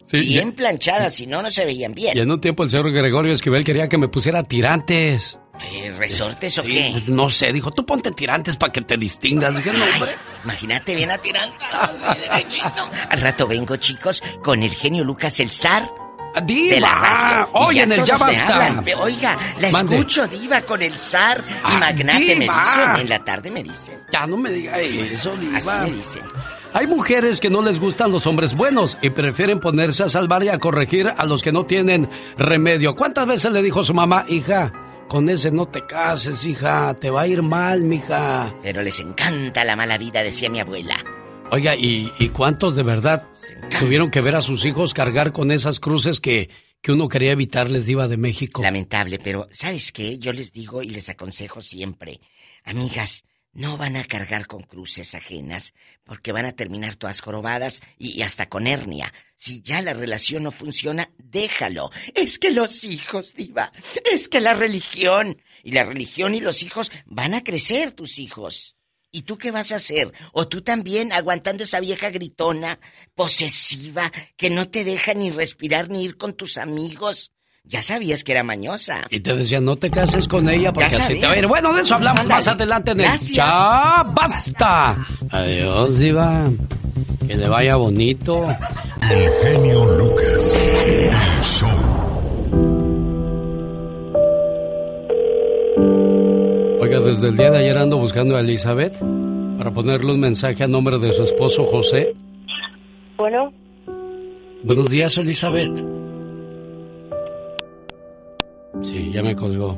Sí, 0.06 0.20
bien 0.22 0.50
ya- 0.50 0.56
planchadas, 0.56 1.14
si 1.14 1.28
no, 1.28 1.42
no 1.42 1.52
se 1.52 1.66
veían 1.66 1.94
bien. 1.94 2.18
Y 2.18 2.22
en 2.22 2.32
un 2.32 2.42
tiempo 2.42 2.64
el 2.64 2.70
señor 2.72 2.92
Gregorio 2.92 3.32
Esquivel 3.34 3.64
quería 3.64 3.88
que 3.88 3.98
me 3.98 4.08
pusiera 4.08 4.42
tirantes. 4.44 5.38
Eh, 5.72 5.94
¿Resortes 5.98 6.58
o 6.58 6.62
Sí, 6.64 6.70
qué? 6.70 6.90
pues, 6.94 7.10
no 7.10 7.30
sé, 7.30 7.52
dijo, 7.52 7.70
tú 7.72 7.86
ponte 7.86 8.12
tirantes 8.12 8.56
para 8.56 8.72
que 8.72 8.82
te 8.82 8.96
distingas. 8.98 9.54
Dije, 9.56 9.72
no, 9.74 9.84
hombre. 9.94 10.12
Imagínate 10.46 10.96
bien 10.96 11.12
así 11.12 11.32
derechito. 12.22 12.90
Al 13.10 13.20
rato 13.22 13.46
vengo, 13.46 13.76
chicos, 13.76 14.24
con 14.44 14.64
el 14.64 14.74
genio 14.74 15.04
Lucas 15.04 15.40
el 15.42 15.52
zar. 15.52 15.90
Diva. 16.46 16.76
De 16.76 16.80
la 16.80 16.94
radio. 16.96 17.48
Y 17.48 17.50
Oye, 17.66 17.82
en 17.84 17.92
el 17.92 18.06
Ya 18.06 18.14
me 18.20 18.20
Basta. 18.26 18.84
Oiga, 19.00 19.38
la 19.60 19.72
Mande. 19.72 19.96
escucho, 19.96 20.28
diva, 20.28 20.62
con 20.62 20.82
el 20.82 20.98
zar 20.98 21.44
y 21.50 21.52
Ah, 21.64 21.78
magnate, 21.80 22.36
me 22.36 22.42
diva. 22.46 22.60
dicen. 22.64 23.02
En 23.02 23.10
la 23.10 23.24
tarde 23.24 23.52
me 23.52 23.64
dicen. 23.64 24.00
Ya 24.14 24.28
no 24.28 24.38
me 24.38 24.52
digas 24.52 24.80
eso, 24.80 25.36
Diva. 25.36 25.58
Así 25.58 25.70
me 25.76 25.92
dicen. 25.98 26.22
Hay 26.72 26.86
mujeres 26.86 27.40
que 27.40 27.50
no 27.50 27.64
les 27.64 27.80
gustan 27.80 28.12
los 28.12 28.28
hombres 28.28 28.56
buenos 28.56 28.98
y 29.02 29.10
prefieren 29.10 29.60
ponerse 29.60 30.04
a 30.04 30.10
salvar 30.10 30.44
y 30.44 30.50
a 30.50 30.60
corregir 30.60 31.08
a 31.16 31.26
los 31.26 31.42
que 31.42 31.52
no 31.52 31.66
tienen 31.66 32.08
remedio. 32.38 32.96
¿Cuántas 32.96 33.26
veces 33.26 33.52
le 33.52 33.64
dijo 33.64 33.82
su 33.84 33.96
mamá, 33.96 34.26
hija, 34.30 34.72
con 35.08 35.30
ese 35.30 35.50
no 35.52 35.68
te 35.68 35.82
cases, 35.82 36.46
hija, 36.46 36.94
te 37.00 37.10
va 37.10 37.22
a 37.22 37.28
ir 37.28 37.42
mal, 37.42 37.82
mija? 37.82 38.54
Pero 38.62 38.84
les 38.84 39.00
encanta 39.00 39.66
la 39.66 39.76
mala 39.76 39.98
vida, 39.98 40.22
decía 40.22 40.50
mi 40.50 40.60
abuela. 40.60 41.04
Oiga, 41.52 41.76
¿y, 41.76 42.12
y 42.20 42.30
cuántos 42.30 42.76
de 42.76 42.84
verdad 42.84 43.28
tuvieron 43.80 44.12
que 44.12 44.22
ver 44.22 44.36
a 44.36 44.42
sus 44.42 44.64
hijos 44.66 44.94
cargar 44.94 45.32
con 45.34 45.50
esas 45.52 45.80
cruces 45.80 46.20
que, 46.20 46.52
que 46.84 46.92
uno 46.92 47.10
quería 47.10 47.32
evitarles, 47.32 47.88
Diva 47.88 48.08
de 48.08 48.18
México? 48.18 48.62
Lamentable, 48.62 49.18
pero 49.18 49.48
¿sabes 49.50 49.92
qué? 49.92 50.20
Yo 50.20 50.34
les 50.34 50.54
digo 50.54 50.84
y 50.84 50.90
les 50.90 51.10
aconsejo 51.10 51.62
siempre, 51.62 52.20
amigas, 52.64 53.24
no 53.52 53.78
van 53.78 53.96
a 53.96 54.04
cargar 54.04 54.48
con 54.48 54.62
cruces 54.62 55.16
ajenas 55.16 55.74
porque 56.04 56.32
van 56.32 56.46
a 56.46 56.52
terminar 56.52 56.96
todas 56.96 57.22
jorobadas 57.22 57.82
y, 57.98 58.22
hasta 58.22 58.50
con 58.50 58.68
hernia. 58.68 59.14
Si 59.36 59.62
ya 59.62 59.82
la 59.82 59.94
relación 59.94 60.44
no 60.44 60.52
funciona, 60.52 61.12
déjalo. 61.18 61.92
Es 62.16 62.40
que 62.40 62.52
los 62.52 62.84
hijos, 62.84 63.34
diva, 63.34 63.72
es 64.12 64.28
que 64.28 64.42
la 64.42 64.54
religión 64.54 65.42
y 65.64 65.72
la 65.72 65.84
religión 65.84 66.36
y 66.36 66.40
los 66.40 66.64
hijos 66.64 66.92
van 67.06 67.34
a 67.34 67.44
crecer 67.44 67.92
tus 67.92 68.20
hijos. 68.20 68.76
¿Y 69.12 69.24
tú 69.24 69.38
qué 69.38 69.50
vas 69.50 69.72
a 69.72 69.78
hacer? 69.78 70.14
¿O 70.34 70.48
tú 70.48 70.62
también 70.62 71.12
aguantando 71.12 71.64
esa 71.64 71.80
vieja 71.80 72.12
gritona, 72.12 72.80
posesiva, 73.16 74.12
que 74.38 74.52
no 74.52 74.70
te 74.70 74.84
deja 74.84 75.16
ni 75.16 75.32
respirar 75.32 75.90
ni 75.90 76.04
ir 76.04 76.16
con 76.16 76.34
tus 76.34 76.60
amigos? 76.60 77.32
Ya 77.64 77.82
sabías 77.82 78.24
que 78.24 78.32
era 78.32 78.44
mañosa. 78.44 79.06
Y 79.12 79.20
te 79.20 79.36
decía, 79.36 79.60
no 79.60 79.76
te 79.76 79.92
cases 79.92 80.28
con 80.28 80.50
ella 80.50 80.74
porque 80.74 80.90
Ya 80.90 81.04
así 81.04 81.20
te 81.20 81.26
va 81.26 81.34
a 81.34 81.38
ir. 81.38 81.48
Bueno, 81.48 81.74
de 81.74 81.82
eso 81.82 81.96
hablamos 81.96 82.26
más 82.26 82.48
adelante 82.48 82.92
en 82.92 83.00
el 83.02 83.06
Gracias. 83.06 83.32
Ya 83.32 84.04
Basta. 84.04 85.06
Adiós, 85.30 86.00
Diva. 86.00 86.50
Que 87.28 87.36
le 87.36 87.48
vaya 87.48 87.76
bonito. 87.76 88.48
El 89.12 89.30
genio 89.44 89.86
Lucas. 89.98 90.72
El 90.86 91.12
show. 91.44 91.70
Oiga, 96.82 97.00
desde 97.02 97.28
el 97.28 97.38
día 97.38 97.52
de 97.52 97.58
ayer 97.60 97.78
ando 97.78 97.98
buscando 97.98 98.36
a 98.36 98.40
Elizabeth 98.40 98.98
para 99.58 99.72
ponerle 99.72 100.12
un 100.14 100.20
mensaje 100.20 100.64
a 100.64 100.68
nombre 100.68 100.98
de 100.98 101.14
su 101.14 101.22
esposo 101.24 101.66
José. 101.66 102.16
Bueno, 103.18 103.54
Buenos 104.64 104.90
días, 104.90 105.18
Elizabeth. 105.18 105.99
Sí, 108.82 109.12
ya 109.12 109.22
me 109.22 109.36
colgó. 109.36 109.78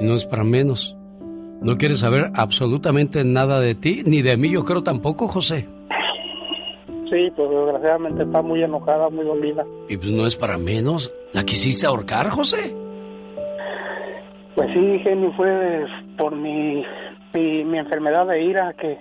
No 0.00 0.16
es 0.16 0.24
para 0.24 0.44
menos. 0.44 0.96
No 1.60 1.76
quiere 1.76 1.94
saber 1.94 2.30
absolutamente 2.34 3.24
nada 3.24 3.60
de 3.60 3.74
ti, 3.74 4.02
ni 4.04 4.22
de 4.22 4.36
mí, 4.36 4.50
yo 4.50 4.64
creo 4.64 4.82
tampoco, 4.82 5.28
José. 5.28 5.68
Sí, 7.10 7.30
pues 7.36 7.50
desgraciadamente 7.50 8.24
está 8.24 8.42
muy 8.42 8.62
enojada, 8.62 9.10
muy 9.10 9.24
dolida. 9.24 9.64
Y 9.88 9.96
pues 9.96 10.10
no 10.10 10.26
es 10.26 10.34
para 10.34 10.58
menos. 10.58 11.12
¿La 11.32 11.44
quisiste 11.44 11.86
ahorcar, 11.86 12.30
José? 12.30 12.74
Pues 14.56 14.68
sí, 14.72 14.98
genio, 15.00 15.32
fue 15.36 15.86
por 16.18 16.34
mi, 16.34 16.84
mi, 17.32 17.64
mi 17.64 17.78
enfermedad 17.78 18.26
de 18.26 18.42
ira 18.42 18.74
que 18.74 18.98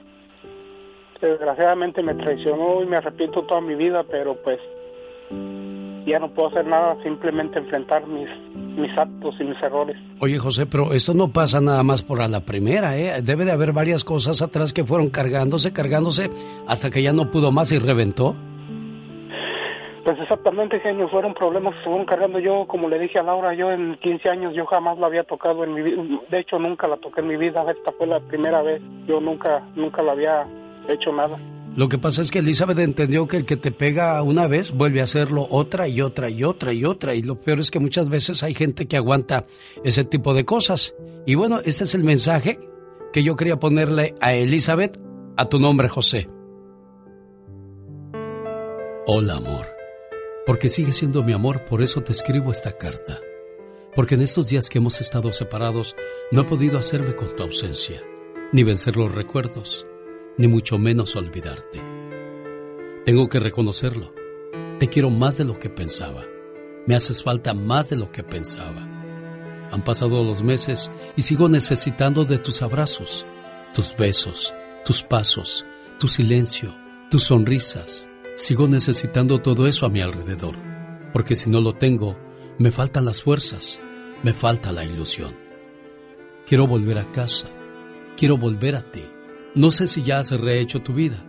desgraciadamente 1.19 2.03
me 2.03 2.15
traicionó 2.15 2.83
y 2.83 2.85
me 2.85 2.97
arrepiento 2.97 3.43
toda 3.43 3.61
mi 3.61 3.75
vida, 3.75 4.03
pero 4.09 4.35
pues 4.43 4.59
ya 6.05 6.19
no 6.19 6.29
puedo 6.29 6.49
hacer 6.49 6.65
nada, 6.65 6.95
simplemente 7.03 7.59
enfrentar 7.59 8.05
mis, 8.07 8.29
mis 8.77 8.91
actos 8.97 9.35
y 9.39 9.43
mis 9.43 9.61
errores. 9.61 9.97
Oye, 10.19 10.37
José, 10.37 10.65
pero 10.65 10.93
esto 10.93 11.13
no 11.13 11.31
pasa 11.31 11.61
nada 11.61 11.83
más 11.83 12.01
por 12.01 12.21
a 12.21 12.27
la 12.27 12.41
primera, 12.41 12.97
¿eh? 12.97 13.21
Debe 13.21 13.45
de 13.45 13.51
haber 13.51 13.71
varias 13.71 14.03
cosas 14.03 14.41
atrás 14.41 14.73
que 14.73 14.83
fueron 14.83 15.09
cargándose, 15.09 15.73
cargándose, 15.73 16.29
hasta 16.67 16.89
que 16.89 17.01
ya 17.01 17.13
no 17.13 17.31
pudo 17.31 17.51
más 17.51 17.71
y 17.71 17.79
reventó. 17.79 18.35
Pues 20.03 20.19
exactamente, 20.19 20.79
genio, 20.79 21.07
fueron 21.09 21.35
problemas 21.35 21.75
que 21.75 21.79
se 21.81 21.85
fueron 21.85 22.05
cargando 22.05 22.39
yo, 22.39 22.65
como 22.67 22.89
le 22.89 22.97
dije 22.97 23.19
a 23.19 23.23
Laura, 23.23 23.53
yo 23.53 23.71
en 23.71 23.97
15 23.97 24.29
años 24.29 24.55
yo 24.55 24.65
jamás 24.65 24.97
la 24.97 25.05
había 25.05 25.23
tocado 25.23 25.63
en 25.63 25.75
mi 25.75 25.83
vida, 25.83 26.01
de 26.27 26.39
hecho 26.39 26.57
nunca 26.57 26.87
la 26.87 26.97
toqué 26.97 27.21
en 27.21 27.27
mi 27.27 27.37
vida, 27.37 27.63
esta 27.69 27.91
fue 27.91 28.07
la 28.07 28.19
primera 28.19 28.63
vez, 28.63 28.81
yo 29.07 29.21
nunca, 29.21 29.61
nunca 29.75 30.01
la 30.01 30.13
había 30.13 30.47
hecho 30.87 31.13
nada. 31.13 31.37
Lo 31.75 31.87
que 31.87 31.97
pasa 31.97 32.21
es 32.21 32.31
que 32.31 32.39
Elizabeth 32.39 32.79
entendió 32.79 33.27
que 33.27 33.37
el 33.37 33.45
que 33.45 33.55
te 33.55 33.71
pega 33.71 34.21
una 34.23 34.47
vez 34.47 34.71
vuelve 34.71 34.99
a 34.99 35.05
hacerlo 35.05 35.47
otra 35.49 35.87
y 35.87 36.01
otra 36.01 36.29
y 36.29 36.43
otra 36.43 36.73
y 36.73 36.83
otra. 36.83 37.15
Y 37.15 37.21
lo 37.21 37.39
peor 37.39 37.61
es 37.61 37.71
que 37.71 37.79
muchas 37.79 38.09
veces 38.09 38.43
hay 38.43 38.53
gente 38.53 38.87
que 38.87 38.97
aguanta 38.97 39.45
ese 39.85 40.03
tipo 40.03 40.33
de 40.33 40.43
cosas. 40.43 40.93
Y 41.25 41.35
bueno, 41.35 41.61
este 41.63 41.85
es 41.85 41.95
el 41.95 42.03
mensaje 42.03 42.59
que 43.13 43.23
yo 43.23 43.37
quería 43.37 43.57
ponerle 43.57 44.15
a 44.19 44.33
Elizabeth 44.33 44.99
a 45.37 45.45
tu 45.45 45.59
nombre, 45.59 45.87
José. 45.87 46.29
Hola, 49.07 49.37
amor. 49.37 49.67
Porque 50.45 50.69
sigue 50.69 50.91
siendo 50.91 51.23
mi 51.23 51.31
amor, 51.31 51.63
por 51.63 51.81
eso 51.81 52.01
te 52.01 52.11
escribo 52.11 52.51
esta 52.51 52.77
carta. 52.77 53.19
Porque 53.95 54.15
en 54.15 54.21
estos 54.21 54.49
días 54.49 54.67
que 54.67 54.79
hemos 54.79 54.99
estado 54.99 55.31
separados, 55.31 55.95
no 56.31 56.41
he 56.41 56.45
podido 56.45 56.77
hacerme 56.77 57.15
con 57.15 57.33
tu 57.35 57.43
ausencia, 57.43 58.01
ni 58.51 58.63
vencer 58.63 58.97
los 58.97 59.13
recuerdos 59.13 59.85
ni 60.37 60.47
mucho 60.47 60.77
menos 60.77 61.15
olvidarte. 61.15 61.81
Tengo 63.05 63.29
que 63.29 63.39
reconocerlo. 63.39 64.13
Te 64.79 64.87
quiero 64.87 65.09
más 65.09 65.37
de 65.37 65.45
lo 65.45 65.59
que 65.59 65.69
pensaba. 65.69 66.25
Me 66.87 66.95
haces 66.95 67.23
falta 67.23 67.53
más 67.53 67.89
de 67.89 67.95
lo 67.95 68.11
que 68.11 68.23
pensaba. 68.23 68.87
Han 69.71 69.83
pasado 69.83 70.23
los 70.23 70.43
meses 70.43 70.91
y 71.15 71.21
sigo 71.21 71.47
necesitando 71.47 72.25
de 72.25 72.37
tus 72.37 72.61
abrazos, 72.61 73.25
tus 73.73 73.95
besos, 73.95 74.53
tus 74.83 75.01
pasos, 75.01 75.65
tu 75.99 76.07
silencio, 76.07 76.75
tus 77.09 77.23
sonrisas. 77.23 78.09
Sigo 78.35 78.67
necesitando 78.67 79.39
todo 79.39 79.67
eso 79.67 79.85
a 79.85 79.89
mi 79.89 80.01
alrededor, 80.01 80.55
porque 81.13 81.35
si 81.35 81.49
no 81.49 81.61
lo 81.61 81.73
tengo, 81.73 82.17
me 82.57 82.71
faltan 82.71 83.05
las 83.05 83.21
fuerzas, 83.21 83.79
me 84.23 84.33
falta 84.33 84.71
la 84.71 84.85
ilusión. 84.85 85.35
Quiero 86.45 86.67
volver 86.67 86.97
a 86.97 87.11
casa, 87.11 87.49
quiero 88.17 88.37
volver 88.37 88.75
a 88.75 88.81
ti. 88.81 89.10
No 89.53 89.69
sé 89.71 89.87
si 89.87 90.01
ya 90.01 90.19
has 90.19 90.31
rehecho 90.31 90.81
tu 90.81 90.93
vida, 90.93 91.25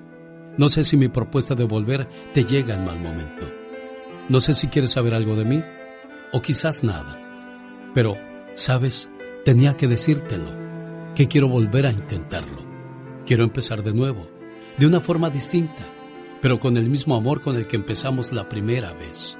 No 0.56 0.68
sé 0.68 0.84
si 0.84 0.98
mi 0.98 1.08
propuesta 1.08 1.54
de 1.54 1.64
volver 1.64 2.06
te 2.34 2.44
llega 2.44 2.74
en 2.74 2.84
mal 2.84 3.00
momento. 3.00 3.50
No 4.28 4.38
sé 4.38 4.52
si 4.52 4.68
quieres 4.68 4.92
saber 4.92 5.14
algo 5.14 5.34
de 5.34 5.46
mí 5.46 5.64
o 6.32 6.42
quizás 6.42 6.84
nada. 6.84 7.18
Pero, 7.94 8.16
¿sabes? 8.54 9.08
Tenía 9.44 9.74
que 9.74 9.88
decírtelo, 9.88 10.52
que 11.14 11.26
quiero 11.26 11.48
volver 11.48 11.86
a 11.86 11.90
intentarlo. 11.90 12.64
Quiero 13.24 13.44
empezar 13.44 13.82
de 13.82 13.94
nuevo, 13.94 14.28
de 14.78 14.86
una 14.86 15.00
forma 15.00 15.30
distinta, 15.30 15.86
pero 16.42 16.60
con 16.60 16.76
el 16.76 16.88
mismo 16.90 17.16
amor 17.16 17.40
con 17.40 17.56
el 17.56 17.66
que 17.66 17.76
empezamos 17.76 18.30
la 18.30 18.48
primera 18.48 18.92
vez. 18.92 19.38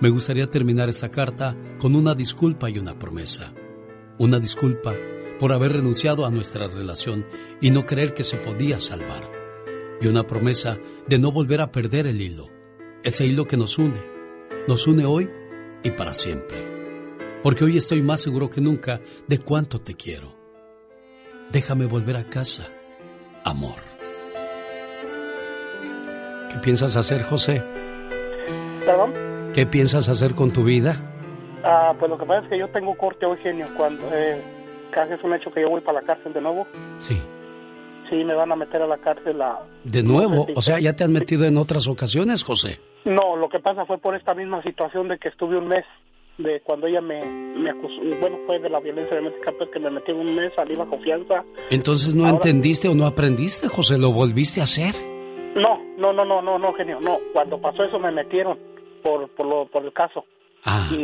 Me 0.00 0.10
gustaría 0.10 0.50
terminar 0.50 0.88
esta 0.88 1.10
carta 1.10 1.56
con 1.78 1.96
una 1.96 2.14
disculpa 2.14 2.68
y 2.68 2.78
una 2.78 2.98
promesa. 2.98 3.52
Una 4.18 4.38
disculpa 4.38 4.94
por 5.44 5.52
haber 5.52 5.72
renunciado 5.72 6.24
a 6.24 6.30
nuestra 6.30 6.68
relación 6.68 7.26
y 7.60 7.70
no 7.70 7.84
creer 7.84 8.14
que 8.14 8.24
se 8.24 8.38
podía 8.38 8.80
salvar. 8.80 9.30
Y 10.00 10.06
una 10.06 10.22
promesa 10.22 10.78
de 11.06 11.18
no 11.18 11.32
volver 11.32 11.60
a 11.60 11.70
perder 11.70 12.06
el 12.06 12.22
hilo, 12.22 12.48
ese 13.02 13.26
hilo 13.26 13.44
que 13.44 13.58
nos 13.58 13.76
une, 13.76 14.00
nos 14.66 14.86
une 14.86 15.04
hoy 15.04 15.28
y 15.82 15.90
para 15.90 16.14
siempre. 16.14 16.56
Porque 17.42 17.62
hoy 17.62 17.76
estoy 17.76 18.00
más 18.00 18.22
seguro 18.22 18.48
que 18.48 18.62
nunca 18.62 19.02
de 19.28 19.36
cuánto 19.36 19.78
te 19.78 19.92
quiero. 19.92 20.34
Déjame 21.52 21.84
volver 21.84 22.16
a 22.16 22.24
casa, 22.24 22.70
amor. 23.44 23.82
¿Qué 26.52 26.58
piensas 26.62 26.96
hacer, 26.96 27.22
José? 27.24 27.62
¿Perdón? 28.86 29.12
¿Qué 29.52 29.66
piensas 29.66 30.08
hacer 30.08 30.34
con 30.34 30.54
tu 30.54 30.64
vida? 30.64 30.98
Ah, 31.64 31.92
pues 31.98 32.10
lo 32.10 32.16
que 32.16 32.24
pasa 32.24 32.44
es 32.44 32.48
que 32.48 32.58
yo 32.58 32.70
tengo 32.70 32.96
corte 32.96 33.26
hoy, 33.26 33.36
genio, 33.42 33.68
cuando 33.76 34.08
eh, 34.10 34.53
casi 34.94 35.14
es 35.14 35.24
un 35.24 35.34
hecho 35.34 35.50
que 35.50 35.60
yo 35.60 35.68
voy 35.70 35.80
para 35.80 36.00
la 36.00 36.06
cárcel 36.06 36.32
de 36.32 36.40
nuevo. 36.40 36.66
Sí. 36.98 37.20
Sí, 38.10 38.22
me 38.24 38.34
van 38.34 38.52
a 38.52 38.56
meter 38.56 38.82
a 38.82 38.86
la 38.86 38.98
cárcel 38.98 39.40
a... 39.42 39.60
¿De 39.82 40.02
nuevo? 40.02 40.46
O 40.54 40.60
sea, 40.62 40.78
¿ya 40.78 40.94
te 40.94 41.04
han 41.04 41.12
metido 41.12 41.44
en 41.46 41.56
otras 41.56 41.88
ocasiones, 41.88 42.44
José? 42.44 42.78
No, 43.04 43.36
lo 43.36 43.48
que 43.48 43.58
pasa 43.60 43.84
fue 43.86 43.98
por 43.98 44.14
esta 44.14 44.34
misma 44.34 44.62
situación 44.62 45.08
de 45.08 45.18
que 45.18 45.28
estuve 45.28 45.56
un 45.58 45.68
mes, 45.68 45.84
de 46.38 46.60
cuando 46.60 46.86
ella 46.86 47.00
me, 47.00 47.24
me 47.24 47.70
acusó, 47.70 47.94
bueno, 48.20 48.38
fue 48.46 48.58
de 48.60 48.68
la 48.68 48.80
violencia 48.80 49.16
doméstica, 49.16 49.52
pues 49.56 49.70
que 49.70 49.78
me 49.80 49.90
metí 49.90 50.12
un 50.12 50.34
mes, 50.34 50.52
salí 50.54 50.74
bajo 50.74 50.98
fianza. 50.98 51.42
Entonces 51.70 52.14
no 52.14 52.24
Ahora- 52.26 52.36
entendiste 52.36 52.88
o 52.88 52.94
no 52.94 53.06
aprendiste, 53.06 53.68
José, 53.68 53.98
lo 53.98 54.12
volviste 54.12 54.60
a 54.60 54.64
hacer. 54.64 54.94
No, 55.56 55.80
no, 55.96 56.12
no, 56.12 56.24
no, 56.24 56.42
no, 56.42 56.58
no, 56.58 56.72
genio, 56.74 57.00
no. 57.00 57.18
Cuando 57.32 57.58
pasó 57.60 57.84
eso 57.84 57.98
me 57.98 58.10
metieron 58.10 58.58
por, 59.02 59.28
por, 59.30 59.46
lo, 59.46 59.66
por 59.66 59.84
el 59.84 59.92
caso. 59.92 60.24
Y, 60.90 60.96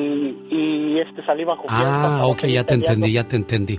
y 0.51 0.99
este 1.01 1.25
salí 1.27 1.45
bajo 1.45 1.65
fianza. 1.69 2.19
Ah, 2.19 2.27
ok, 2.27 2.47
ya 2.47 2.65
te 2.65 2.75
entendí, 2.75 3.13
ya 3.13 3.29
te 3.29 3.37
entendí. 3.37 3.79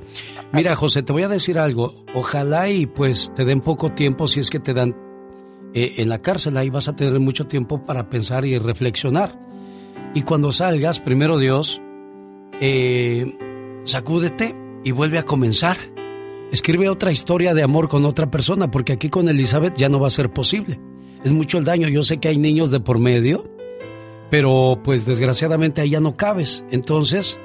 Mira, 0.51 0.75
José, 0.75 1.01
te 1.01 1.11
voy 1.11 1.23
a 1.23 1.27
decir 1.27 1.57
algo. 1.57 2.05
Ojalá 2.13 2.69
y 2.69 2.85
pues 2.85 3.31
te 3.35 3.45
den 3.45 3.61
poco 3.61 3.91
tiempo 3.91 4.27
si 4.27 4.39
es 4.39 4.49
que 4.49 4.59
te 4.59 4.73
dan 4.73 4.95
eh, 5.73 5.95
en 5.97 6.09
la 6.09 6.21
cárcel. 6.21 6.57
Ahí 6.57 6.69
vas 6.69 6.87
a 6.87 6.95
tener 6.95 7.19
mucho 7.19 7.47
tiempo 7.47 7.83
para 7.83 8.09
pensar 8.09 8.45
y 8.45 8.59
reflexionar. 8.59 9.39
Y 10.13 10.21
cuando 10.21 10.51
salgas, 10.51 10.99
primero 10.99 11.39
Dios, 11.39 11.81
eh, 12.59 13.37
sacúdete 13.85 14.55
y 14.83 14.91
vuelve 14.91 15.17
a 15.17 15.23
comenzar. 15.23 15.77
Escribe 16.51 16.89
otra 16.89 17.11
historia 17.11 17.53
de 17.53 17.63
amor 17.63 17.87
con 17.87 18.05
otra 18.05 18.29
persona, 18.29 18.69
porque 18.69 18.93
aquí 18.93 19.09
con 19.09 19.29
Elizabeth 19.29 19.75
ya 19.77 19.89
no 19.89 19.99
va 19.99 20.07
a 20.07 20.11
ser 20.11 20.31
posible. 20.31 20.79
Es 21.23 21.31
mucho 21.31 21.57
el 21.57 21.63
daño. 21.63 21.87
Yo 21.87 22.03
sé 22.03 22.19
que 22.19 22.27
hay 22.27 22.37
niños 22.37 22.71
de 22.71 22.81
por 22.81 22.99
medio, 22.99 23.45
pero 24.31 24.79
pues 24.83 25.05
desgraciadamente 25.05 25.81
ahí 25.81 25.91
ya 25.91 25.99
no 25.99 26.15
cabes. 26.15 26.65
Entonces, 26.71 27.39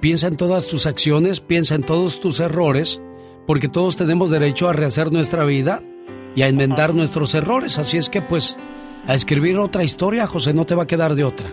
piensa 0.00 0.26
en 0.26 0.36
todas 0.36 0.66
tus 0.66 0.86
acciones, 0.86 1.40
piensa 1.40 1.76
en 1.76 1.84
todos 1.84 2.20
tus 2.20 2.40
errores, 2.40 3.00
porque 3.46 3.68
todos 3.68 3.96
tenemos 3.96 4.30
derecho 4.30 4.68
a 4.68 4.72
rehacer 4.74 5.12
nuestra 5.12 5.44
vida 5.44 5.82
y 6.34 6.42
a 6.42 6.48
enmendar 6.48 6.94
nuestros 6.94 7.34
errores. 7.34 7.78
Así 7.78 7.96
es 7.96 8.10
que 8.10 8.20
pues 8.20 8.56
a 9.06 9.14
escribir 9.14 9.56
otra 9.58 9.84
historia, 9.84 10.26
José, 10.26 10.52
no 10.52 10.66
te 10.66 10.74
va 10.74 10.82
a 10.82 10.86
quedar 10.86 11.14
de 11.14 11.24
otra. 11.24 11.50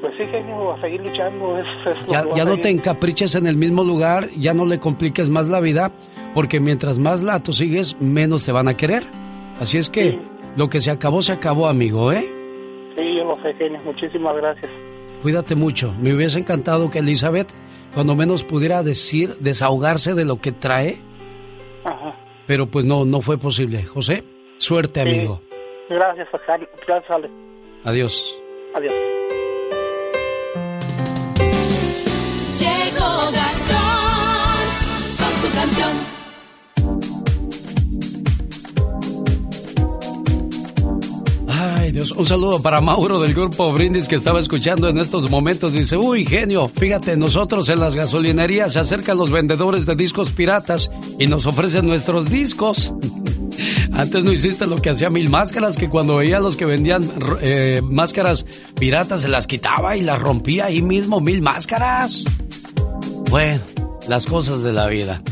Pues 0.00 0.12
sí, 0.16 0.24
genio, 0.30 0.72
a 0.72 0.80
seguir 0.80 1.00
luchando. 1.00 1.58
Es, 1.58 1.66
es 1.86 2.12
Ya, 2.12 2.24
ya 2.34 2.44
no 2.44 2.58
te 2.58 2.70
encapriches 2.70 3.36
en 3.36 3.46
el 3.46 3.56
mismo 3.56 3.84
lugar, 3.84 4.28
ya 4.36 4.54
no 4.54 4.64
le 4.64 4.80
compliques 4.80 5.30
más 5.30 5.48
la 5.48 5.60
vida, 5.60 5.92
porque 6.34 6.58
mientras 6.60 6.98
más 6.98 7.22
la 7.22 7.40
sigues, 7.50 7.96
menos 8.00 8.44
te 8.44 8.50
van 8.52 8.68
a 8.68 8.76
querer. 8.76 9.04
Así 9.60 9.78
es 9.78 9.88
que 9.88 10.18
lo 10.56 10.68
que 10.68 10.80
se 10.80 10.90
acabó, 10.90 11.22
se 11.22 11.32
acabó, 11.32 11.68
amigo, 11.68 12.12
¿eh? 12.12 12.37
Sí, 12.98 13.14
yo 13.14 13.24
lo 13.24 13.40
sé, 13.42 13.54
genio. 13.54 13.80
Muchísimas 13.84 14.36
gracias. 14.36 14.70
Cuídate 15.22 15.54
mucho. 15.54 15.94
Me 16.00 16.12
hubiese 16.14 16.38
encantado 16.38 16.90
que 16.90 16.98
Elizabeth, 16.98 17.48
cuando 17.94 18.14
menos 18.14 18.44
pudiera 18.44 18.82
decir, 18.82 19.36
desahogarse 19.38 20.14
de 20.14 20.24
lo 20.24 20.40
que 20.40 20.52
trae, 20.52 20.98
Ajá. 21.84 22.14
pero 22.46 22.66
pues 22.66 22.84
no, 22.84 23.04
no 23.04 23.20
fue 23.20 23.38
posible. 23.38 23.84
José, 23.84 24.24
suerte, 24.58 25.02
Sí. 25.02 25.08
amigo. 25.08 25.40
Gracias. 25.88 26.28
Gracias. 26.86 27.30
Adiós. 27.84 28.38
Adiós. 28.74 28.92
Un 41.96 42.26
saludo 42.26 42.60
para 42.60 42.82
Mauro 42.82 43.18
del 43.18 43.32
grupo 43.32 43.72
Brindis 43.72 44.08
que 44.08 44.16
estaba 44.16 44.40
escuchando 44.40 44.88
en 44.88 44.98
estos 44.98 45.30
momentos. 45.30 45.72
Dice, 45.72 45.96
uy, 45.96 46.26
genio, 46.26 46.68
fíjate, 46.68 47.16
nosotros 47.16 47.68
en 47.70 47.80
las 47.80 47.94
gasolinerías 47.94 48.74
se 48.74 48.78
acercan 48.78 49.16
los 49.16 49.30
vendedores 49.30 49.86
de 49.86 49.96
discos 49.96 50.30
piratas 50.30 50.90
y 51.18 51.26
nos 51.26 51.46
ofrecen 51.46 51.86
nuestros 51.86 52.28
discos. 52.28 52.92
Antes 53.92 54.22
no 54.22 54.32
hiciste 54.32 54.66
lo 54.66 54.76
que 54.76 54.90
hacía 54.90 55.08
Mil 55.08 55.30
Máscaras, 55.30 55.78
que 55.78 55.88
cuando 55.88 56.16
veía 56.16 56.36
a 56.36 56.40
los 56.40 56.56
que 56.56 56.66
vendían 56.66 57.10
eh, 57.40 57.80
máscaras 57.82 58.44
piratas 58.78 59.22
se 59.22 59.28
las 59.28 59.46
quitaba 59.46 59.96
y 59.96 60.02
las 60.02 60.18
rompía 60.18 60.66
ahí 60.66 60.82
mismo, 60.82 61.20
Mil 61.20 61.40
Máscaras. 61.40 62.22
Bueno, 63.30 63.60
las 64.08 64.26
cosas 64.26 64.62
de 64.62 64.74
la 64.74 64.88
vida. 64.88 65.22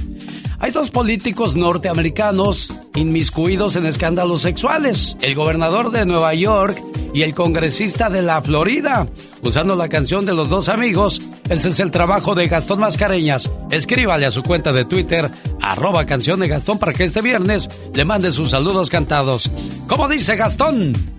Hay 0.58 0.70
dos 0.70 0.90
políticos 0.90 1.54
norteamericanos 1.54 2.70
inmiscuidos 2.96 3.76
en 3.76 3.86
escándalos 3.86 4.42
sexuales, 4.42 5.16
el 5.20 5.34
gobernador 5.34 5.90
de 5.90 6.06
Nueva 6.06 6.34
York 6.34 6.82
y 7.14 7.22
el 7.22 7.34
congresista 7.34 8.10
de 8.10 8.22
la 8.22 8.42
Florida. 8.42 9.06
Usando 9.42 9.76
la 9.76 9.88
canción 9.88 10.26
de 10.26 10.34
los 10.34 10.48
dos 10.48 10.68
amigos, 10.68 11.20
ese 11.48 11.68
es 11.68 11.80
el 11.80 11.90
trabajo 11.90 12.34
de 12.34 12.48
Gastón 12.48 12.80
Mascareñas. 12.80 13.50
Escríbale 13.70 14.26
a 14.26 14.30
su 14.30 14.42
cuenta 14.42 14.72
de 14.72 14.84
Twitter, 14.84 15.30
arroba 15.60 16.06
canción 16.06 16.40
de 16.40 16.48
Gastón, 16.48 16.78
para 16.78 16.92
que 16.92 17.04
este 17.04 17.22
viernes 17.22 17.68
le 17.94 18.04
mande 18.04 18.32
sus 18.32 18.50
saludos 18.50 18.90
cantados. 18.90 19.50
¿Cómo 19.86 20.08
dice 20.08 20.36
Gastón? 20.36 21.15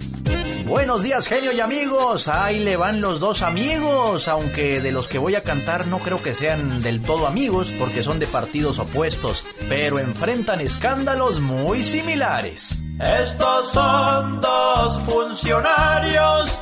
Buenos 0.68 1.02
días, 1.02 1.27
genio 1.27 1.53
y 1.53 1.61
amigos. 1.61 2.27
Ahí 2.27 2.60
le 2.60 2.76
van 2.76 2.99
los 2.99 3.22
dos 3.22 3.41
amigos, 3.41 4.27
aunque 4.27 4.81
de 4.81 4.91
los 4.91 5.07
que 5.07 5.18
voy 5.18 5.35
a 5.35 5.41
cantar 5.41 5.88
no 5.88 5.99
creo 5.99 6.22
que 6.22 6.35
sean 6.35 6.81
del 6.81 7.02
todo 7.02 7.26
amigos, 7.26 7.72
porque 7.80 8.03
son 8.03 8.19
de 8.19 8.27
partidos 8.27 8.77
opuestos, 8.77 9.45
pero 9.69 9.98
enfrentan 9.98 10.60
escándalos 10.60 11.39
muy 11.39 11.85
similares. 11.85 12.81
Estos 12.99 13.72
son 13.72 14.41
dos 14.41 14.99
funcionarios 15.03 16.61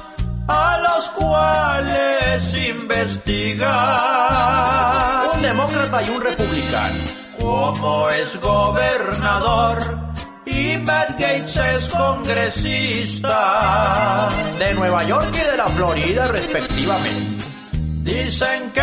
a 0.49 0.77
los 0.83 1.09
cuales 1.09 2.67
investigar. 2.69 3.71
Un 5.33 5.41
demócrata 5.41 6.03
y 6.03 6.09
un 6.11 6.21
republicano. 6.21 6.99
Como 7.39 8.11
es 8.11 8.39
gobernador 8.39 10.04
y 10.55 10.77
Gates 10.85 11.55
es 11.57 11.85
congresista. 11.93 13.37
De 14.57 14.73
Nueva 14.73 15.03
York 15.03 15.29
y 15.33 15.51
de 15.51 15.57
la 15.57 15.67
Florida, 15.67 16.27
respectivamente. 16.27 17.45
Dicen 18.03 18.71
que 18.71 18.81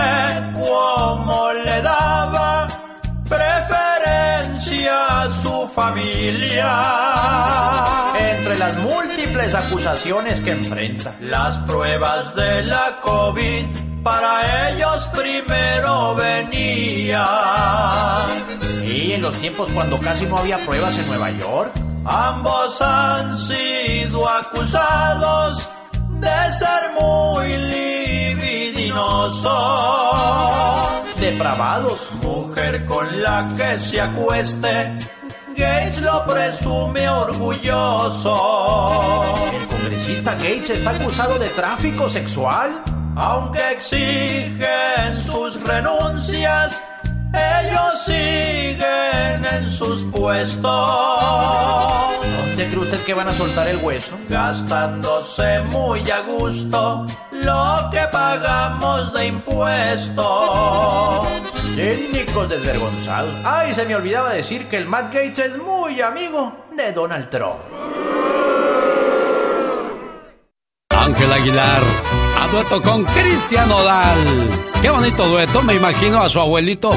como 0.54 1.52
le 1.52 1.82
daba 1.82 2.68
preferencia 3.28 5.22
a 5.22 5.30
su 5.42 5.68
familia. 5.68 6.70
Entre 8.18 8.58
las 8.58 8.76
múltiples 8.78 9.54
acusaciones 9.54 10.40
que 10.40 10.50
enfrenta. 10.50 11.14
Las 11.20 11.58
pruebas 11.58 12.34
de 12.34 12.64
la 12.64 12.98
COVID 13.00 13.64
para 14.02 14.70
ellos 14.70 15.08
primero 15.14 16.14
venían. 16.16 17.22
En 19.12 19.20
los 19.20 19.38
tiempos 19.38 19.68
cuando 19.74 20.00
casi 20.00 20.24
no 20.24 20.38
había 20.38 20.56
pruebas 20.64 20.96
en 20.96 21.06
Nueva 21.06 21.30
York. 21.32 21.70
Ambos 22.06 22.80
han 22.80 23.36
sido 23.36 24.26
acusados 24.26 25.68
de 26.12 26.52
ser 26.54 26.92
muy 26.98 27.58
libidinosos. 27.58 29.52
Depravados. 31.20 32.10
Mujer 32.22 32.86
con 32.86 33.22
la 33.22 33.46
que 33.54 33.78
se 33.78 34.00
acueste. 34.00 34.96
Gates 35.58 36.00
lo 36.00 36.24
presume 36.24 37.06
orgulloso. 37.06 38.34
El 39.52 39.68
congresista 39.68 40.32
Gates 40.36 40.70
está 40.70 40.92
acusado 40.92 41.38
de 41.38 41.50
tráfico 41.50 42.08
sexual. 42.08 42.82
Aunque 43.14 43.72
exigen 43.72 45.22
sus 45.26 45.62
renuncias, 45.62 46.82
ellos 47.34 48.04
siguen 48.04 49.44
en 49.44 49.70
sus 49.70 50.04
puestos. 50.04 50.62
¿Dónde 52.20 52.52
¿Dónde 52.52 52.66
cree 52.66 52.78
usted 52.78 53.04
que 53.04 53.14
van 53.14 53.28
a 53.28 53.34
soltar 53.34 53.66
el 53.68 53.78
hueso? 53.78 54.16
Gastándose 54.28 55.60
muy 55.70 56.08
a 56.10 56.20
gusto 56.20 57.06
lo 57.30 57.88
que 57.90 58.00
pagamos 58.12 59.12
de 59.14 59.26
impuestos. 59.26 61.26
Cínicos 61.74 62.48
desvergonzados. 62.50 63.32
Ay, 63.44 63.74
se 63.74 63.86
me 63.86 63.96
olvidaba 63.96 64.32
decir 64.32 64.68
que 64.68 64.76
el 64.76 64.86
Matt 64.86 65.14
Gates 65.14 65.38
es 65.38 65.58
muy 65.58 66.00
amigo 66.00 66.52
de 66.76 66.92
Donald 66.92 67.30
Trump. 67.30 67.58
Ángel 70.90 71.32
Aguilar, 71.32 71.82
a 72.42 72.48
dueto 72.48 72.82
con 72.82 73.04
Cristian 73.04 73.70
Odal. 73.70 74.18
Qué 74.82 74.90
bonito 74.90 75.28
dueto, 75.28 75.62
me 75.62 75.74
imagino 75.74 76.20
a 76.20 76.28
su 76.28 76.40
abuelito 76.40 76.90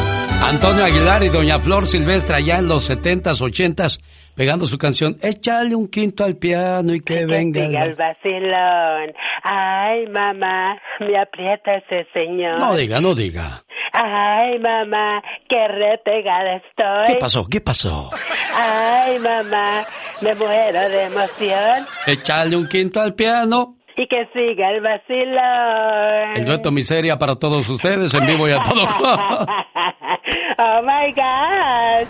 Antonio 0.44 0.84
Aguilar 0.84 1.24
y 1.24 1.30
doña 1.30 1.60
Flor 1.60 1.88
Silvestre 1.88 2.38
allá 2.38 2.58
en 2.58 2.68
los 2.68 2.90
70s, 2.90 3.40
80s, 3.40 4.02
pegando 4.36 4.66
su 4.66 4.80
canción 4.80 5.18
Échale 5.22 5.76
un 5.76 5.88
quinto 5.88 6.24
al 6.24 6.38
piano 6.38 6.96
y 6.96 7.02
que, 7.02 7.28
venga. 7.28 7.62
Que 7.62 7.78
el 7.78 7.94
vacilón. 7.94 9.14
Ay, 9.44 10.08
mamá, 10.08 10.82
me 11.00 11.20
aprieta 11.20 11.76
ese 11.76 12.08
señor. 12.12 12.60
No 12.60 12.76
diga, 12.76 13.00
no 13.00 13.14
diga. 13.14 13.64
Ay, 13.94 14.58
mamá, 14.58 15.22
qué 15.48 15.68
repegada 15.68 16.56
estoy. 16.56 17.06
¿Qué 17.06 17.16
pasó? 17.20 17.46
¿Qué 17.46 17.62
pasó? 17.62 18.10
Ay, 18.56 19.20
mamá, 19.20 19.86
me 20.22 20.34
muero 20.34 20.90
de 20.90 21.04
emoción. 21.04 21.86
Échale 22.08 22.56
un 22.56 22.68
quinto 22.68 23.00
al 23.00 23.14
piano 23.14 23.76
y 23.98 24.08
que 24.08 24.28
siga 24.34 24.72
el 24.72 24.82
vacilón. 24.82 26.36
El 26.36 26.46
dueto 26.46 26.72
miseria 26.72 27.18
para 27.18 27.36
todos 27.36 27.68
ustedes 27.70 28.14
en 28.14 28.26
vivo 28.26 28.48
y 28.48 28.52
a 28.52 28.62
todo. 28.62 28.84
oh 30.58 30.82
my 30.82 31.12
God. 31.14 32.08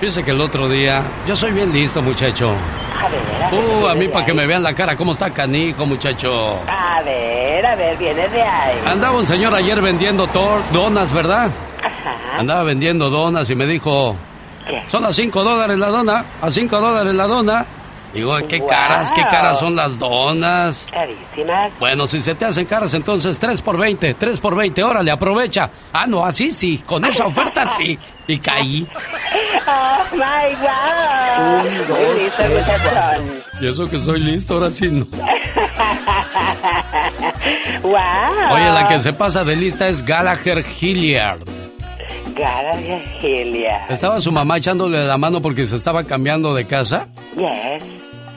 Fíjese 0.00 0.24
que 0.24 0.32
el 0.32 0.40
otro 0.40 0.68
día, 0.68 1.02
yo 1.26 1.34
soy 1.34 1.52
bien 1.52 1.72
listo, 1.72 2.02
muchacho. 2.02 2.50
A 2.50 3.08
ver, 3.08 3.20
a 3.42 3.50
ver. 3.50 3.60
Uh, 3.60 3.88
a 3.88 3.94
mí 3.94 4.08
para 4.08 4.26
que 4.26 4.34
me 4.34 4.46
vean 4.46 4.62
la 4.62 4.74
cara, 4.74 4.94
¿cómo 4.96 5.12
está 5.12 5.30
canijo, 5.30 5.86
muchacho? 5.86 6.60
A 6.68 7.00
ver, 7.02 7.64
a 7.64 7.74
ver, 7.76 7.96
viene 7.96 8.28
de 8.28 8.42
ahí. 8.42 8.78
Andaba 8.86 9.16
un 9.16 9.26
señor 9.26 9.54
ayer 9.54 9.80
vendiendo 9.80 10.26
donas, 10.72 11.12
¿verdad? 11.12 11.50
Ajá. 11.82 12.38
Andaba 12.38 12.62
vendiendo 12.64 13.08
donas 13.08 13.48
y 13.48 13.54
me 13.54 13.66
dijo, 13.66 14.16
¿Qué? 14.68 14.82
son 14.88 15.04
a 15.04 15.12
cinco 15.12 15.42
dólares 15.42 15.78
la 15.78 15.88
dona, 15.88 16.24
a 16.42 16.50
cinco 16.50 16.78
dólares 16.78 17.14
la 17.14 17.26
dona. 17.26 17.66
Digo, 18.14 18.36
qué 18.48 18.58
Wow. 18.60 18.68
caras, 18.68 19.12
qué 19.12 19.22
caras 19.22 19.58
son 19.58 19.76
las 19.76 19.98
donas. 19.98 20.86
Carísimas. 20.90 21.70
Bueno, 21.78 22.06
si 22.06 22.20
se 22.22 22.34
te 22.34 22.44
hacen 22.46 22.64
caras, 22.66 22.94
entonces 22.94 23.38
3 23.38 23.60
por 23.60 23.76
20, 23.76 24.14
3 24.14 24.40
por 24.40 24.56
20, 24.56 24.82
órale, 24.82 25.10
aprovecha. 25.10 25.70
Ah, 25.92 26.06
no, 26.06 26.24
así 26.24 26.50
sí, 26.50 26.82
con 26.86 27.04
esa 27.04 27.26
oferta 27.26 27.66
sí. 27.68 27.98
Y 28.26 28.38
caí. 28.38 28.86
Oh 29.68 30.04
my 30.12 30.54
God. 30.60 31.66
Un, 31.66 31.88
dos, 31.88 32.14
listo, 32.16 32.42
tres. 32.44 33.44
Y 33.60 33.66
eso 33.66 33.84
que 33.86 33.98
soy 33.98 34.20
listo, 34.20 34.54
ahora 34.54 34.70
sí 34.70 34.88
no. 34.88 35.04
wow. 37.82 38.52
Oye, 38.52 38.70
la 38.70 38.86
que 38.88 39.00
se 39.00 39.12
pasa 39.12 39.42
de 39.44 39.56
lista 39.56 39.88
es 39.88 40.04
Gallagher 40.04 40.64
Hilliard. 40.80 41.40
Estaba 43.88 44.20
su 44.20 44.30
mamá 44.32 44.58
echándole 44.58 45.04
la 45.06 45.16
mano 45.18 45.40
porque 45.40 45.66
se 45.66 45.76
estaba 45.76 46.04
cambiando 46.04 46.54
de 46.54 46.66
casa. 46.66 47.08
Yes. 47.36 47.84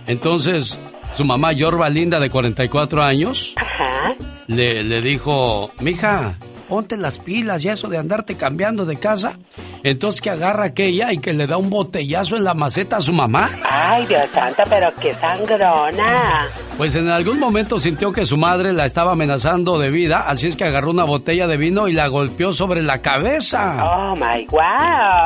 Entonces, 0.08 0.80
su 1.16 1.26
mamá, 1.26 1.52
Yorba 1.52 1.90
Linda, 1.90 2.20
de 2.20 2.30
44 2.30 3.04
años, 3.04 3.54
Ajá. 3.58 4.16
le, 4.48 4.84
le 4.84 5.02
dijo, 5.02 5.72
mija, 5.80 6.38
ponte 6.68 6.98
las 6.98 7.20
pilas 7.20 7.64
y 7.66 7.70
eso 7.70 7.88
de 7.90 7.98
andarte 7.98 8.36
cambiando 8.36 8.86
de 8.86 8.98
casa. 8.98 9.38
Entonces 9.84 10.22
que 10.22 10.30
agarra 10.30 10.66
aquella 10.66 11.14
y 11.14 11.20
que 11.20 11.32
le 11.34 11.48
da 11.48 11.58
un 11.58 11.70
botellazo 11.70 12.36
en 12.36 12.44
la 12.44 12.54
maceta 12.54 12.98
a 12.98 13.02
su 13.02 13.14
mamá. 13.14 13.50
Ay, 13.70 14.06
Dios 14.08 14.26
santo, 14.34 14.64
pero 14.70 14.92
qué 15.00 15.14
sangrona. 15.14 16.48
Pues 16.80 16.96
en 16.96 17.10
algún 17.10 17.40
momento 17.42 17.78
sintió 17.78 18.14
que 18.14 18.26
su 18.26 18.38
madre 18.38 18.72
la 18.72 18.86
estaba 18.86 19.12
amenazando 19.12 19.78
de 19.78 19.90
vida, 19.90 20.24
así 20.30 20.48
es 20.48 20.56
que 20.56 20.64
agarró 20.64 20.92
una 20.92 21.04
botella 21.04 21.46
de 21.46 21.58
vino 21.58 21.90
y 21.90 21.94
la 21.94 22.08
golpeó 22.08 22.54
sobre 22.54 22.82
la 22.82 23.02
cabeza. 23.02 23.84
Oh 23.84 24.16
my 24.16 24.48
wow. 24.50 24.62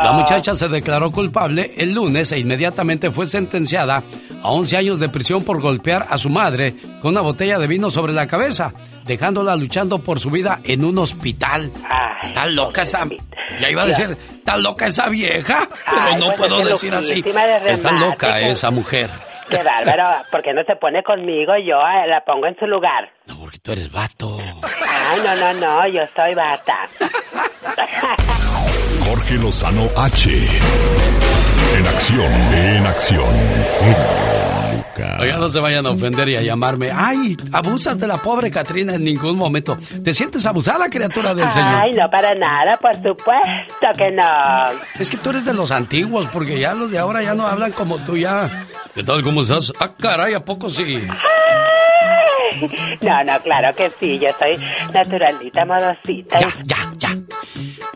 La 0.03 0.13
muchacha 0.13 0.55
se 0.55 0.67
declaró 0.67 1.11
culpable 1.11 1.75
el 1.77 1.93
lunes 1.93 2.31
e 2.31 2.39
inmediatamente 2.39 3.11
fue 3.11 3.27
sentenciada 3.27 4.01
a 4.41 4.49
11 4.51 4.77
años 4.77 4.99
de 4.99 5.09
prisión 5.09 5.43
por 5.43 5.61
golpear 5.61 6.07
a 6.09 6.17
su 6.17 6.31
madre 6.31 6.73
con 7.03 7.11
una 7.11 7.21
botella 7.21 7.59
de 7.59 7.67
vino 7.67 7.91
sobre 7.91 8.13
la 8.13 8.25
cabeza, 8.25 8.73
dejándola 9.05 9.55
luchando 9.55 9.99
por 9.99 10.19
su 10.19 10.31
vida 10.31 10.59
en 10.63 10.83
un 10.83 10.97
hospital. 10.97 11.71
Ay, 11.87 12.29
Está 12.29 12.47
loca 12.47 12.81
esa... 12.81 13.03
Ya 13.61 13.69
iba 13.69 13.83
a 13.83 13.85
decir, 13.85 14.17
está 14.37 14.57
loca 14.57 14.87
esa 14.87 15.07
vieja, 15.07 15.69
pero 15.85 16.01
Ay, 16.01 16.15
no 16.19 16.25
pues 16.27 16.37
puedo 16.37 16.65
decir 16.65 16.95
así. 16.95 17.21
de 17.21 17.59
Está 17.67 17.91
loca 17.91 18.39
que- 18.39 18.49
esa 18.49 18.71
mujer. 18.71 19.11
Qué 19.53 19.63
bárbaro. 19.63 20.25
¿Por 20.31 20.41
qué 20.41 20.53
no 20.53 20.63
se 20.63 20.75
pone 20.75 21.03
conmigo? 21.03 21.53
Yo 21.57 21.77
eh, 21.79 22.07
la 22.07 22.23
pongo 22.25 22.47
en 22.47 22.57
su 22.57 22.65
lugar. 22.65 23.11
No, 23.27 23.39
porque 23.39 23.59
tú 23.59 23.71
eres 23.71 23.91
vato. 23.91 24.39
Ay, 24.39 25.21
no, 25.23 25.35
no, 25.35 25.53
no. 25.53 25.87
Yo 25.87 26.01
soy 26.15 26.33
bata. 26.33 26.89
Jorge 29.05 29.35
Lozano 29.35 29.87
H. 29.95 30.29
En 31.77 31.87
acción, 31.87 32.31
en 32.53 32.85
acción. 32.87 34.62
Oigan, 35.19 35.39
no 35.39 35.49
se 35.49 35.59
vayan 35.59 35.85
a 35.85 35.89
ofender 35.89 36.29
y 36.29 36.35
a 36.35 36.41
llamarme. 36.41 36.91
Ay, 36.93 37.37
abusas 37.51 37.99
de 37.99 38.07
la 38.07 38.17
pobre 38.17 38.51
Catrina 38.51 38.95
en 38.95 39.03
ningún 39.03 39.37
momento. 39.37 39.77
¿Te 40.03 40.13
sientes 40.13 40.45
abusada, 40.45 40.89
criatura 40.89 41.33
del 41.33 41.49
Señor? 41.51 41.75
Ay, 41.75 41.93
no 41.93 42.09
para 42.09 42.35
nada, 42.35 42.77
por 42.77 42.95
supuesto 42.95 43.87
que 43.97 44.11
no. 44.11 44.79
Es 44.99 45.09
que 45.09 45.17
tú 45.17 45.31
eres 45.31 45.45
de 45.45 45.53
los 45.53 45.71
antiguos, 45.71 46.27
porque 46.31 46.59
ya 46.59 46.73
los 46.73 46.91
de 46.91 46.99
ahora 46.99 47.23
ya 47.23 47.33
no 47.33 47.47
hablan 47.47 47.71
como 47.71 47.97
tú 47.99 48.17
ya. 48.17 48.65
¿Qué 48.93 49.03
tal, 49.03 49.23
cómo 49.23 49.41
estás? 49.41 49.73
Ah, 49.79 49.91
caray, 49.99 50.35
¿a 50.35 50.45
poco 50.45 50.69
sí? 50.69 51.01
No, 53.01 53.23
no, 53.23 53.41
claro 53.41 53.75
que 53.75 53.91
sí. 53.99 54.19
Yo 54.19 54.29
soy 54.39 54.57
naturalita, 54.93 55.65
modosita. 55.65 56.39
Ya, 56.39 56.53
ya, 56.63 56.93
ya. 56.97 57.17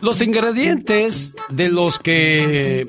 Los 0.00 0.22
ingredientes 0.22 1.34
de 1.48 1.68
los 1.68 1.98
que 1.98 2.86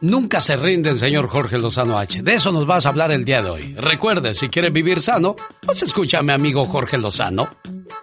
nunca 0.00 0.40
se 0.40 0.56
rinden, 0.56 0.98
señor 0.98 1.28
Jorge 1.28 1.58
Lozano 1.58 1.98
H. 1.98 2.22
De 2.22 2.34
eso 2.34 2.52
nos 2.52 2.66
vas 2.66 2.86
a 2.86 2.90
hablar 2.90 3.12
el 3.12 3.24
día 3.24 3.42
de 3.42 3.50
hoy. 3.50 3.74
Recuerde, 3.74 4.34
si 4.34 4.48
quieres 4.48 4.72
vivir 4.72 5.02
sano, 5.02 5.36
pues 5.60 5.82
escúchame, 5.82 6.32
amigo 6.32 6.66
Jorge 6.66 6.98
Lozano. 6.98 7.48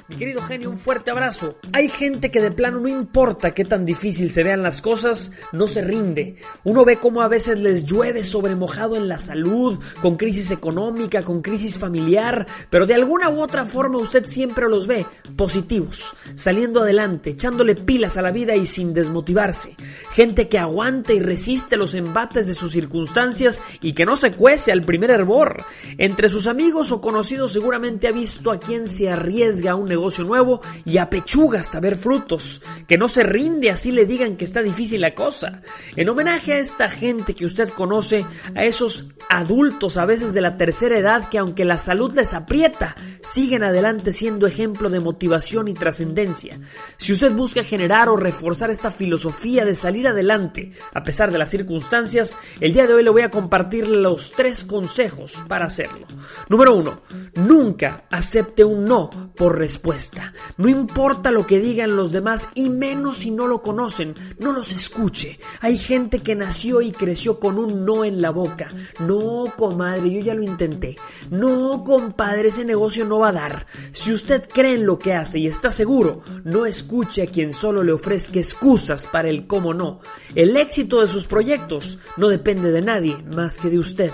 Mi 0.07 0.15
querido 0.15 0.41
genio, 0.41 0.69
un 0.69 0.77
fuerte 0.77 1.11
abrazo. 1.11 1.57
Hay 1.73 1.87
gente 1.87 2.31
que 2.31 2.41
de 2.41 2.51
plano 2.51 2.79
no 2.79 2.87
importa 2.87 3.53
qué 3.53 3.63
tan 3.63 3.85
difícil 3.85 4.29
se 4.29 4.43
vean 4.43 4.63
las 4.63 4.81
cosas, 4.81 5.31
no 5.51 5.67
se 5.67 5.83
rinde. 5.83 6.35
Uno 6.63 6.83
ve 6.85 6.97
cómo 6.97 7.21
a 7.21 7.27
veces 7.27 7.59
les 7.59 7.85
llueve 7.85 8.23
sobre 8.23 8.55
mojado 8.55 8.95
en 8.95 9.07
la 9.07 9.19
salud, 9.19 9.79
con 10.01 10.17
crisis 10.17 10.51
económica, 10.51 11.23
con 11.23 11.41
crisis 11.41 11.77
familiar, 11.77 12.47
pero 12.69 12.87
de 12.89 12.95
alguna 12.95 13.29
u 13.29 13.39
otra 13.39 13.65
forma 13.65 13.99
usted 13.99 14.25
siempre 14.25 14.67
los 14.67 14.87
ve 14.87 15.05
positivos, 15.35 16.15
saliendo 16.33 16.81
adelante, 16.81 17.29
echándole 17.29 17.75
pilas 17.75 18.17
a 18.17 18.23
la 18.23 18.31
vida 18.31 18.55
y 18.55 18.65
sin 18.65 18.95
desmotivarse. 18.95 19.75
Gente 20.09 20.49
que 20.49 20.57
aguanta 20.57 21.13
y 21.13 21.19
resiste 21.19 21.77
los 21.77 21.93
embates 21.93 22.47
de 22.47 22.55
sus 22.55 22.71
circunstancias 22.71 23.61
y 23.79 23.93
que 23.93 24.07
no 24.07 24.15
se 24.15 24.33
cuece 24.33 24.71
al 24.71 24.85
primer 24.85 25.11
hervor. 25.11 25.65
Entre 25.99 26.29
sus 26.29 26.47
amigos 26.47 26.91
o 26.91 26.99
conocidos 26.99 27.53
seguramente 27.53 28.07
ha 28.07 28.11
visto 28.11 28.51
a 28.51 28.59
quien 28.59 28.87
se 28.87 29.11
arriesga 29.11 29.73
a 29.73 29.75
un 29.75 29.87
negocio 29.87 30.23
nuevo 30.23 30.59
y 30.83 30.97
apechuga 30.97 31.59
hasta 31.59 31.79
ver 31.79 31.95
frutos, 31.95 32.63
que 32.87 32.97
no 32.97 33.07
se 33.07 33.21
rinde 33.21 33.69
así 33.69 33.91
le 33.91 34.07
digan 34.07 34.35
que 34.35 34.45
está 34.45 34.63
difícil 34.63 35.01
la 35.01 35.13
cosa. 35.13 35.61
En 35.95 36.09
homenaje 36.09 36.53
a 36.53 36.59
esta 36.59 36.89
gente 36.89 37.35
que 37.35 37.45
usted 37.45 37.69
conoce, 37.69 38.25
a 38.55 38.63
esos 38.63 39.09
adultos 39.29 39.97
a 39.97 40.05
veces 40.05 40.33
de 40.33 40.41
la 40.41 40.57
tercera 40.57 40.97
edad 40.97 41.29
que 41.29 41.37
aunque 41.37 41.65
la 41.65 41.77
salud 41.77 42.11
les 42.15 42.33
aprieta, 42.33 42.78
siguen 43.21 43.63
adelante 43.63 44.11
siendo 44.11 44.47
ejemplo 44.47 44.89
de 44.89 44.99
motivación 44.99 45.67
y 45.67 45.73
trascendencia. 45.73 46.59
Si 46.97 47.13
usted 47.13 47.33
busca 47.33 47.63
generar 47.63 48.09
o 48.09 48.17
reforzar 48.17 48.71
esta 48.71 48.91
filosofía 48.91 49.65
de 49.65 49.75
salir 49.75 50.07
adelante 50.07 50.71
a 50.93 51.03
pesar 51.03 51.31
de 51.31 51.37
las 51.37 51.49
circunstancias, 51.49 52.37
el 52.59 52.73
día 52.73 52.87
de 52.87 52.93
hoy 52.93 53.03
le 53.03 53.09
voy 53.09 53.21
a 53.21 53.31
compartir 53.31 53.87
los 53.87 54.31
tres 54.31 54.63
consejos 54.63 55.43
para 55.47 55.65
hacerlo. 55.65 56.07
Número 56.47 56.75
uno, 56.75 57.01
nunca 57.35 58.05
acepte 58.09 58.63
un 58.63 58.85
no 58.85 59.09
por 59.35 59.57
respuesta. 59.57 60.33
No 60.57 60.67
importa 60.67 61.31
lo 61.31 61.45
que 61.45 61.59
digan 61.59 61.95
los 61.95 62.11
demás 62.11 62.49
y 62.55 62.69
menos 62.69 63.17
si 63.17 63.31
no 63.31 63.47
lo 63.47 63.61
conocen, 63.61 64.15
no 64.37 64.51
los 64.51 64.71
escuche. 64.71 65.39
Hay 65.61 65.77
gente 65.77 66.21
que 66.21 66.35
nació 66.35 66.81
y 66.81 66.91
creció 66.91 67.39
con 67.39 67.57
un 67.57 67.85
no 67.85 68.05
en 68.05 68.21
la 68.21 68.31
boca. 68.31 68.73
No, 68.99 69.45
comadre, 69.57 70.11
yo 70.11 70.21
ya 70.21 70.33
lo 70.33 70.43
intenté. 70.43 70.97
No, 71.29 71.83
compadre, 71.83 72.49
ese 72.49 72.65
negocio 72.69 73.03
no 73.03 73.19
va 73.19 73.29
a 73.29 73.33
dar. 73.33 73.67
Si 73.91 74.13
usted 74.13 74.47
cree 74.47 74.75
en 74.75 74.85
lo 74.85 74.97
que 74.97 75.13
hace 75.13 75.39
y 75.39 75.47
está 75.47 75.69
seguro, 75.71 76.21
no 76.45 76.65
escuche 76.65 77.23
a 77.23 77.27
quien 77.27 77.51
solo 77.51 77.83
le 77.83 77.91
ofrezca 77.91 78.39
excusas 78.39 79.07
para 79.07 79.27
el 79.27 79.45
cómo 79.45 79.73
no. 79.73 79.99
El 80.35 80.55
éxito 80.55 81.01
de 81.01 81.07
sus 81.07 81.27
proyectos 81.27 81.99
no 82.15 82.29
depende 82.29 82.71
de 82.71 82.81
nadie 82.81 83.17
más 83.23 83.57
que 83.57 83.69
de 83.69 83.79
usted. 83.79 84.11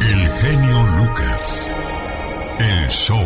El 0.00 0.28
genio 0.28 0.86
Lucas. 0.98 1.70
El 2.60 2.90
show. 2.90 3.16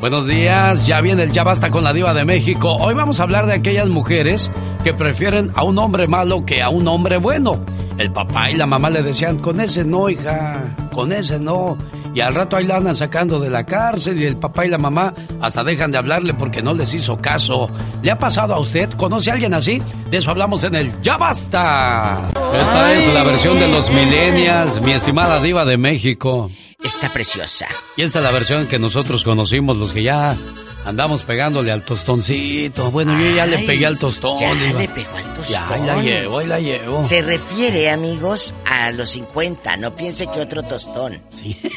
Buenos 0.00 0.26
días, 0.26 0.86
ya 0.86 1.02
viene 1.02 1.24
el 1.24 1.30
Ya 1.30 1.44
Basta 1.44 1.70
con 1.70 1.84
la 1.84 1.92
Diva 1.92 2.14
de 2.14 2.24
México. 2.24 2.74
Hoy 2.76 2.94
vamos 2.94 3.20
a 3.20 3.24
hablar 3.24 3.44
de 3.44 3.52
aquellas 3.52 3.86
mujeres 3.86 4.50
que 4.82 4.94
prefieren 4.94 5.50
a 5.54 5.62
un 5.62 5.76
hombre 5.76 6.08
malo 6.08 6.46
que 6.46 6.62
a 6.62 6.70
un 6.70 6.88
hombre 6.88 7.18
bueno. 7.18 7.62
El 7.98 8.10
papá 8.12 8.50
y 8.50 8.54
la 8.54 8.64
mamá 8.64 8.88
le 8.88 9.02
decían, 9.02 9.40
con 9.40 9.60
ese 9.60 9.84
no, 9.84 10.08
hija, 10.08 10.74
con 10.94 11.12
ese 11.12 11.38
no. 11.38 11.76
Y 12.14 12.22
al 12.22 12.34
rato 12.34 12.56
ahí 12.56 12.64
la 12.64 12.76
andan 12.76 12.96
sacando 12.96 13.38
de 13.38 13.50
la 13.50 13.66
cárcel 13.66 14.22
y 14.22 14.24
el 14.24 14.38
papá 14.38 14.64
y 14.64 14.70
la 14.70 14.78
mamá 14.78 15.12
hasta 15.42 15.62
dejan 15.62 15.90
de 15.90 15.98
hablarle 15.98 16.32
porque 16.32 16.62
no 16.62 16.72
les 16.72 16.94
hizo 16.94 17.18
caso. 17.18 17.68
¿Le 18.00 18.10
ha 18.10 18.18
pasado 18.18 18.54
a 18.54 18.58
usted? 18.58 18.88
¿Conoce 18.92 19.30
a 19.30 19.34
alguien 19.34 19.52
así? 19.52 19.82
De 20.10 20.16
eso 20.16 20.30
hablamos 20.30 20.64
en 20.64 20.74
el 20.74 21.02
Ya 21.02 21.18
Basta. 21.18 22.28
Esta 22.54 22.94
es 22.94 23.12
la 23.12 23.22
versión 23.22 23.60
de 23.60 23.68
los 23.68 23.90
millennials, 23.90 24.80
mi 24.80 24.92
estimada 24.92 25.42
diva 25.42 25.66
de 25.66 25.76
México. 25.76 26.48
Está 26.82 27.08
preciosa. 27.12 27.66
Y 27.96 28.02
esta 28.02 28.20
es 28.20 28.24
la 28.24 28.30
versión 28.30 28.68
que 28.68 28.78
nosotros 28.78 29.24
conocimos, 29.24 29.78
los 29.78 29.92
que 29.92 30.04
ya 30.04 30.36
andamos 30.84 31.24
pegándole 31.24 31.72
al 31.72 31.82
tostoncito. 31.82 32.92
Bueno, 32.92 33.18
yo 33.18 33.34
ya 33.34 33.46
le 33.46 33.58
pegué 33.58 33.84
al 33.84 33.98
tostón. 33.98 34.38
Ya 34.38 34.54
le 34.54 34.88
pegó 34.88 35.16
al 35.16 35.34
tostón. 35.34 35.44
Ya, 35.48 35.68
ahí 35.68 35.82
la 35.84 36.00
llevo, 36.00 36.38
ahí 36.38 36.46
la 36.46 36.60
llevo. 36.60 37.04
Se 37.04 37.20
refiere, 37.22 37.90
amigos, 37.90 38.54
a 38.70 38.92
los 38.92 39.10
50. 39.10 39.76
No 39.78 39.96
piense 39.96 40.28
que 40.28 40.40
otro 40.40 40.62
tostón. 40.62 41.20
Sí. 41.36 41.60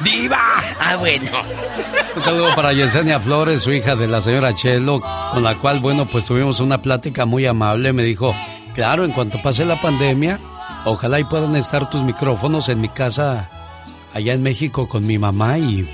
¡Diva! 0.00 0.40
Ah, 0.80 0.96
bueno. 0.96 1.30
Un 2.16 2.22
saludo 2.22 2.54
para 2.56 2.72
Yesenia 2.72 3.20
Flores, 3.20 3.60
su 3.60 3.72
hija 3.72 3.94
de 3.94 4.08
la 4.08 4.22
señora 4.22 4.56
Chelo, 4.56 5.02
con 5.34 5.42
la 5.44 5.58
cual, 5.58 5.80
bueno, 5.80 6.08
pues 6.08 6.24
tuvimos 6.24 6.60
una 6.60 6.80
plática 6.80 7.26
muy 7.26 7.44
amable. 7.46 7.92
Me 7.92 8.02
dijo, 8.02 8.34
claro, 8.74 9.04
en 9.04 9.12
cuanto 9.12 9.42
pase 9.42 9.66
la 9.66 9.78
pandemia, 9.78 10.40
ojalá 10.84 11.20
y 11.20 11.24
puedan 11.24 11.56
estar 11.56 11.90
tus 11.90 12.02
micrófonos 12.02 12.68
en 12.68 12.80
mi 12.80 12.88
casa 12.88 13.48
allá 14.14 14.32
en 14.32 14.42
México 14.42 14.88
con 14.88 15.06
mi 15.06 15.18
mamá 15.18 15.58
y 15.58 15.88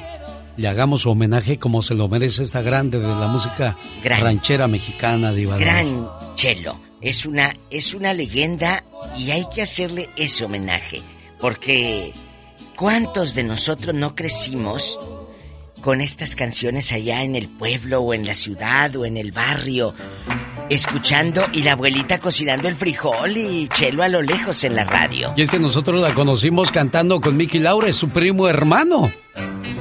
le 0.56 0.68
hagamos 0.68 1.02
su 1.02 1.10
homenaje 1.10 1.58
como 1.58 1.82
se 1.82 1.94
lo 1.94 2.08
merece 2.08 2.44
esta 2.44 2.62
grande 2.62 2.98
de 2.98 3.08
la 3.08 3.26
música 3.26 3.76
Gran. 4.02 4.22
ranchera 4.22 4.68
mexicana, 4.68 5.32
Diva. 5.32 5.58
Gran 5.58 6.08
Chelo. 6.34 6.78
Es 7.00 7.26
una, 7.26 7.54
es 7.70 7.94
una 7.94 8.14
leyenda 8.14 8.82
y 9.16 9.30
hay 9.30 9.46
que 9.54 9.62
hacerle 9.62 10.08
ese 10.16 10.44
homenaje. 10.44 11.02
Porque 11.40 12.12
¿cuántos 12.74 13.34
de 13.34 13.44
nosotros 13.44 13.94
no 13.94 14.14
crecimos 14.14 14.98
con 15.82 16.00
estas 16.00 16.34
canciones 16.34 16.92
allá 16.92 17.22
en 17.22 17.36
el 17.36 17.48
pueblo 17.48 18.00
o 18.00 18.14
en 18.14 18.26
la 18.26 18.34
ciudad 18.34 18.96
o 18.96 19.04
en 19.04 19.18
el 19.18 19.30
barrio? 19.32 19.94
Escuchando 20.68 21.44
y 21.52 21.62
la 21.62 21.72
abuelita 21.72 22.18
cocinando 22.18 22.66
el 22.66 22.74
frijol 22.74 23.36
y 23.36 23.68
Chelo 23.68 24.02
a 24.02 24.08
lo 24.08 24.20
lejos 24.20 24.64
en 24.64 24.74
la 24.74 24.82
radio. 24.82 25.32
Y 25.36 25.42
es 25.42 25.50
que 25.50 25.60
nosotros 25.60 26.00
la 26.00 26.12
conocimos 26.12 26.72
cantando 26.72 27.20
con 27.20 27.36
Mickey 27.36 27.60
Laure, 27.60 27.92
su 27.92 28.08
primo 28.08 28.48
hermano. 28.48 29.10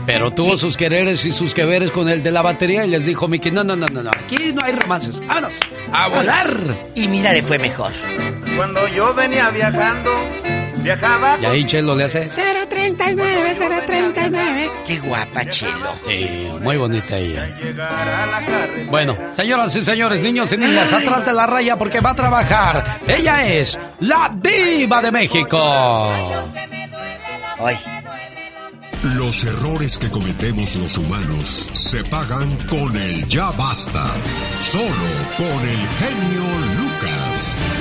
Pero 0.06 0.32
tuvo 0.32 0.58
sus 0.58 0.78
quereres 0.78 1.26
y 1.26 1.32
sus 1.32 1.56
que 1.56 1.66
veres 1.66 1.90
con 1.90 2.08
el 2.08 2.22
de 2.22 2.32
la 2.32 2.44
batería 2.44 2.86
y 2.86 2.90
les 2.90 3.06
dijo 3.06 3.28
Mickey, 3.28 3.52
no, 3.52 3.64
no, 3.64 3.76
no, 3.76 3.88
no, 3.88 4.04
no, 4.04 4.12
aquí 4.12 4.54
no 4.54 4.64
hay 4.64 4.74
romances, 4.74 5.20
vámonos, 5.26 5.54
a 5.92 6.08
volar. 6.08 6.56
Y 6.94 7.08
mira, 7.08 7.34
le 7.34 7.42
fue 7.42 7.58
mejor. 7.58 7.92
Cuando 8.56 8.88
yo 8.90 9.16
venía 9.16 9.50
viajando, 9.50 10.12
viajaba... 10.86 11.38
Y 11.42 11.46
ahí 11.46 11.66
Chelo 11.66 11.96
le 11.96 12.06
hace... 12.06 12.28
039, 12.28 13.56
039. 13.86 14.72
Qué 14.88 15.00
guapa, 15.00 15.46
Chelo. 15.50 15.94
Sí, 16.06 16.48
muy 16.62 16.78
bonita 16.78 17.18
ella. 17.18 17.50
Bueno, 18.90 19.18
señoras 19.36 19.76
y 19.76 19.82
señores, 19.82 20.22
niños 20.22 20.52
y 20.54 20.58
niñas, 20.58 20.94
atrás 20.94 21.26
de 21.26 21.34
la 21.34 21.48
raya 21.48 21.76
porque 21.76 22.00
va 22.00 22.12
a 22.12 22.16
trabajar. 22.16 23.00
Ella 23.08 23.46
es 23.46 23.80
la 24.00 24.32
diva 24.36 25.02
de 25.02 25.12
México. 25.12 25.60
Ay. 27.60 27.78
Los 29.16 29.44
errores 29.44 29.98
que 29.98 30.10
cometemos 30.10 30.76
los 30.76 30.98
humanos 30.98 31.70
se 31.74 32.04
pagan 32.06 32.58
con 32.68 32.96
el 32.96 33.28
ya 33.28 33.52
basta. 33.52 34.06
Solo 34.72 35.10
con 35.38 35.68
el 35.68 35.88
genio 36.00 36.44
Lucas. 36.78 37.75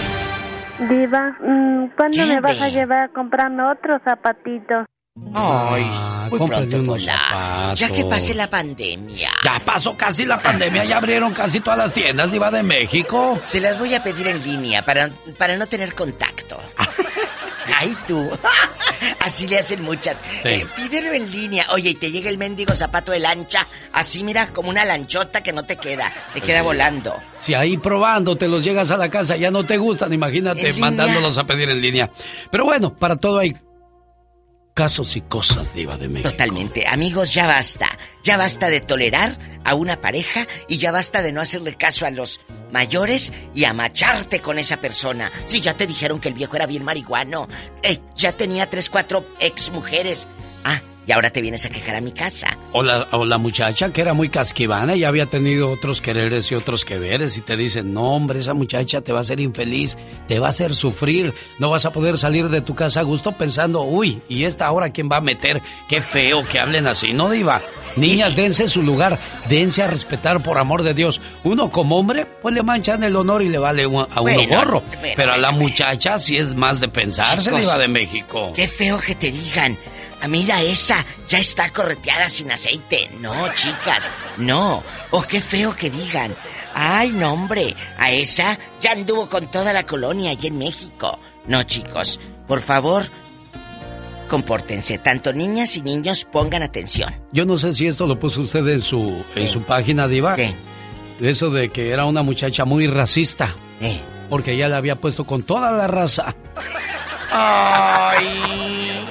Diva, 0.79 1.37
mm, 1.41 1.91
¿cuándo 1.97 2.17
¿Qué, 2.17 2.27
me 2.27 2.41
vas 2.41 2.61
a 2.61 2.69
llevar 2.69 3.05
a 3.05 3.09
comprarme 3.09 3.63
otros 3.63 4.01
zapatitos? 4.05 4.87
Ay, 5.33 5.89
muy 6.29 6.39
cómprale 6.41 6.67
pronto, 6.67 6.93
unos 6.93 7.05
Pola. 7.05 7.17
zapatos. 7.17 7.79
Ya 7.79 7.91
que 7.91 8.05
pase 8.05 8.35
la 8.35 8.51
pandemia. 8.51 9.31
Ya 9.45 9.61
pasó 9.65 9.97
casi 9.97 10.27
la 10.27 10.39
pandemia, 10.39 10.85
ya 10.85 10.97
abrieron 10.97 11.33
casi 11.33 11.61
todas 11.61 11.79
las 11.79 11.93
tiendas 11.93 12.33
diva 12.33 12.51
de 12.51 12.65
México. 12.65 13.39
Se 13.45 13.61
las 13.61 13.79
voy 13.79 13.95
a 13.95 14.03
pedir 14.03 14.27
en 14.27 14.43
línea 14.43 14.85
para, 14.85 15.11
para 15.39 15.57
no 15.57 15.67
tener 15.67 15.95
contacto. 15.95 16.57
Ay, 17.75 17.97
tú. 18.07 18.31
Así 19.21 19.47
le 19.49 19.59
hacen 19.59 19.83
muchas. 19.83 20.23
Sí. 20.43 20.49
Eh, 20.49 20.67
pídelo 20.77 21.13
en 21.13 21.31
línea. 21.31 21.67
Oye, 21.73 21.91
y 21.91 21.95
te 21.95 22.11
llega 22.11 22.31
el 22.31 22.39
mendigo 22.39 22.75
zapato 22.75 23.13
de 23.13 23.21
lancha. 23.21 23.67
Así, 23.93 24.25
mira, 24.25 24.49
como 24.49 24.71
una 24.71 24.85
lanchota 24.85 25.43
que 25.43 25.53
no 25.53 25.65
te 25.65 25.77
queda. 25.77 26.13
Te 26.33 26.41
queda 26.41 26.63
volando. 26.63 27.15
Si 27.39 27.55
ahí 27.55 27.79
probando 27.79 28.37
te 28.37 28.49
los 28.49 28.65
llegas 28.65 28.91
a 28.91 28.97
la 28.97 29.11
casa, 29.11 29.37
ya 29.37 29.51
no 29.51 29.65
te 29.65 29.77
gustan, 29.77 30.13
imagínate 30.13 30.73
mandándolos 30.75 31.37
a 31.39 31.45
pedir 31.45 31.71
en 31.71 31.81
línea. 31.81 32.11
Pero 32.51 32.65
bueno, 32.65 32.95
para 32.95 33.17
todo 33.17 33.39
hay 33.39 33.55
casos 34.75 35.17
y 35.17 35.21
cosas, 35.23 35.73
Diva 35.73 35.97
de 35.97 36.09
México. 36.09 36.31
Totalmente. 36.31 36.87
Amigos, 36.89 37.33
ya 37.33 37.47
basta. 37.47 37.87
Ya 38.25 38.37
basta 38.37 38.69
de 38.69 38.81
tolerar 38.81 39.39
a 39.65 39.75
una 39.75 40.01
pareja 40.01 40.47
y 40.69 40.79
ya 40.79 40.91
basta 40.91 41.23
de 41.23 41.33
no 41.33 41.41
hacerle 41.41 41.77
caso 41.77 42.05
a 42.05 42.11
los 42.11 42.41
mayores 42.73 43.33
y 43.55 43.65
amacharte 43.65 44.41
con 44.41 44.59
esa 44.59 44.79
persona. 44.79 45.31
Si 45.47 45.61
ya 45.61 45.75
te 45.75 45.87
dijeron 45.87 46.21
que 46.21 46.29
el 46.29 46.35
viejo 46.35 46.57
era 46.57 46.67
bien 46.67 46.85
marihuano, 46.85 47.49
eh, 47.83 47.99
ya 48.17 48.33
tenía 48.33 48.69
tres, 48.69 48.91
cuatro 48.91 49.25
ex 49.39 49.71
mujeres. 49.71 50.27
Y 51.07 51.13
ahora 51.13 51.31
te 51.31 51.43
vienes 51.43 51.65
a 51.67 51.69
quejar 51.69 51.97
a 51.97 52.01
mi 52.01 52.13
casa. 52.13 52.57
O 52.73 52.83
la, 52.83 53.07
o 53.13 53.25
la 53.25 53.39
muchacha 53.39 53.93
que 53.93 54.01
era 54.01 54.15
muy 54.15 54.29
casquivana 54.29 54.97
y 54.97 55.05
había 55.05 55.27
tenido 55.27 55.71
otros 55.71 56.01
quereres 56.01 56.51
y 56.51 56.55
otros 56.55 56.85
que 56.85 56.99
veres 56.99 57.37
y 57.37 57.41
te 57.41 57.57
dicen, 57.57 57.93
no 57.93 58.15
hombre, 58.15 58.41
esa 58.41 58.55
muchacha 58.55 59.01
te 59.01 59.13
va 59.13 59.19
a 59.19 59.23
hacer 59.23 59.41
infeliz, 59.41 59.97
te 60.27 60.39
va 60.39 60.49
a 60.49 60.51
hacer 60.51 60.75
sufrir, 60.75 61.35
no 61.59 61.71
vas 61.71 61.85
a 61.85 61.93
poder 61.93 62.19
salir 62.19 62.49
de 62.49 62.61
tu 62.61 62.75
casa 62.75 63.01
a 63.01 63.03
gusto 63.03 63.33
pensando, 63.33 63.83
uy, 63.83 64.23
¿y 64.29 64.45
esta 64.45 64.71
hora 64.71 64.91
quién 64.91 65.09
va 65.11 65.19
a 65.19 65.21
meter? 65.21 65.61
Qué 65.89 66.01
feo 66.01 66.47
que 66.47 66.59
hablen 66.59 66.87
así, 66.87 67.13
¿no, 67.13 67.31
Diva? 67.31 67.61
Niñas, 67.97 68.35
dense 68.35 68.67
su 68.67 68.83
lugar, 68.83 69.19
dense 69.49 69.83
a 69.83 69.87
respetar 69.87 70.43
por 70.43 70.59
amor 70.59 70.83
de 70.83 70.95
Dios. 70.95 71.21
Uno 71.45 71.71
como 71.71 71.97
hombre, 71.97 72.27
pues 72.43 72.55
le 72.55 72.63
manchan 72.63 73.05
el 73.05 73.15
honor 73.15 73.43
y 73.43 73.49
le 73.49 73.59
vale 73.59 73.85
a 73.85 73.89
uno 73.89 74.09
gorro. 74.49 74.83
Pero, 75.17 75.33
a 75.33 75.37
la 75.37 75.53
muchacha 75.53 76.19
sí 76.19 76.37
es 76.37 76.55
más 76.57 76.81
de 76.81 76.89
pensarse, 76.89 77.53
Diva 77.53 77.79
de 77.79 77.89
México. 77.89 78.53
Qué 78.55 78.67
feo 78.67 78.99
que 78.99 79.15
te 79.15 79.31
digan. 79.31 79.79
Ah, 80.25 80.29
mira, 80.29 80.63
esa 80.63 81.05
ya 81.29 81.39
está 81.39 81.71
correteada 81.71 82.31
sin 82.31 82.51
aceite. 82.51 83.11
No, 83.21 83.35
chicas, 83.53 84.11
no. 84.39 84.83
O 85.11 85.21
qué 85.21 85.43
feo 85.43 85.77
que 85.77 85.91
digan. 85.91 86.35
Ay, 86.75 87.11
no, 87.11 87.35
hombre, 87.35 87.77
a 87.99 88.11
esa 88.11 88.59
ya 88.81 88.93
anduvo 88.93 89.29
con 89.29 89.51
toda 89.51 89.75
la 89.75 89.85
colonia 89.85 90.31
allí 90.31 90.47
en 90.47 90.57
México. 90.57 91.19
No, 91.47 91.63
chicos, 91.65 92.19
por 92.49 92.63
favor, 92.63 93.05
compórtense. 94.31 94.97
Tanto 94.97 95.35
niñas 95.35 95.77
y 95.77 95.83
niños 95.83 96.27
pongan 96.33 96.63
atención. 96.63 97.15
Yo 97.31 97.45
no 97.45 97.59
sé 97.59 97.75
si 97.75 97.87
esto 97.87 98.07
lo 98.07 98.19
puso 98.19 98.41
usted 98.41 98.67
en 98.67 98.81
su, 98.81 99.23
en 99.35 99.47
su 99.47 99.61
página, 99.61 100.09
Diva. 100.09 100.37
¿Qué? 100.37 100.55
Eso 101.21 101.51
de 101.51 101.69
que 101.69 101.91
era 101.91 102.07
una 102.07 102.23
muchacha 102.23 102.65
muy 102.65 102.87
racista. 102.87 103.55
¿Eh? 103.83 104.01
Porque 104.31 104.53
ella 104.53 104.69
la 104.69 104.79
había 104.79 104.97
puesto 104.97 105.27
con 105.27 105.43
toda 105.43 105.71
la 105.71 105.87
raza. 105.87 106.35
Ay. 107.31 109.05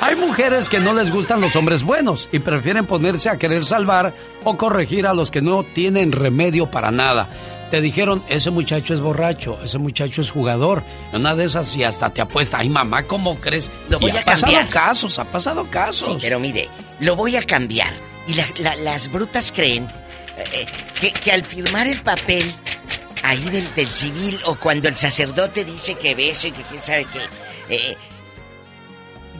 Hay 0.00 0.14
mujeres 0.16 0.68
que 0.68 0.78
no 0.78 0.92
les 0.92 1.12
gustan 1.12 1.40
los 1.40 1.56
hombres 1.56 1.82
buenos 1.82 2.28
y 2.30 2.38
prefieren 2.38 2.86
ponerse 2.86 3.28
a 3.30 3.36
querer 3.36 3.64
salvar 3.64 4.14
o 4.44 4.56
corregir 4.56 5.06
a 5.06 5.14
los 5.14 5.30
que 5.30 5.42
no 5.42 5.64
tienen 5.64 6.12
remedio 6.12 6.70
para 6.70 6.90
nada. 6.90 7.28
Te 7.72 7.80
dijeron, 7.80 8.22
ese 8.28 8.50
muchacho 8.50 8.94
es 8.94 9.00
borracho, 9.00 9.58
ese 9.62 9.76
muchacho 9.78 10.22
es 10.22 10.30
jugador. 10.30 10.82
Una 11.12 11.34
de 11.34 11.44
esas 11.44 11.76
y 11.76 11.82
hasta 11.84 12.10
te 12.10 12.20
apuesta, 12.20 12.58
ay 12.58 12.70
mamá, 12.70 13.02
¿cómo 13.02 13.38
crees? 13.40 13.70
Lo 13.90 13.98
voy 13.98 14.12
y 14.12 14.16
a 14.16 14.20
ha 14.20 14.24
pasado 14.24 14.52
casos, 14.70 15.18
ha 15.18 15.24
pasado 15.24 15.66
casos. 15.68 16.08
Sí, 16.12 16.18
pero 16.20 16.38
mire, 16.38 16.68
lo 17.00 17.16
voy 17.16 17.36
a 17.36 17.42
cambiar. 17.42 17.92
Y 18.26 18.34
la- 18.34 18.46
la- 18.58 18.76
las 18.76 19.10
brutas 19.10 19.52
creen 19.52 19.86
eh, 20.52 20.66
que, 21.00 21.12
que 21.12 21.32
al 21.32 21.42
firmar 21.42 21.86
el 21.88 22.00
papel 22.02 22.44
ahí 23.24 23.42
del, 23.50 23.74
del 23.74 23.88
civil 23.88 24.40
o 24.44 24.54
cuando 24.54 24.88
el 24.88 24.96
sacerdote 24.96 25.64
dice 25.64 25.94
que 25.96 26.14
beso 26.14 26.46
y 26.46 26.52
que 26.52 26.62
quién 26.62 26.80
sabe 26.80 27.06
qué, 27.12 27.74
eh, 27.74 27.96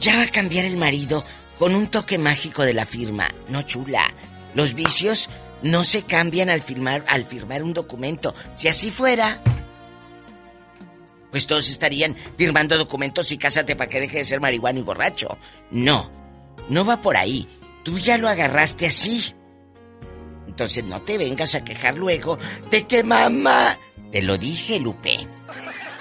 ya 0.00 0.16
va 0.16 0.22
a 0.22 0.30
cambiar 0.30 0.64
el 0.64 0.76
marido 0.76 1.24
con 1.58 1.74
un 1.74 1.88
toque 1.88 2.18
mágico 2.18 2.64
de 2.64 2.74
la 2.74 2.86
firma. 2.86 3.28
No 3.48 3.62
chula. 3.62 4.12
Los 4.54 4.74
vicios 4.74 5.28
no 5.62 5.84
se 5.84 6.02
cambian 6.02 6.50
al 6.50 6.62
firmar, 6.62 7.04
al 7.08 7.24
firmar 7.24 7.62
un 7.62 7.74
documento. 7.74 8.34
Si 8.54 8.68
así 8.68 8.90
fuera, 8.90 9.40
pues 11.30 11.46
todos 11.46 11.68
estarían 11.68 12.16
firmando 12.36 12.78
documentos 12.78 13.30
y 13.32 13.38
cásate 13.38 13.76
para 13.76 13.90
que 13.90 14.00
deje 14.00 14.18
de 14.18 14.24
ser 14.24 14.40
marihuano 14.40 14.78
y 14.78 14.82
borracho. 14.82 15.38
No, 15.70 16.10
no 16.68 16.84
va 16.84 17.02
por 17.02 17.16
ahí. 17.16 17.48
Tú 17.82 17.98
ya 17.98 18.18
lo 18.18 18.28
agarraste 18.28 18.86
así. 18.86 19.34
Entonces 20.46 20.84
no 20.84 21.00
te 21.02 21.18
vengas 21.18 21.54
a 21.54 21.64
quejar 21.64 21.96
luego 21.96 22.38
de 22.70 22.86
que 22.86 23.02
mamá... 23.02 23.78
Te 24.10 24.22
lo 24.22 24.38
dije, 24.38 24.80
Lupe. 24.80 25.26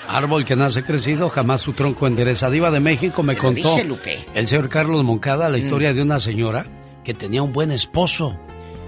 Árbol 0.08 0.46
que 0.46 0.56
nace 0.56 0.84
crecido, 0.84 1.30
jamás 1.30 1.62
su 1.62 1.74
tronco 1.74 2.08
endereza. 2.08 2.50
Diva 2.50 2.72
de 2.72 2.80
México 2.80 3.24
me 3.24 3.36
Te 3.36 3.42
contó 3.42 3.74
dije, 3.76 3.84
Lupe. 3.84 4.26
el 4.34 4.48
señor 4.48 4.70
Carlos 4.70 5.04
Moncada 5.04 5.50
la 5.50 5.58
Mm. 5.58 5.62
historia 5.62 5.94
de 5.94 6.02
una 6.02 6.20
señora 6.20 6.66
que 7.04 7.14
tenía 7.14 7.44
un 7.44 7.52
buen 7.54 7.72
esposo. 7.72 8.36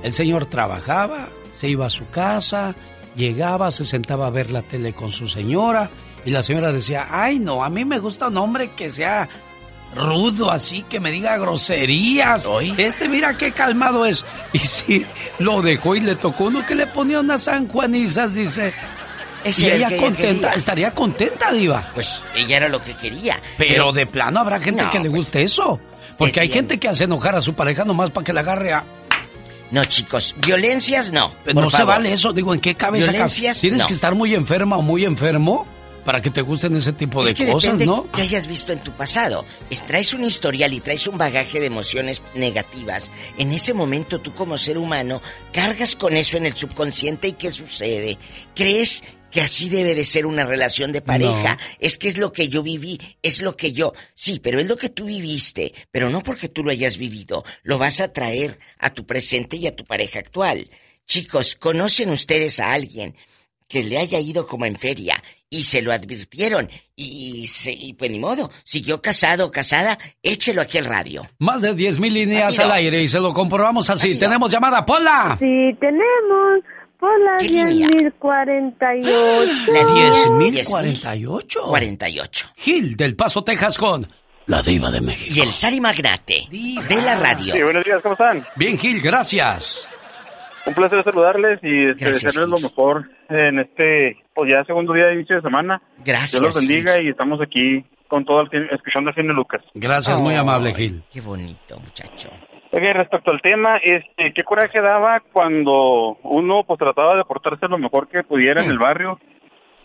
El 0.04 0.14
señor 0.14 0.46
trabajaba, 0.46 1.28
se 1.54 1.68
iba 1.70 1.86
a 1.88 1.90
su 1.90 2.10
casa, 2.10 2.74
llegaba, 3.16 3.70
se 3.72 3.86
sentaba 3.86 4.28
a 4.28 4.30
ver 4.30 4.50
la 4.50 4.62
tele 4.62 4.94
con 4.94 5.12
su 5.12 5.28
señora 5.28 5.90
y 6.26 6.32
la 6.32 6.42
señora 6.44 6.72
decía, 6.72 7.08
ay 7.12 7.38
no, 7.40 7.64
a 7.64 7.70
mí 7.70 7.84
me 7.86 8.00
gusta 8.00 8.28
un 8.28 8.38
hombre 8.38 8.72
que 8.72 8.90
sea 8.90 9.28
rudo 9.96 10.52
así, 10.52 10.84
que 10.84 11.00
me 11.00 11.12
diga 11.12 11.38
groserías. 11.38 12.48
Este 12.78 13.10
mira 13.10 13.36
qué 13.38 13.52
calmado 13.52 14.06
es. 14.06 14.26
Y 14.54 14.60
sí, 14.60 15.06
lo 15.40 15.62
dejó 15.62 15.96
y 15.96 16.00
le 16.02 16.16
tocó 16.16 16.46
uno 16.46 16.66
que 16.66 16.76
le 16.76 16.88
ponía 16.88 17.20
unas 17.20 17.44
sanjuanizas, 17.44 18.36
dice. 18.36 18.74
Ese 19.44 19.62
y 19.64 19.66
el 19.66 19.72
ella 19.78 19.88
que 19.90 19.96
ella 19.96 20.04
contenta, 20.06 20.48
quería. 20.48 20.54
estaría 20.60 20.92
contenta, 20.92 21.52
Diva. 21.52 21.92
Pues 21.94 22.22
ella 22.36 22.58
era 22.58 22.70
lo 22.70 22.82
que 22.82 22.94
quería. 22.96 23.40
Pero, 23.58 23.92
de 23.92 24.06
plano 24.06 24.40
habrá 24.42 24.60
gente 24.60 24.84
No, 24.84 24.90
que 24.90 25.00
le 25.00 25.10
pues, 25.10 25.22
guste 25.24 25.42
eso. 25.44 25.80
Porque 26.18 26.42
hay 26.42 26.50
gente 26.50 26.78
que 26.80 26.90
hace 26.90 27.06
enojar 27.06 27.36
a 27.36 27.42
su 27.42 27.54
pareja 27.54 27.86
nomás 27.86 28.10
para 28.10 28.26
que 28.26 28.34
la 28.34 28.42
agarre 28.42 28.74
a... 28.74 28.84
No, 29.72 29.86
chicos, 29.86 30.36
violencias 30.46 31.12
no. 31.12 31.32
no 31.54 31.62
por 31.62 31.72
se 31.72 31.84
vale 31.84 32.12
eso. 32.12 32.34
Digo, 32.34 32.54
¿en 32.54 32.60
qué 32.60 32.76
cabeza? 32.76 33.06
cabe? 33.06 33.18
Violencias, 33.18 33.62
Tienes 33.62 33.82
no. 33.82 33.88
que 33.88 33.94
estar 33.94 34.16
muy 34.16 34.34
enferma 34.34 34.78
o 34.78 34.82
muy 34.82 35.06
enfermo 35.06 35.66
para 36.04 36.22
que 36.24 36.32
te 36.32 36.42
gusten 36.42 36.76
ese 36.76 36.92
tipo 36.92 37.24
de 37.24 37.30
es 37.32 37.36
que 37.36 37.46
cosas, 37.52 37.78
¿no? 37.80 38.10
que 38.12 38.24
hayas 38.24 38.48
visto 38.48 38.74
en 38.74 38.80
tu 38.80 38.92
pasado. 38.94 39.46
Es- 39.70 39.86
traes 39.86 40.14
un 40.14 40.24
historial 40.26 40.74
y 40.74 40.80
traes 40.80 41.06
un 41.08 41.18
bagaje 41.20 41.60
de 41.60 41.68
emociones 41.68 42.22
negativas. 42.34 43.12
En 43.38 43.52
ese 43.54 43.76
momento 43.76 44.18
tú 44.20 44.34
como 44.34 44.58
ser 44.58 44.78
humano 44.80 45.22
cargas 45.54 45.96
con 45.96 46.18
eso 46.18 46.38
en 46.38 46.48
el 46.48 46.56
subconsciente 46.56 47.28
y 47.28 47.34
¿qué 47.34 47.52
sucede? 47.52 48.18
¿Crees 48.56 49.04
que 49.30 49.42
así 49.42 49.70
debe 49.70 49.96
de 49.96 50.06
ser 50.06 50.26
una 50.26 50.44
relación 50.44 50.92
de 50.92 51.02
pareja? 51.02 51.56
No. 51.56 51.62
Es 51.80 51.98
que 51.98 52.08
es 52.08 52.18
lo 52.18 52.32
que 52.32 52.50
yo 52.50 52.64
viví, 52.64 53.00
es 53.22 53.42
lo 53.42 53.56
que 53.56 53.74
yo... 53.74 53.94
Sí, 54.14 54.40
pero 54.40 54.60
es 54.60 54.68
lo 54.68 54.78
que 54.78 54.90
tú 54.90 55.06
viviste, 55.06 55.74
pero 55.92 56.10
no 56.10 56.22
porque 56.22 56.50
tú 56.50 56.64
lo 56.64 56.72
hayas 56.72 56.98
vivido. 56.98 57.44
Lo 57.64 57.78
vas 57.78 58.02
a 58.02 58.12
traer 58.14 58.60
a 58.78 58.94
tu 58.94 59.06
presente 59.06 59.58
y 59.58 59.68
a 59.68 59.76
tu 59.76 59.86
pareja 59.86 60.20
actual. 60.20 60.70
Chicos, 61.06 61.56
¿conocen 61.56 62.10
ustedes 62.10 62.60
a 62.60 62.74
alguien 62.74 63.16
que 63.68 63.84
le 63.84 64.00
haya 64.00 64.20
ido 64.20 64.48
como 64.48 64.66
en 64.66 64.76
feria 64.76 65.16
y 65.50 65.64
se 65.64 65.82
lo 65.82 65.92
advirtieron 65.92 66.70
y, 66.96 67.48
se, 67.48 67.72
y 67.72 67.94
pues 67.94 68.12
ni 68.12 68.20
modo, 68.20 68.52
siguió 68.64 69.02
casado 69.02 69.46
o 69.46 69.52
casada, 69.52 69.98
échelo 70.22 70.62
aquí 70.62 70.78
al 70.80 70.86
radio. 70.86 71.28
Más 71.38 71.62
de 71.62 71.74
10 71.74 72.00
mil 72.00 72.14
líneas 72.14 72.58
Rápido. 72.58 72.64
al 72.66 72.72
aire 72.80 73.02
y 73.04 73.08
se 73.08 73.20
lo 73.20 73.34
comprobamos 73.34 73.90
así. 73.90 74.18
Tenemos 74.20 74.52
llamada, 74.52 74.86
Pola. 74.86 75.38
Sí, 75.40 75.76
tenemos 75.80 76.64
por 77.00 77.20
la 77.22 77.38
¿Qué 77.38 77.48
línea? 77.50 77.88
10.048. 77.88 79.68
La 79.68 79.82
10.048. 79.82 80.40
10.048. 80.40 81.68
48. 81.70 82.48
Gil 82.56 82.96
del 82.98 83.16
Paso, 83.16 83.44
Texas 83.44 83.78
con 83.78 84.08
la 84.48 84.62
diva 84.62 84.92
de 84.92 85.02
México. 85.02 85.34
Y 85.36 85.42
el 85.42 85.52
Sari 85.52 85.80
Magnate 85.80 86.48
de 86.50 87.02
la 87.04 87.16
radio. 87.16 87.54
Sí, 87.54 87.62
buenos 87.64 87.86
días, 87.86 88.02
¿cómo 88.02 88.14
están? 88.14 88.46
Bien, 88.56 88.78
Gil, 88.78 89.02
gracias. 89.02 89.88
Un 90.66 90.74
placer 90.74 91.04
saludarles 91.04 91.60
y 91.64 91.90
este, 91.92 92.06
Gracias, 92.06 92.24
desearles 92.34 92.50
lo 92.62 92.70
mejor 92.70 93.10
en 93.30 93.60
este, 93.60 94.18
pues 94.34 94.52
ya 94.52 94.64
segundo 94.66 94.94
día 94.94 95.06
de 95.06 95.16
inicio 95.16 95.38
de 95.38 95.42
semana. 95.42 95.82
Gracias, 96.04 96.32
Dios 96.42 96.56
los 96.56 96.68
bendiga 96.68 97.02
y 97.02 97.10
estamos 97.10 97.40
aquí 97.42 97.84
con 98.08 98.26
todo 98.26 98.42
el 98.42 98.50
fin- 98.50 98.68
escuchando 98.72 99.10
al 99.10 99.16
fin 99.16 99.28
de 99.28 99.34
Lucas. 99.34 99.62
Gracias, 99.74 100.20
muy 100.20 100.34
Ay, 100.34 100.40
amable, 100.40 100.74
Gil. 100.74 101.02
Qué 101.12 101.22
bonito, 101.22 101.80
muchacho. 101.80 102.30
Ok, 102.72 102.82
respecto 102.94 103.32
al 103.32 103.42
tema, 103.42 103.78
este, 103.78 104.32
qué 104.34 104.44
coraje 104.44 104.80
daba 104.80 105.22
cuando 105.34 106.18
uno 106.24 106.64
pues 106.66 106.78
trataba 106.78 107.16
de 107.16 107.24
portarse 107.26 107.68
lo 107.68 107.80
mejor 107.80 108.08
que 108.08 108.24
pudiera 108.24 108.64
en 108.64 108.70
el 108.70 108.78
barrio 108.78 109.20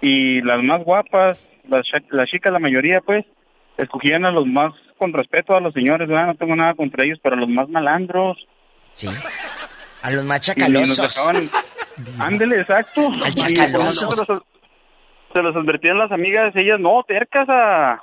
y 0.02 0.42
las 0.42 0.62
más 0.62 0.84
guapas, 0.84 1.46
las, 1.66 1.86
las 2.10 2.28
chicas, 2.28 2.52
la 2.52 2.58
mayoría 2.58 3.00
pues, 3.00 3.24
escogían 3.78 4.26
a 4.26 4.30
los 4.30 4.46
más 4.46 4.72
con 4.98 5.12
respeto 5.14 5.56
a 5.56 5.60
los 5.60 5.72
señores, 5.72 6.08
¿verdad? 6.08 6.26
no 6.26 6.34
tengo 6.34 6.54
nada 6.56 6.74
contra 6.74 7.04
ellos, 7.04 7.18
pero 7.22 7.36
a 7.36 7.38
los 7.40 7.48
más 7.48 7.68
malandros. 7.70 8.36
Sí. 8.92 9.08
A 10.02 10.10
los 10.10 10.12
Y 10.12 10.16
nos 10.16 10.24
machacalosos. 10.26 10.98
dejaban... 10.98 11.50
Ándele, 12.20 12.60
exacto. 12.60 13.06
Al 13.24 13.30
Y 13.30 13.34
chacaloso. 13.34 14.06
por 14.08 14.14
eso 14.14 14.24
Se 14.26 14.32
los, 14.34 14.42
se 15.32 15.42
los 15.42 15.56
advertían 15.56 15.98
las 15.98 16.12
amigas, 16.12 16.54
ellas 16.54 16.78
no, 16.80 17.02
tercas 17.08 17.48
a, 17.48 18.02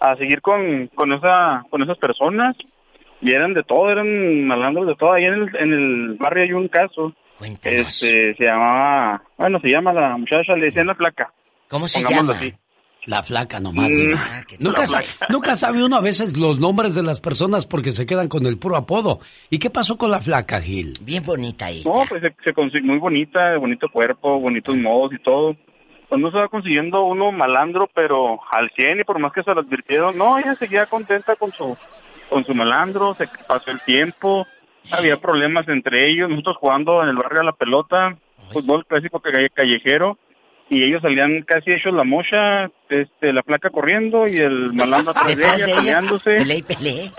a 0.00 0.16
seguir 0.16 0.42
con, 0.42 0.88
con, 0.88 1.12
esa, 1.14 1.64
con 1.70 1.82
esas 1.82 1.96
personas. 1.98 2.54
Y 3.22 3.32
eran 3.32 3.52
de 3.54 3.62
todo, 3.62 3.90
eran 3.90 4.44
malandros 4.46 4.86
de 4.86 4.94
todo. 4.96 5.12
Ahí 5.12 5.24
en 5.24 5.34
el, 5.34 5.50
en 5.58 5.72
el 5.72 6.14
barrio 6.18 6.44
hay 6.44 6.52
un 6.52 6.68
caso. 6.68 7.12
Este, 7.62 8.34
se 8.34 8.44
llamaba, 8.44 9.22
bueno, 9.38 9.58
se 9.60 9.68
llama 9.68 9.92
la 9.92 10.16
muchacha, 10.16 10.54
le 10.56 10.66
decían 10.66 10.86
la 10.86 10.94
placa. 10.94 11.32
¿Cómo 11.68 11.88
se 11.88 12.00
Pongámoslo 12.02 12.32
llama? 12.34 12.38
así. 12.38 12.54
La 13.06 13.22
flaca 13.22 13.60
nomás, 13.60 13.88
Mm. 13.88 14.12
Ah, 14.14 14.42
Nunca, 14.58 14.80
la 14.82 14.86
sa- 14.86 15.00
flaca. 15.00 15.26
nunca 15.32 15.56
sabe 15.56 15.82
uno 15.82 15.96
a 15.96 16.02
veces 16.02 16.36
los 16.36 16.58
nombres 16.58 16.94
de 16.94 17.02
las 17.02 17.18
personas 17.20 17.64
porque 17.64 17.92
se 17.92 18.04
quedan 18.04 18.28
con 18.28 18.44
el 18.44 18.58
puro 18.58 18.76
apodo. 18.76 19.20
¿Y 19.48 19.58
qué 19.58 19.70
pasó 19.70 19.96
con 19.96 20.10
la 20.10 20.20
flaca, 20.20 20.60
Gil? 20.60 20.92
Bien 21.00 21.22
bonita 21.24 21.70
ella. 21.70 21.90
No, 21.90 22.02
pues 22.06 22.20
se, 22.22 22.34
se 22.44 22.52
consigue 22.52 22.82
muy 22.86 22.98
bonita, 22.98 23.52
de 23.52 23.56
bonito 23.58 23.86
cuerpo, 23.90 24.38
bonitos 24.38 24.76
modos 24.76 25.12
y 25.14 25.22
todo. 25.22 25.56
Pues 26.10 26.20
no 26.20 26.30
se 26.30 26.36
va 26.36 26.48
consiguiendo 26.48 27.02
uno 27.04 27.32
malandro, 27.32 27.88
pero 27.94 28.38
al 28.52 28.70
100 28.76 29.00
y 29.00 29.04
por 29.04 29.18
más 29.18 29.32
que 29.32 29.42
se 29.44 29.54
lo 29.54 29.60
advirtieron, 29.62 30.18
no, 30.18 30.38
ella 30.38 30.54
seguía 30.56 30.84
contenta 30.86 31.36
con 31.36 31.52
su 31.52 31.74
con 32.30 32.44
su 32.46 32.54
malandro, 32.54 33.14
se 33.14 33.28
pasó 33.46 33.70
el 33.70 33.80
tiempo, 33.80 34.46
había 34.92 35.16
problemas 35.18 35.68
entre 35.68 36.10
ellos, 36.10 36.30
nosotros 36.30 36.56
jugando 36.58 37.02
en 37.02 37.08
el 37.10 37.16
barrio 37.16 37.40
a 37.42 37.44
la 37.44 37.52
pelota, 37.52 38.16
fútbol 38.52 38.86
clásico 38.86 39.20
calle- 39.20 39.50
callejero, 39.52 40.16
y 40.68 40.84
ellos 40.84 41.02
salían 41.02 41.42
casi 41.42 41.72
hechos 41.72 41.92
la 41.92 42.04
mocha, 42.04 42.66
este, 42.88 43.32
la 43.32 43.42
placa 43.42 43.70
corriendo 43.70 44.26
y 44.28 44.36
el 44.38 44.72
malandro 44.72 45.10
atrás 45.10 45.36
de 45.36 45.42
ella 45.42 45.56
de 45.56 45.64
ella, 45.72 45.80
peleándose. 45.80 46.36
pelea 46.36 46.56
y 46.56 46.62
pelea. 46.62 47.10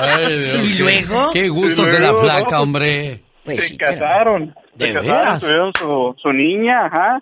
Ay, 0.00 0.38
Dios, 0.54 0.70
¿Y 0.72 0.82
luego? 0.82 1.30
Qué 1.32 1.48
gustos 1.50 1.86
de 1.92 2.00
la 2.00 2.12
no, 2.12 2.20
hombre. 2.62 3.20
Pues 3.44 3.60
se 3.62 3.68
sí, 3.68 3.76
pero- 3.78 3.90
casaron, 3.92 4.54
¿De 4.74 4.86
se 4.86 4.92
casaron, 4.94 5.06
veras? 5.18 5.40
tuvieron 5.42 5.72
su, 5.74 6.14
su 6.22 6.32
niña, 6.32 6.86
ajá, 6.86 7.20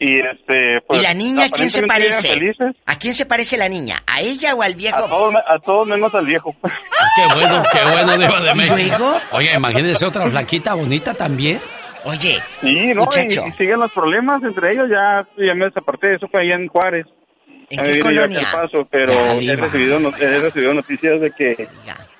y 0.00 0.20
este, 0.20 0.80
pues, 0.86 1.00
¿Y 1.00 1.02
la 1.02 1.14
niña 1.14 1.46
a 1.46 1.48
quién 1.50 1.70
se 1.70 1.82
parece? 1.86 2.28
felices. 2.34 2.76
¿A 2.86 2.96
quién 2.98 3.14
se 3.14 3.26
parece 3.26 3.56
la 3.56 3.68
niña? 3.68 3.96
¿A 4.06 4.20
ella 4.20 4.54
o 4.54 4.62
al 4.62 4.74
viejo? 4.74 4.96
A 4.96 5.08
todos, 5.08 5.34
a 5.46 5.58
todos 5.58 5.88
menos 5.88 6.14
al 6.14 6.26
viejo. 6.26 6.54
Qué 6.62 7.34
bueno, 7.34 7.62
qué 7.72 7.80
bueno, 7.92 8.16
Diva 8.16 8.40
de 8.42 8.52
¿Y 8.52 8.54
México. 8.54 8.96
luego? 8.98 9.20
Oiga, 9.32 9.54
imagínese 9.56 10.06
otra 10.06 10.30
flaquita 10.30 10.74
bonita 10.74 11.14
también. 11.14 11.58
Oye, 12.04 12.38
Sí, 12.60 12.86
no, 12.86 12.92
y, 12.92 12.94
muchacho, 12.94 13.44
y 13.48 13.52
siguen 13.52 13.80
los 13.80 13.90
problemas 13.92 14.40
entre 14.44 14.72
ellos, 14.72 14.88
ya, 14.88 15.26
ya 15.36 15.54
me 15.54 15.64
desaparté, 15.66 16.14
eso 16.14 16.28
fue 16.28 16.42
allá 16.42 16.54
en 16.54 16.68
Juárez. 16.68 17.06
¿en 17.70 17.84
qué 17.84 17.98
colonia? 17.98 18.46
Paso, 18.52 18.86
pero 18.90 19.40
Ya, 19.40 19.52
he 19.52 19.56
recibido, 19.56 19.98
no- 19.98 20.16
he 20.16 20.38
recibido 20.38 20.72
noticias 20.74 21.20
de 21.20 21.30
que, 21.32 21.68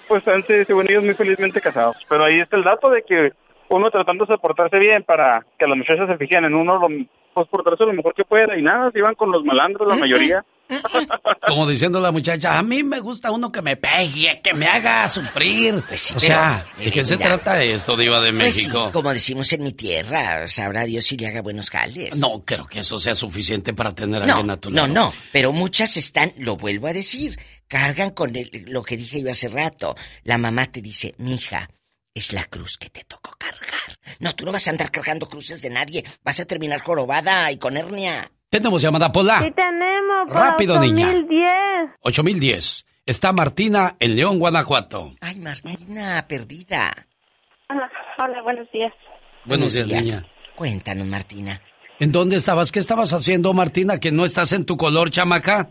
pues, 0.08 0.26
han 0.26 0.44
sido 0.44 0.64
según 0.64 0.90
ellos 0.90 1.04
muy 1.04 1.14
felizmente 1.14 1.60
casados. 1.60 1.96
Pero 2.08 2.24
ahí 2.24 2.40
está 2.40 2.56
el 2.56 2.64
dato 2.64 2.90
de 2.90 3.02
que 3.02 3.32
uno 3.70 3.90
tratándose 3.90 4.32
de 4.32 4.38
portarse 4.38 4.78
bien 4.78 5.02
para 5.04 5.44
que 5.58 5.66
las 5.66 5.76
muchachas 5.76 6.08
se 6.08 6.16
fijen 6.16 6.44
en 6.44 6.54
uno, 6.54 6.78
lo, 6.78 6.88
pues, 7.34 7.48
portarse 7.48 7.84
lo 7.84 7.92
mejor 7.92 8.14
que 8.14 8.24
pueda. 8.24 8.56
Y 8.58 8.62
nada, 8.62 8.90
se 8.92 8.98
iban 8.98 9.14
con 9.14 9.30
los 9.30 9.44
malandros, 9.44 9.86
la 9.88 9.96
mayoría. 9.96 10.44
Como 11.46 11.66
diciendo 11.66 11.98
la 12.00 12.10
muchacha, 12.12 12.58
a 12.58 12.62
mí 12.62 12.82
me 12.82 13.00
gusta 13.00 13.30
uno 13.30 13.50
que 13.50 13.62
me 13.62 13.76
pegue, 13.76 14.40
que 14.42 14.52
me 14.54 14.66
haga 14.66 15.08
sufrir. 15.08 15.82
Pues 15.88 16.00
sí, 16.00 16.14
o 16.16 16.20
sea, 16.20 16.66
¿de 16.78 16.90
qué 16.90 17.04
se 17.04 17.16
trata 17.16 17.62
esto, 17.62 17.96
Diva 17.96 18.20
de 18.20 18.32
Pues 18.32 18.54
sí, 18.54 18.66
México? 18.68 18.90
como 18.92 19.12
decimos 19.12 19.50
en 19.54 19.62
mi 19.64 19.72
tierra, 19.72 20.46
sabrá 20.48 20.84
Dios 20.84 21.06
si 21.06 21.16
le 21.16 21.26
haga 21.28 21.40
buenos 21.40 21.70
jales. 21.70 22.16
No 22.18 22.44
creo 22.44 22.66
que 22.66 22.80
eso 22.80 22.98
sea 22.98 23.14
suficiente 23.14 23.72
para 23.72 23.94
tener 23.94 24.22
a 24.22 24.26
no, 24.26 24.32
alguien 24.34 24.50
a 24.50 24.56
tu 24.58 24.68
no, 24.70 24.82
lado. 24.82 24.92
no, 24.92 25.12
pero 25.32 25.52
muchas 25.52 25.96
están, 25.96 26.32
lo 26.38 26.56
vuelvo 26.56 26.86
a 26.88 26.92
decir, 26.92 27.38
cargan 27.66 28.10
con 28.10 28.36
el- 28.36 28.64
lo 28.68 28.82
que 28.82 28.98
dije 28.98 29.22
yo 29.22 29.30
hace 29.30 29.48
rato. 29.48 29.94
La 30.24 30.36
mamá 30.36 30.66
te 30.66 30.82
dice, 30.82 31.14
mija, 31.16 31.70
es 32.18 32.32
la 32.32 32.44
cruz 32.44 32.76
que 32.76 32.90
te 32.90 33.04
tocó 33.04 33.32
cargar. 33.38 33.98
No, 34.20 34.34
tú 34.34 34.44
no 34.44 34.52
vas 34.52 34.66
a 34.68 34.70
andar 34.70 34.90
cargando 34.90 35.28
cruces 35.28 35.62
de 35.62 35.70
nadie, 35.70 36.04
vas 36.24 36.40
a 36.40 36.44
terminar 36.44 36.80
jorobada 36.80 37.50
y 37.50 37.58
con 37.58 37.76
hernia. 37.76 38.30
Tenemos 38.50 38.82
llamada 38.82 39.12
Pola. 39.12 39.40
Sí 39.42 39.50
tenemos, 39.54 40.28
por 40.28 40.36
Rápido, 40.36 40.80
niña. 40.80 41.08
8010. 41.10 41.90
8010. 42.02 42.86
Está 43.06 43.32
Martina 43.32 43.96
en 44.00 44.16
León, 44.16 44.38
Guanajuato. 44.38 45.14
Ay, 45.20 45.36
Martina, 45.36 46.26
perdida. 46.28 47.06
Hola, 47.70 47.90
hola, 48.18 48.42
buenos 48.42 48.70
días. 48.72 48.92
Buenos 49.44 49.72
días, 49.72 49.86
niña. 49.86 50.26
Cuéntanos, 50.56 51.06
Martina. 51.06 51.60
¿En 52.00 52.12
dónde 52.12 52.36
estabas? 52.36 52.70
¿Qué 52.72 52.78
estabas 52.78 53.12
haciendo, 53.12 53.52
Martina? 53.54 53.98
¿Que 53.98 54.12
no 54.12 54.24
estás 54.24 54.52
en 54.52 54.64
tu 54.64 54.76
color, 54.76 55.10
chamaca? 55.10 55.70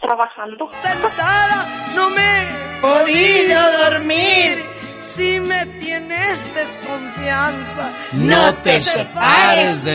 Trabajando. 0.00 0.70
Sentada, 0.82 1.92
no 1.94 2.10
me 2.10 2.42
he 2.42 2.80
podido 2.80 3.90
dormir. 3.90 4.73
Si 5.14 5.38
me 5.40 5.64
tienes 5.78 6.52
desconfianza, 6.54 7.92
No 8.12 8.54
te 8.56 8.80
separes 8.80 9.84
de 9.84 9.92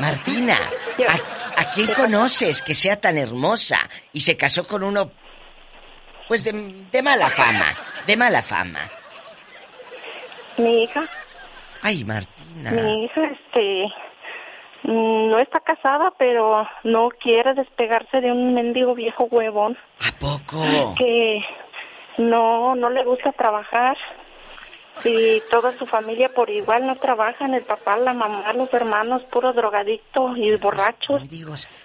Martina, 0.00 0.54
¿a, 1.08 1.60
a 1.60 1.64
quién 1.74 1.88
conoces 1.94 2.60
que 2.62 2.74
sea 2.74 3.00
tan 3.00 3.16
hermosa 3.18 3.78
y 4.12 4.20
se 4.20 4.36
casó 4.36 4.66
con 4.66 4.82
uno, 4.84 5.10
pues 6.28 6.44
de, 6.44 6.52
de 6.92 7.02
mala 7.02 7.28
fama, 7.28 7.66
de 8.06 8.16
mala 8.16 8.42
fama? 8.42 8.80
Mi 10.58 10.84
hija, 10.84 11.04
Ay, 11.82 12.04
Martina. 12.04 12.70
mi 12.70 13.04
hija, 13.04 13.20
este, 13.24 13.84
mm, 14.84 15.30
no 15.30 15.38
está 15.40 15.60
casada, 15.60 16.12
pero 16.18 16.66
no 16.84 17.08
quiere 17.20 17.54
despegarse 17.54 18.20
de 18.20 18.30
un 18.30 18.54
mendigo 18.54 18.94
viejo 18.94 19.24
huevón 19.30 19.76
¿A 20.06 20.12
poco? 20.18 20.94
que 20.98 21.38
no, 22.18 22.74
no 22.74 22.90
le 22.90 23.04
gusta 23.04 23.32
trabajar. 23.32 23.96
Y 25.04 25.42
toda 25.50 25.72
su 25.76 25.86
familia 25.86 26.28
por 26.28 26.48
igual 26.50 26.86
no 26.86 26.96
trabajan, 26.96 27.52
el 27.52 27.64
papá, 27.64 27.96
la 27.96 28.12
mamá, 28.12 28.52
los 28.52 28.72
hermanos, 28.72 29.24
puro 29.24 29.52
drogadicto 29.52 30.36
y 30.36 30.54
borrachos. 30.56 31.22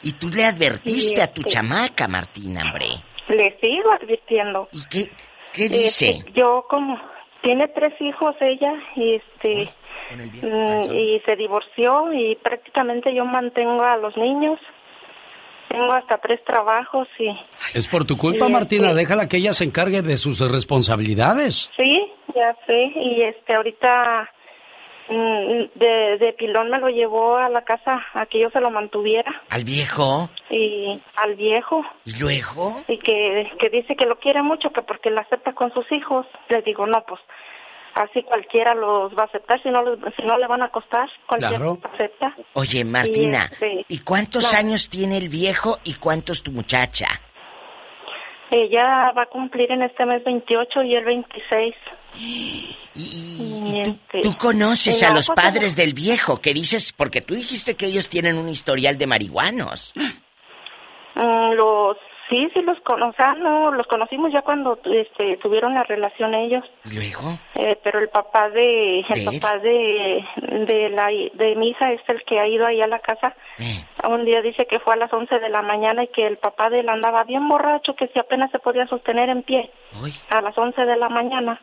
Y 0.03 0.13
tú 0.13 0.29
le 0.29 0.45
advertiste 0.45 1.21
a 1.21 1.33
tu 1.33 1.41
este- 1.41 1.53
chamaca, 1.53 2.07
Martina, 2.07 2.61
hombre. 2.65 2.85
Le 3.27 3.57
sigo 3.59 3.91
advirtiendo. 3.91 4.69
¿Y 4.71 4.83
qué, 4.89 5.11
qué 5.53 5.69
dice? 5.69 6.09
Este, 6.09 6.31
yo 6.33 6.65
como 6.69 6.99
tiene 7.41 7.67
tres 7.69 7.93
hijos 7.99 8.35
ella 8.41 8.73
y 8.95 9.15
este 9.15 9.69
mm, 10.15 10.95
y 10.95 11.19
se 11.25 11.35
divorció 11.35 12.13
y 12.13 12.35
prácticamente 12.35 13.13
yo 13.13 13.25
mantengo 13.25 13.83
a 13.83 13.97
los 13.97 14.15
niños. 14.17 14.59
Tengo 15.69 15.93
hasta 15.93 16.17
tres 16.17 16.43
trabajos 16.43 17.07
y 17.19 17.29
Es 17.77 17.87
por 17.87 18.05
tu 18.05 18.17
culpa, 18.17 18.47
Sí, 18.47 18.51
Martina. 18.51 18.89
sí. 18.89 18.95
Déjala 18.95 19.27
que 19.29 19.37
ella 19.37 19.53
se 19.53 19.63
encargue 19.65 20.01
de 20.01 20.17
sus 20.17 20.39
responsabilidades. 20.51 21.69
sí, 21.77 22.11
ya 22.35 22.55
sé 22.67 22.91
y 22.95 23.21
este 23.23 23.55
ahorita 23.55 24.29
mm, 25.09 25.79
de, 25.79 26.17
de 26.19 26.33
pilón 26.37 26.69
me 26.69 26.79
lo 26.79 26.89
llevó 26.89 27.37
a 27.37 27.49
la 27.49 27.61
casa 27.63 28.01
a 28.13 28.25
que 28.27 28.39
yo 28.41 28.49
se 28.51 28.61
lo 28.61 28.69
mantuviera 28.71 29.41
¿Al 29.49 29.63
viejo? 29.63 30.29
y 30.49 30.99
al 31.15 31.35
viejo 31.35 31.83
¿Y 32.05 32.19
luego? 32.19 32.73
y 32.87 32.97
que, 32.99 33.51
que 33.59 33.69
dice 33.69 33.95
que 33.95 34.05
lo 34.05 34.17
quiere 34.19 34.41
mucho, 34.41 34.69
que 34.71 34.81
porque 34.81 35.09
lo 35.11 35.19
acepta 35.19 35.53
con 35.53 35.73
sus 35.73 35.91
hijos. 35.91 36.25
Le 36.49 36.61
digo, 36.61 36.85
no, 36.87 37.03
pues 37.07 37.19
así 37.95 38.23
cualquiera 38.23 38.73
los 38.75 39.11
va 39.13 39.23
a 39.23 39.25
aceptar, 39.25 39.61
si 39.61 39.69
no, 39.69 39.81
los- 39.83 39.99
si 40.15 40.23
no 40.23 40.37
le 40.37 40.47
van 40.47 40.61
a 40.61 40.69
costar, 40.69 41.09
cualquiera 41.27 41.57
Claro. 41.57 41.79
los 41.83 41.93
acepta. 41.93 42.35
Oye, 42.53 42.83
Martina, 42.85 43.47
Y, 43.49 43.53
este, 43.53 43.85
¿y 43.87 43.99
cuántos 43.99 44.53
años 44.53 44.89
tiene 44.89 45.17
el 45.17 45.29
viejo 45.29 45.77
y 45.83 45.95
cuántos 45.95 46.43
tu 46.43 46.51
muchacha? 46.51 47.07
Ella 48.51 49.11
va 49.15 49.23
a 49.23 49.25
cumplir 49.27 49.71
en 49.71 49.83
este 49.83 50.05
mes 50.05 50.23
28 50.23 50.81
y 50.83 50.95
el 50.95 51.05
26. 51.05 51.75
¿Y, 52.15 52.75
este, 53.81 54.21
Tú 54.23 54.33
conoces 54.37 55.03
a 55.03 55.13
los 55.13 55.27
padres 55.29 55.75
del 55.75 55.93
viejo, 55.93 56.37
que 56.41 56.53
dices, 56.53 56.91
porque 56.91 57.21
tú 57.21 57.35
dijiste 57.35 57.75
que 57.75 57.85
ellos 57.85 58.09
tienen 58.09 58.37
un 58.37 58.49
historial 58.49 58.97
de 58.97 59.05
marihuanos. 59.07 59.93
mm, 59.95 61.51
los 61.53 61.97
sí, 62.29 62.49
sí 62.53 62.61
los 62.61 62.79
conocemos, 62.81 63.75
los 63.75 63.87
conocimos 63.87 64.31
ya 64.31 64.41
cuando 64.41 64.79
este, 64.85 65.37
tuvieron 65.37 65.73
la 65.73 65.83
relación 65.83 66.33
ellos. 66.33 66.63
¿Y 66.85 66.95
luego? 66.95 67.37
Eh, 67.55 67.77
pero 67.83 67.99
el 67.99 68.09
papá 68.09 68.49
de 68.49 68.99
el 68.99 69.25
papá 69.25 69.57
de 69.59 70.23
de 70.67 70.89
la 70.89 71.07
de 71.07 71.55
mi 71.55 71.69
hija 71.69 71.91
es 71.91 72.01
el 72.07 72.23
que 72.23 72.39
ha 72.39 72.47
ido 72.47 72.65
ahí 72.65 72.81
a 72.81 72.87
la 72.87 72.99
casa 72.99 73.35
Eh. 73.57 73.83
un 74.07 74.25
día 74.25 74.41
dice 74.41 74.65
que 74.65 74.79
fue 74.79 74.93
a 74.93 74.97
las 74.97 75.11
11 75.11 75.39
de 75.39 75.49
la 75.49 75.61
mañana 75.61 76.03
y 76.03 76.07
que 76.07 76.25
el 76.25 76.37
papá 76.37 76.69
de 76.69 76.79
él 76.79 76.89
andaba 76.89 77.23
bien 77.23 77.47
borracho 77.47 77.95
que 77.95 78.07
si 78.07 78.19
apenas 78.19 78.51
se 78.51 78.59
podía 78.59 78.87
sostener 78.87 79.29
en 79.29 79.43
pie 79.43 79.69
a 80.29 80.41
las 80.41 80.57
11 80.57 80.85
de 80.85 80.95
la 80.95 81.09
mañana 81.09 81.59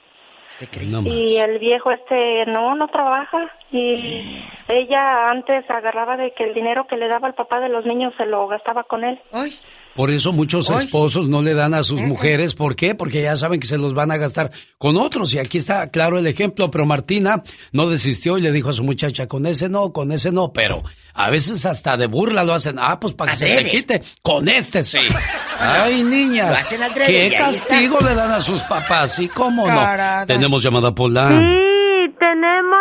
y 1.04 1.36
el 1.36 1.58
viejo 1.58 1.90
este 1.90 2.46
no 2.46 2.74
no 2.74 2.88
trabaja 2.88 3.50
y 3.70 4.40
ella 4.68 5.30
antes 5.30 5.68
agarraba 5.68 6.16
de 6.16 6.32
que 6.32 6.44
el 6.44 6.54
dinero 6.54 6.86
que 6.88 6.96
le 6.96 7.08
daba 7.08 7.28
el 7.28 7.34
papá 7.34 7.60
de 7.60 7.68
los 7.68 7.84
niños 7.84 8.14
se 8.16 8.26
lo 8.26 8.46
gastaba 8.48 8.84
con 8.84 9.04
él 9.04 9.20
Por 9.96 10.10
eso 10.10 10.30
muchos 10.32 10.68
esposos 10.68 11.26
no 11.26 11.40
le 11.40 11.54
dan 11.54 11.72
a 11.72 11.82
sus 11.82 12.02
mujeres. 12.02 12.54
¿Por 12.54 12.76
qué? 12.76 12.94
Porque 12.94 13.22
ya 13.22 13.34
saben 13.34 13.58
que 13.60 13.66
se 13.66 13.78
los 13.78 13.94
van 13.94 14.10
a 14.10 14.18
gastar 14.18 14.50
con 14.76 14.98
otros. 14.98 15.32
Y 15.32 15.38
aquí 15.38 15.56
está 15.56 15.88
claro 15.88 16.18
el 16.18 16.26
ejemplo. 16.26 16.70
Pero 16.70 16.84
Martina 16.84 17.42
no 17.72 17.88
desistió 17.88 18.36
y 18.36 18.42
le 18.42 18.52
dijo 18.52 18.68
a 18.68 18.72
su 18.74 18.84
muchacha, 18.84 19.26
con 19.26 19.46
ese 19.46 19.70
no, 19.70 19.94
con 19.94 20.12
ese 20.12 20.32
no. 20.32 20.52
Pero 20.52 20.82
a 21.14 21.30
veces 21.30 21.64
hasta 21.64 21.96
de 21.96 22.08
burla 22.08 22.44
lo 22.44 22.52
hacen. 22.52 22.76
Ah, 22.78 23.00
pues 23.00 23.14
para 23.14 23.32
que 23.32 23.38
se 23.38 23.44
Adrede. 23.50 23.70
quite. 23.70 24.02
Con 24.20 24.46
este 24.50 24.82
sí. 24.82 24.98
Ay, 25.58 26.02
niñas. 26.02 26.50
Lo 26.50 26.56
hacen 26.56 26.82
adrede, 26.82 27.30
¿Qué 27.30 27.36
castigo 27.38 27.98
le 28.00 28.14
dan 28.14 28.32
a 28.32 28.40
sus 28.40 28.62
papás? 28.64 29.18
¿Y 29.18 29.28
cómo 29.28 29.66
no? 29.66 29.80
Tenemos 30.36 30.62
llamada 30.62 30.94
Pola. 30.94 31.28
Sí, 31.28 32.14
tenemos 32.18 32.78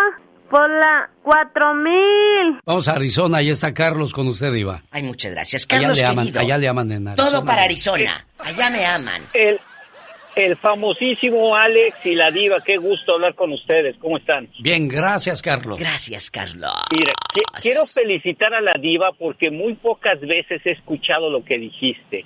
por 0.49 0.69
la 0.69 1.09
4000. 1.23 2.59
Vamos 2.65 2.87
a 2.87 2.93
Arizona. 2.93 3.37
Ahí 3.37 3.49
está 3.49 3.73
Carlos 3.73 4.13
con 4.13 4.27
usted, 4.27 4.53
Iba. 4.53 4.81
Ay, 4.91 5.03
muchas 5.03 5.31
gracias. 5.31 5.65
Allá 5.69 5.79
Carlos, 5.79 5.97
le 5.97 6.05
aman, 6.05 6.25
querido. 6.25 6.41
allá 6.41 6.57
le 6.57 6.67
aman 6.67 6.91
en 6.91 7.07
Arizona. 7.07 7.29
Todo 7.31 7.45
para 7.45 7.63
Arizona. 7.63 8.25
Allá 8.39 8.69
me 8.69 8.85
aman. 8.85 9.21
El, 9.33 9.59
el 10.35 10.57
famosísimo 10.57 11.55
Alex 11.55 12.05
y 12.05 12.15
la 12.15 12.31
diva, 12.31 12.57
qué 12.65 12.77
gusto 12.77 13.13
hablar 13.13 13.35
con 13.35 13.51
ustedes. 13.53 13.95
¿Cómo 13.97 14.17
están? 14.17 14.49
Bien, 14.59 14.87
gracias, 14.87 15.41
Carlos. 15.41 15.79
Gracias, 15.79 16.29
Carlos. 16.29 16.71
Mira, 16.91 17.13
quiero 17.61 17.85
felicitar 17.85 18.53
a 18.53 18.61
la 18.61 18.73
diva 18.79 19.11
porque 19.17 19.49
muy 19.49 19.75
pocas 19.75 20.19
veces 20.19 20.61
he 20.65 20.71
escuchado 20.71 21.29
lo 21.29 21.43
que 21.43 21.57
dijiste. 21.57 22.25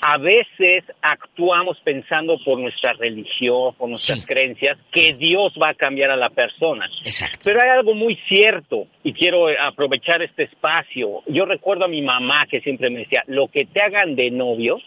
A 0.00 0.18
veces 0.18 0.84
actuamos 1.02 1.78
pensando 1.82 2.38
por 2.44 2.58
nuestra 2.58 2.92
religión, 2.92 3.74
por 3.74 3.88
nuestras 3.88 4.24
creencias, 4.24 4.78
que 4.92 5.14
Dios 5.14 5.52
va 5.60 5.70
a 5.70 5.74
cambiar 5.74 6.10
a 6.10 6.16
la 6.16 6.30
persona. 6.30 6.88
Exacto. 7.04 7.40
Pero 7.42 7.60
hay 7.60 7.70
algo 7.70 7.94
muy 7.94 8.16
cierto 8.28 8.86
y 9.02 9.12
quiero 9.12 9.50
eh, 9.50 9.56
aprovechar 9.60 10.22
este 10.22 10.44
espacio. 10.44 11.22
Yo 11.26 11.44
recuerdo 11.44 11.86
a 11.86 11.88
mi 11.88 12.02
mamá 12.02 12.46
que 12.50 12.60
siempre 12.60 12.90
me 12.90 13.00
decía, 13.00 13.22
lo 13.26 13.48
que 13.48 13.64
te 13.64 13.82
hagan 13.82 14.14
de 14.14 14.30
novios, 14.30 14.82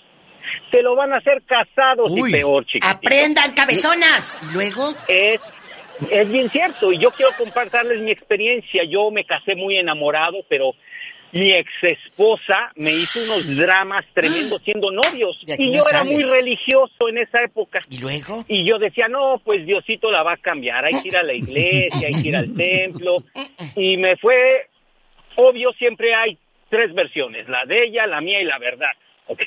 Se 0.72 0.82
lo 0.82 0.96
van 0.96 1.14
a 1.14 1.18
hacer 1.18 1.42
casados 1.46 2.12
y 2.16 2.32
peor, 2.32 2.66
chiquitito. 2.66 2.88
Aprendan, 2.88 3.54
cabezonas. 3.54 4.40
¿Y 4.50 4.54
luego? 4.54 4.94
Es, 5.08 5.42
es 6.10 6.30
bien 6.30 6.50
cierto, 6.50 6.92
y 6.92 6.98
yo 6.98 7.12
quiero 7.12 7.32
compartirles 7.38 8.02
mi 8.02 8.12
experiencia. 8.12 8.84
Yo 8.90 9.12
me 9.12 9.24
casé 9.26 9.56
muy 9.56 9.76
enamorado, 9.78 10.38
pero 10.50 10.72
mi 11.34 11.50
ex 11.52 11.70
esposa 11.82 12.72
me 12.76 12.92
hizo 12.92 13.24
unos 13.24 13.56
dramas 13.56 14.06
tremendos 14.14 14.62
siendo 14.64 14.92
novios. 14.92 15.38
Y 15.58 15.70
no 15.70 15.76
yo 15.78 15.82
era 15.90 16.00
sales. 16.00 16.14
muy 16.14 16.24
religioso 16.24 17.08
en 17.10 17.20
esa 17.20 17.44
época. 17.44 17.80
¿Y 17.90 18.00
luego? 18.00 18.44
Y 18.48 18.68
yo 18.68 18.78
decía, 18.78 19.08
no, 19.08 19.42
pues 19.44 19.66
Diosito 19.66 20.12
la 20.12 20.24
va 20.24 20.34
a 20.34 20.38
cambiar. 20.38 20.84
Hay 20.86 21.02
que 21.02 21.08
ir 21.08 21.18
a 21.18 21.24
la 21.24 21.34
iglesia, 21.34 22.08
hay 22.08 22.22
que 22.22 22.28
ir 22.30 22.36
al 22.36 22.54
templo. 22.56 23.24
Y 23.76 23.96
me 23.96 24.18
fue, 24.18 24.68
obvio, 25.36 25.72
siempre 25.78 26.14
hay 26.14 26.38
tres 26.70 26.94
versiones, 26.94 27.48
la 27.48 27.64
de 27.66 27.86
ella, 27.86 28.06
la 28.06 28.20
mía 28.20 28.42
y 28.42 28.46
la 28.46 28.60
verdad. 28.60 28.92
¿Ok? 29.32 29.44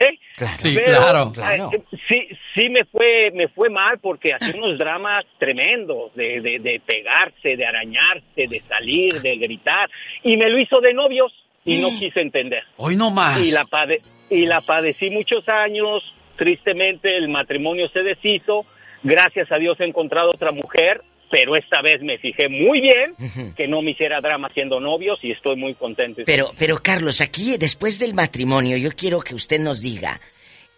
Sí, 0.71 0.75
claro. 0.85 1.33
eh, 1.75 1.83
sí, 2.09 2.29
sí 2.55 2.69
me 2.71 2.85
fue, 2.87 3.31
me 3.35 3.49
fue 3.49 3.69
mal 3.69 3.99
porque 4.01 4.31
hacía 4.35 4.55
unos 4.61 4.79
dramas 4.79 5.25
tremendos 5.39 6.15
de, 6.15 6.41
de, 6.41 6.59
de 6.59 6.81
pegarse, 6.85 7.57
de 7.57 7.67
arañarse, 7.67 8.47
de 8.49 8.63
salir, 8.69 9.21
de 9.21 9.37
gritar. 9.37 9.91
Y 10.23 10.37
me 10.37 10.49
lo 10.49 10.59
hizo 10.59 10.81
de 10.81 10.95
novios 10.95 11.33
y 11.65 11.81
no 11.83 11.89
quise 11.89 12.21
entender. 12.21 12.63
Hoy 12.79 12.97
no 12.97 13.11
más. 13.11 13.47
Y 13.47 13.53
la, 13.53 13.65
pade- 13.65 14.01
y 14.31 14.47
la 14.47 14.61
padecí 14.63 15.11
muchos 15.11 15.47
años. 15.49 16.03
Tristemente 16.37 17.17
el 17.17 17.29
matrimonio 17.29 17.89
se 17.91 18.03
deshizo. 18.03 18.67
Gracias 19.03 19.53
a 19.53 19.57
Dios 19.59 19.79
he 19.81 19.85
encontrado 19.85 20.31
otra 20.31 20.51
mujer, 20.51 21.03
pero 21.37 21.57
esta 21.57 21.83
vez 21.83 22.01
me 22.03 22.17
fijé 22.19 22.49
muy 22.49 22.81
bien 22.81 23.17
que 23.57 23.67
no 23.67 23.83
me 23.83 23.91
hiciera 23.91 24.21
drama 24.21 24.49
siendo 24.55 24.79
novios 24.79 25.19
y 25.23 25.33
estoy 25.33 25.57
muy 25.57 25.75
contento. 25.75 26.23
Pero, 26.27 26.53
pero 26.57 26.81
Carlos, 26.81 27.21
aquí 27.21 27.57
después 27.59 27.99
del 27.99 28.15
matrimonio, 28.15 28.77
yo 28.77 28.91
quiero 28.93 29.19
que 29.21 29.35
usted 29.35 29.59
nos 29.59 29.81
diga, 29.81 30.21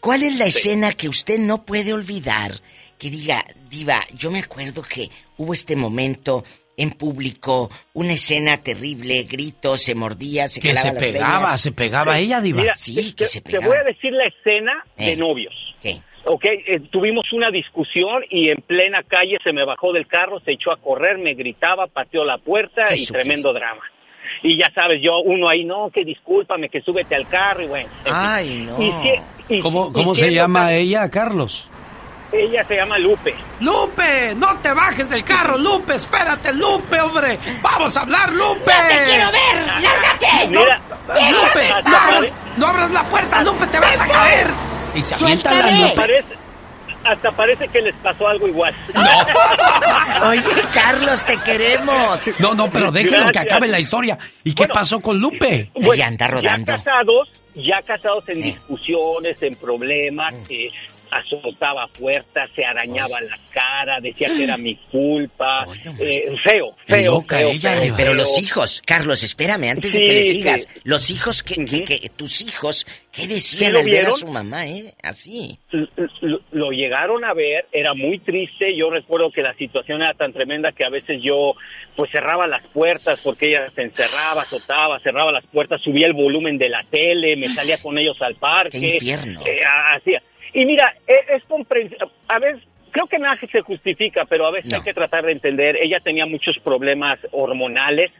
¿cuál 0.01 0.23
es 0.23 0.35
la 0.37 0.47
escena 0.47 0.93
que 0.95 1.09
usted 1.11 1.39
no 1.39 1.67
puede 1.67 1.93
olvidar? 1.93 2.53
Que 2.99 3.11
diga, 3.11 3.45
Diva, 3.69 4.01
yo 4.15 4.31
me 4.31 4.39
acuerdo 4.39 4.83
que 4.83 5.11
hubo 5.37 5.53
este 5.53 5.77
momento 5.77 6.43
en 6.79 6.91
público, 6.93 7.71
una 7.95 8.13
escena 8.15 8.57
terrible, 8.63 9.25
gritos, 9.25 9.83
se 9.83 9.95
mordía, 9.95 10.49
se 10.49 10.61
Que 10.61 10.75
se 10.75 10.93
las 10.93 10.95
pegaba, 10.99 11.59
se 11.59 11.73
pegaba 11.73 12.19
ella, 12.19 12.41
diva. 12.41 12.63
Mira, 12.63 12.75
Sí, 12.75 12.95
te, 12.95 13.15
que 13.15 13.27
se 13.27 13.41
te 13.41 13.51
pegaba. 13.53 13.67
voy 13.67 13.77
a 13.77 13.83
decir 13.85 14.13
la 14.13 14.25
escena 14.27 14.73
de 14.97 15.13
Eh. 15.13 15.17
novios. 15.17 15.55
¿Qué? 15.83 16.01
Ok, 16.29 16.45
eh, 16.45 16.81
tuvimos 16.91 17.25
una 17.33 17.51
discusión 17.51 18.23
y 18.31 18.49
en 18.51 18.61
plena 18.63 19.03
calle 19.07 19.39
se 19.45 19.53
me 19.53 19.65
bajó 19.65 19.93
del 19.93 20.07
carro, 20.09 20.41
se 20.41 20.53
echó 20.53 20.73
a 20.73 20.77
correr, 20.77 21.19
me 21.19 21.35
gritaba, 21.35 21.87
pateó 21.87 22.25
la 22.25 22.39
puerta 22.39 22.95
y 22.95 23.07
tremendo 23.07 23.53
drama. 23.53 23.83
Y 24.43 24.59
ya 24.59 24.67
sabes, 24.75 25.01
yo 25.03 25.21
uno 25.25 25.49
ahí, 25.49 25.65
no, 25.65 25.89
que 25.91 26.05
discúlpame, 26.05 26.69
que 26.69 26.81
súbete 26.83 27.15
al 27.15 27.29
carro 27.29 27.63
y 27.63 27.69
bueno. 27.69 27.89
Ay, 28.13 28.67
no. 28.67 28.83
Y 28.83 28.91
si- 28.91 29.55
y- 29.55 29.61
¿Cómo, 29.61 29.89
y 29.91 29.93
cómo 29.93 30.15
se 30.17 30.33
llama 30.33 30.67
tan- 30.67 30.71
ella, 30.71 31.09
Carlos? 31.09 31.71
Ella 32.33 32.65
se 32.65 32.75
llama 32.75 32.99
Lupe. 32.99 33.33
Lupe, 33.61 34.35
no 34.35 34.59
te 34.59 34.73
bajes 34.75 35.09
del 35.09 35.23
carro, 35.23 35.57
Lupe, 35.57 35.95
espérate, 35.95 36.53
Lupe, 36.55 37.01
hombre. 37.01 37.39
Vamos 37.63 37.97
a 37.97 38.03
hablar, 38.03 38.33
Lupe. 38.33 38.73
¡No 38.73 38.89
te 38.89 39.05
quiero 39.05 39.31
ver! 39.31 39.67
¡Lárgate! 39.81 40.49
Mira, 40.51 40.81
Lupe, 41.31 41.69
no, 41.89 41.97
abras, 41.97 42.33
no 42.59 42.67
abras 42.67 42.91
la 42.91 43.03
puerta, 43.05 43.43
Lupe, 43.45 43.67
te 43.69 43.79
vas 43.79 44.01
a 44.01 44.09
caer. 44.09 44.47
Y 44.97 45.03
se 45.03 45.15
avienta 45.15 45.51
la 45.51 45.57
¡Suéltame! 45.61 45.83
Lupe. 45.83 45.97
parece, 45.97 46.35
hasta 47.05 47.31
parece 47.33 47.69
que 47.69 47.81
les 47.83 47.95
pasó 47.97 48.27
algo 48.29 48.49
igual. 48.49 48.75
Oye, 50.29 50.43
Carlos, 50.73 51.25
te 51.25 51.37
queremos. 51.39 52.21
No, 52.41 52.55
no, 52.55 52.71
pero 52.71 52.91
déjenlo 52.91 53.31
que 53.31 53.39
acabe 53.39 53.69
la 53.69 53.79
historia. 53.79 54.19
¿Y 54.45 54.55
qué 54.55 54.63
Bueno. 54.65 54.75
pasó 54.75 55.01
con 55.01 55.19
Lupe? 55.19 55.71
Bueno, 55.75 55.93
Ella 55.93 56.07
anda 56.09 56.29
rodando. 56.29 56.73
Ya 56.73 56.79
casados, 56.83 57.29
ya 57.55 57.83
casados 57.83 58.29
en 58.29 58.39
Eh. 58.39 58.43
discusiones, 58.45 59.37
en 59.41 59.55
problemas, 59.57 60.35
que 60.49 60.71
azotaba 61.19 61.87
puertas, 61.99 62.51
se 62.55 62.65
arañaba 62.65 63.21
la 63.21 63.39
cara, 63.53 64.01
decía 64.01 64.29
que 64.29 64.45
era 64.45 64.57
mi 64.57 64.77
culpa. 64.91 65.67
Eh, 66.01 66.33
feo, 66.43 66.75
feo, 66.87 67.13
loca 67.15 67.39
feo, 67.39 67.49
ella, 67.51 67.73
feo. 67.81 67.95
Pero 67.97 68.11
feo. 68.13 68.15
los 68.15 68.43
hijos, 68.43 68.83
Carlos, 68.87 69.23
espérame, 69.23 69.71
antes 69.71 69.93
de 69.93 69.99
Sí, 69.99 70.05
que 70.05 70.13
le 70.13 70.23
sí. 70.23 70.31
sigas, 70.37 70.69
los 70.85 71.11
hijos 71.11 71.43
que, 71.43 71.65
que- 71.65 71.85
que- 71.85 72.09
tus 72.11 72.43
hijos, 72.43 72.87
¿qué 73.13 73.23
¿Sí 73.23 73.29
decían 73.29 73.73
lo 73.73 73.81
al 73.81 73.85
ver 73.87 74.07
a 74.07 74.11
su 74.13 74.27
mamá, 74.29 74.67
eh? 74.67 74.95
Así. 75.03 75.59
lo, 76.21 76.41
lo 76.53 76.71
llegaron 76.71 77.25
a 77.25 77.33
ver, 77.35 77.67
era 77.73 77.95
muy 77.95 78.19
triste, 78.19 78.77
yo 78.77 78.91
recuerdo 78.91 79.31
que 79.31 79.43
la 79.43 79.55
situación 79.55 80.03
era 80.03 80.15
tan 80.15 80.33
tremenda 80.33 80.73
que 80.73 80.85
a 80.87 80.91
veces 80.91 81.21
yo 81.23 81.55
pues 81.97 82.11
cerraba 82.11 82.47
las 82.47 82.63
puertas 82.69 83.21
porque 83.25 83.49
ella 83.49 83.71
se 83.75 83.83
encerraba, 83.83 84.43
azotaba, 84.43 85.01
cerraba 85.01 85.33
las 85.33 85.47
puertas, 85.47 85.81
subía 85.83 86.07
el 86.07 86.13
volumen 86.13 86.59
de 86.59 86.69
la 86.69 86.85
tele, 86.91 87.37
me 87.37 87.55
salía 87.55 87.79
con 87.79 87.97
ellos 87.99 88.17
al 88.21 88.35
parque. 88.35 88.79
¡Qué 88.79 88.95
infierno! 88.97 89.41
eh, 89.47 89.61
hacía. 89.95 90.23
Y 90.57 90.65
mira, 90.65 90.95
es, 91.07 91.37
es 91.37 91.45
comprensible, 91.45 92.07
a 92.29 92.39
veces 92.39 92.63
creo 92.91 93.07
que 93.07 93.19
nada 93.19 93.39
se 93.53 93.61
justifica, 93.61 94.25
pero 94.25 94.47
a 94.47 94.51
veces 94.51 94.71
No. 94.73 94.79
hay 94.79 94.83
que 94.85 94.95
tratar 94.95 95.25
de 95.27 95.33
entender, 95.33 95.77
ella 95.77 96.01
tenía 96.01 96.25
muchos 96.25 96.57
problemas 96.65 97.19
hormonales, 97.31 98.11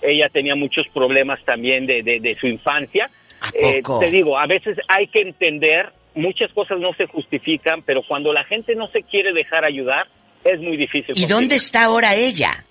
ella 0.00 0.28
tenía 0.32 0.54
muchos 0.54 0.86
problemas 0.94 1.40
también 1.44 1.86
de, 1.86 2.02
de, 2.04 2.20
de 2.20 2.36
su 2.40 2.46
infancia. 2.46 3.10
¿A 3.40 3.50
Eh, 3.54 3.82
te 4.00 4.10
digo, 4.10 4.38
a 4.38 4.46
veces 4.46 4.76
hay 4.86 5.08
que 5.08 5.20
entender, 5.22 5.90
muchas 6.14 6.52
cosas 6.52 6.78
no 6.78 6.92
se 6.94 7.06
justifican, 7.06 7.82
pero 7.82 8.02
cuando 8.06 8.32
la 8.32 8.44
gente 8.44 8.76
no 8.76 8.86
se 8.88 9.02
quiere 9.02 9.32
dejar 9.32 9.64
ayudar, 9.64 10.06
es 10.44 10.60
muy 10.60 10.76
difícil. 10.76 11.10
¿Y 11.10 11.22
conseguir. 11.22 11.28
dónde 11.28 11.56
está 11.56 11.84
ahora 11.86 12.14
ella? 12.14 12.64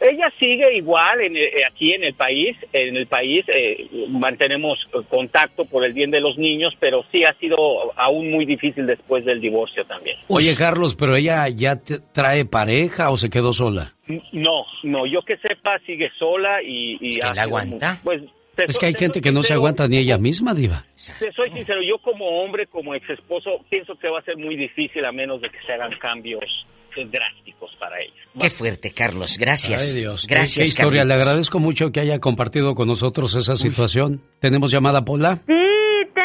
Ella 0.00 0.30
sigue 0.38 0.76
igual 0.76 1.20
en, 1.22 1.36
eh, 1.36 1.50
aquí 1.70 1.92
en 1.92 2.04
el 2.04 2.14
país, 2.14 2.56
en 2.72 2.96
el 2.96 3.06
país 3.06 3.44
eh, 3.54 3.88
mantenemos 4.08 4.78
contacto 5.08 5.64
por 5.64 5.84
el 5.86 5.92
bien 5.92 6.10
de 6.10 6.20
los 6.20 6.36
niños, 6.36 6.74
pero 6.80 7.04
sí 7.12 7.22
ha 7.24 7.32
sido 7.38 7.56
aún 7.96 8.30
muy 8.30 8.44
difícil 8.44 8.86
después 8.86 9.24
del 9.24 9.40
divorcio 9.40 9.84
también. 9.86 10.16
Oye, 10.28 10.54
Carlos, 10.56 10.94
pero 10.94 11.16
ella 11.16 11.48
ya 11.48 11.76
te- 11.76 12.00
trae 12.12 12.44
pareja 12.44 13.10
o 13.10 13.16
se 13.16 13.30
quedó 13.30 13.52
sola? 13.52 13.94
No, 14.32 14.64
no, 14.82 15.06
yo 15.06 15.22
que 15.22 15.36
sepa 15.38 15.78
sigue 15.86 16.10
sola 16.18 16.62
y... 16.62 16.98
y 17.00 17.20
¿Quién 17.20 17.26
ha 17.26 17.34
la 17.34 17.42
aguanta? 17.42 17.98
muy- 18.04 18.18
pues, 18.18 18.22
te 18.56 18.64
Es 18.68 18.78
que 18.78 18.86
hay 18.86 18.92
te 18.92 18.98
gente 19.00 19.20
que 19.20 19.32
no 19.32 19.42
se 19.42 19.52
aguanta 19.54 19.88
ni 19.88 19.96
ella 19.98 20.18
misma, 20.18 20.54
Diva. 20.54 20.84
Te 21.18 21.32
soy 21.32 21.50
sincero, 21.50 21.80
yo 21.82 21.98
como 21.98 22.24
hombre, 22.42 22.66
como 22.66 22.94
ex 22.94 23.08
esposo, 23.10 23.64
pienso 23.70 23.96
que 23.96 24.08
va 24.10 24.18
a 24.20 24.22
ser 24.22 24.36
muy 24.36 24.54
difícil 24.56 25.04
a 25.04 25.10
menos 25.12 25.40
de 25.40 25.48
que 25.50 25.58
se 25.66 25.72
hagan 25.72 25.92
cambios 25.98 26.44
drásticos 27.10 27.70
para 27.78 27.98
ella. 28.00 28.12
Qué 28.40 28.50
fuerte, 28.50 28.90
Carlos. 28.92 29.36
Gracias. 29.38 29.82
Ay, 29.82 29.92
Dios. 30.00 30.26
qué- 30.28 30.34
Gracias, 30.34 30.56
Qué 30.64 30.68
historia. 30.68 31.04
Le 31.04 31.10
Carlitos. 31.10 31.26
agradezco 31.28 31.58
mucho 31.60 31.90
que 31.92 32.00
haya 32.00 32.18
compartido 32.20 32.74
con 32.74 32.88
nosotros 32.88 33.34
esa 33.34 33.56
situación. 33.56 34.22
¿Tenemos 34.40 34.70
llamada, 34.70 35.04
Pola? 35.04 35.40
Sí, 35.46 35.52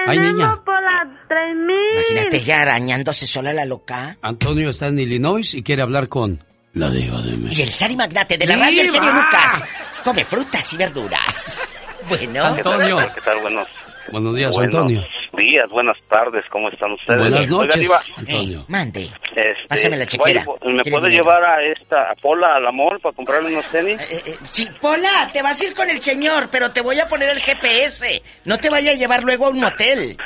Ay, 0.08 0.18
niña. 0.20 0.34
tenemos 0.34 0.64
las 0.68 1.28
3000. 1.28 1.76
Imagínate 2.12 2.38
ella 2.38 2.62
arañándose 2.62 3.28
sola 3.28 3.54
la 3.54 3.66
loca. 3.66 4.18
Antonio 4.22 4.70
está 4.70 4.88
en 4.88 5.00
Illinois 5.00 5.54
y 5.54 5.62
quiere 5.64 5.82
hablar 5.82 6.08
con 6.10 6.44
la 6.74 6.90
diva 6.90 7.22
de 7.22 7.34
Y 7.34 7.38
México. 7.38 7.64
el 7.64 7.70
Sari 7.70 7.96
Magnate 7.96 8.38
de 8.38 8.46
la 8.48 8.56
radio, 8.58 8.82
el 8.82 8.88
Lucas. 8.88 9.64
Come 10.04 10.24
frutas 10.26 10.74
y 10.74 10.78
verduras. 10.78 11.76
Bueno. 12.08 12.44
Antonio. 12.46 12.98
¿Qué 13.14 13.22
tal? 13.22 13.40
Buenos, 13.42 13.68
Buenos 14.12 14.36
días, 14.36 14.54
buenos 14.54 14.76
Antonio. 14.76 15.06
días, 15.38 15.70
buenas 15.72 15.98
tardes, 16.10 16.44
¿cómo 16.52 16.70
están 16.70 16.92
ustedes? 16.94 17.20
Buenas 17.22 17.48
noches, 17.48 17.90
Antonio. 18.18 18.60
Eh, 18.62 18.66
mande. 18.68 19.02
este, 19.04 19.68
Pásame 19.68 19.98
la 19.98 20.06
chequera. 20.06 20.44
oye, 20.48 20.74
¿Me 20.74 20.82
¿Quiere 20.82 20.92
puede 20.98 21.10
dinero? 21.10 21.24
llevar 21.26 21.44
a 21.46 21.64
esta, 21.64 22.12
a 22.12 22.16
Pola, 22.16 22.56
a 22.56 22.60
la 22.60 22.72
mall, 22.72 23.00
para 23.00 23.16
comprarle 23.16 23.50
unos 23.52 23.66
tenis? 23.66 24.02
Eh, 24.12 24.22
eh, 24.32 24.36
sí, 24.44 24.68
Pola, 24.82 25.30
te 25.32 25.42
vas 25.42 25.62
a 25.62 25.66
ir 25.66 25.74
con 25.74 25.90
el 25.90 26.02
señor, 26.02 26.50
pero 26.52 26.72
te 26.72 26.82
voy 26.82 27.00
a 27.00 27.08
poner 27.08 27.30
el 27.30 27.40
GPS. 27.40 28.22
No 28.46 28.58
te 28.58 28.70
vaya 28.70 28.92
a 28.92 28.96
llevar 28.96 29.24
luego 29.24 29.46
a 29.46 29.50
un 29.50 29.60
motel. 29.60 30.18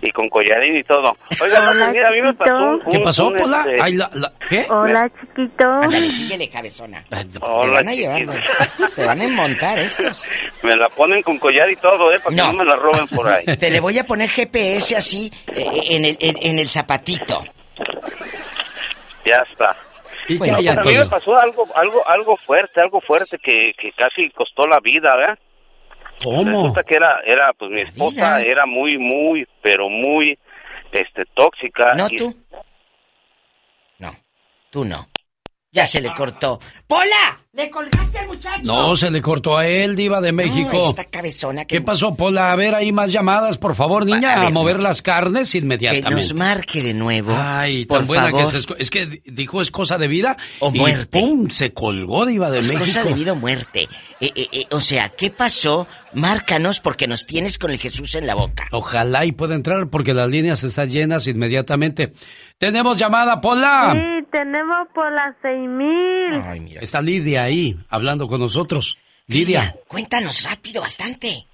Y 0.00 0.12
con 0.12 0.28
collarín 0.28 0.76
y 0.76 0.84
todo. 0.84 1.16
Oiga, 1.42 1.70
Hola, 1.70 1.88
mira, 1.92 2.08
a 2.08 2.12
mí 2.12 2.22
me 2.22 2.32
pasó 2.34 2.54
un... 2.54 2.80
¿Qué 2.90 3.00
pasó, 3.00 3.26
un, 3.28 3.36
Pola? 3.36 3.64
este, 3.66 3.78
Ay, 3.82 3.94
la- 3.94 4.10
la- 4.14 4.32
¿Qué? 4.48 4.64
Hola, 4.70 5.10
chiquito. 5.20 5.64
Ándale, 5.66 6.10
síguele, 6.10 6.48
cabezona. 6.48 7.04
Te 7.10 7.38
Hola, 7.40 7.72
van 7.72 7.88
a 7.88 7.92
llevar, 7.94 8.22
te 8.94 9.04
van 9.04 9.20
a 9.22 9.28
montar 9.28 9.76
estos. 9.80 10.28
Me 10.62 10.76
la 10.76 10.88
ponen 10.88 11.20
con 11.22 11.36
collar 11.40 11.68
y 11.68 11.74
todo, 11.76 12.12
¿eh? 12.12 12.20
Para 12.20 12.36
No. 12.36 12.44
que 12.44 12.52
no 12.52 12.58
me 12.58 12.64
la 12.64 12.76
roben 12.76 13.08
por 13.08 13.26
ahí. 13.28 13.44
Te 13.58 13.70
le 13.70 13.80
voy 13.80 13.98
a 13.98 14.04
poner 14.06 14.28
GPS 14.28 14.96
así 14.96 15.32
eh, 15.48 15.66
en, 15.90 16.04
el, 16.04 16.16
en, 16.20 16.36
en 16.42 16.58
el 16.60 16.68
zapatito. 16.70 17.42
Ya 19.24 19.44
está. 19.50 19.76
¿Y 20.28 20.36
Bueno, 20.38 20.58
qué 20.58 20.68
hay, 20.70 20.76
Pues 20.76 20.86
a 20.86 20.90
mí 20.90 21.04
me 21.04 21.10
pasó 21.10 21.38
algo, 21.38 21.66
algo, 21.74 22.06
algo 22.08 22.36
fuerte, 22.36 22.80
algo 22.80 23.00
fuerte 23.00 23.38
que, 23.38 23.72
que 23.80 23.92
casi 23.92 24.30
costó 24.30 24.66
la 24.66 24.78
vida, 24.80 25.14
¿verdad? 25.16 25.38
¿Cómo? 26.22 26.44
Resulta 26.44 26.82
que 26.82 26.94
era, 26.94 27.20
era, 27.24 27.52
pues 27.52 27.70
mi 27.70 27.80
esposa 27.82 28.40
era 28.42 28.66
muy, 28.66 28.98
muy, 28.98 29.46
pero 29.62 29.88
muy, 29.88 30.38
este, 30.92 31.24
tóxica. 31.34 31.94
¿No 31.94 32.06
y- 32.10 32.16
tú? 32.16 32.34
No, 33.98 34.14
tú 34.70 34.84
no. 34.84 35.08
Ya 35.70 35.86
se 35.86 36.00
le 36.00 36.12
cortó. 36.12 36.58
¡Pola! 36.86 37.40
¿Le 37.58 37.70
colgaste 37.70 38.18
al 38.20 38.28
muchacho? 38.28 38.62
No, 38.62 38.96
se 38.96 39.10
le 39.10 39.20
cortó 39.20 39.56
a 39.56 39.66
él, 39.66 39.96
diva 39.96 40.20
de 40.20 40.30
México. 40.30 40.70
No, 40.72 40.88
esta 40.90 41.02
cabezona 41.06 41.64
que... 41.64 41.74
¿Qué 41.74 41.80
pasó, 41.80 42.14
Pola? 42.14 42.52
A 42.52 42.56
ver, 42.56 42.72
hay 42.76 42.92
más 42.92 43.10
llamadas, 43.10 43.58
por 43.58 43.74
favor, 43.74 44.06
niña, 44.06 44.34
A 44.34 44.36
a, 44.36 44.44
ver, 44.44 44.52
mover 44.52 44.78
las 44.78 45.02
carnes 45.02 45.50
Que 45.50 45.58
inmediatamente. 45.58 46.10
nos 46.14 46.34
marque 46.34 46.84
de 46.84 46.94
nuevo. 46.94 47.34
Ay, 47.36 47.84
por 47.84 47.98
tan 47.98 48.06
buena 48.06 48.22
favor. 48.30 48.44
que 48.44 48.50
se 48.52 48.58
esco- 48.58 48.76
es 48.78 48.90
que 48.90 49.22
dijo 49.26 49.60
es 49.60 49.72
cosa 49.72 49.98
de 49.98 50.06
vida 50.06 50.36
O 50.60 50.70
y 50.72 50.78
muerte. 50.78 51.18
pum, 51.18 51.50
se 51.50 51.72
colgó 51.72 52.26
diva 52.26 52.48
de 52.48 52.60
Es 52.60 52.68
México. 52.68 52.84
cosa 52.84 53.02
de 53.02 53.12
vida 53.12 53.32
o 53.32 53.36
muerte. 53.36 53.88
Eh, 54.20 54.30
eh, 54.36 54.48
eh, 54.52 54.66
o 54.70 54.80
sea, 54.80 55.08
¿qué 55.08 55.30
pasó? 55.30 55.88
Márcanos 56.12 56.78
porque 56.80 57.08
nos 57.08 57.26
tienes 57.26 57.58
con 57.58 57.72
el 57.72 57.78
Jesús 57.78 58.14
en 58.14 58.26
la 58.28 58.34
boca. 58.36 58.68
Ojalá 58.70 59.26
y 59.26 59.32
pueda 59.32 59.56
entrar 59.56 59.88
porque 59.88 60.14
las 60.14 60.28
líneas 60.30 60.62
están 60.62 60.88
llenas 60.90 61.26
inmediatamente. 61.26 62.12
Tenemos 62.56 62.96
llamada, 62.96 63.40
Pola. 63.40 63.92
Sí, 63.92 64.26
tenemos 64.32 64.88
por 64.94 65.12
las 65.12 65.34
seis 65.42 65.68
mil. 65.68 66.42
Ay, 66.44 66.60
mira. 66.60 66.80
Está 66.80 67.00
Lidia 67.00 67.47
ahí 67.48 67.76
hablando 67.88 68.28
con 68.28 68.40
nosotros. 68.40 68.96
Lidia. 69.26 69.74
Cuéntanos 69.88 70.46
rápido, 70.48 70.80
bastante. 70.80 71.46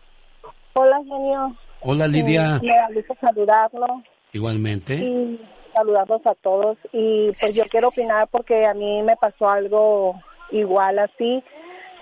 Hola, 0.74 0.98
genio. 0.98 1.56
Hola, 1.80 2.06
Lidia. 2.06 2.56
Eh, 2.56 2.66
me 2.66 2.74
da 2.74 2.88
gusto 2.94 3.14
saludarlo 3.20 4.02
Igualmente. 4.32 4.94
y 4.94 5.40
saludarlos 5.74 6.24
a 6.26 6.34
todos. 6.34 6.78
Y 6.92 7.30
pues 7.40 7.56
yo 7.56 7.64
quiero 7.64 7.88
opinar 7.88 8.28
porque 8.30 8.64
a 8.66 8.74
mí 8.74 9.02
me 9.02 9.16
pasó 9.16 9.48
algo 9.48 10.20
igual 10.50 10.98
así. 10.98 11.42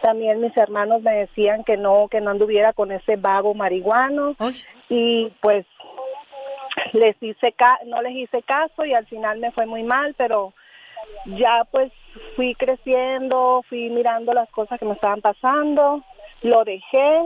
También 0.02 0.40
mis 0.40 0.56
hermanos 0.56 1.02
me 1.02 1.12
decían 1.12 1.62
que 1.64 1.76
no, 1.76 2.08
que 2.10 2.20
no 2.20 2.30
anduviera 2.30 2.72
con 2.72 2.92
ese 2.92 3.16
vago 3.16 3.54
marihuano. 3.54 4.36
Y 4.88 5.30
pues 5.40 5.64
les 6.92 7.16
hice 7.22 7.52
ca 7.52 7.78
no 7.86 8.02
les 8.02 8.14
hice 8.14 8.42
caso 8.42 8.84
y 8.84 8.94
al 8.94 9.06
final 9.06 9.38
me 9.38 9.52
fue 9.52 9.66
muy 9.66 9.82
mal, 9.82 10.14
pero 10.16 10.52
ya 11.26 11.64
pues 11.70 11.92
fui 12.36 12.54
creciendo, 12.54 13.62
fui 13.68 13.88
mirando 13.90 14.32
las 14.32 14.48
cosas 14.50 14.78
que 14.78 14.84
me 14.86 14.94
estaban 14.94 15.20
pasando, 15.20 16.02
lo 16.42 16.64
dejé 16.64 17.22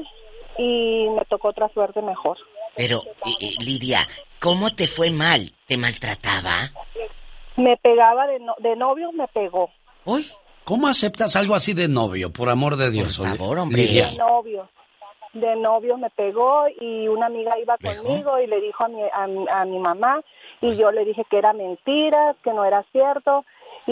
y 0.58 1.08
me 1.10 1.24
tocó 1.28 1.48
otra 1.48 1.68
suerte 1.70 2.02
mejor. 2.02 2.36
Pero, 2.76 3.02
eh, 3.40 3.54
Lidia, 3.64 4.06
¿cómo 4.40 4.70
te 4.70 4.86
fue 4.86 5.10
mal? 5.10 5.50
¿Te 5.66 5.76
maltrataba? 5.76 6.70
Me 7.56 7.76
pegaba 7.78 8.26
de, 8.26 8.38
no 8.40 8.54
de 8.58 8.76
novios, 8.76 9.12
me 9.14 9.26
pegó. 9.28 9.70
Uy. 10.04 10.26
¿Cómo 10.64 10.88
aceptas 10.88 11.36
algo 11.36 11.54
así 11.54 11.74
de 11.74 11.86
novio, 11.88 12.32
por 12.32 12.50
amor 12.50 12.74
de 12.76 12.90
Dios? 12.90 13.18
Por 13.18 13.28
favor, 13.28 13.58
hombre. 13.60 13.82
Lidia? 13.82 14.08
De 14.10 14.16
novios. 14.16 14.68
De 15.32 15.54
novios 15.54 15.98
me 15.98 16.10
pegó 16.10 16.64
y 16.80 17.06
una 17.06 17.26
amiga 17.26 17.56
iba 17.58 17.76
conmigo 17.78 18.40
y 18.40 18.46
le 18.48 18.60
dijo 18.60 18.84
a 18.84 18.88
mi, 18.88 19.00
a, 19.12 19.26
mi- 19.28 19.46
a 19.48 19.64
mi 19.64 19.78
mamá 19.78 20.20
y 20.60 20.74
yo 20.76 20.90
le 20.90 21.04
dije 21.04 21.22
que 21.30 21.38
era 21.38 21.52
mentira, 21.52 22.34
que 22.42 22.52
no 22.52 22.64
era 22.64 22.84
cierto. 22.90 23.44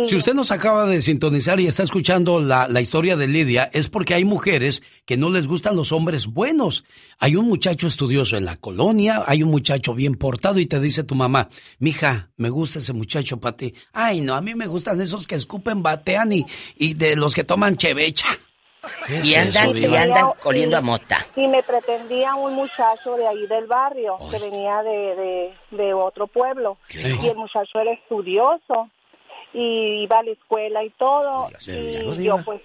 Si 0.07 0.17
usted 0.17 0.35
nos 0.35 0.51
acaba 0.51 0.87
de 0.87 1.01
sintonizar 1.01 1.61
y 1.61 1.69
está 1.69 1.85
escuchando 1.85 2.41
la, 2.41 2.67
la 2.69 2.81
historia 2.81 3.17
de 3.17 3.29
Lidia, 3.29 3.71
es 3.73 3.89
porque 3.89 4.15
hay 4.15 4.25
mujeres 4.25 4.83
que 5.05 5.17
no 5.17 5.31
les 5.31 5.47
gustan 5.47 5.77
los 5.77 5.93
hombres 5.93 6.27
buenos. 6.27 6.85
Hay 7.21 7.37
un 7.37 7.47
muchacho 7.47 7.87
estudioso 7.87 8.37
en 8.37 8.45
la 8.45 8.57
colonia, 8.57 9.23
hay 9.25 9.45
un 9.45 9.51
muchacho 9.51 9.95
bien 9.95 10.17
portado 10.17 10.59
y 10.59 10.67
te 10.67 10.81
dice 10.81 11.05
tu 11.05 11.15
mamá, 11.15 11.49
mija, 11.79 12.31
me 12.37 12.51
gusta 12.51 12.81
ese 12.81 12.93
muchacho 12.93 13.39
para 13.39 13.57
ti. 13.57 13.73
Ay, 13.93 14.21
no, 14.21 14.35
a 14.35 14.41
mí 14.41 14.57
me 14.57 14.67
gustan 14.67 15.01
esos 15.01 15.29
que 15.29 15.37
escupen, 15.37 15.83
batean 15.83 16.33
y, 16.33 16.45
y 16.77 16.95
de 16.95 17.15
los 17.15 17.33
que 17.33 17.45
toman 17.45 17.77
chevecha. 17.77 18.27
¿Qué 19.07 19.19
es 19.19 19.27
Y 19.31 19.35
andan, 19.37 19.71
eso, 19.71 19.79
y 19.79 19.95
andan 19.97 20.27
oliendo 20.45 20.77
a 20.77 20.83
mota. 20.83 21.27
y 21.37 21.47
me 21.49 21.63
pretendía 21.63 22.35
un 22.35 22.55
muchacho 22.55 23.15
de 23.17 23.27
ahí 23.27 23.47
del 23.47 23.67
barrio 23.67 24.19
que 24.31 24.39
venía 24.39 24.83
de, 24.83 24.91
de, 24.91 25.55
de 25.71 25.95
otro 25.95 26.27
pueblo 26.27 26.79
y 26.93 27.29
el 27.29 27.37
muchacho 27.37 27.79
era 27.81 27.93
estudioso 27.93 28.91
y 29.55 30.03
iba 30.03 30.19
a 30.19 30.23
la 30.23 30.33
escuela 30.33 30.85
y 30.85 30.91
todo 30.91 31.49
y 31.67 32.25
yo 32.25 32.37
pues 32.45 32.61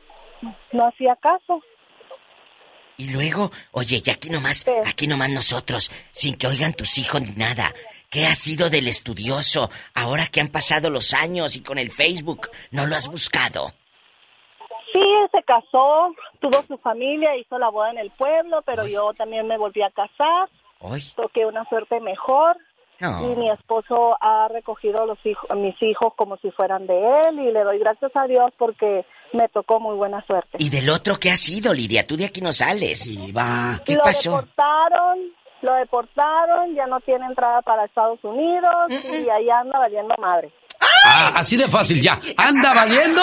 no 0.71 0.87
hacía 0.87 1.15
caso 1.15 1.61
Y 2.97 3.11
luego, 3.13 3.51
oye, 3.71 4.01
y 4.03 4.09
aquí 4.09 4.29
nomás, 4.29 4.65
aquí 4.85 5.07
nomás 5.07 5.29
nosotros, 5.29 5.89
sin 6.11 6.35
que 6.35 6.47
oigan 6.47 6.73
tus 6.73 6.97
hijos 6.97 7.21
ni 7.21 7.31
nada. 7.35 7.73
¿Qué 8.09 8.25
ha 8.25 8.33
sido 8.33 8.69
del 8.69 8.87
estudioso 8.87 9.69
ahora 9.93 10.27
que 10.27 10.41
han 10.41 10.49
pasado 10.49 10.89
los 10.89 11.13
años 11.13 11.55
y 11.55 11.61
con 11.61 11.77
el 11.77 11.91
Facebook? 11.91 12.49
¿No 12.71 12.85
lo 12.87 12.95
has 12.95 13.07
buscado? 13.07 13.71
sí 14.93 15.01
se 15.31 15.43
casó 15.43 16.13
tuvo 16.39 16.63
su 16.67 16.77
familia 16.79 17.35
hizo 17.37 17.57
la 17.57 17.69
boda 17.69 17.91
en 17.91 17.99
el 17.99 18.11
pueblo 18.11 18.61
pero 18.65 18.87
yo 18.87 19.13
también 19.13 19.47
me 19.47 19.57
volví 19.57 19.81
a 19.81 19.91
casar 19.91 20.49
toqué 21.15 21.45
una 21.45 21.65
suerte 21.65 21.99
mejor 21.99 22.57
Y 23.01 23.35
mi 23.35 23.49
esposo 23.49 24.17
ha 24.19 24.47
recogido 24.49 25.05
los 25.05 25.17
hijos, 25.25 25.49
a 25.49 25.55
mis 25.55 25.75
hijos 25.81 26.13
como 26.15 26.37
si 26.37 26.51
fueran 26.51 26.85
de 26.85 26.95
él 26.95 27.39
y 27.39 27.51
le 27.51 27.63
doy 27.63 27.79
gracias 27.79 28.11
a 28.15 28.27
Dios 28.27 28.51
porque 28.57 29.05
me 29.33 29.47
tocó 29.49 29.79
muy 29.79 29.95
buena 29.95 30.23
suerte. 30.25 30.57
¿Y 30.59 30.69
del 30.69 30.89
otro 30.89 31.17
qué 31.17 31.31
ha 31.31 31.37
sido, 31.37 31.73
Lidia? 31.73 32.05
Tú 32.05 32.17
de 32.17 32.25
aquí 32.25 32.41
no 32.41 32.51
sales. 32.51 33.09
va. 33.35 33.81
¿Qué 33.85 33.95
lo 33.95 34.03
pasó? 34.03 34.31
deportaron, 34.31 35.19
lo 35.61 35.73
deportaron, 35.75 36.75
ya 36.75 36.87
no 36.87 36.99
tiene 37.01 37.25
entrada 37.25 37.61
para 37.61 37.85
Estados 37.85 38.19
Unidos 38.23 38.75
y 38.89 39.29
ahí 39.29 39.49
anda 39.49 39.79
valiendo 39.79 40.15
madre. 40.19 40.51
Ah, 41.05 41.33
así 41.35 41.55
de 41.55 41.67
fácil, 41.67 42.01
ya. 42.01 42.19
Anda 42.37 42.73
valiendo. 42.73 43.21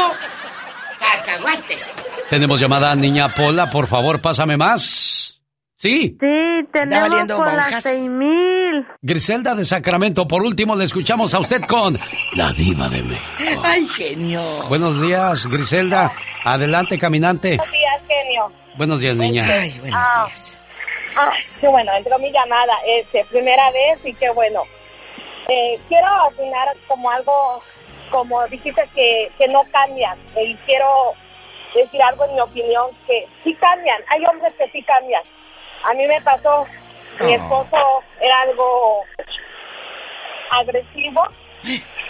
Cacahuates. 0.98 2.10
Tenemos 2.30 2.58
llamada 2.58 2.94
niña 2.94 3.28
Pola, 3.28 3.70
por 3.70 3.86
favor, 3.86 4.20
pásame 4.20 4.56
más. 4.56 5.35
Sí. 5.78 6.16
Sí, 6.18 6.66
tenemos 6.72 7.08
valiendo 7.10 7.36
por 7.36 7.46
monjas. 7.46 7.70
las 7.70 7.82
seis 7.82 8.08
mil. 8.08 8.86
Griselda 9.02 9.54
de 9.54 9.64
Sacramento, 9.64 10.26
por 10.26 10.42
último 10.42 10.74
le 10.74 10.84
escuchamos 10.84 11.34
a 11.34 11.38
usted 11.40 11.60
con 11.66 11.98
La 12.34 12.50
Diva 12.52 12.88
de 12.88 13.02
México. 13.02 13.62
¡Ay, 13.62 13.86
genio! 13.86 14.66
Buenos 14.68 15.00
días, 15.02 15.46
Griselda. 15.46 16.12
Adelante, 16.44 16.98
caminante. 16.98 17.56
Buenos 17.58 17.72
días, 17.72 18.02
genio. 18.08 18.52
Buenos 18.78 19.00
días, 19.00 19.16
niña. 19.16 19.44
Ay, 19.46 19.78
buenos 19.80 20.00
Ah. 20.02 20.24
días. 20.26 20.58
Ah, 21.18 21.30
qué 21.60 21.68
bueno, 21.68 21.92
entró 21.94 22.18
mi 22.18 22.30
llamada, 22.32 22.74
este, 22.86 23.24
primera 23.26 23.70
vez 23.70 24.00
y 24.04 24.14
qué 24.14 24.30
bueno. 24.30 24.62
Eh, 25.48 25.78
quiero 25.88 26.08
opinar 26.26 26.68
como 26.88 27.10
algo, 27.10 27.62
como 28.10 28.46
dijiste 28.48 28.82
que, 28.94 29.30
que 29.38 29.46
no 29.48 29.62
cambian, 29.72 30.18
y 30.42 30.54
quiero 30.66 31.12
decir 31.74 32.02
algo 32.02 32.24
en 32.26 32.34
mi 32.34 32.40
opinión, 32.40 32.86
que 33.06 33.26
sí 33.44 33.54
cambian, 33.54 33.98
hay 34.08 34.24
hombres 34.26 34.52
que 34.58 34.68
sí 34.70 34.82
cambian. 34.82 35.22
A 35.84 35.94
mí 35.94 36.06
me 36.06 36.20
pasó, 36.22 36.66
mi 37.20 37.34
esposo 37.34 37.76
era 38.20 38.40
algo 38.42 39.04
agresivo, 40.50 41.22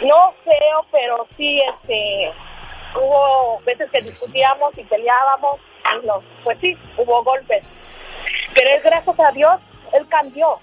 no 0.02 0.32
feo, 0.44 0.86
pero 0.90 1.26
sí, 1.36 1.60
este, 1.60 2.32
hubo 2.94 3.60
veces 3.64 3.90
que 3.90 4.00
discutíamos 4.02 4.76
y 4.78 4.84
peleábamos, 4.84 5.60
y 6.02 6.06
no, 6.06 6.22
pues 6.44 6.58
sí, 6.60 6.76
hubo 6.96 7.22
golpes. 7.22 7.64
Pero 8.54 8.70
es 8.70 8.82
gracias 8.82 9.20
a 9.20 9.30
Dios, 9.32 9.60
Él 9.92 10.06
cambió. 10.08 10.58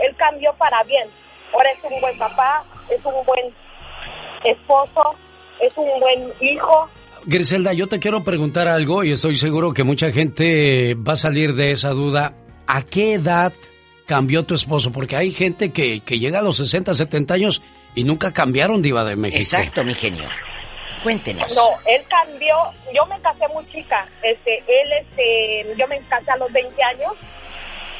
Él 0.00 0.14
cambió 0.16 0.52
para 0.54 0.82
bien. 0.84 1.08
Ahora 1.52 1.70
es 1.70 1.84
un 1.84 2.00
buen 2.00 2.18
papá, 2.18 2.64
es 2.90 3.04
un 3.04 3.24
buen 3.24 3.54
esposo, 4.44 5.16
es 5.60 5.76
un 5.76 6.00
buen 6.00 6.32
hijo. 6.40 6.88
Griselda, 7.26 7.72
yo 7.72 7.88
te 7.88 7.98
quiero 7.98 8.22
preguntar 8.22 8.68
algo 8.68 9.02
y 9.02 9.10
estoy 9.12 9.36
seguro 9.36 9.72
que 9.74 9.82
mucha 9.82 10.12
gente 10.12 10.94
va 10.94 11.14
a 11.14 11.16
salir 11.16 11.54
de 11.54 11.72
esa 11.72 11.90
duda. 11.90 12.34
¿A 12.68 12.82
qué 12.82 13.14
edad 13.14 13.52
cambió 14.06 14.44
tu 14.44 14.54
esposo? 14.54 14.92
Porque 14.92 15.16
hay 15.16 15.32
gente 15.32 15.72
que, 15.72 16.00
que 16.00 16.18
llega 16.20 16.38
a 16.38 16.42
los 16.42 16.56
60, 16.58 16.94
70 16.94 17.34
años 17.34 17.62
y 17.96 18.04
nunca 18.04 18.32
cambiaron 18.32 18.80
diva 18.80 19.04
de 19.04 19.16
México. 19.16 19.38
Exacto, 19.40 19.82
mi 19.84 19.94
genio. 19.94 20.28
Cuéntenos. 21.02 21.54
No, 21.56 21.68
él 21.86 22.00
cambió. 22.08 22.54
Yo 22.94 23.04
me 23.06 23.20
casé 23.20 23.46
muy 23.52 23.66
chica. 23.72 24.04
Este, 24.22 24.58
él, 24.58 24.88
este, 25.02 25.74
yo 25.76 25.86
me 25.88 26.00
casé 26.08 26.30
a 26.30 26.36
los 26.36 26.52
20 26.52 26.82
años. 26.82 27.12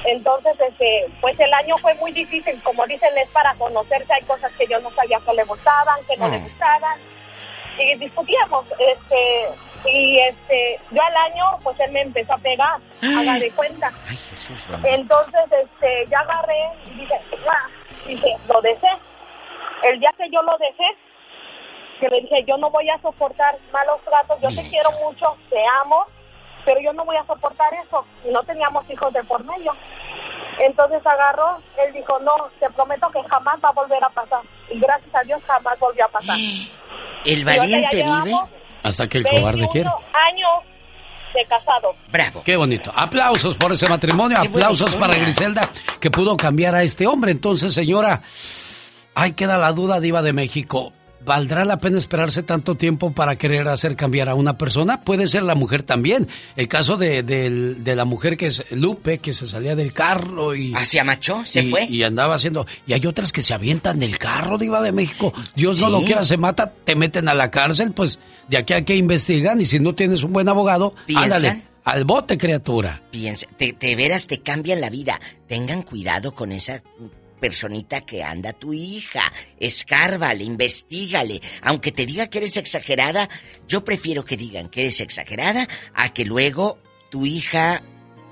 Entonces, 0.04 0.52
este, 0.70 1.06
pues 1.20 1.38
el 1.40 1.52
año 1.52 1.76
fue 1.78 1.94
muy 1.94 2.12
difícil. 2.12 2.60
Como 2.62 2.86
dicen, 2.86 3.10
es 3.18 3.28
para 3.30 3.52
conocerse. 3.54 4.12
Hay 4.12 4.22
cosas 4.22 4.52
que 4.52 4.66
yo 4.68 4.80
no 4.80 4.90
sabía 4.92 5.18
que 5.26 5.34
le 5.34 5.42
gustaban, 5.44 5.96
que 6.08 6.16
no 6.16 6.28
le 6.28 6.38
Mm. 6.38 6.42
gustaban. 6.44 6.98
Y 7.78 7.94
discutíamos. 7.98 8.64
Este, 8.78 9.48
y 9.88 10.18
este, 10.18 10.78
yo 10.90 11.02
al 11.02 11.16
año, 11.16 11.44
pues 11.62 11.78
él 11.80 11.92
me 11.92 12.02
empezó 12.02 12.34
a 12.34 12.38
pegar. 12.38 12.80
Haga 13.02 13.38
de 13.38 13.50
cuenta. 13.52 13.92
Ay, 14.08 14.16
Jesús, 14.16 14.66
bendito. 14.68 14.94
Entonces, 14.94 15.44
este, 15.62 16.06
ya 16.10 16.20
agarré 16.20 16.70
y 16.86 16.90
dije, 16.90 17.20
"Ah", 17.48 17.68
dije, 18.06 18.36
lo 18.48 18.60
dejé. 18.62 18.88
El 19.82 20.00
día 20.00 20.10
que 20.16 20.28
yo 20.30 20.42
lo 20.42 20.56
dejé, 20.58 20.96
que 22.00 22.08
le 22.08 22.20
dije, 22.22 22.44
yo 22.46 22.56
no 22.56 22.70
voy 22.70 22.88
a 22.90 22.98
soportar 23.00 23.56
malos 23.72 24.00
tratos, 24.02 24.40
yo 24.40 24.48
te 24.48 24.68
quiero 24.68 24.90
mucho, 25.02 25.36
te 25.50 25.62
amo, 25.82 26.04
pero 26.64 26.80
yo 26.80 26.92
no 26.92 27.04
voy 27.04 27.16
a 27.16 27.24
soportar 27.24 27.72
eso. 27.74 28.04
Y 28.24 28.30
no 28.30 28.42
teníamos 28.42 28.88
hijos 28.90 29.12
de 29.12 29.22
por 29.24 29.44
medio. 29.44 29.72
Entonces 30.58 31.06
agarró, 31.06 31.58
él 31.84 31.92
dijo, 31.92 32.18
no, 32.20 32.32
te 32.58 32.68
prometo 32.70 33.10
que 33.10 33.22
jamás 33.24 33.58
va 33.62 33.68
a 33.68 33.72
volver 33.72 34.02
a 34.02 34.08
pasar. 34.08 34.40
Y 34.72 34.78
gracias 34.78 35.14
a 35.14 35.22
Dios 35.22 35.40
jamás 35.46 35.78
volvió 35.78 36.04
a 36.04 36.08
pasar. 36.08 36.36
El 37.24 37.44
valiente 37.44 38.02
vive. 38.02 38.36
Hasta 38.82 39.08
que 39.08 39.18
el 39.18 39.24
cobarde 39.24 39.62
21 39.62 39.72
quiere. 39.72 39.88
años 39.88 40.64
de 41.34 41.44
casado. 41.46 41.94
Bravo. 42.12 42.42
Qué 42.44 42.56
bonito. 42.56 42.92
Aplausos 42.94 43.56
por 43.56 43.72
ese 43.72 43.88
matrimonio, 43.88 44.38
Qué 44.40 44.46
aplausos 44.46 44.94
para 44.94 45.16
Griselda 45.16 45.68
que 45.98 46.08
pudo 46.08 46.36
cambiar 46.36 46.76
a 46.76 46.84
este 46.84 47.04
hombre. 47.04 47.32
Entonces, 47.32 47.74
señora, 47.74 48.22
ahí 49.14 49.32
queda 49.32 49.58
la 49.58 49.72
duda, 49.72 49.98
diva 49.98 50.22
de 50.22 50.32
México. 50.32 50.92
¿Valdrá 51.26 51.66
la 51.66 51.78
pena 51.78 51.98
esperarse 51.98 52.42
tanto 52.42 52.76
tiempo 52.76 53.12
para 53.12 53.36
querer 53.36 53.68
hacer 53.68 53.96
cambiar 53.96 54.30
a 54.30 54.34
una 54.34 54.56
persona? 54.56 55.00
Puede 55.02 55.28
ser 55.28 55.42
la 55.42 55.54
mujer 55.54 55.82
también. 55.82 56.28
El 56.56 56.68
caso 56.68 56.96
de, 56.96 57.22
de- 57.22 57.74
de 57.74 57.94
la 57.96 58.06
mujer 58.06 58.38
que 58.38 58.46
es 58.46 58.64
Lupe, 58.70 59.18
que 59.18 59.34
se 59.34 59.46
salía 59.46 59.76
del 59.76 59.92
carro 59.92 60.54
y... 60.54 60.72
¿Hacia 60.74 61.04
macho? 61.04 61.42
¿Se 61.44 61.64
y- 61.64 61.70
fue? 61.70 61.84
Y 61.90 62.02
andaba 62.04 62.36
haciendo... 62.36 62.66
Y 62.86 62.94
hay 62.94 63.04
otras 63.06 63.32
que 63.32 63.42
se 63.42 63.52
avientan 63.52 63.98
del 63.98 64.16
carro, 64.16 64.56
Diva 64.56 64.80
de 64.80 64.92
México. 64.92 65.34
Dios 65.54 65.80
no 65.80 65.90
lo 65.90 66.00
quiera, 66.02 66.22
se 66.22 66.36
mata, 66.38 66.72
te 66.84 66.94
meten 66.96 67.28
a 67.28 67.34
la 67.34 67.50
cárcel, 67.50 67.92
pues 67.92 68.18
de 68.48 68.56
aquí 68.56 68.72
a 68.72 68.84
que 68.84 68.96
investigan 68.96 69.60
y 69.60 69.66
si 69.66 69.80
no 69.80 69.94
tienes 69.94 70.22
un 70.22 70.32
buen 70.32 70.48
abogado, 70.48 70.94
¿Piensan? 71.06 71.32
ándale, 71.32 71.62
al 71.84 72.04
bote, 72.04 72.38
criatura. 72.38 73.02
Piensa, 73.10 73.46
te, 73.56 73.72
te 73.72 73.94
veras, 73.96 74.26
te 74.28 74.40
cambian 74.40 74.80
la 74.80 74.90
vida. 74.90 75.20
Tengan 75.48 75.82
cuidado 75.82 76.32
con 76.34 76.52
esa 76.52 76.82
personita 77.40 78.00
que 78.00 78.22
anda 78.22 78.52
tu 78.52 78.72
hija. 78.72 79.32
Escárbale, 79.58 80.44
investigale. 80.44 81.40
Aunque 81.62 81.92
te 81.92 82.06
diga 82.06 82.28
que 82.28 82.38
eres 82.38 82.56
exagerada, 82.56 83.28
yo 83.68 83.84
prefiero 83.84 84.24
que 84.24 84.36
digan 84.36 84.68
que 84.68 84.82
eres 84.82 85.00
exagerada 85.00 85.68
a 85.94 86.12
que 86.12 86.24
luego 86.24 86.78
tu 87.10 87.26
hija 87.26 87.82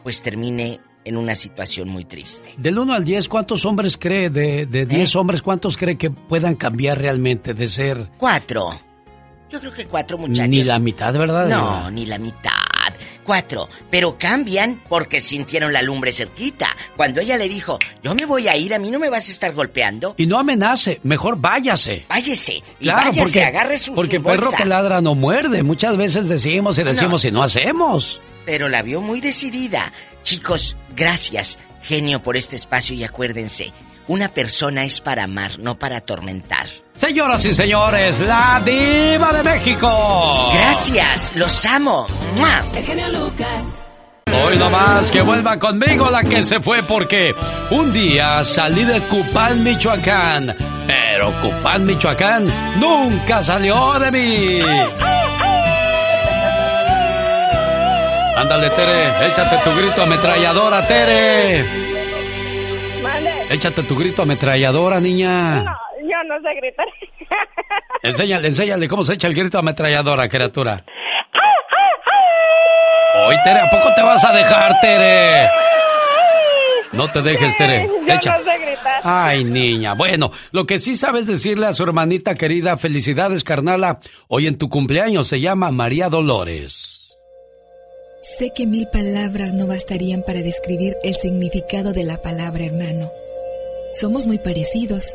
pues 0.02 0.22
termine 0.22 0.80
en 1.04 1.16
una 1.16 1.34
situación 1.34 1.88
muy 1.88 2.04
triste. 2.04 2.54
Del 2.56 2.78
1 2.78 2.94
al 2.94 3.04
10, 3.04 3.28
¿cuántos 3.28 3.64
hombres 3.64 3.96
cree, 3.96 4.30
de, 4.30 4.66
de 4.66 4.86
10 4.86 5.16
hombres, 5.16 5.42
cuántos 5.42 5.76
cree 5.76 5.96
que 5.96 6.10
puedan 6.10 6.56
cambiar 6.56 6.98
realmente 6.98 7.54
de 7.54 7.68
ser... 7.68 8.08
Cuatro. 8.16 8.78
Yo 9.50 9.60
creo 9.60 9.72
que 9.72 9.86
cuatro 9.86 10.18
muchachos. 10.18 10.48
Ni 10.48 10.64
la 10.64 10.78
mitad, 10.78 11.12
¿verdad? 11.14 11.48
No, 11.48 11.90
ni 11.90 12.06
la 12.06 12.18
mitad. 12.18 12.63
Cuatro. 13.24 13.68
Pero 13.90 14.16
cambian 14.18 14.82
porque 14.88 15.20
sintieron 15.20 15.72
la 15.72 15.82
lumbre 15.82 16.12
cerquita. 16.12 16.68
Cuando 16.96 17.20
ella 17.20 17.36
le 17.36 17.48
dijo, 17.48 17.78
yo 18.02 18.14
me 18.14 18.24
voy 18.26 18.46
a 18.48 18.56
ir, 18.56 18.74
a 18.74 18.78
mí 18.78 18.90
no 18.90 18.98
me 18.98 19.08
vas 19.08 19.28
a 19.28 19.32
estar 19.32 19.52
golpeando. 19.54 20.14
Y 20.18 20.26
no 20.26 20.38
amenace, 20.38 21.00
mejor 21.02 21.36
váyase. 21.38 22.04
Váyese. 22.08 22.62
Y 22.78 22.84
Claro, 22.84 23.10
váyase, 23.10 23.20
porque, 23.20 23.44
agarre 23.44 23.78
su, 23.78 23.94
porque 23.94 24.16
su 24.18 24.22
perro 24.22 24.50
que 24.56 24.64
ladra 24.64 25.00
no 25.00 25.14
muerde. 25.14 25.62
Muchas 25.62 25.96
veces 25.96 26.28
decimos 26.28 26.78
y 26.78 26.82
decimos 26.84 27.24
No. 27.24 27.28
y 27.28 27.32
no 27.32 27.42
hacemos. 27.42 28.20
Pero 28.44 28.68
la 28.68 28.82
vio 28.82 29.00
muy 29.00 29.20
decidida. 29.22 29.90
Chicos, 30.22 30.76
gracias, 30.94 31.58
genio, 31.82 32.22
por 32.22 32.36
este 32.36 32.56
espacio 32.56 32.94
y 32.94 33.04
acuérdense, 33.04 33.72
una 34.06 34.34
persona 34.34 34.84
es 34.84 35.00
para 35.00 35.24
amar, 35.24 35.58
no 35.58 35.78
para 35.78 35.96
atormentar. 35.98 36.66
Señoras 36.94 37.44
y 37.44 37.54
señores, 37.54 38.20
la 38.20 38.62
diva 38.64 39.32
de 39.32 39.42
México. 39.42 40.50
Gracias, 40.54 41.34
los 41.34 41.66
amo. 41.66 42.06
¡Mua! 42.38 42.62
El 42.76 42.84
genio 42.84 43.08
Lucas. 43.08 43.64
Hoy 44.32 44.56
nomás 44.56 45.10
que 45.10 45.20
vuelva 45.22 45.58
conmigo 45.58 46.08
la 46.08 46.22
que 46.22 46.42
se 46.42 46.60
fue 46.60 46.82
porque 46.84 47.34
un 47.70 47.92
día 47.92 48.44
salí 48.44 48.84
de 48.84 49.00
Cupán, 49.02 49.62
Michoacán. 49.64 50.54
Pero 50.86 51.32
Cupán, 51.42 51.84
Michoacán 51.84 52.52
nunca 52.78 53.42
salió 53.42 53.98
de 53.98 54.10
mí. 54.12 54.60
Ándale, 58.36 58.70
Tere, 58.70 59.28
échate 59.28 59.56
tu 59.64 59.76
grito 59.76 60.02
ametralladora, 60.02 60.86
Tere. 60.86 61.64
Échate 63.50 63.82
tu 63.82 63.96
grito 63.96 64.22
ametralladora, 64.22 65.00
niña. 65.00 65.64
No, 66.04 66.10
yo 66.10 66.28
no 66.28 66.40
sé 66.40 66.54
gritar. 66.56 66.86
Enséñale, 68.02 68.48
enséñale 68.48 68.88
cómo 68.88 69.02
se 69.04 69.14
echa 69.14 69.28
el 69.28 69.34
grito 69.34 69.58
ametralladora, 69.58 70.28
criatura. 70.28 70.84
Hoy, 73.26 73.36
Tere, 73.42 73.60
¿a 73.60 73.70
poco 73.70 73.92
te 73.94 74.02
vas 74.02 74.24
a 74.24 74.32
dejar, 74.32 74.80
Tere? 74.80 75.48
No 76.92 77.10
te 77.10 77.22
dejes, 77.22 77.56
Tere. 77.56 77.88
Yo 78.06 78.12
Echa. 78.14 78.38
no 78.38 78.44
sé 78.44 78.58
gritar. 78.58 79.00
Ay, 79.02 79.44
niña. 79.44 79.94
Bueno, 79.94 80.30
lo 80.52 80.66
que 80.66 80.78
sí 80.80 80.94
sabes 80.94 81.26
decirle 81.26 81.66
a 81.66 81.72
su 81.72 81.82
hermanita 81.84 82.34
querida, 82.34 82.76
felicidades, 82.76 83.42
carnala. 83.42 84.00
Hoy 84.28 84.46
en 84.46 84.58
tu 84.58 84.68
cumpleaños 84.68 85.28
se 85.28 85.40
llama 85.40 85.70
María 85.70 86.08
Dolores. 86.08 87.16
Sé 88.38 88.52
que 88.54 88.66
mil 88.66 88.86
palabras 88.92 89.54
no 89.54 89.66
bastarían 89.66 90.22
para 90.22 90.40
describir 90.40 90.96
el 91.02 91.14
significado 91.14 91.92
de 91.92 92.04
la 92.04 92.20
palabra 92.20 92.64
hermano. 92.64 93.10
Somos 93.94 94.26
muy 94.26 94.38
parecidos. 94.38 95.14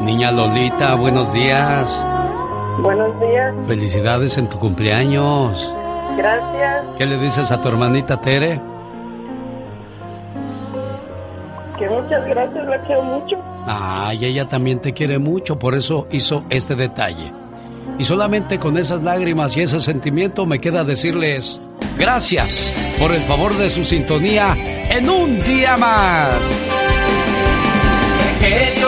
Niña 0.00 0.30
Lolita, 0.32 0.94
buenos 0.94 1.32
días. 1.32 2.02
Buenos 2.82 3.08
días, 3.20 3.54
Felicidades 3.66 4.38
en 4.38 4.48
tu 4.48 4.58
cumpleaños. 4.58 5.70
gracias. 6.16 6.84
¿Qué 6.96 7.06
le 7.06 7.18
dices 7.18 7.50
a 7.50 7.60
tu 7.60 7.68
hermanita 7.68 8.18
Tere? 8.20 8.60
Que 11.78 11.88
muchas 11.88 12.26
gracias, 12.26 12.66
la 12.66 12.78
quiero 12.82 13.02
mucho. 13.02 13.36
Ay, 13.66 14.24
ella 14.24 14.46
también 14.46 14.78
te 14.80 14.92
quiere 14.92 15.18
mucho, 15.18 15.58
por 15.58 15.74
eso 15.74 16.06
hizo 16.10 16.44
este 16.50 16.74
detalle. 16.74 17.32
Y 17.98 18.04
solamente 18.04 18.58
con 18.58 18.78
esas 18.78 19.02
lágrimas 19.02 19.56
y 19.56 19.62
ese 19.62 19.80
sentimiento 19.80 20.46
me 20.46 20.58
queda 20.60 20.84
decirles 20.84 21.60
gracias 21.98 22.96
por 22.98 23.12
el 23.12 23.20
favor 23.22 23.54
de 23.56 23.68
su 23.68 23.84
sintonía 23.84 24.56
en 24.90 25.08
un 25.10 25.38
día 25.42 25.76
más. 25.76 26.30
El 28.42 28.80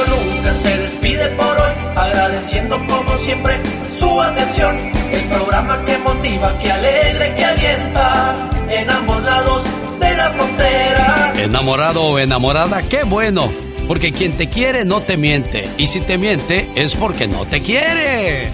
Lucas 0.42 0.58
se 0.58 0.76
despide 0.76 1.28
por 1.36 1.56
hoy, 1.56 1.72
agradeciendo 1.94 2.76
como 2.86 3.16
siempre 3.18 3.60
su 3.96 4.20
atención. 4.20 4.76
El 5.12 5.22
programa 5.28 5.84
que 5.84 5.96
motiva, 5.98 6.58
que 6.58 6.72
alegra 6.72 7.28
y 7.28 7.32
que 7.32 7.44
alienta 7.44 8.50
en 8.68 8.90
ambos 8.90 9.22
lados 9.22 9.62
de 10.00 10.16
la 10.16 10.30
frontera. 10.30 11.32
Enamorado 11.36 12.02
o 12.02 12.18
enamorada, 12.18 12.82
qué 12.82 13.04
bueno, 13.04 13.52
porque 13.86 14.10
quien 14.10 14.32
te 14.32 14.48
quiere 14.48 14.84
no 14.84 15.00
te 15.00 15.16
miente, 15.16 15.68
y 15.78 15.86
si 15.86 16.00
te 16.00 16.18
miente 16.18 16.68
es 16.74 16.96
porque 16.96 17.28
no 17.28 17.44
te 17.44 17.60
quiere. 17.60 18.48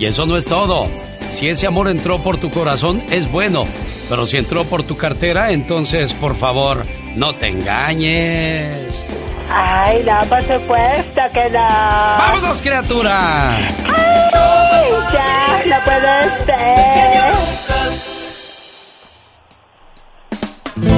Y 0.00 0.06
eso 0.06 0.26
no 0.26 0.36
es 0.36 0.46
todo. 0.46 0.88
Si 1.30 1.48
ese 1.48 1.68
amor 1.68 1.86
entró 1.86 2.18
por 2.18 2.38
tu 2.38 2.50
corazón, 2.50 3.00
es 3.12 3.30
bueno, 3.30 3.64
pero 4.08 4.26
si 4.26 4.38
entró 4.38 4.64
por 4.64 4.82
tu 4.82 4.96
cartera, 4.96 5.52
entonces, 5.52 6.12
por 6.14 6.34
favor, 6.36 6.84
no 7.14 7.32
te 7.36 7.46
engañes. 7.46 9.04
Ay, 9.56 10.02
no, 10.04 10.18
por 10.28 10.40
supuesto 10.42 11.20
que 11.32 11.50
no. 11.50 11.58
¡Vámonos, 12.18 12.60
criatura! 12.60 13.56
Ay, 13.56 14.90
ya, 15.12 15.62
no 15.66 15.84
puede 15.84 16.44
ser. 16.44 17.34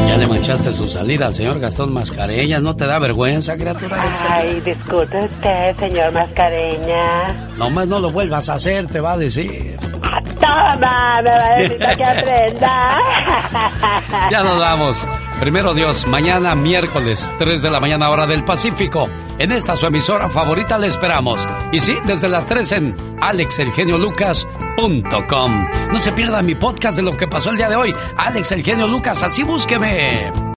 Ya 0.08 0.16
le 0.16 0.26
manchaste 0.26 0.72
su 0.72 0.88
salida 0.88 1.26
al 1.26 1.34
señor 1.34 1.60
Gastón 1.60 1.92
Mascareñas, 1.92 2.62
¿no 2.62 2.74
te 2.74 2.86
da 2.86 2.98
vergüenza, 2.98 3.56
criatura? 3.56 4.02
Ay, 4.30 4.60
disculpe 4.64 5.18
usted, 5.18 5.76
señor 5.78 6.12
Mascareña. 6.12 7.28
Nomás 7.58 7.86
no 7.86 7.98
lo 7.98 8.10
vuelvas 8.10 8.48
a 8.48 8.54
hacer, 8.54 8.86
te 8.86 9.00
va 9.00 9.12
a 9.12 9.18
decir. 9.18 9.76
Toma, 10.40 11.20
me 11.22 11.30
va 11.30 11.44
a 11.44 11.58
decir 11.58 11.78
que 11.96 12.04
aprenda. 12.04 12.98
Ya 14.30 14.42
nos 14.42 14.58
vamos. 14.58 15.06
Primero 15.40 15.74
Dios, 15.74 16.06
mañana 16.06 16.54
miércoles, 16.54 17.30
3 17.38 17.60
de 17.60 17.70
la 17.70 17.78
mañana 17.78 18.08
hora 18.08 18.26
del 18.26 18.42
Pacífico. 18.44 19.06
En 19.38 19.52
esta 19.52 19.76
su 19.76 19.84
emisora 19.86 20.30
favorita 20.30 20.78
le 20.78 20.86
esperamos. 20.86 21.46
Y 21.72 21.80
sí, 21.80 21.98
desde 22.06 22.28
las 22.28 22.46
3 22.46 22.72
en 22.72 22.96
alexelgeniolucas.com. 23.20 25.66
No 25.92 25.98
se 25.98 26.12
pierda 26.12 26.40
mi 26.42 26.54
podcast 26.54 26.96
de 26.96 27.02
lo 27.02 27.14
que 27.16 27.28
pasó 27.28 27.50
el 27.50 27.58
día 27.58 27.68
de 27.68 27.76
hoy. 27.76 27.92
Alex 28.16 28.52
El 28.52 28.64
Genio 28.64 28.86
Lucas, 28.86 29.22
así 29.22 29.42
búsqueme. 29.42 30.32